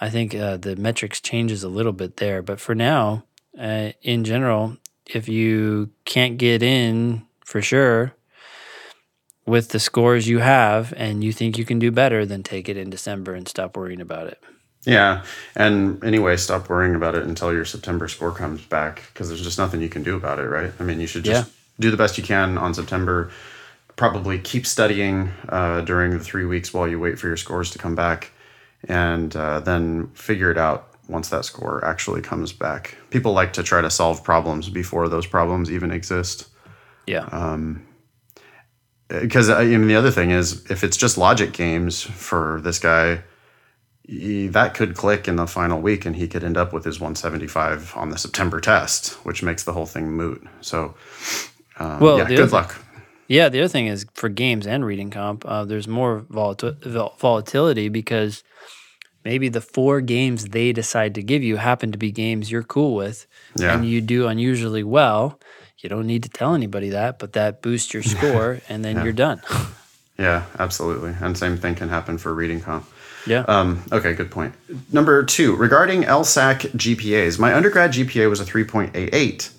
I 0.00 0.08
think 0.10 0.34
uh, 0.34 0.56
the 0.56 0.76
metrics 0.76 1.20
changes 1.20 1.62
a 1.62 1.68
little 1.68 1.92
bit 1.92 2.16
there. 2.16 2.42
But 2.42 2.60
for 2.60 2.74
now, 2.74 3.24
uh, 3.58 3.90
in 4.02 4.24
general, 4.24 4.76
if 5.06 5.28
you 5.28 5.90
can't 6.04 6.38
get 6.38 6.62
in 6.62 7.22
for 7.44 7.60
sure 7.62 8.14
with 9.44 9.70
the 9.70 9.80
scores 9.80 10.28
you 10.28 10.38
have 10.38 10.94
and 10.96 11.22
you 11.22 11.32
think 11.32 11.58
you 11.58 11.64
can 11.64 11.78
do 11.78 11.90
better, 11.90 12.24
then 12.24 12.42
take 12.42 12.68
it 12.68 12.76
in 12.76 12.90
December 12.90 13.34
and 13.34 13.48
stop 13.48 13.76
worrying 13.76 14.00
about 14.00 14.26
it. 14.28 14.42
Yeah. 14.84 15.24
And 15.54 16.02
anyway, 16.02 16.36
stop 16.36 16.68
worrying 16.68 16.94
about 16.94 17.14
it 17.14 17.24
until 17.24 17.52
your 17.52 17.64
September 17.64 18.08
score 18.08 18.32
comes 18.32 18.62
back 18.62 19.02
because 19.12 19.28
there's 19.28 19.42
just 19.42 19.58
nothing 19.58 19.80
you 19.80 19.88
can 19.88 20.02
do 20.02 20.16
about 20.16 20.38
it, 20.38 20.44
right? 20.48 20.72
I 20.80 20.82
mean, 20.82 21.00
you 21.00 21.06
should 21.06 21.24
just 21.24 21.48
Yeah. 21.48 21.52
do 21.78 21.90
the 21.90 21.96
best 21.96 22.18
you 22.18 22.24
can 22.24 22.58
on 22.58 22.74
September. 22.74 23.30
Probably 24.10 24.38
keep 24.40 24.66
studying 24.66 25.30
uh, 25.48 25.82
during 25.82 26.10
the 26.10 26.18
three 26.18 26.44
weeks 26.44 26.74
while 26.74 26.88
you 26.88 26.98
wait 26.98 27.18
for 27.20 27.28
your 27.28 27.36
scores 27.36 27.70
to 27.70 27.78
come 27.78 27.94
back, 27.94 28.32
and 28.88 29.34
uh, 29.36 29.60
then 29.60 30.08
figure 30.08 30.50
it 30.50 30.58
out 30.58 30.88
once 31.08 31.28
that 31.28 31.44
score 31.44 31.84
actually 31.84 32.20
comes 32.20 32.52
back. 32.52 32.96
People 33.10 33.32
like 33.32 33.52
to 33.52 33.62
try 33.62 33.80
to 33.80 33.90
solve 33.90 34.24
problems 34.24 34.68
before 34.68 35.08
those 35.08 35.26
problems 35.26 35.70
even 35.70 35.90
exist. 35.92 36.48
Yeah. 37.06 37.28
because 39.08 39.50
I 39.50 39.64
mean 39.66 39.86
the 39.86 39.94
other 39.96 40.10
thing 40.10 40.30
is 40.30 40.68
if 40.70 40.82
it's 40.84 40.96
just 40.96 41.16
logic 41.18 41.52
games 41.52 42.02
for 42.02 42.60
this 42.62 42.78
guy 42.78 43.22
he, 44.04 44.48
that 44.48 44.74
could 44.74 44.94
click 44.96 45.28
in 45.28 45.36
the 45.36 45.46
final 45.46 45.80
week 45.80 46.06
and 46.06 46.16
he 46.16 46.26
could 46.28 46.42
end 46.44 46.56
up 46.56 46.72
with 46.72 46.84
his 46.84 46.98
175 46.98 47.92
on 47.96 48.10
the 48.10 48.18
september 48.18 48.60
test 48.60 49.12
which 49.24 49.42
makes 49.42 49.64
the 49.64 49.72
whole 49.72 49.86
thing 49.86 50.10
moot 50.12 50.46
so 50.60 50.94
um, 51.78 52.00
Well, 52.00 52.18
yeah 52.18 52.24
good 52.28 52.40
other- 52.40 52.50
luck 52.52 52.81
Yeah, 53.32 53.48
the 53.48 53.60
other 53.60 53.68
thing 53.68 53.86
is 53.86 54.04
for 54.12 54.28
games 54.28 54.66
and 54.66 54.84
reading 54.84 55.08
comp, 55.10 55.44
uh, 55.46 55.64
there's 55.64 55.88
more 55.88 56.20
volati- 56.30 56.78
vol- 56.84 57.14
volatility 57.18 57.88
because 57.88 58.44
maybe 59.24 59.48
the 59.48 59.62
four 59.62 60.02
games 60.02 60.48
they 60.48 60.70
decide 60.72 61.14
to 61.14 61.22
give 61.22 61.42
you 61.42 61.56
happen 61.56 61.92
to 61.92 61.98
be 61.98 62.12
games 62.12 62.50
you're 62.50 62.62
cool 62.62 62.94
with, 62.94 63.26
Yeah. 63.56 63.74
and 63.74 63.86
you 63.88 64.02
do 64.02 64.26
unusually 64.26 64.82
well. 64.82 65.40
You 65.78 65.88
don't 65.88 66.06
need 66.06 66.22
to 66.24 66.28
tell 66.28 66.54
anybody 66.54 66.90
that, 66.90 67.18
but 67.18 67.32
that 67.32 67.62
boosts 67.62 67.94
your 67.94 68.02
score, 68.14 68.60
and 68.68 68.84
then 68.84 69.02
you're 69.02 69.14
done. 69.14 69.40
yeah 70.18 70.44
absolutely 70.58 71.14
and 71.22 71.38
same 71.38 71.56
thing 71.56 71.74
can 71.74 71.88
happen 71.88 72.18
for 72.18 72.34
reading 72.34 72.60
comp 72.60 72.84
yeah. 73.26 73.44
Um, 73.48 73.82
okay, 73.92 74.14
good 74.14 74.30
point. 74.32 74.52
Number 74.92 75.22
two, 75.22 75.54
regarding 75.54 76.02
LSAC 76.02 76.72
GPAs, 76.76 77.38
my 77.38 77.54
undergrad 77.54 77.92
GPA 77.92 78.28
was 78.28 78.40
a 78.40 78.44
3.88. 78.44 79.50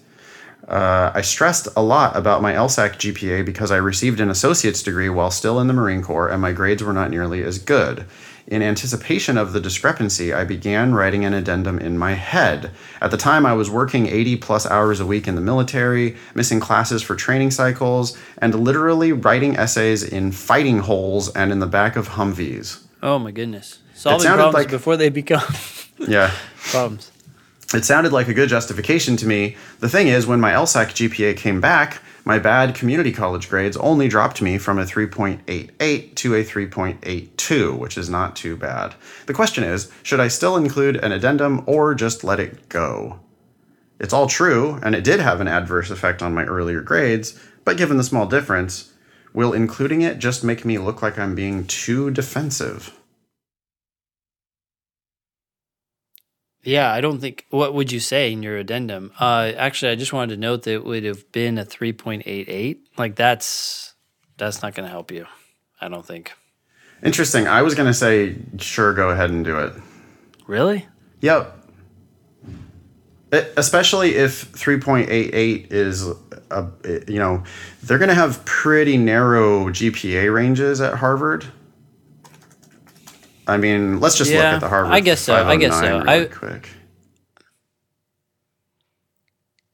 Uh, 0.67 1.11
I 1.13 1.21
stressed 1.21 1.67
a 1.75 1.81
lot 1.83 2.15
about 2.15 2.41
my 2.41 2.53
LSAC 2.53 2.93
GPA 2.95 3.45
because 3.45 3.69
I 3.71 3.77
received 3.77 4.19
an 4.19 4.29
associate's 4.29 4.81
degree 4.81 5.09
while 5.09 5.29
still 5.31 5.59
in 5.59 5.67
the 5.67 5.73
Marine 5.73 6.01
Corps 6.01 6.29
and 6.29 6.41
my 6.41 6.51
grades 6.53 6.81
were 6.83 6.93
not 6.93 7.09
nearly 7.09 7.43
as 7.43 7.57
good. 7.59 8.05
In 8.47 8.61
anticipation 8.61 9.37
of 9.37 9.53
the 9.53 9.59
discrepancy, 9.61 10.33
I 10.33 10.43
began 10.43 10.93
writing 10.93 11.23
an 11.23 11.33
addendum 11.33 11.79
in 11.79 11.97
my 11.97 12.13
head. 12.13 12.71
At 13.01 13.09
the 13.11 13.17
time, 13.17 13.45
I 13.45 13.53
was 13.53 13.69
working 13.69 14.07
80 14.07 14.35
plus 14.37 14.65
hours 14.65 14.99
a 14.99 15.05
week 15.05 15.29
in 15.29 15.35
the 15.35 15.41
military, 15.41 16.17
missing 16.35 16.59
classes 16.59 17.01
for 17.01 17.15
training 17.15 17.51
cycles, 17.51 18.17
and 18.39 18.53
literally 18.53 19.13
writing 19.13 19.55
essays 19.55 20.03
in 20.03 20.33
fighting 20.33 20.79
holes 20.79 21.29
and 21.35 21.53
in 21.53 21.59
the 21.59 21.67
back 21.67 21.95
of 21.95 22.09
Humvees. 22.09 22.83
oh 23.01 23.17
my 23.17 23.31
goodness. 23.31 23.79
Solving 23.95 24.21
sounded 24.23 24.43
problems 24.43 24.65
like- 24.65 24.69
before 24.71 24.97
they 24.97 25.07
become 25.09 25.43
Yeah. 25.99 26.31
problems. 26.71 27.11
It 27.73 27.85
sounded 27.85 28.13
like 28.13 28.27
a 28.27 28.33
good 28.33 28.49
justification 28.49 29.17
to 29.17 29.27
me. 29.27 29.57
The 29.79 29.89
thing 29.89 30.07
is, 30.07 30.27
when 30.27 30.39
my 30.39 30.51
LSAC 30.51 30.89
GPA 30.89 31.37
came 31.37 31.59
back, 31.59 32.01
my 32.25 32.39
bad 32.39 32.73
community 32.73 33.11
college 33.11 33.49
grades 33.49 33.75
only 33.77 34.07
dropped 34.07 34.41
me 34.41 34.57
from 34.57 34.79
a 34.79 34.85
3.88 34.85 36.15
to 36.15 36.35
a 36.35 36.43
3.82, 36.43 37.77
which 37.77 37.97
is 37.97 38.09
not 38.09 38.35
too 38.35 38.55
bad. 38.55 38.95
The 39.25 39.33
question 39.33 39.63
is 39.63 39.91
should 40.03 40.19
I 40.19 40.29
still 40.29 40.55
include 40.55 40.97
an 40.97 41.11
addendum 41.11 41.63
or 41.65 41.93
just 41.95 42.23
let 42.23 42.39
it 42.39 42.69
go? 42.69 43.19
It's 43.99 44.13
all 44.13 44.27
true, 44.27 44.79
and 44.83 44.95
it 44.95 45.03
did 45.03 45.19
have 45.19 45.41
an 45.41 45.47
adverse 45.47 45.89
effect 45.89 46.21
on 46.21 46.33
my 46.33 46.45
earlier 46.45 46.81
grades, 46.81 47.39
but 47.65 47.77
given 47.77 47.97
the 47.97 48.03
small 48.03 48.25
difference, 48.25 48.93
will 49.33 49.53
including 49.53 50.01
it 50.01 50.19
just 50.19 50.43
make 50.43 50.63
me 50.63 50.77
look 50.77 51.01
like 51.01 51.17
I'm 51.17 51.35
being 51.35 51.65
too 51.65 52.11
defensive? 52.11 52.93
Yeah, 56.63 56.91
I 56.91 57.01
don't 57.01 57.19
think. 57.19 57.45
What 57.49 57.73
would 57.73 57.91
you 57.91 57.99
say 57.99 58.31
in 58.31 58.41
your 58.41 58.57
addendum? 58.57 59.11
Uh, 59.19 59.51
actually, 59.57 59.91
I 59.91 59.95
just 59.95 60.13
wanted 60.13 60.35
to 60.35 60.39
note 60.39 60.63
that 60.63 60.71
it 60.73 60.85
would 60.85 61.03
have 61.03 61.29
been 61.31 61.57
a 61.57 61.65
three 61.65 61.91
point 61.93 62.23
eight 62.25 62.47
eight. 62.49 62.87
Like 62.97 63.15
that's 63.15 63.93
that's 64.37 64.61
not 64.61 64.73
going 64.73 64.85
to 64.85 64.91
help 64.91 65.11
you. 65.11 65.25
I 65.81 65.89
don't 65.89 66.05
think. 66.05 66.31
Interesting. 67.03 67.47
I 67.47 67.61
was 67.63 67.75
going 67.75 67.87
to 67.87 67.93
say, 67.93 68.37
sure, 68.59 68.93
go 68.93 69.09
ahead 69.09 69.29
and 69.29 69.43
do 69.43 69.57
it. 69.59 69.73
Really? 70.47 70.87
Yep. 71.19 71.53
E- 73.33 73.41
Especially 73.57 74.15
if 74.15 74.49
3.88 74.53 75.71
is 75.71 76.07
a, 76.49 76.67
you 77.09 77.19
know, 77.19 77.43
they're 77.81 77.97
going 77.97 78.07
to 78.09 78.15
have 78.15 78.45
pretty 78.45 78.95
narrow 78.97 79.65
GPA 79.65 80.33
ranges 80.33 80.79
at 80.79 80.93
Harvard. 80.93 81.45
I 83.47 83.57
mean, 83.57 83.99
let's 83.99 84.17
just 84.17 84.31
look 84.31 84.41
at 84.41 84.59
the 84.59 84.69
Harvard. 84.69 84.93
I 84.93 84.99
guess 84.99 85.21
so, 85.21 85.35
I 85.35 85.55
guess 85.57 85.73
so. 85.73 85.81
509 85.81 86.05
really 86.07 86.25
I- 86.25 86.29
quick. 86.29 86.69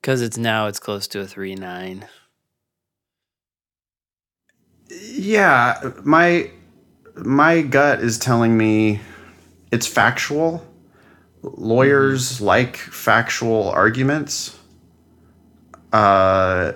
Because 0.01 0.21
it's 0.21 0.37
now 0.37 0.67
it's 0.67 0.79
close 0.79 1.07
to 1.09 1.19
a 1.19 1.27
three 1.27 1.55
nine. 1.55 2.05
Yeah, 4.89 5.91
my 6.03 6.49
my 7.15 7.61
gut 7.61 7.99
is 7.99 8.17
telling 8.17 8.57
me 8.57 9.01
it's 9.71 9.85
factual. 9.85 10.65
Lawyers 11.41 12.41
like 12.41 12.77
factual 12.77 13.69
arguments. 13.69 14.57
Uh, 15.91 16.73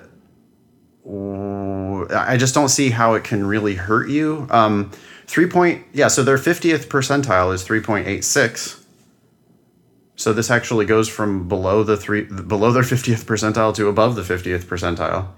I 1.06 2.36
just 2.38 2.54
don't 2.54 2.68
see 2.68 2.90
how 2.90 3.14
it 3.14 3.24
can 3.24 3.46
really 3.46 3.74
hurt 3.74 4.08
you. 4.08 4.46
Um, 4.50 4.90
three 5.26 5.46
point 5.46 5.84
yeah, 5.92 6.08
so 6.08 6.22
their 6.22 6.38
fiftieth 6.38 6.88
percentile 6.88 7.52
is 7.52 7.62
three 7.62 7.80
point 7.80 8.06
eight 8.06 8.24
six. 8.24 8.84
So 10.16 10.32
this 10.32 10.50
actually 10.50 10.86
goes 10.86 11.08
from 11.08 11.48
below 11.48 11.82
the 11.82 11.96
three 11.96 12.22
below 12.22 12.72
their 12.72 12.82
fiftieth 12.82 13.26
percentile 13.26 13.74
to 13.74 13.88
above 13.88 14.14
the 14.14 14.24
fiftieth 14.24 14.68
percentile. 14.68 15.28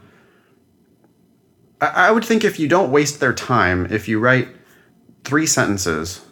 I, 1.80 2.08
I 2.08 2.10
would 2.10 2.24
think 2.24 2.44
if 2.44 2.58
you 2.58 2.68
don't 2.68 2.90
waste 2.90 3.20
their 3.20 3.32
time, 3.32 3.86
if 3.90 4.06
you 4.08 4.18
write 4.18 4.48
three 5.24 5.46
sentences, 5.46 6.24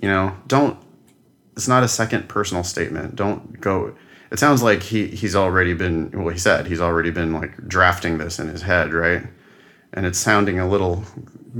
you 0.00 0.08
know, 0.08 0.36
don't. 0.46 0.78
It's 1.56 1.68
not 1.68 1.82
a 1.82 1.88
second 1.88 2.28
personal 2.28 2.64
statement. 2.64 3.16
Don't 3.16 3.60
go. 3.60 3.94
It 4.30 4.38
sounds 4.38 4.62
like 4.62 4.82
he 4.82 5.06
he's 5.08 5.36
already 5.36 5.74
been. 5.74 6.10
Well, 6.12 6.28
he 6.28 6.38
said 6.38 6.66
he's 6.66 6.80
already 6.80 7.10
been 7.10 7.32
like 7.32 7.68
drafting 7.68 8.18
this 8.18 8.38
in 8.38 8.48
his 8.48 8.62
head, 8.62 8.92
right? 8.92 9.22
And 9.92 10.04
it's 10.04 10.18
sounding 10.18 10.58
a 10.58 10.68
little 10.68 11.04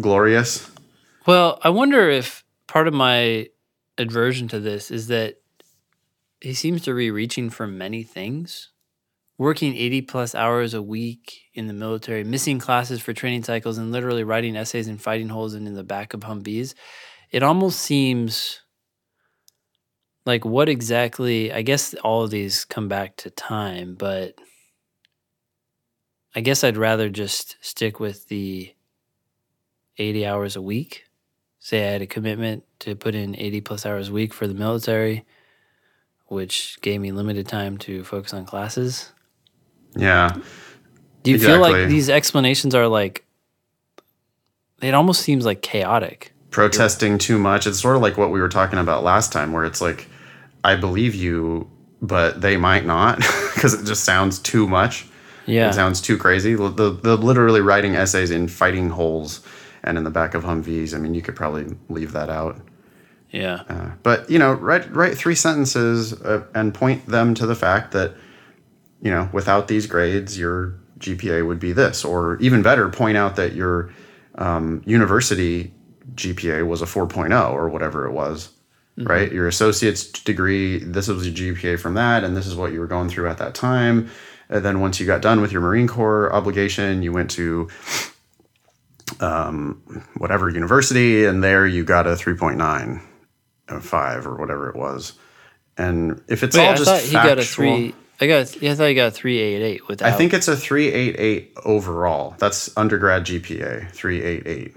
glorious. 0.00 0.70
Well, 1.26 1.58
I 1.62 1.70
wonder 1.70 2.08
if 2.08 2.44
part 2.68 2.86
of 2.86 2.94
my 2.94 3.48
aversion 3.98 4.46
to 4.48 4.60
this 4.60 4.92
is 4.92 5.08
that 5.08 5.40
he 6.40 6.54
seems 6.54 6.82
to 6.82 6.94
be 6.94 7.10
reaching 7.10 7.50
for 7.50 7.66
many 7.66 8.04
things. 8.04 8.70
Working 9.36 9.76
80 9.76 10.02
plus 10.02 10.34
hours 10.36 10.72
a 10.72 10.80
week 10.80 11.40
in 11.52 11.66
the 11.66 11.74
military, 11.74 12.22
missing 12.22 12.58
classes 12.60 13.02
for 13.02 13.12
training 13.12 13.42
cycles, 13.42 13.76
and 13.76 13.90
literally 13.92 14.22
writing 14.22 14.56
essays 14.56 14.86
in 14.88 14.98
fighting 14.98 15.28
holes 15.28 15.52
and 15.54 15.66
in 15.66 15.74
the 15.74 15.82
back 15.82 16.14
of 16.14 16.20
Humvees. 16.20 16.74
It 17.32 17.42
almost 17.42 17.80
seems 17.80 18.62
like 20.24 20.44
what 20.44 20.68
exactly, 20.68 21.52
I 21.52 21.62
guess 21.62 21.92
all 22.04 22.22
of 22.22 22.30
these 22.30 22.64
come 22.64 22.88
back 22.88 23.16
to 23.16 23.30
time, 23.30 23.96
but 23.98 24.36
I 26.34 26.40
guess 26.40 26.62
I'd 26.62 26.76
rather 26.76 27.10
just 27.10 27.56
stick 27.60 27.98
with 27.98 28.28
the 28.28 28.74
80 29.98 30.24
hours 30.24 30.56
a 30.56 30.62
week. 30.62 31.05
Say 31.66 31.88
I 31.88 31.90
had 31.90 32.02
a 32.02 32.06
commitment 32.06 32.62
to 32.78 32.94
put 32.94 33.16
in 33.16 33.34
80 33.34 33.60
plus 33.62 33.84
hours 33.84 34.10
a 34.10 34.12
week 34.12 34.32
for 34.32 34.46
the 34.46 34.54
military, 34.54 35.24
which 36.26 36.78
gave 36.80 37.00
me 37.00 37.10
limited 37.10 37.48
time 37.48 37.76
to 37.78 38.04
focus 38.04 38.32
on 38.32 38.44
classes. 38.44 39.10
Yeah. 39.96 40.36
Do 41.24 41.32
you 41.32 41.40
feel 41.40 41.58
like 41.58 41.88
these 41.88 42.08
explanations 42.08 42.72
are 42.76 42.86
like, 42.86 43.26
it 44.80 44.94
almost 44.94 45.22
seems 45.22 45.44
like 45.44 45.60
chaotic? 45.60 46.32
protesting 46.52 47.18
too 47.18 47.36
much. 47.36 47.66
It's 47.66 47.80
sort 47.80 47.96
of 47.96 48.02
like 48.02 48.16
what 48.16 48.30
we 48.30 48.40
were 48.40 48.48
talking 48.48 48.78
about 48.78 49.02
last 49.02 49.32
time, 49.32 49.52
where 49.52 49.64
it's 49.64 49.80
like, 49.80 50.08
I 50.62 50.76
believe 50.76 51.16
you, 51.16 51.68
but 52.00 52.42
they 52.42 52.56
might 52.56 52.86
not 52.86 53.16
because 53.54 53.74
it 53.74 53.86
just 53.86 54.04
sounds 54.04 54.38
too 54.38 54.68
much. 54.68 55.04
Yeah. 55.46 55.70
It 55.70 55.74
sounds 55.74 56.00
too 56.00 56.16
crazy. 56.16 56.54
The, 56.54 56.70
the, 56.70 56.90
the 56.90 57.16
literally 57.16 57.60
writing 57.60 57.96
essays 57.96 58.30
in 58.30 58.46
fighting 58.46 58.90
holes 58.90 59.40
and 59.86 59.96
in 59.96 60.04
the 60.04 60.10
back 60.10 60.34
of 60.34 60.44
Humvees. 60.44 60.94
I 60.94 60.98
mean, 60.98 61.14
you 61.14 61.22
could 61.22 61.36
probably 61.36 61.66
leave 61.88 62.12
that 62.12 62.28
out. 62.28 62.60
Yeah. 63.30 63.62
Uh, 63.68 63.90
but 64.02 64.28
you 64.30 64.38
know, 64.38 64.52
write 64.52 64.92
write 64.94 65.16
three 65.16 65.34
sentences 65.34 66.12
uh, 66.12 66.44
and 66.54 66.74
point 66.74 67.06
them 67.06 67.34
to 67.34 67.46
the 67.46 67.54
fact 67.54 67.92
that 67.92 68.14
you 69.00 69.10
know, 69.10 69.28
without 69.32 69.68
these 69.68 69.86
grades, 69.86 70.38
your 70.38 70.74
GPA 70.98 71.46
would 71.46 71.60
be 71.60 71.72
this, 71.72 72.04
or 72.04 72.38
even 72.38 72.62
better, 72.62 72.88
point 72.88 73.16
out 73.16 73.36
that 73.36 73.52
your 73.52 73.92
um, 74.36 74.82
university 74.86 75.72
GPA 76.14 76.66
was 76.66 76.82
a 76.82 76.86
4.0 76.86 77.52
or 77.52 77.68
whatever 77.68 78.06
it 78.06 78.12
was. 78.12 78.50
Right, 78.98 79.30
your 79.30 79.46
associate's 79.46 80.10
degree. 80.10 80.78
This 80.78 81.08
was 81.08 81.28
your 81.28 81.54
GPA 81.54 81.78
from 81.78 81.92
that, 81.94 82.24
and 82.24 82.34
this 82.34 82.46
is 82.46 82.56
what 82.56 82.72
you 82.72 82.80
were 82.80 82.86
going 82.86 83.10
through 83.10 83.28
at 83.28 83.36
that 83.36 83.54
time. 83.54 84.08
And 84.48 84.64
then 84.64 84.80
once 84.80 84.98
you 84.98 85.06
got 85.06 85.20
done 85.20 85.42
with 85.42 85.52
your 85.52 85.60
Marine 85.60 85.86
Corps 85.86 86.32
obligation, 86.32 87.02
you 87.02 87.12
went 87.12 87.30
to 87.32 87.68
um, 89.20 90.04
whatever 90.16 90.48
university, 90.50 91.24
and 91.24 91.42
there 91.42 91.66
you 91.66 91.84
got 91.84 92.06
a 92.06 92.10
3.9 92.10 93.00
five 93.80 94.26
or 94.26 94.36
whatever 94.36 94.68
it 94.68 94.76
was. 94.76 95.14
And 95.76 96.22
if 96.28 96.42
it's 96.42 96.56
Wait, 96.56 96.64
all 96.64 96.72
I 96.72 96.76
just 96.76 96.90
thought 96.90 97.00
he 97.02 97.12
got 97.12 97.38
a 97.38 97.42
factual- 97.42 97.76
three. 97.76 97.94
I 98.18 98.26
got. 98.26 98.62
Yeah, 98.62 98.72
I 98.72 98.74
thought 98.76 98.88
he 98.88 98.94
got 98.94 99.08
a 99.08 99.10
three 99.10 99.38
eight 99.38 99.62
eight 99.62 99.88
without. 99.88 100.08
I 100.10 100.16
think 100.16 100.32
it's 100.32 100.48
a 100.48 100.56
388 100.56 101.52
overall. 101.66 102.34
That's 102.38 102.74
undergrad 102.74 103.26
GPA, 103.26 103.90
388. 103.90 104.74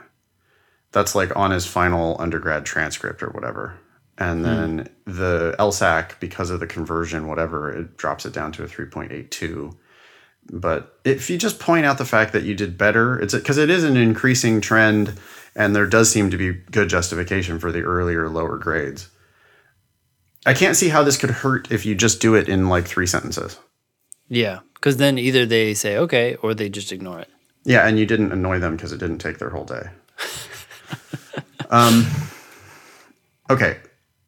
That's 0.92 1.16
like 1.16 1.34
on 1.38 1.52
his 1.52 1.66
final 1.66 2.20
undergrad 2.20 2.66
transcript 2.66 3.24
or 3.24 3.30
whatever. 3.30 3.80
And 4.18 4.44
then 4.44 4.90
the 5.06 5.56
LSAC, 5.58 6.20
because 6.20 6.50
of 6.50 6.60
the 6.60 6.68
conversion, 6.68 7.28
whatever, 7.28 7.72
it 7.72 7.96
drops 7.96 8.26
it 8.26 8.34
down 8.34 8.52
to 8.54 8.64
a 8.64 8.68
3.82. 8.68 9.74
But 10.52 11.00
if 11.04 11.30
you 11.30 11.38
just 11.38 11.60
point 11.60 11.86
out 11.86 11.98
the 11.98 12.06
fact 12.06 12.34
that 12.34 12.44
you 12.44 12.56
did 12.56 12.78
better, 12.78 13.20
it's 13.20 13.34
because 13.34 13.58
it 13.58 13.70
is 13.70 13.84
an 13.84 13.98
increasing 13.98 14.62
trend, 14.62 15.20
and 15.56 15.76
there 15.76 15.86
does 15.86 16.12
seem 16.12 16.32
to 16.32 16.38
be 16.38 16.54
good 16.72 16.90
justification 16.90 17.60
for 17.60 17.72
the 17.72 17.82
earlier 17.82 18.30
lower 18.30 18.58
grades. 18.58 19.10
I 20.46 20.54
can't 20.54 20.76
see 20.76 20.90
how 20.90 21.04
this 21.04 21.18
could 21.18 21.30
hurt 21.30 21.72
if 21.72 21.86
you 21.86 21.96
just 21.96 22.22
do 22.22 22.36
it 22.36 22.50
in 22.50 22.70
like 22.70 22.88
three 22.88 23.06
sentences. 23.06 23.60
Yeah, 24.28 24.60
because 24.76 24.98
then 24.98 25.18
either 25.18 25.46
they 25.46 25.74
say 25.74 25.98
okay 25.98 26.36
or 26.36 26.54
they 26.54 26.70
just 26.70 26.92
ignore 26.92 27.20
it. 27.20 27.30
Yeah, 27.66 27.88
and 27.88 28.00
you 28.00 28.06
didn't 28.06 28.32
annoy 28.32 28.60
them 28.60 28.76
because 28.76 28.92
it 28.92 29.00
didn't 29.00 29.20
take 29.20 29.38
their 29.38 29.50
whole 29.50 29.66
day. 29.66 29.90
um, 31.70 32.08
okay, 33.50 33.78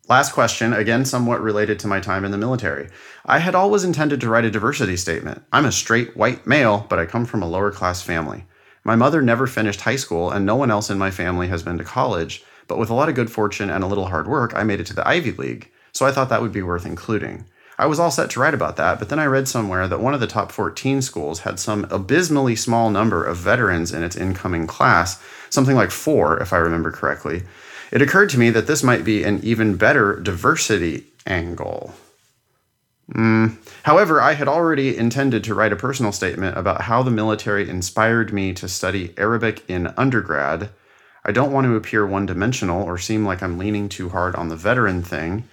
last 0.10 0.34
question, 0.34 0.74
again, 0.74 1.06
somewhat 1.06 1.42
related 1.42 1.80
to 1.80 1.88
my 1.88 2.00
time 2.00 2.26
in 2.26 2.32
the 2.32 2.38
military. 2.38 2.90
I 3.26 3.40
had 3.40 3.54
always 3.54 3.84
intended 3.84 4.20
to 4.22 4.30
write 4.30 4.46
a 4.46 4.52
diversity 4.52 4.98
statement. 4.98 5.44
I'm 5.54 5.66
a 5.66 5.72
straight 5.72 6.18
white 6.18 6.48
male, 6.48 6.86
but 6.90 6.98
I 6.98 7.06
come 7.06 7.26
from 7.26 7.44
a 7.44 7.48
lower 7.48 7.72
class 7.72 8.02
family. 8.02 8.46
My 8.84 8.96
mother 8.96 9.22
never 9.22 9.46
finished 9.46 9.82
high 9.82 9.96
school, 9.96 10.32
and 10.32 10.44
no 10.44 10.56
one 10.56 10.72
else 10.72 10.90
in 10.90 10.98
my 10.98 11.12
family 11.12 11.48
has 11.48 11.62
been 11.62 11.78
to 11.78 11.84
college, 11.84 12.44
but 12.68 12.80
with 12.80 12.90
a 12.90 12.96
lot 12.96 13.10
of 13.10 13.16
good 13.16 13.32
fortune 13.32 13.70
and 13.70 13.84
a 13.84 13.88
little 13.88 14.08
hard 14.08 14.28
work, 14.28 14.54
I 14.56 14.64
made 14.64 14.80
it 14.80 14.88
to 14.88 14.96
the 14.96 15.08
Ivy 15.08 15.34
League, 15.34 15.70
so 15.92 16.06
I 16.06 16.12
thought 16.12 16.30
that 16.30 16.42
would 16.42 16.52
be 16.52 16.64
worth 16.64 16.86
including. 16.86 17.46
I 17.78 17.86
was 17.86 18.00
all 18.00 18.12
set 18.12 18.30
to 18.32 18.40
write 18.40 18.54
about 18.54 18.76
that, 18.78 18.98
but 18.98 19.10
then 19.10 19.20
I 19.20 19.26
read 19.26 19.48
somewhere 19.48 19.88
that 19.88 20.00
one 20.00 20.14
of 20.14 20.20
the 20.20 20.28
top 20.28 20.52
14 20.52 21.02
schools 21.02 21.42
had 21.42 21.60
some 21.60 21.86
abysmally 21.92 22.56
small 22.56 22.90
number 22.90 23.24
of 23.24 23.38
veterans 23.38 23.92
in 23.92 24.04
its 24.04 24.16
incoming 24.16 24.68
class, 24.68 25.22
something 25.50 25.76
like 25.76 25.92
four, 25.92 26.38
if 26.40 26.54
I 26.54 26.58
remember 26.58 26.92
correctly. 26.92 27.44
It 27.92 28.02
occurred 28.02 28.30
to 28.32 28.40
me 28.40 28.50
that 28.52 28.68
this 28.68 28.84
might 28.84 29.04
be 29.04 29.24
an 29.24 29.40
even 29.44 29.78
better 29.78 30.20
diversity 30.20 31.06
angle. 31.28 31.94
Mm. 33.14 33.58
However, 33.84 34.22
I 34.22 34.34
had 34.34 34.48
already 34.48 34.98
intended 34.98 35.44
to 35.44 35.56
write 35.56 35.74
a 35.74 35.78
personal 35.78 36.12
statement 36.12 36.58
about 36.58 36.82
how 36.82 37.04
the 37.04 37.12
military 37.12 37.70
inspired 37.70 38.32
me 38.32 38.54
to 38.54 38.70
study 38.70 39.14
Arabic 39.18 39.64
in 39.68 39.94
undergrad. 39.98 40.70
I 41.26 41.32
don't 41.32 41.52
want 41.52 41.66
to 41.66 41.76
appear 41.76 42.06
one 42.06 42.26
dimensional 42.26 42.84
or 42.84 42.98
seem 42.98 43.26
like 43.26 43.44
I'm 43.44 43.58
leaning 43.58 43.90
too 43.90 44.10
hard 44.10 44.36
on 44.36 44.50
the 44.50 44.56
veteran 44.56 45.04
thing. 45.04 45.44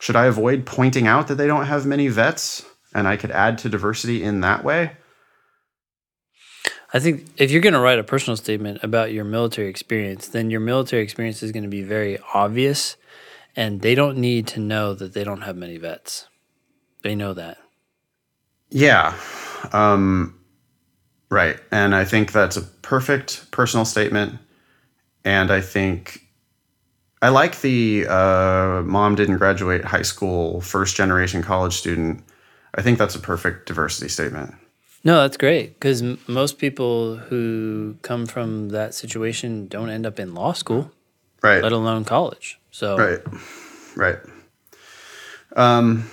Should 0.00 0.16
I 0.16 0.26
avoid 0.26 0.64
pointing 0.64 1.06
out 1.06 1.28
that 1.28 1.34
they 1.34 1.46
don't 1.46 1.66
have 1.66 1.84
many 1.84 2.08
vets 2.08 2.64
and 2.94 3.06
I 3.06 3.16
could 3.16 3.30
add 3.30 3.58
to 3.58 3.68
diversity 3.68 4.22
in 4.22 4.40
that 4.40 4.64
way? 4.64 4.92
I 6.92 6.98
think 6.98 7.26
if 7.36 7.50
you're 7.50 7.60
going 7.60 7.74
to 7.74 7.80
write 7.80 8.00
a 8.00 8.04
personal 8.04 8.36
statement 8.36 8.82
about 8.82 9.12
your 9.12 9.24
military 9.24 9.68
experience, 9.68 10.26
then 10.26 10.50
your 10.50 10.60
military 10.60 11.02
experience 11.02 11.42
is 11.42 11.52
going 11.52 11.62
to 11.62 11.68
be 11.68 11.82
very 11.82 12.18
obvious, 12.34 12.96
and 13.54 13.80
they 13.80 13.94
don't 13.94 14.18
need 14.18 14.48
to 14.48 14.60
know 14.60 14.94
that 14.94 15.12
they 15.12 15.22
don't 15.22 15.42
have 15.42 15.56
many 15.56 15.76
vets. 15.76 16.26
They 17.02 17.14
know 17.14 17.34
that. 17.34 17.58
Yeah. 18.70 19.14
Um, 19.72 20.38
right. 21.30 21.58
And 21.72 21.94
I 21.94 22.04
think 22.04 22.32
that's 22.32 22.56
a 22.56 22.62
perfect 22.62 23.50
personal 23.50 23.84
statement. 23.84 24.38
And 25.24 25.50
I 25.50 25.60
think 25.60 26.24
I 27.22 27.28
like 27.28 27.60
the 27.60 28.06
uh, 28.08 28.82
mom 28.84 29.14
didn't 29.14 29.38
graduate 29.38 29.84
high 29.84 30.02
school, 30.02 30.60
first 30.60 30.96
generation 30.96 31.42
college 31.42 31.74
student. 31.74 32.24
I 32.74 32.82
think 32.82 32.98
that's 32.98 33.14
a 33.14 33.20
perfect 33.20 33.66
diversity 33.66 34.08
statement. 34.08 34.54
No, 35.02 35.22
that's 35.22 35.36
great 35.36 35.74
because 35.74 36.02
m- 36.02 36.18
most 36.26 36.58
people 36.58 37.16
who 37.16 37.96
come 38.02 38.26
from 38.26 38.68
that 38.70 38.94
situation 38.94 39.66
don't 39.66 39.90
end 39.90 40.06
up 40.06 40.20
in 40.20 40.34
law 40.34 40.52
school, 40.52 40.90
Right. 41.42 41.62
let 41.62 41.72
alone 41.72 42.04
college. 42.04 42.58
So, 42.70 42.96
Right. 42.96 43.20
Right. 43.96 44.18
Um, 45.56 46.08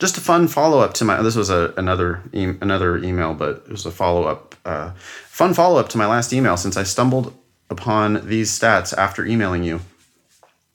just 0.00 0.16
a 0.16 0.20
fun 0.20 0.48
follow 0.48 0.80
up 0.80 0.94
to 0.94 1.04
my. 1.04 1.22
This 1.22 1.36
was 1.36 1.50
a 1.50 1.72
another 1.76 2.22
e- 2.32 2.56
another 2.60 2.96
email, 2.96 3.34
but 3.34 3.64
it 3.66 3.68
was 3.68 3.86
a 3.86 3.90
follow 3.90 4.24
up. 4.24 4.56
Uh, 4.64 4.92
fun 5.28 5.54
follow 5.54 5.78
up 5.78 5.88
to 5.90 5.98
my 5.98 6.06
last 6.06 6.32
email 6.32 6.56
since 6.56 6.76
I 6.76 6.82
stumbled 6.82 7.34
upon 7.68 8.26
these 8.26 8.50
stats 8.58 8.96
after 8.96 9.24
emailing 9.24 9.62
you. 9.62 9.80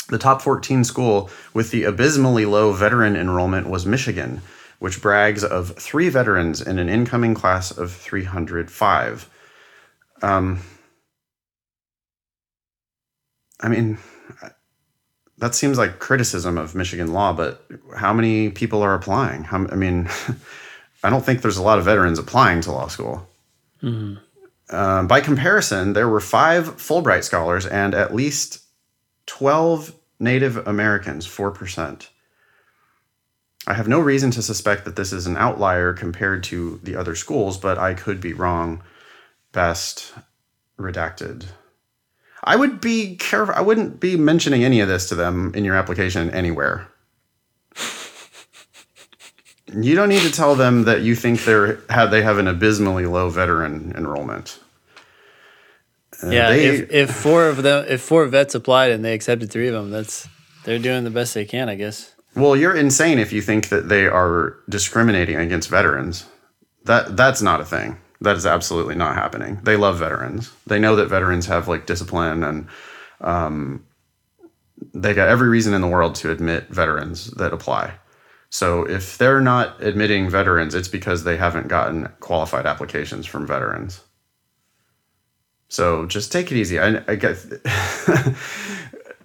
The 0.10 0.20
top 0.20 0.42
14 0.42 0.84
school 0.84 1.32
with 1.54 1.72
the 1.72 1.84
abysmally 1.84 2.46
low 2.46 2.72
veteran 2.72 3.16
enrollment 3.16 3.68
was 3.68 3.88
Michigan, 3.88 4.42
which 4.78 5.02
brags 5.02 5.44
of 5.44 5.76
three 5.76 6.10
veterans 6.10 6.62
in 6.62 6.78
an 6.78 6.90
incoming 6.90 7.34
class 7.34 7.76
of 7.76 7.92
305. 7.92 9.30
Um, 10.22 10.62
I 13.60 13.68
mean, 13.70 13.98
that 15.38 15.56
seems 15.56 15.78
like 15.78 16.00
criticism 16.00 16.58
of 16.58 16.76
Michigan 16.76 17.12
law, 17.14 17.34
but 17.34 17.66
how 17.98 18.14
many 18.14 18.50
people 18.50 18.82
are 18.82 18.94
applying? 18.94 19.44
How, 19.44 19.68
I 19.68 19.76
mean, 19.76 20.10
I 21.04 21.10
don't 21.10 21.26
think 21.26 21.42
there's 21.42 21.58
a 21.58 21.64
lot 21.64 21.78
of 21.78 21.86
veterans 21.86 22.20
applying 22.20 22.62
to 22.62 22.72
law 22.72 22.88
school. 22.88 23.28
Um, 24.70 25.08
by 25.08 25.22
comparison, 25.22 25.94
there 25.94 26.10
were 26.10 26.22
five 26.22 26.78
Fulbright 26.78 27.24
scholars 27.24 27.66
and 27.66 27.94
at 27.94 28.16
least 28.16 28.64
12 29.28 29.94
Native 30.20 30.66
Americans, 30.66 31.28
4%. 31.28 32.08
I 33.68 33.74
have 33.74 33.88
no 33.88 34.00
reason 34.00 34.32
to 34.32 34.42
suspect 34.42 34.86
that 34.86 34.96
this 34.96 35.12
is 35.12 35.28
an 35.28 35.38
outlier 35.38 35.94
compared 35.94 36.44
to 36.46 36.80
the 36.84 36.96
other 36.96 37.16
schools, 37.16 37.58
but 37.58 37.78
I 37.78 37.94
could 37.94 38.22
be 38.22 38.34
wrong. 38.34 38.82
Best 39.52 40.14
redacted. 40.80 41.46
I 42.46 42.56
would 42.56 42.80
be 42.80 43.16
careful. 43.16 43.56
I 43.56 43.62
wouldn't 43.62 44.00
be 44.00 44.16
mentioning 44.16 44.64
any 44.64 44.80
of 44.80 44.88
this 44.88 45.10
to 45.10 45.16
them 45.16 45.52
in 45.56 45.66
your 45.66 45.76
application 45.76 46.30
anywhere. 46.32 46.88
You 49.74 49.96
don't 49.96 50.10
need 50.10 50.22
to 50.22 50.32
tell 50.32 50.56
them 50.56 50.84
that 50.84 51.02
you 51.02 51.16
think 51.16 51.44
they're 51.44 51.80
have 51.90 52.12
they 52.12 52.22
have 52.22 52.38
an 52.38 52.48
abysmally 52.48 53.06
low 53.08 53.30
veteran 53.30 53.94
enrollment. 53.98 54.60
Uh, 56.24 56.30
yeah, 56.30 56.50
they- 56.50 56.66
if, 56.68 56.92
if 56.92 57.12
four 57.16 57.48
of 57.50 57.64
them, 57.64 57.86
if 57.90 58.02
four 58.02 58.26
vets 58.28 58.56
applied 58.56 58.92
and 58.92 59.04
they 59.04 59.14
accepted 59.14 59.52
three 59.52 59.68
of 59.68 59.74
them, 59.74 59.90
that's 59.90 60.28
they're 60.64 60.80
doing 60.80 61.04
the 61.04 61.10
best 61.10 61.34
they 61.34 61.46
can, 61.46 61.68
I 61.68 61.76
guess. 61.76 62.14
Well, 62.36 62.56
you're 62.56 62.76
insane 62.76 63.18
if 63.20 63.34
you 63.34 63.42
think 63.42 63.70
that 63.70 63.90
they 63.90 64.08
are 64.08 64.58
discriminating 64.70 65.36
against 65.38 65.70
veterans. 65.70 66.26
That 66.84 67.18
that's 67.18 67.42
not 67.42 67.60
a 67.60 67.66
thing. 67.66 67.98
That 68.22 68.38
is 68.38 68.46
absolutely 68.46 68.96
not 68.96 69.16
happening. 69.16 69.60
They 69.64 69.76
love 69.76 70.00
veterans. 70.00 70.52
They 70.66 70.80
know 70.80 70.96
that 70.96 71.08
veterans 71.08 71.46
have 71.48 71.68
like 71.68 71.86
discipline 71.86 72.44
and 72.44 72.68
um, 73.22 73.86
they 74.94 75.14
got 75.14 75.28
every 75.28 75.50
reason 75.50 75.74
in 75.74 75.82
the 75.82 75.88
world 75.88 76.16
to 76.16 76.32
admit 76.32 76.70
veterans 76.70 77.32
that 77.32 77.54
apply. 77.54 77.94
So 78.50 78.88
if 78.88 79.18
they're 79.18 79.42
not 79.42 79.82
admitting 79.84 80.30
veterans, 80.30 80.76
it's 80.76 80.88
because 80.88 81.24
they 81.24 81.36
haven't 81.36 81.68
gotten 81.68 82.08
qualified 82.22 82.66
applications 82.66 83.26
from 83.26 83.46
veterans. 83.46 84.02
So 85.68 86.06
just 86.06 86.32
take 86.32 86.52
it 86.52 86.58
easy. 86.58 86.80
I, 86.80 87.04
I 87.08 87.16
get 87.16 87.38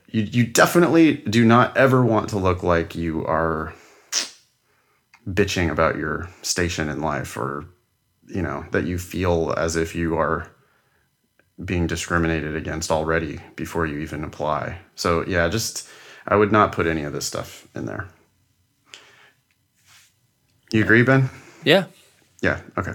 you, 0.09 0.23
you 0.23 0.47
definitely 0.47 1.19
do 1.19 1.45
not 1.45 1.77
ever 1.77 2.05
want 2.05 2.29
to 2.31 2.39
look 2.39 2.63
like 2.63 2.95
you 2.95 3.25
are 3.27 3.75
bitching 5.29 5.71
about 5.71 5.97
your 5.97 6.29
station 6.43 6.89
in 6.89 7.01
life 7.01 7.37
or 7.37 7.67
you 8.35 8.43
know 8.43 8.65
that 8.73 8.85
you 8.85 8.99
feel 8.99 9.53
as 9.57 9.77
if 9.77 9.95
you 9.95 10.17
are 10.17 10.47
being 11.65 11.87
discriminated 11.87 12.57
against 12.57 12.91
already 12.91 13.39
before 13.57 13.87
you 13.87 13.99
even 13.99 14.25
apply 14.25 14.79
so 14.95 15.25
yeah 15.27 15.49
just 15.49 15.89
i 16.27 16.35
would 16.37 16.51
not 16.53 16.73
put 16.73 16.87
any 16.87 17.03
of 17.03 17.13
this 17.13 17.27
stuff 17.27 17.67
in 17.75 17.85
there 17.87 18.09
you 20.73 20.83
agree 20.83 21.03
ben 21.03 21.29
Yeah. 21.65 21.85
yeah 22.43 22.61
okay 22.79 22.93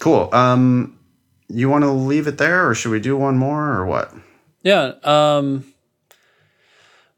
cool 0.00 0.28
um 0.34 0.98
you 1.48 1.68
want 1.68 1.84
to 1.84 1.90
leave 1.90 2.26
it 2.26 2.38
there 2.38 2.68
or 2.68 2.74
should 2.74 2.90
we 2.90 3.00
do 3.00 3.16
one 3.16 3.36
more 3.38 3.72
or 3.72 3.86
what 3.86 4.12
Yeah. 4.62 4.94
Um 5.02 5.64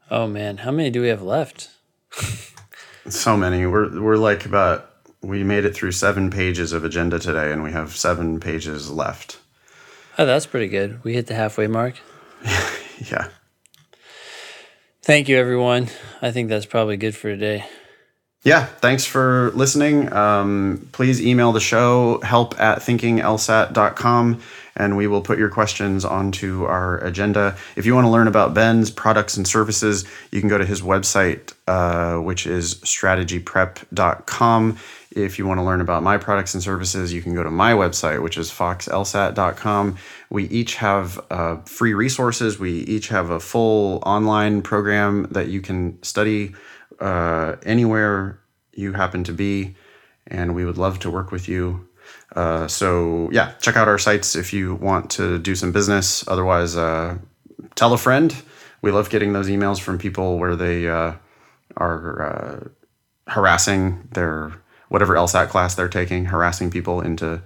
Oh 0.09 0.25
man, 0.27 0.57
how 0.59 0.71
many 0.71 0.89
do 0.89 1.01
we 1.01 1.09
have 1.09 1.21
left? 1.21 1.69
So 3.09 3.37
many. 3.37 3.65
We're 3.65 4.01
we're 4.01 4.17
like 4.17 4.45
about 4.45 4.86
we 5.21 5.43
made 5.43 5.65
it 5.65 5.75
through 5.75 5.91
seven 5.91 6.29
pages 6.29 6.73
of 6.73 6.83
agenda 6.83 7.19
today, 7.19 7.51
and 7.51 7.63
we 7.63 7.71
have 7.71 7.95
seven 7.95 8.39
pages 8.39 8.91
left. 8.91 9.39
Oh, 10.17 10.25
that's 10.25 10.45
pretty 10.45 10.67
good. 10.67 11.03
We 11.03 11.13
hit 11.13 11.27
the 11.27 11.35
halfway 11.35 11.67
mark. 11.67 11.95
Yeah. 13.11 13.29
Thank 15.03 15.29
you 15.29 15.37
everyone. 15.37 15.87
I 16.21 16.31
think 16.31 16.49
that's 16.49 16.65
probably 16.65 16.97
good 16.97 17.15
for 17.15 17.29
today. 17.29 17.65
Yeah. 18.43 18.65
Thanks 18.65 19.05
for 19.05 19.51
listening. 19.51 20.11
Um, 20.11 20.89
please 20.91 21.21
email 21.21 21.51
the 21.51 21.59
show 21.59 22.19
help 22.21 22.59
at 22.59 22.79
thinkinglsat.com 22.79 24.41
and 24.77 24.95
we 24.95 25.07
will 25.07 25.21
put 25.21 25.37
your 25.37 25.49
questions 25.49 26.05
onto 26.05 26.63
our 26.63 26.99
agenda. 26.99 27.57
If 27.75 27.85
you 27.85 27.95
want 27.95 28.05
to 28.05 28.11
learn 28.11 28.27
about 28.27 28.53
Ben's 28.53 28.89
products 28.89 29.35
and 29.35 29.45
services, 29.47 30.05
you 30.31 30.39
can 30.39 30.47
go 30.47 30.57
to 30.57 30.65
his 30.65 30.81
website, 30.81 31.53
uh, 31.67 32.21
which 32.21 32.47
is 32.47 32.75
strategyprep.com. 32.75 34.77
If 35.11 35.39
you 35.39 35.47
want 35.47 35.59
to 35.59 35.63
learn 35.63 35.81
about 35.81 36.03
my 36.03 36.17
products 36.17 36.53
and 36.53 36.61
services, 36.61 37.11
you 37.11 37.23
can 37.23 37.33
go 37.33 37.41
to 37.41 37.49
my 37.49 37.73
website, 37.73 38.21
which 38.21 38.37
is 38.37 38.51
foxlsat.com. 38.51 39.97
We 40.29 40.43
each 40.45 40.75
have 40.75 41.19
uh, 41.31 41.57
free 41.61 41.95
resources. 41.95 42.59
We 42.59 42.81
each 42.81 43.07
have 43.07 43.31
a 43.31 43.39
full 43.39 44.03
online 44.05 44.61
program 44.61 45.27
that 45.31 45.47
you 45.47 45.61
can 45.61 46.03
study 46.03 46.53
uh, 46.99 47.55
anywhere 47.63 48.39
you 48.73 48.93
happen 48.93 49.23
to 49.23 49.33
be, 49.33 49.75
and 50.27 50.53
we 50.53 50.65
would 50.65 50.77
love 50.77 50.99
to 50.99 51.09
work 51.09 51.31
with 51.31 51.49
you. 51.49 51.87
Uh, 52.35 52.67
so, 52.67 53.29
yeah, 53.31 53.53
check 53.61 53.75
out 53.75 53.87
our 53.87 53.97
sites 53.97 54.35
if 54.35 54.53
you 54.53 54.75
want 54.75 55.09
to 55.11 55.39
do 55.39 55.55
some 55.55 55.71
business. 55.71 56.27
Otherwise, 56.27 56.75
uh, 56.75 57.17
tell 57.75 57.93
a 57.93 57.97
friend. 57.97 58.35
We 58.81 58.91
love 58.91 59.09
getting 59.09 59.33
those 59.33 59.47
emails 59.47 59.79
from 59.79 59.97
people 59.97 60.37
where 60.37 60.55
they 60.55 60.87
uh, 60.87 61.13
are 61.77 62.21
uh, 62.21 63.31
harassing 63.31 64.07
their 64.11 64.53
whatever 64.89 65.15
LSAT 65.15 65.49
class 65.49 65.75
they're 65.75 65.89
taking, 65.89 66.25
harassing 66.25 66.69
people 66.69 67.01
into 67.01 67.41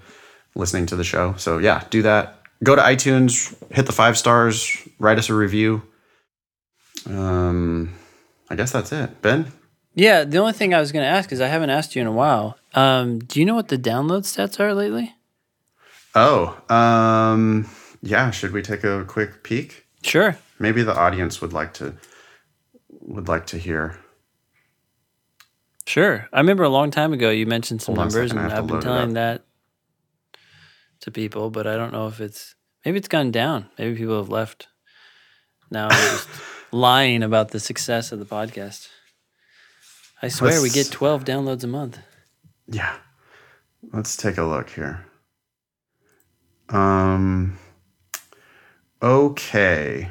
listening 0.55 0.85
to 0.87 0.95
the 0.95 1.03
show. 1.03 1.35
So, 1.37 1.57
yeah, 1.57 1.83
do 1.89 2.01
that. 2.01 2.41
Go 2.63 2.75
to 2.75 2.81
iTunes, 2.81 3.55
hit 3.71 3.85
the 3.85 3.93
five 3.93 4.17
stars, 4.17 4.77
write 4.99 5.17
us 5.17 5.29
a 5.29 5.33
review. 5.33 5.81
Um, 7.07 7.93
I 8.49 8.55
guess 8.55 8.71
that's 8.71 8.91
it. 8.91 9.21
Ben? 9.21 9.51
Yeah, 9.95 10.23
the 10.23 10.37
only 10.37 10.53
thing 10.53 10.73
I 10.73 10.79
was 10.79 10.91
going 10.91 11.03
to 11.03 11.09
ask 11.09 11.31
is 11.31 11.41
I 11.41 11.47
haven't 11.47 11.69
asked 11.69 11.95
you 11.95 12.01
in 12.01 12.07
a 12.07 12.11
while. 12.11 12.57
Um, 12.73 13.19
do 13.19 13.39
you 13.39 13.45
know 13.45 13.55
what 13.55 13.67
the 13.67 13.77
download 13.77 14.21
stats 14.23 14.59
are 14.59 14.73
lately? 14.73 15.13
Oh, 16.15 16.57
um, 16.73 17.69
yeah. 18.01 18.31
Should 18.31 18.51
we 18.51 18.61
take 18.61 18.83
a 18.83 19.03
quick 19.05 19.43
peek? 19.43 19.85
Sure. 20.03 20.37
Maybe 20.59 20.83
the 20.83 20.95
audience 20.95 21.41
would 21.41 21.53
like 21.53 21.73
to 21.75 21.95
would 23.01 23.27
like 23.27 23.45
to 23.47 23.57
hear. 23.57 23.97
Sure. 25.85 26.27
I 26.31 26.39
remember 26.39 26.63
a 26.63 26.69
long 26.69 26.91
time 26.91 27.11
ago 27.13 27.29
you 27.29 27.45
mentioned 27.45 27.81
some 27.81 27.95
Hold 27.95 28.13
numbers, 28.13 28.31
and 28.31 28.39
I've 28.39 28.67
been 28.67 28.81
telling 28.81 29.13
that 29.13 29.43
to 31.01 31.11
people, 31.11 31.49
but 31.49 31.67
I 31.67 31.75
don't 31.75 31.91
know 31.91 32.07
if 32.07 32.21
it's 32.21 32.55
maybe 32.85 32.97
it's 32.97 33.07
gone 33.07 33.31
down. 33.31 33.67
Maybe 33.77 33.97
people 33.97 34.17
have 34.17 34.29
left. 34.29 34.67
Now 35.69 35.85
I'm 35.85 35.91
just 36.11 36.29
lying 36.71 37.23
about 37.23 37.49
the 37.49 37.59
success 37.59 38.11
of 38.11 38.19
the 38.19 38.25
podcast. 38.25 38.87
I 40.21 40.27
swear 40.27 40.61
we 40.61 40.69
Let's- 40.69 40.73
get 40.75 40.91
12 40.91 41.25
downloads 41.25 41.63
a 41.63 41.67
month. 41.67 41.99
Yeah. 42.71 42.95
Let's 43.93 44.15
take 44.15 44.37
a 44.37 44.43
look 44.43 44.69
here. 44.69 45.05
Um 46.69 47.57
okay. 49.01 50.09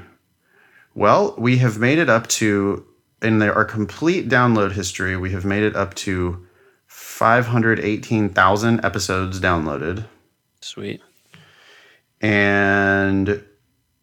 Well, 0.95 1.35
we 1.39 1.59
have 1.59 1.79
made 1.79 1.99
it 1.99 2.11
up 2.11 2.27
to 2.29 2.85
in 3.23 3.39
the, 3.39 3.53
our 3.53 3.65
complete 3.65 4.29
download 4.29 4.73
history, 4.73 5.17
we 5.17 5.31
have 5.33 5.45
made 5.45 5.63
it 5.63 5.77
up 5.77 5.95
to 5.95 6.47
518,000 6.87 8.85
episodes 8.85 9.41
downloaded. 9.41 10.07
Sweet. 10.61 11.01
and 12.21 13.43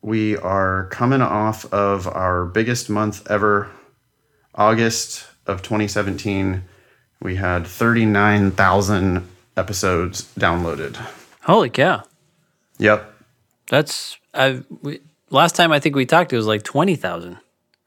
we 0.01 0.37
are 0.37 0.87
coming 0.89 1.21
off 1.21 1.71
of 1.73 2.07
our 2.07 2.45
biggest 2.45 2.89
month 2.89 3.29
ever 3.29 3.69
august 4.55 5.25
of 5.45 5.61
2017 5.61 6.63
we 7.21 7.35
had 7.35 7.65
39000 7.67 9.27
episodes 9.55 10.33
downloaded 10.39 10.95
Holy 11.41 11.69
cow. 11.69 12.03
yep 12.77 13.13
That's 13.69 14.17
I 14.33 14.61
we, 14.81 14.99
last 15.29 15.55
time 15.55 15.71
I 15.71 15.79
think 15.79 15.95
we 15.95 16.05
talked 16.05 16.31
it 16.33 16.37
was 16.37 16.45
like 16.47 16.63
20,000 16.63 17.37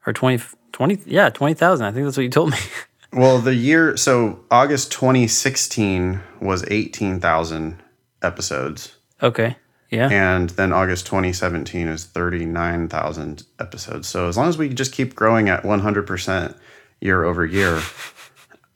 or 0.05 0.13
20 0.13 0.43
20 0.71 0.99
yeah, 1.05 1.29
20,000. 1.29 1.85
I 1.85 1.91
think 1.91 2.05
that's 2.05 2.17
what 2.17 2.23
you 2.23 2.29
told 2.29 2.51
me. 2.51 2.57
well 3.13 3.39
the 3.39 3.53
year 3.55 3.97
so 3.97 4.39
august 4.49 4.91
2016 4.93 6.21
was 6.39 6.63
18000 6.69 7.77
episodes 8.21 8.95
okay. 9.21 9.55
Yeah. 9.89 10.07
and 10.09 10.49
then 10.51 10.71
august 10.71 11.05
2017 11.07 11.87
is 11.89 12.05
39000 12.05 13.43
episodes 13.59 14.07
so 14.07 14.29
as 14.29 14.37
long 14.37 14.47
as 14.47 14.57
we 14.57 14.69
just 14.69 14.93
keep 14.93 15.13
growing 15.13 15.49
at 15.49 15.63
100% 15.63 16.55
year 17.01 17.23
over 17.25 17.45
year 17.45 17.75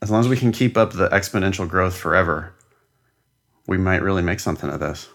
as 0.01 0.09
long 0.11 0.19
as 0.21 0.27
we 0.27 0.37
can 0.37 0.51
keep 0.51 0.77
up 0.77 0.93
the 0.93 1.09
exponential 1.09 1.67
growth 1.67 1.95
forever 1.95 2.53
we 3.67 3.77
might 3.77 4.01
really 4.01 4.21
make 4.21 4.39
something 4.39 4.69
of 4.69 4.79
this 4.79 5.07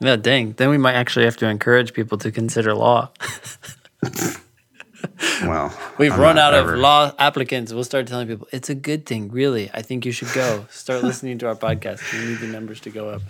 Yeah, 0.00 0.16
dang. 0.16 0.54
Then 0.56 0.70
we 0.70 0.78
might 0.78 0.94
actually 0.94 1.26
have 1.26 1.36
to 1.38 1.46
encourage 1.46 1.92
people 1.92 2.16
to 2.18 2.30
consider 2.32 2.72
law. 2.74 3.10
well 5.42 5.72
We've 5.98 6.12
I'm 6.12 6.20
run 6.20 6.38
out 6.38 6.54
ever- 6.54 6.74
of 6.74 6.80
law 6.80 7.12
applicants. 7.18 7.72
We'll 7.72 7.84
start 7.84 8.06
telling 8.06 8.26
people 8.28 8.48
it's 8.52 8.70
a 8.70 8.74
good 8.74 9.06
thing. 9.06 9.30
Really, 9.30 9.70
I 9.74 9.82
think 9.82 10.04
you 10.06 10.12
should 10.12 10.32
go. 10.34 10.66
Start 10.70 11.02
listening 11.02 11.38
to 11.38 11.48
our 11.48 11.54
podcast. 11.56 12.00
We 12.12 12.26
need 12.30 12.38
the 12.38 12.46
numbers 12.48 12.80
to 12.82 12.90
go 12.90 13.08
up. 13.10 13.22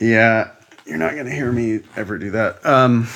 yeah 0.00 0.50
you're 0.86 0.98
not 0.98 1.12
going 1.12 1.24
to 1.26 1.32
hear 1.32 1.50
me 1.50 1.80
ever 1.96 2.18
do 2.18 2.30
that 2.32 2.64
um 2.66 3.08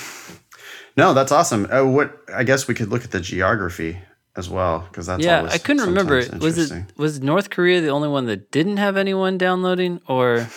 no 0.96 1.12
that's 1.12 1.30
awesome 1.32 1.66
uh, 1.70 1.84
what 1.84 2.16
i 2.34 2.42
guess 2.42 2.66
we 2.66 2.72
could 2.74 2.88
look 2.88 3.04
at 3.04 3.10
the 3.10 3.20
geography 3.20 3.98
as 4.38 4.48
well 4.48 4.86
because 4.88 5.06
that's 5.06 5.22
yeah, 5.22 5.48
I 5.50 5.58
couldn't 5.58 5.84
remember. 5.84 6.22
Was 6.40 6.70
it 6.70 6.84
was 6.96 7.20
North 7.20 7.50
Korea 7.50 7.80
the 7.80 7.88
only 7.88 8.08
one 8.08 8.26
that 8.26 8.50
didn't 8.52 8.76
have 8.76 8.96
anyone 8.96 9.36
downloading, 9.36 10.00
or 10.06 10.48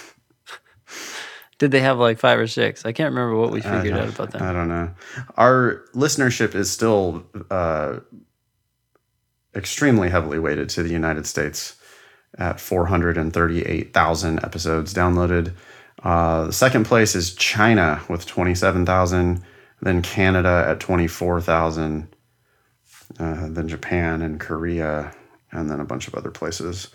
did 1.58 1.72
they 1.72 1.80
have 1.82 1.98
like 1.98 2.20
five 2.20 2.40
or 2.40 2.48
six? 2.48 2.86
I 2.86 2.92
can't 2.92 3.10
remember 3.14 3.36
what 3.36 3.52
we 3.52 3.62
figured 3.62 3.98
out 3.98 4.08
about 4.08 4.32
that. 4.32 4.42
I 4.44 4.54
don't 4.54 4.70
know. 4.70 4.92
Our 5.36 5.84
listenership 5.96 6.54
is 6.54 6.70
still 6.70 7.26
uh, 7.50 8.02
extremely 9.56 10.10
heavily 10.10 10.38
weighted 10.38 10.70
to 10.70 10.84
the 10.84 10.92
United 10.92 11.26
States 11.26 11.76
at 12.38 12.60
438,000 12.60 14.44
episodes 14.44 14.94
downloaded. 14.94 15.54
Uh, 16.04 16.46
the 16.46 16.54
second 16.54 16.86
place 16.86 17.16
is 17.16 17.34
China 17.36 18.02
with 18.08 18.26
27,000, 18.26 19.44
then 19.82 20.02
Canada 20.02 20.66
at 20.68 20.80
24,000, 20.80 22.08
uh, 23.20 23.48
then 23.50 23.68
Japan 23.68 24.22
and 24.22 24.40
Korea, 24.40 25.14
and 25.52 25.70
then 25.70 25.80
a 25.80 25.86
bunch 25.86 26.08
of 26.08 26.16
other 26.16 26.32
places. 26.32 26.90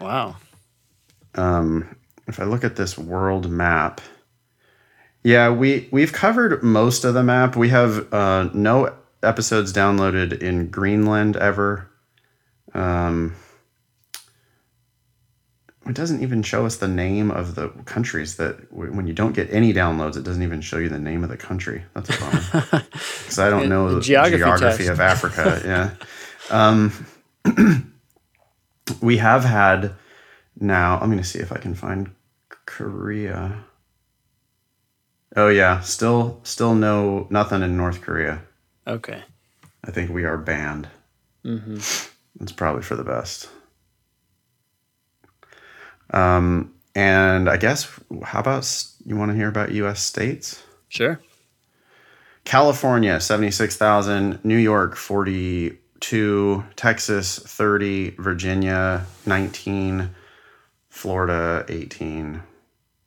Wow. 0.00 0.36
Um, 1.34 1.96
if 2.26 2.40
I 2.40 2.44
look 2.44 2.64
at 2.64 2.76
this 2.76 2.98
world 2.98 3.50
map, 3.50 4.00
yeah, 5.22 5.50
we 5.50 5.88
we've 5.92 6.12
covered 6.12 6.62
most 6.62 7.04
of 7.04 7.14
the 7.14 7.22
map. 7.22 7.56
We 7.56 7.68
have 7.68 8.12
uh, 8.12 8.50
no 8.54 8.94
episodes 9.22 9.72
downloaded 9.72 10.40
in 10.40 10.68
Greenland 10.70 11.36
ever. 11.36 11.90
Um, 12.72 13.34
it 15.90 15.96
doesn't 15.96 16.22
even 16.22 16.42
show 16.42 16.64
us 16.66 16.76
the 16.76 16.88
name 16.88 17.32
of 17.32 17.56
the 17.56 17.68
countries 17.84 18.36
that 18.36 18.72
when 18.72 19.08
you 19.08 19.12
don't 19.12 19.32
get 19.32 19.52
any 19.52 19.72
downloads, 19.74 20.16
it 20.16 20.22
doesn't 20.22 20.42
even 20.42 20.60
show 20.60 20.78
you 20.78 20.88
the 20.88 21.00
name 21.00 21.24
of 21.24 21.30
the 21.30 21.36
country. 21.36 21.82
That's 21.94 22.08
a 22.10 22.20
bummer 22.20 22.62
because 22.92 23.38
I 23.40 23.50
don't 23.50 23.68
know 23.68 23.96
The 23.96 24.00
geography 24.00 24.38
geography, 24.38 24.86
of 24.86 25.00
Africa. 25.00 25.60
Yeah. 25.64 25.90
Um, 26.50 27.06
we 29.02 29.18
have 29.18 29.44
had 29.44 29.94
now. 30.60 30.98
I'm 31.00 31.10
going 31.10 31.18
to 31.22 31.24
see 31.24 31.40
if 31.40 31.50
I 31.52 31.56
can 31.58 31.74
find 31.74 32.10
Korea. 32.66 33.64
Oh 35.36 35.48
yeah, 35.48 35.80
still 35.80 36.40
still 36.44 36.74
no 36.74 37.26
nothing 37.30 37.62
in 37.62 37.76
North 37.76 38.00
Korea. 38.00 38.42
Okay. 38.86 39.22
I 39.84 39.90
think 39.90 40.10
we 40.10 40.24
are 40.24 40.36
banned. 40.38 40.88
hmm 41.44 41.78
It's 42.40 42.52
probably 42.52 42.82
for 42.82 42.96
the 42.96 43.04
best. 43.04 43.48
Um, 46.12 46.74
and 46.94 47.48
I 47.48 47.56
guess 47.56 47.88
how 48.24 48.40
about 48.40 48.84
you 49.04 49.16
want 49.16 49.30
to 49.30 49.36
hear 49.36 49.48
about 49.48 49.72
U.S. 49.72 50.00
states? 50.02 50.62
Sure. 50.88 51.20
California, 52.44 53.20
76,000. 53.20 54.44
New 54.44 54.56
York, 54.56 54.96
42. 54.96 56.64
Texas, 56.76 57.38
30. 57.38 58.10
Virginia, 58.18 59.06
19. 59.26 60.10
Florida, 60.88 61.64
18. 61.68 62.42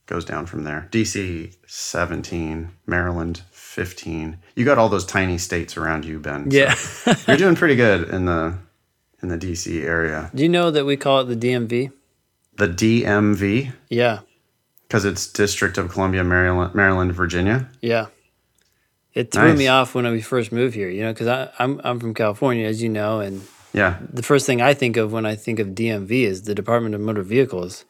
Goes 0.06 0.26
down 0.26 0.46
from 0.46 0.64
there. 0.64 0.88
DC, 0.92 1.56
17. 1.68 2.70
Maryland, 2.86 3.42
15. 3.52 4.38
You 4.56 4.66
got 4.66 4.78
all 4.78 4.90
those 4.90 5.06
tiny 5.06 5.38
states 5.38 5.76
around 5.78 6.06
you, 6.06 6.20
Ben. 6.20 6.50
so 6.52 6.58
Yeah. 6.58 7.16
you're 7.28 7.38
doing 7.38 7.56
pretty 7.56 7.76
good 7.76 8.10
in 8.10 8.26
the 8.26 8.58
in 9.22 9.30
the 9.30 9.38
DC 9.38 9.84
area. 9.84 10.30
Do 10.36 10.44
you 10.44 10.50
know 10.50 10.70
that 10.70 10.86
we 10.86 10.98
call 10.98 11.22
it 11.22 11.26
the 11.26 11.36
DMV? 11.36 11.92
The 12.58 12.68
DMV, 12.68 13.72
Yeah. 13.90 14.20
because 14.88 15.06
it's 15.06 15.26
District 15.28 15.78
of 15.78 15.92
Columbia, 15.92 16.24
Maryland, 16.24 16.76
Maryland, 16.76 17.14
Virginia. 17.14 17.68
Yeah. 17.82 18.08
It 19.14 19.32
threw 19.32 19.50
Nice. 19.50 19.58
me 19.58 19.68
off 19.68 19.96
when 19.96 20.10
we 20.12 20.22
first 20.22 20.52
moved 20.52 20.76
here, 20.76 20.90
you 20.90 21.02
know, 21.04 21.14
because 21.14 21.48
I'm 21.60 21.82
I'm 21.84 22.00
from 22.00 22.14
California, 22.14 22.68
as 22.68 22.82
you 22.82 22.90
know, 22.90 23.20
and 23.20 23.42
Yeah, 23.74 23.98
the 24.12 24.24
first 24.24 24.46
thing 24.46 24.62
I 24.62 24.74
think 24.76 24.98
of 24.98 25.12
when 25.12 25.26
I 25.26 25.36
think 25.36 25.60
of 25.60 25.70
DMV 25.70 26.24
is 26.26 26.44
the 26.44 26.54
Department 26.56 26.94
of 26.96 27.02
Motor 27.02 27.24
Vehicles. 27.24 27.86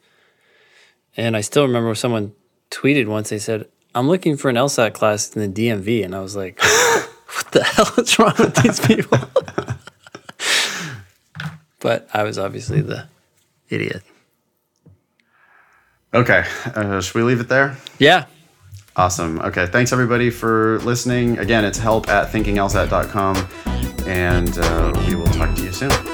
And 1.16 1.36
I 1.36 1.42
still 1.42 1.64
remember 1.66 1.94
someone 1.94 2.32
tweeted 2.70 3.06
once 3.06 3.28
they 3.30 3.38
said, 3.38 3.68
I'm 3.94 4.08
looking 4.08 4.36
for 4.36 4.48
an 4.48 4.56
LSAT 4.56 4.94
class 4.94 5.34
in 5.36 5.52
the 5.52 5.68
DMV. 5.68 6.04
And 6.04 6.14
I 6.14 6.20
was 6.20 6.34
like, 6.36 6.58
what 6.62 7.52
the 7.52 7.62
hell 7.62 7.92
is 7.98 8.18
wrong 8.18 8.34
with 8.38 8.54
these 8.56 8.80
people? 8.80 9.18
but 11.80 12.08
I 12.12 12.22
was 12.22 12.38
obviously 12.38 12.80
the 12.80 13.08
idiot. 13.68 14.02
Okay. 16.14 16.44
Uh, 16.74 17.00
should 17.00 17.14
we 17.16 17.22
leave 17.22 17.40
it 17.40 17.48
there? 17.48 17.76
Yeah. 17.98 18.26
Awesome. 18.96 19.40
Okay. 19.40 19.66
Thanks 19.66 19.92
everybody 19.92 20.30
for 20.30 20.78
listening. 20.80 21.38
Again, 21.38 21.64
it's 21.64 21.78
help 21.78 22.08
at 22.08 22.30
thinkinglsat.com 22.32 23.48
and 24.06 24.58
uh, 24.58 25.04
we 25.08 25.16
will 25.16 25.26
talk 25.26 25.54
to 25.56 25.62
you 25.62 25.72
soon. 25.72 26.13